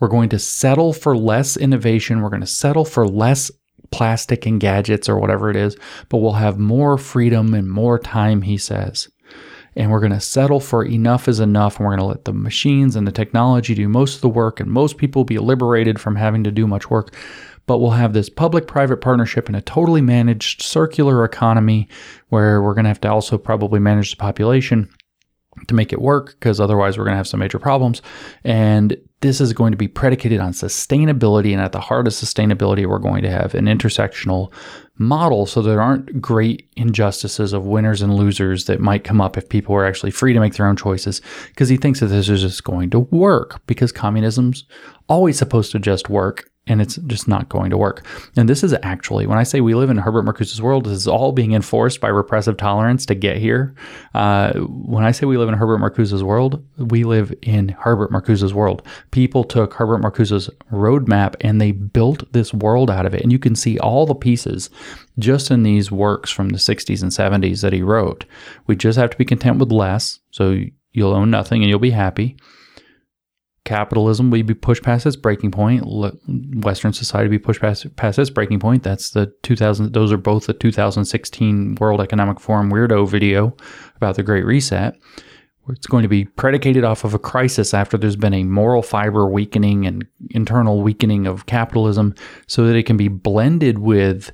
We're 0.00 0.08
going 0.08 0.30
to 0.30 0.38
settle 0.38 0.92
for 0.92 1.16
less 1.16 1.56
innovation. 1.56 2.22
We're 2.22 2.30
going 2.30 2.40
to 2.40 2.46
settle 2.46 2.84
for 2.84 3.06
less 3.06 3.50
plastic 3.92 4.46
and 4.46 4.60
gadgets 4.60 5.08
or 5.08 5.18
whatever 5.18 5.50
it 5.50 5.56
is, 5.56 5.76
but 6.08 6.18
we'll 6.18 6.32
have 6.32 6.58
more 6.58 6.98
freedom 6.98 7.54
and 7.54 7.70
more 7.70 7.98
time, 7.98 8.42
he 8.42 8.56
says. 8.56 9.08
And 9.76 9.90
we're 9.90 10.00
going 10.00 10.12
to 10.12 10.20
settle 10.20 10.60
for 10.60 10.84
enough 10.84 11.28
is 11.28 11.40
enough, 11.40 11.76
and 11.76 11.86
we're 11.86 11.96
going 11.96 12.06
to 12.06 12.12
let 12.12 12.24
the 12.24 12.32
machines 12.32 12.96
and 12.96 13.06
the 13.06 13.12
technology 13.12 13.74
do 13.74 13.88
most 13.88 14.16
of 14.16 14.20
the 14.20 14.28
work, 14.28 14.60
and 14.60 14.70
most 14.70 14.98
people 14.98 15.24
be 15.24 15.38
liberated 15.38 16.00
from 16.00 16.16
having 16.16 16.44
to 16.44 16.50
do 16.50 16.66
much 16.66 16.90
work. 16.90 17.14
But 17.66 17.78
we'll 17.78 17.90
have 17.90 18.12
this 18.12 18.28
public 18.28 18.66
private 18.66 19.00
partnership 19.00 19.48
in 19.48 19.54
a 19.54 19.62
totally 19.62 20.00
managed 20.00 20.62
circular 20.62 21.24
economy 21.24 21.88
where 22.28 22.60
we're 22.60 22.74
going 22.74 22.84
to 22.84 22.90
have 22.90 23.00
to 23.02 23.10
also 23.10 23.38
probably 23.38 23.78
manage 23.78 24.10
the 24.10 24.16
population 24.16 24.90
to 25.66 25.74
make 25.74 25.92
it 25.92 26.00
work 26.00 26.34
because 26.38 26.60
otherwise 26.60 26.96
we're 26.96 27.04
going 27.04 27.12
to 27.12 27.18
have 27.18 27.28
some 27.28 27.40
major 27.40 27.58
problems. 27.58 28.02
And 28.44 28.96
this 29.20 29.40
is 29.40 29.52
going 29.52 29.72
to 29.72 29.78
be 29.78 29.88
predicated 29.88 30.40
on 30.40 30.52
sustainability. 30.52 31.52
And 31.52 31.60
at 31.60 31.72
the 31.72 31.80
heart 31.80 32.06
of 32.06 32.12
sustainability, 32.12 32.86
we're 32.86 32.98
going 32.98 33.22
to 33.22 33.30
have 33.30 33.54
an 33.54 33.66
intersectional 33.66 34.52
model 34.98 35.46
so 35.46 35.62
there 35.62 35.80
aren't 35.80 36.20
great 36.20 36.68
injustices 36.76 37.52
of 37.52 37.66
winners 37.66 38.02
and 38.02 38.14
losers 38.14 38.66
that 38.66 38.80
might 38.80 39.04
come 39.04 39.20
up 39.20 39.36
if 39.36 39.48
people 39.48 39.74
were 39.74 39.86
actually 39.86 40.10
free 40.10 40.32
to 40.32 40.40
make 40.40 40.54
their 40.54 40.66
own 40.66 40.76
choices 40.76 41.22
because 41.48 41.68
he 41.68 41.76
thinks 41.76 42.00
that 42.00 42.06
this 42.06 42.28
is 42.28 42.42
just 42.42 42.62
going 42.62 42.90
to 42.90 43.00
work 43.00 43.64
because 43.66 43.90
communism's 43.90 44.64
always 45.08 45.38
supposed 45.38 45.72
to 45.72 45.78
just 45.78 46.10
work 46.10 46.51
and 46.68 46.80
it's 46.80 46.96
just 47.06 47.26
not 47.26 47.48
going 47.48 47.70
to 47.70 47.76
work. 47.76 48.06
And 48.36 48.48
this 48.48 48.62
is 48.62 48.72
actually, 48.82 49.26
when 49.26 49.38
I 49.38 49.42
say 49.42 49.60
we 49.60 49.74
live 49.74 49.90
in 49.90 49.96
Herbert 49.96 50.22
Marcuse's 50.22 50.62
world, 50.62 50.84
this 50.84 50.92
is 50.92 51.08
all 51.08 51.32
being 51.32 51.54
enforced 51.54 52.00
by 52.00 52.08
repressive 52.08 52.56
tolerance 52.56 53.04
to 53.06 53.16
get 53.16 53.38
here. 53.38 53.74
Uh, 54.14 54.52
when 54.60 55.02
I 55.02 55.10
say 55.10 55.26
we 55.26 55.36
live 55.38 55.48
in 55.48 55.56
Herbert 55.56 55.78
Marcuse's 55.78 56.22
world, 56.22 56.64
we 56.76 57.02
live 57.02 57.34
in 57.42 57.70
Herbert 57.70 58.12
Marcuse's 58.12 58.54
world. 58.54 58.86
People 59.10 59.42
took 59.42 59.74
Herbert 59.74 59.98
Marcuse's 59.98 60.48
roadmap 60.70 61.34
and 61.40 61.60
they 61.60 61.72
built 61.72 62.32
this 62.32 62.54
world 62.54 62.90
out 62.90 63.06
of 63.06 63.14
it. 63.14 63.22
And 63.22 63.32
you 63.32 63.40
can 63.40 63.56
see 63.56 63.78
all 63.80 64.06
the 64.06 64.14
pieces 64.14 64.70
just 65.18 65.50
in 65.50 65.64
these 65.64 65.90
works 65.90 66.30
from 66.30 66.50
the 66.50 66.58
60s 66.58 67.02
and 67.02 67.10
70s 67.10 67.62
that 67.62 67.72
he 67.72 67.82
wrote. 67.82 68.24
We 68.68 68.76
just 68.76 68.98
have 68.98 69.10
to 69.10 69.18
be 69.18 69.24
content 69.24 69.58
with 69.58 69.72
less. 69.72 70.20
So 70.30 70.60
you'll 70.92 71.14
own 71.14 71.30
nothing 71.30 71.62
and 71.62 71.68
you'll 71.68 71.80
be 71.80 71.90
happy 71.90 72.36
capitalism 73.64 74.30
will 74.30 74.42
be 74.42 74.54
pushed 74.54 74.82
past 74.82 75.06
its 75.06 75.16
breaking 75.16 75.50
point. 75.50 75.84
Western 76.64 76.92
society 76.92 77.28
will 77.28 77.38
be 77.38 77.38
pushed 77.38 77.60
past, 77.60 77.94
past 77.96 78.18
its 78.18 78.30
breaking 78.30 78.60
point. 78.60 78.82
That's 78.82 79.10
the 79.10 79.32
2000. 79.42 79.92
Those 79.92 80.12
are 80.12 80.16
both 80.16 80.46
the 80.46 80.52
2016 80.52 81.76
World 81.76 82.00
Economic 82.00 82.40
Forum 82.40 82.70
weirdo 82.70 83.08
video 83.08 83.56
about 83.96 84.16
the 84.16 84.22
Great 84.22 84.44
Reset. 84.44 84.94
It's 85.68 85.86
going 85.86 86.02
to 86.02 86.08
be 86.08 86.24
predicated 86.24 86.82
off 86.82 87.04
of 87.04 87.14
a 87.14 87.20
crisis 87.20 87.72
after 87.72 87.96
there's 87.96 88.16
been 88.16 88.34
a 88.34 88.42
moral 88.42 88.82
fiber 88.82 89.28
weakening 89.28 89.86
and 89.86 90.04
internal 90.30 90.82
weakening 90.82 91.28
of 91.28 91.46
capitalism, 91.46 92.16
so 92.48 92.66
that 92.66 92.74
it 92.74 92.82
can 92.82 92.96
be 92.96 93.06
blended 93.06 93.78
with 93.78 94.32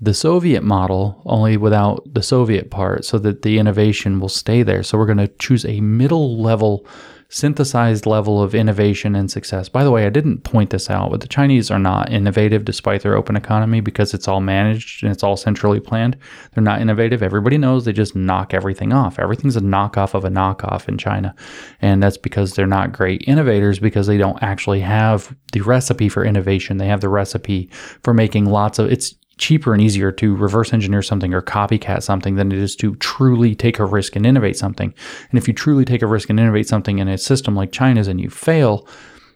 the 0.00 0.14
Soviet 0.14 0.62
model, 0.62 1.20
only 1.26 1.58
without 1.58 2.02
the 2.14 2.22
Soviet 2.22 2.70
part, 2.70 3.04
so 3.04 3.18
that 3.18 3.42
the 3.42 3.58
innovation 3.58 4.20
will 4.20 4.30
stay 4.30 4.62
there. 4.62 4.82
So 4.82 4.96
we're 4.96 5.04
going 5.04 5.18
to 5.18 5.28
choose 5.28 5.66
a 5.66 5.82
middle 5.82 6.40
level 6.40 6.86
synthesized 7.30 8.06
level 8.06 8.42
of 8.42 8.56
innovation 8.56 9.14
and 9.14 9.30
success. 9.30 9.68
By 9.68 9.84
the 9.84 9.90
way, 9.92 10.04
I 10.04 10.10
didn't 10.10 10.42
point 10.42 10.70
this 10.70 10.90
out, 10.90 11.12
but 11.12 11.20
the 11.20 11.28
Chinese 11.28 11.70
are 11.70 11.78
not 11.78 12.10
innovative 12.10 12.64
despite 12.64 13.02
their 13.02 13.16
open 13.16 13.36
economy 13.36 13.80
because 13.80 14.12
it's 14.12 14.26
all 14.26 14.40
managed 14.40 15.04
and 15.04 15.12
it's 15.12 15.22
all 15.22 15.36
centrally 15.36 15.78
planned. 15.78 16.16
They're 16.52 16.64
not 16.64 16.80
innovative. 16.80 17.22
Everybody 17.22 17.56
knows 17.56 17.84
they 17.84 17.92
just 17.92 18.16
knock 18.16 18.52
everything 18.52 18.92
off. 18.92 19.20
Everything's 19.20 19.56
a 19.56 19.60
knockoff 19.60 20.12
of 20.14 20.24
a 20.24 20.28
knockoff 20.28 20.88
in 20.88 20.98
China. 20.98 21.34
And 21.80 22.02
that's 22.02 22.18
because 22.18 22.54
they're 22.54 22.66
not 22.66 22.92
great 22.92 23.22
innovators 23.28 23.78
because 23.78 24.08
they 24.08 24.18
don't 24.18 24.42
actually 24.42 24.80
have 24.80 25.34
the 25.52 25.60
recipe 25.60 26.08
for 26.08 26.24
innovation. 26.24 26.78
They 26.78 26.88
have 26.88 27.00
the 27.00 27.08
recipe 27.08 27.70
for 28.02 28.12
making 28.12 28.46
lots 28.46 28.80
of 28.80 28.90
it's 28.90 29.14
cheaper 29.40 29.72
and 29.72 29.82
easier 29.82 30.12
to 30.12 30.36
reverse 30.36 30.72
engineer 30.72 31.02
something 31.02 31.34
or 31.34 31.42
copycat 31.42 32.02
something 32.02 32.36
than 32.36 32.52
it 32.52 32.58
is 32.58 32.76
to 32.76 32.94
truly 32.96 33.54
take 33.54 33.78
a 33.78 33.84
risk 33.84 34.14
and 34.14 34.26
innovate 34.26 34.56
something. 34.56 34.94
And 35.30 35.38
if 35.38 35.48
you 35.48 35.54
truly 35.54 35.84
take 35.84 36.02
a 36.02 36.06
risk 36.06 36.30
and 36.30 36.38
innovate 36.38 36.68
something 36.68 36.98
in 36.98 37.08
a 37.08 37.18
system 37.18 37.56
like 37.56 37.72
China's 37.72 38.06
and 38.06 38.20
you 38.20 38.28
fail, 38.30 38.86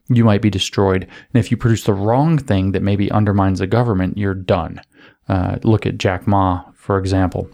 you 0.09 0.23
might 0.23 0.43
be 0.43 0.51
destroyed. 0.51 1.05
And 1.05 1.43
if 1.43 1.51
you 1.51 1.57
produce 1.57 1.85
the 1.85 1.95
wrong 1.95 2.39
thing 2.39 2.73
that 2.73 2.83
maybe 2.83 3.11
undermines 3.11 3.59
the 3.59 3.67
government, 3.67 4.19
you're 4.19 4.35
done. 4.35 4.81
Uh, 5.29 5.57
look 5.65 5.87
at 5.87 5.99
Jack 5.99 6.27
Ma, 6.27 6.63
for 6.75 6.99
example. 6.99 7.49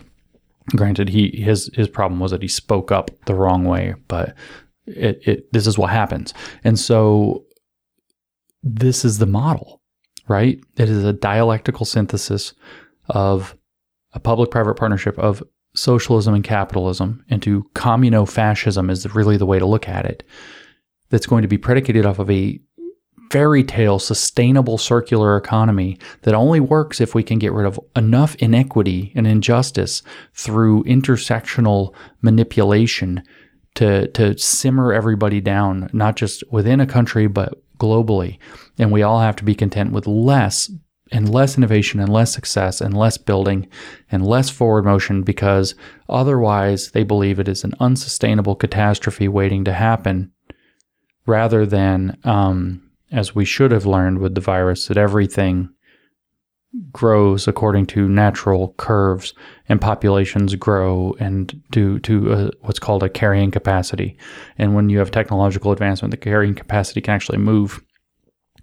Granted, 0.76 1.08
he 1.08 1.30
his 1.42 1.70
his 1.74 1.88
problem 1.88 2.20
was 2.20 2.32
that 2.32 2.42
he 2.42 2.48
spoke 2.48 2.92
up 2.92 3.10
the 3.26 3.34
wrong 3.34 3.64
way, 3.64 3.94
but 4.08 4.34
it, 4.86 5.20
it 5.26 5.52
this 5.52 5.66
is 5.66 5.78
what 5.78 5.90
happens. 5.90 6.34
And 6.64 6.78
so 6.78 7.44
this 8.62 9.04
is 9.04 9.18
the 9.18 9.26
model 9.26 9.79
right? 10.30 10.60
It 10.76 10.88
is 10.88 11.04
a 11.04 11.12
dialectical 11.12 11.84
synthesis 11.84 12.54
of 13.08 13.56
a 14.12 14.20
public 14.20 14.50
private 14.52 14.76
partnership 14.76 15.18
of 15.18 15.42
socialism 15.74 16.34
and 16.34 16.44
capitalism 16.44 17.24
into 17.28 17.68
communo 17.74 18.24
fascism 18.24 18.90
is 18.90 19.12
really 19.12 19.36
the 19.36 19.46
way 19.46 19.58
to 19.58 19.66
look 19.66 19.88
at 19.88 20.06
it. 20.06 20.22
That's 21.10 21.26
going 21.26 21.42
to 21.42 21.48
be 21.48 21.58
predicated 21.58 22.06
off 22.06 22.20
of 22.20 22.30
a 22.30 22.60
fairy 23.32 23.64
tale 23.64 23.98
sustainable 23.98 24.78
circular 24.78 25.36
economy 25.36 25.98
that 26.22 26.34
only 26.34 26.60
works 26.60 27.00
if 27.00 27.12
we 27.14 27.24
can 27.24 27.38
get 27.38 27.52
rid 27.52 27.66
of 27.66 27.78
enough 27.96 28.36
inequity 28.36 29.12
and 29.16 29.26
injustice 29.26 30.02
through 30.34 30.84
intersectional 30.84 31.92
manipulation 32.22 33.22
to 33.74 34.08
to 34.08 34.36
simmer 34.38 34.92
everybody 34.92 35.40
down 35.40 35.88
not 35.92 36.16
just 36.16 36.42
within 36.50 36.80
a 36.80 36.86
country 36.86 37.28
but 37.28 37.62
globally. 37.80 38.38
And 38.78 38.92
we 38.92 39.02
all 39.02 39.20
have 39.20 39.36
to 39.36 39.44
be 39.44 39.54
content 39.54 39.92
with 39.92 40.06
less 40.06 40.70
and 41.12 41.28
less 41.28 41.56
innovation 41.56 41.98
and 41.98 42.12
less 42.12 42.32
success 42.32 42.80
and 42.80 42.96
less 42.96 43.18
building 43.18 43.68
and 44.12 44.24
less 44.24 44.48
forward 44.48 44.84
motion 44.84 45.22
because 45.22 45.74
otherwise 46.08 46.92
they 46.92 47.02
believe 47.02 47.40
it 47.40 47.48
is 47.48 47.64
an 47.64 47.74
unsustainable 47.80 48.54
catastrophe 48.54 49.26
waiting 49.26 49.64
to 49.64 49.72
happen 49.72 50.30
rather 51.26 51.66
than, 51.66 52.16
um, 52.24 52.82
as 53.10 53.34
we 53.34 53.44
should 53.44 53.72
have 53.72 53.86
learned 53.86 54.18
with 54.18 54.36
the 54.36 54.40
virus, 54.40 54.86
that 54.86 54.96
everything 54.96 55.68
grows 56.92 57.48
according 57.48 57.84
to 57.84 58.08
natural 58.08 58.74
curves 58.76 59.34
and 59.68 59.80
populations 59.80 60.54
grow 60.54 61.16
and 61.18 61.60
to 61.72 61.98
to 62.00 62.32
uh, 62.32 62.50
what's 62.60 62.78
called 62.78 63.02
a 63.02 63.08
carrying 63.08 63.50
capacity. 63.50 64.16
And 64.56 64.74
when 64.74 64.88
you 64.88 64.98
have 64.98 65.10
technological 65.10 65.72
advancement 65.72 66.12
the 66.12 66.16
carrying 66.16 66.54
capacity 66.54 67.00
can 67.00 67.14
actually 67.14 67.38
move. 67.38 67.82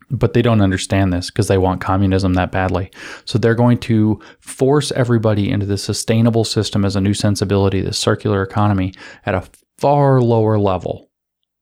But 0.10 0.34
they 0.34 0.42
don't 0.42 0.62
understand 0.62 1.12
this 1.12 1.30
because 1.30 1.50
they 1.50 1.58
want 1.58 1.82
communism 1.82 2.36
that 2.36 2.50
badly. 2.50 2.92
So 3.26 3.38
they're 3.38 3.56
going 3.56 3.80
to 3.80 4.22
force 4.40 4.94
everybody 4.94 5.50
into 5.50 5.66
the 5.66 5.78
sustainable 5.78 6.46
system 6.46 6.86
as 6.86 6.96
a 6.96 7.02
new 7.02 7.14
sensibility 7.14 7.82
the 7.82 7.92
circular 7.92 8.42
economy 8.42 8.94
at 9.26 9.36
a 9.36 9.44
far 9.78 10.22
lower 10.22 10.58
level. 10.58 11.10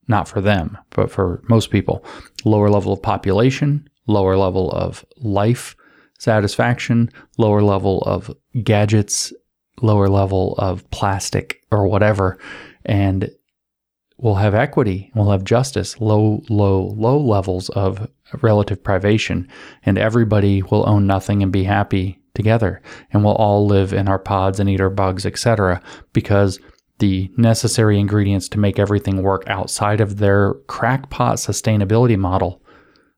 Not 0.07 0.27
for 0.27 0.41
them 0.41 0.77
but 0.91 1.09
for 1.09 1.41
most 1.49 1.71
people. 1.71 2.05
Lower 2.43 2.69
level 2.69 2.93
of 2.93 3.01
population 3.01 3.89
lower 4.07 4.37
level 4.37 4.71
of 4.71 5.03
life 5.17 5.75
satisfaction, 6.19 7.09
lower 7.37 7.61
level 7.61 8.01
of 8.01 8.33
gadgets, 8.63 9.33
lower 9.81 10.07
level 10.07 10.55
of 10.57 10.89
plastic 10.91 11.61
or 11.71 11.87
whatever. 11.87 12.37
And 12.85 13.29
we'll 14.17 14.35
have 14.35 14.55
equity, 14.55 15.11
we'll 15.15 15.31
have 15.31 15.43
justice, 15.43 15.99
low, 15.99 16.41
low, 16.49 16.93
low 16.95 17.19
levels 17.19 17.69
of 17.69 18.07
relative 18.41 18.83
privation, 18.83 19.47
and 19.83 19.97
everybody 19.97 20.61
will 20.63 20.87
own 20.87 21.05
nothing 21.05 21.43
and 21.43 21.51
be 21.51 21.63
happy 21.63 22.19
together. 22.33 22.81
And 23.11 23.23
we'll 23.23 23.35
all 23.35 23.65
live 23.65 23.93
in 23.93 24.07
our 24.07 24.19
pods 24.19 24.59
and 24.59 24.69
eat 24.69 24.81
our 24.81 24.89
bugs, 24.89 25.25
etc. 25.25 25.81
Because 26.13 26.59
the 26.99 27.29
necessary 27.37 27.99
ingredients 27.99 28.47
to 28.49 28.59
make 28.59 28.79
everything 28.79 29.21
work 29.21 29.43
outside 29.47 29.99
of 29.99 30.17
their 30.17 30.53
crackpot 30.67 31.37
sustainability 31.37 32.17
model 32.17 32.61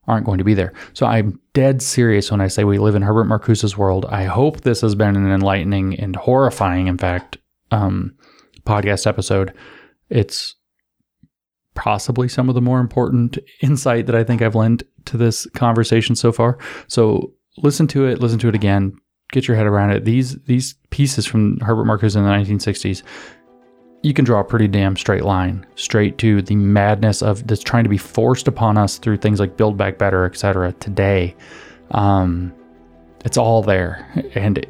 aren't 0.08 0.26
going 0.26 0.38
to 0.40 0.44
be 0.44 0.54
there. 0.54 0.74
So 0.94 1.06
I'm 1.06 1.40
dead 1.58 1.82
serious 1.82 2.30
when 2.30 2.40
I 2.40 2.50
say 2.50 2.64
we 2.64 2.78
live 2.78 2.94
in 2.94 3.02
Herbert 3.02 3.26
Marcuse's 3.26 3.76
world. 3.76 4.06
I 4.10 4.26
hope 4.26 4.62
this 4.62 4.82
has 4.82 4.94
been 4.94 5.16
an 5.16 5.32
enlightening 5.32 6.00
and 6.00 6.16
horrifying, 6.16 6.86
in 6.86 7.00
fact, 7.00 7.40
um, 7.72 8.16
podcast 8.62 9.08
episode. 9.08 9.56
It's 10.08 10.54
possibly 11.74 12.28
some 12.28 12.48
of 12.48 12.54
the 12.54 12.62
more 12.62 12.80
important 12.80 13.40
insight 13.64 14.06
that 14.06 14.14
I 14.14 14.24
think 14.24 14.44
I've 14.44 14.54
lent 14.54 14.84
to 15.06 15.18
this 15.18 15.48
conversation 15.56 16.16
so 16.16 16.32
far. 16.32 16.60
So 16.86 17.34
listen 17.58 17.88
to 17.88 18.06
it, 18.06 18.20
listen 18.20 18.38
to 18.38 18.50
it 18.50 18.56
again, 18.56 18.96
get 19.32 19.48
your 19.48 19.58
head 19.58 19.66
around 19.66 19.90
it. 19.90 20.06
These 20.06 20.36
these 20.44 20.76
pieces 20.92 21.26
from 21.26 21.60
Herbert 21.62 21.86
Marcuse 21.86 22.16
in 22.16 22.24
the 22.24 22.30
1960s 22.30 23.02
you 24.04 24.14
can 24.14 24.26
draw 24.26 24.40
a 24.40 24.44
pretty 24.44 24.68
damn 24.68 24.96
straight 24.96 25.24
line 25.24 25.66
straight 25.76 26.18
to 26.20 26.42
the 26.42 26.56
madness 26.56 27.22
of 27.22 27.46
that's 27.48 27.64
trying 27.64 27.84
to 27.84 27.90
be 27.90 27.98
forced 27.98 28.48
upon 28.48 28.78
us 28.78 28.98
through 28.98 29.18
things 29.18 29.40
like 29.40 29.58
Build 29.58 29.78
Back 29.78 29.98
Better, 29.98 30.26
etc. 30.26 30.72
Today, 30.74 31.36
um, 31.92 32.54
it's 33.26 33.38
all 33.38 33.62
there, 33.64 34.08
and 34.36 34.66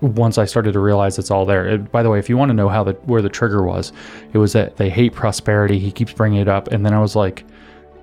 once 0.00 0.38
I 0.38 0.44
started 0.44 0.72
to 0.72 0.80
realize 0.80 1.18
it's 1.18 1.30
all 1.30 1.44
there. 1.44 1.66
It, 1.66 1.90
by 1.90 2.02
the 2.02 2.10
way, 2.10 2.18
if 2.18 2.28
you 2.28 2.36
want 2.36 2.50
to 2.50 2.54
know 2.54 2.68
how 2.68 2.84
the 2.84 2.92
where 3.04 3.22
the 3.22 3.28
trigger 3.28 3.62
was, 3.62 3.92
it 4.32 4.38
was 4.38 4.52
that 4.52 4.76
they 4.76 4.90
hate 4.90 5.12
prosperity. 5.12 5.78
He 5.78 5.90
keeps 5.90 6.12
bringing 6.12 6.40
it 6.40 6.48
up, 6.48 6.68
and 6.68 6.84
then 6.84 6.94
I 6.94 7.00
was 7.00 7.16
like, 7.16 7.44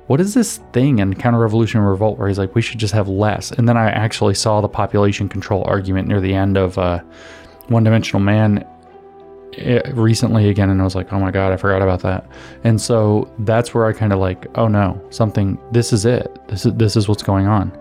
"What 0.07 0.19
is 0.19 0.33
this 0.33 0.57
thing 0.73 0.99
in 0.99 1.13
Counter 1.13 1.39
Revolution 1.39 1.81
Revolt 1.81 2.17
where 2.17 2.27
he's 2.27 2.39
like, 2.39 2.55
we 2.55 2.61
should 2.61 2.79
just 2.79 2.93
have 2.93 3.07
less?" 3.07 3.51
And 3.51 3.69
then 3.69 3.77
I 3.77 3.89
actually 3.91 4.33
saw 4.33 4.59
the 4.59 4.67
population 4.67 5.29
control 5.29 5.63
argument 5.65 6.07
near 6.07 6.19
the 6.19 6.33
end 6.33 6.57
of 6.57 6.77
uh, 6.77 6.99
One 7.67 7.83
Dimensional 7.83 8.21
Man, 8.21 8.57
it 8.57 8.67
recently 9.93 10.49
again 10.49 10.69
and 10.69 10.81
I 10.81 10.83
was 10.83 10.95
like, 10.95 11.11
oh 11.13 11.19
my 11.19 11.31
God, 11.31 11.51
I 11.51 11.57
forgot 11.57 11.81
about 11.81 12.01
that. 12.01 12.25
And 12.63 12.79
so 12.79 13.31
that's 13.39 13.73
where 13.73 13.85
I 13.85 13.93
kind 13.93 14.13
of 14.13 14.19
like, 14.19 14.47
oh 14.55 14.67
no, 14.67 15.01
something, 15.09 15.59
this 15.71 15.93
is 15.93 16.05
it. 16.05 16.47
This 16.47 16.65
is, 16.65 16.73
this 16.73 16.95
is 16.95 17.07
what's 17.07 17.23
going 17.23 17.47
on. 17.47 17.71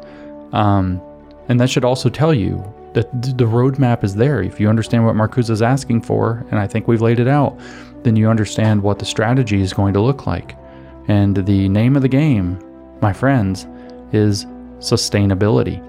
Um, 0.53 1.01
and 1.49 1.61
that 1.61 1.69
should 1.69 1.85
also 1.85 2.09
tell 2.09 2.33
you 2.33 2.63
that 2.95 3.11
the 3.37 3.45
roadmap 3.45 4.05
is 4.05 4.15
there. 4.15 4.43
If 4.43 4.61
you 4.61 4.69
understand 4.69 5.05
what 5.05 5.17
Marcuse 5.17 5.51
is 5.51 5.63
asking 5.63 6.03
for, 6.03 6.47
and 6.51 6.59
I 6.61 6.67
think 6.67 6.87
we've 6.87 7.03
laid 7.03 7.19
it 7.19 7.29
out, 7.29 7.59
then 8.05 8.17
you 8.17 8.29
understand 8.29 8.83
what 8.83 8.99
the 8.99 9.05
strategy 9.05 9.61
is 9.61 9.73
going 9.73 9.95
to 9.95 10.01
look 10.01 10.27
like. 10.27 10.57
And 11.09 11.37
the 11.37 11.69
name 11.69 11.97
of 11.97 12.03
the 12.03 12.09
game, 12.09 12.59
my 13.01 13.13
friends, 13.13 13.67
is 14.13 14.47
sustainability. 14.79 15.83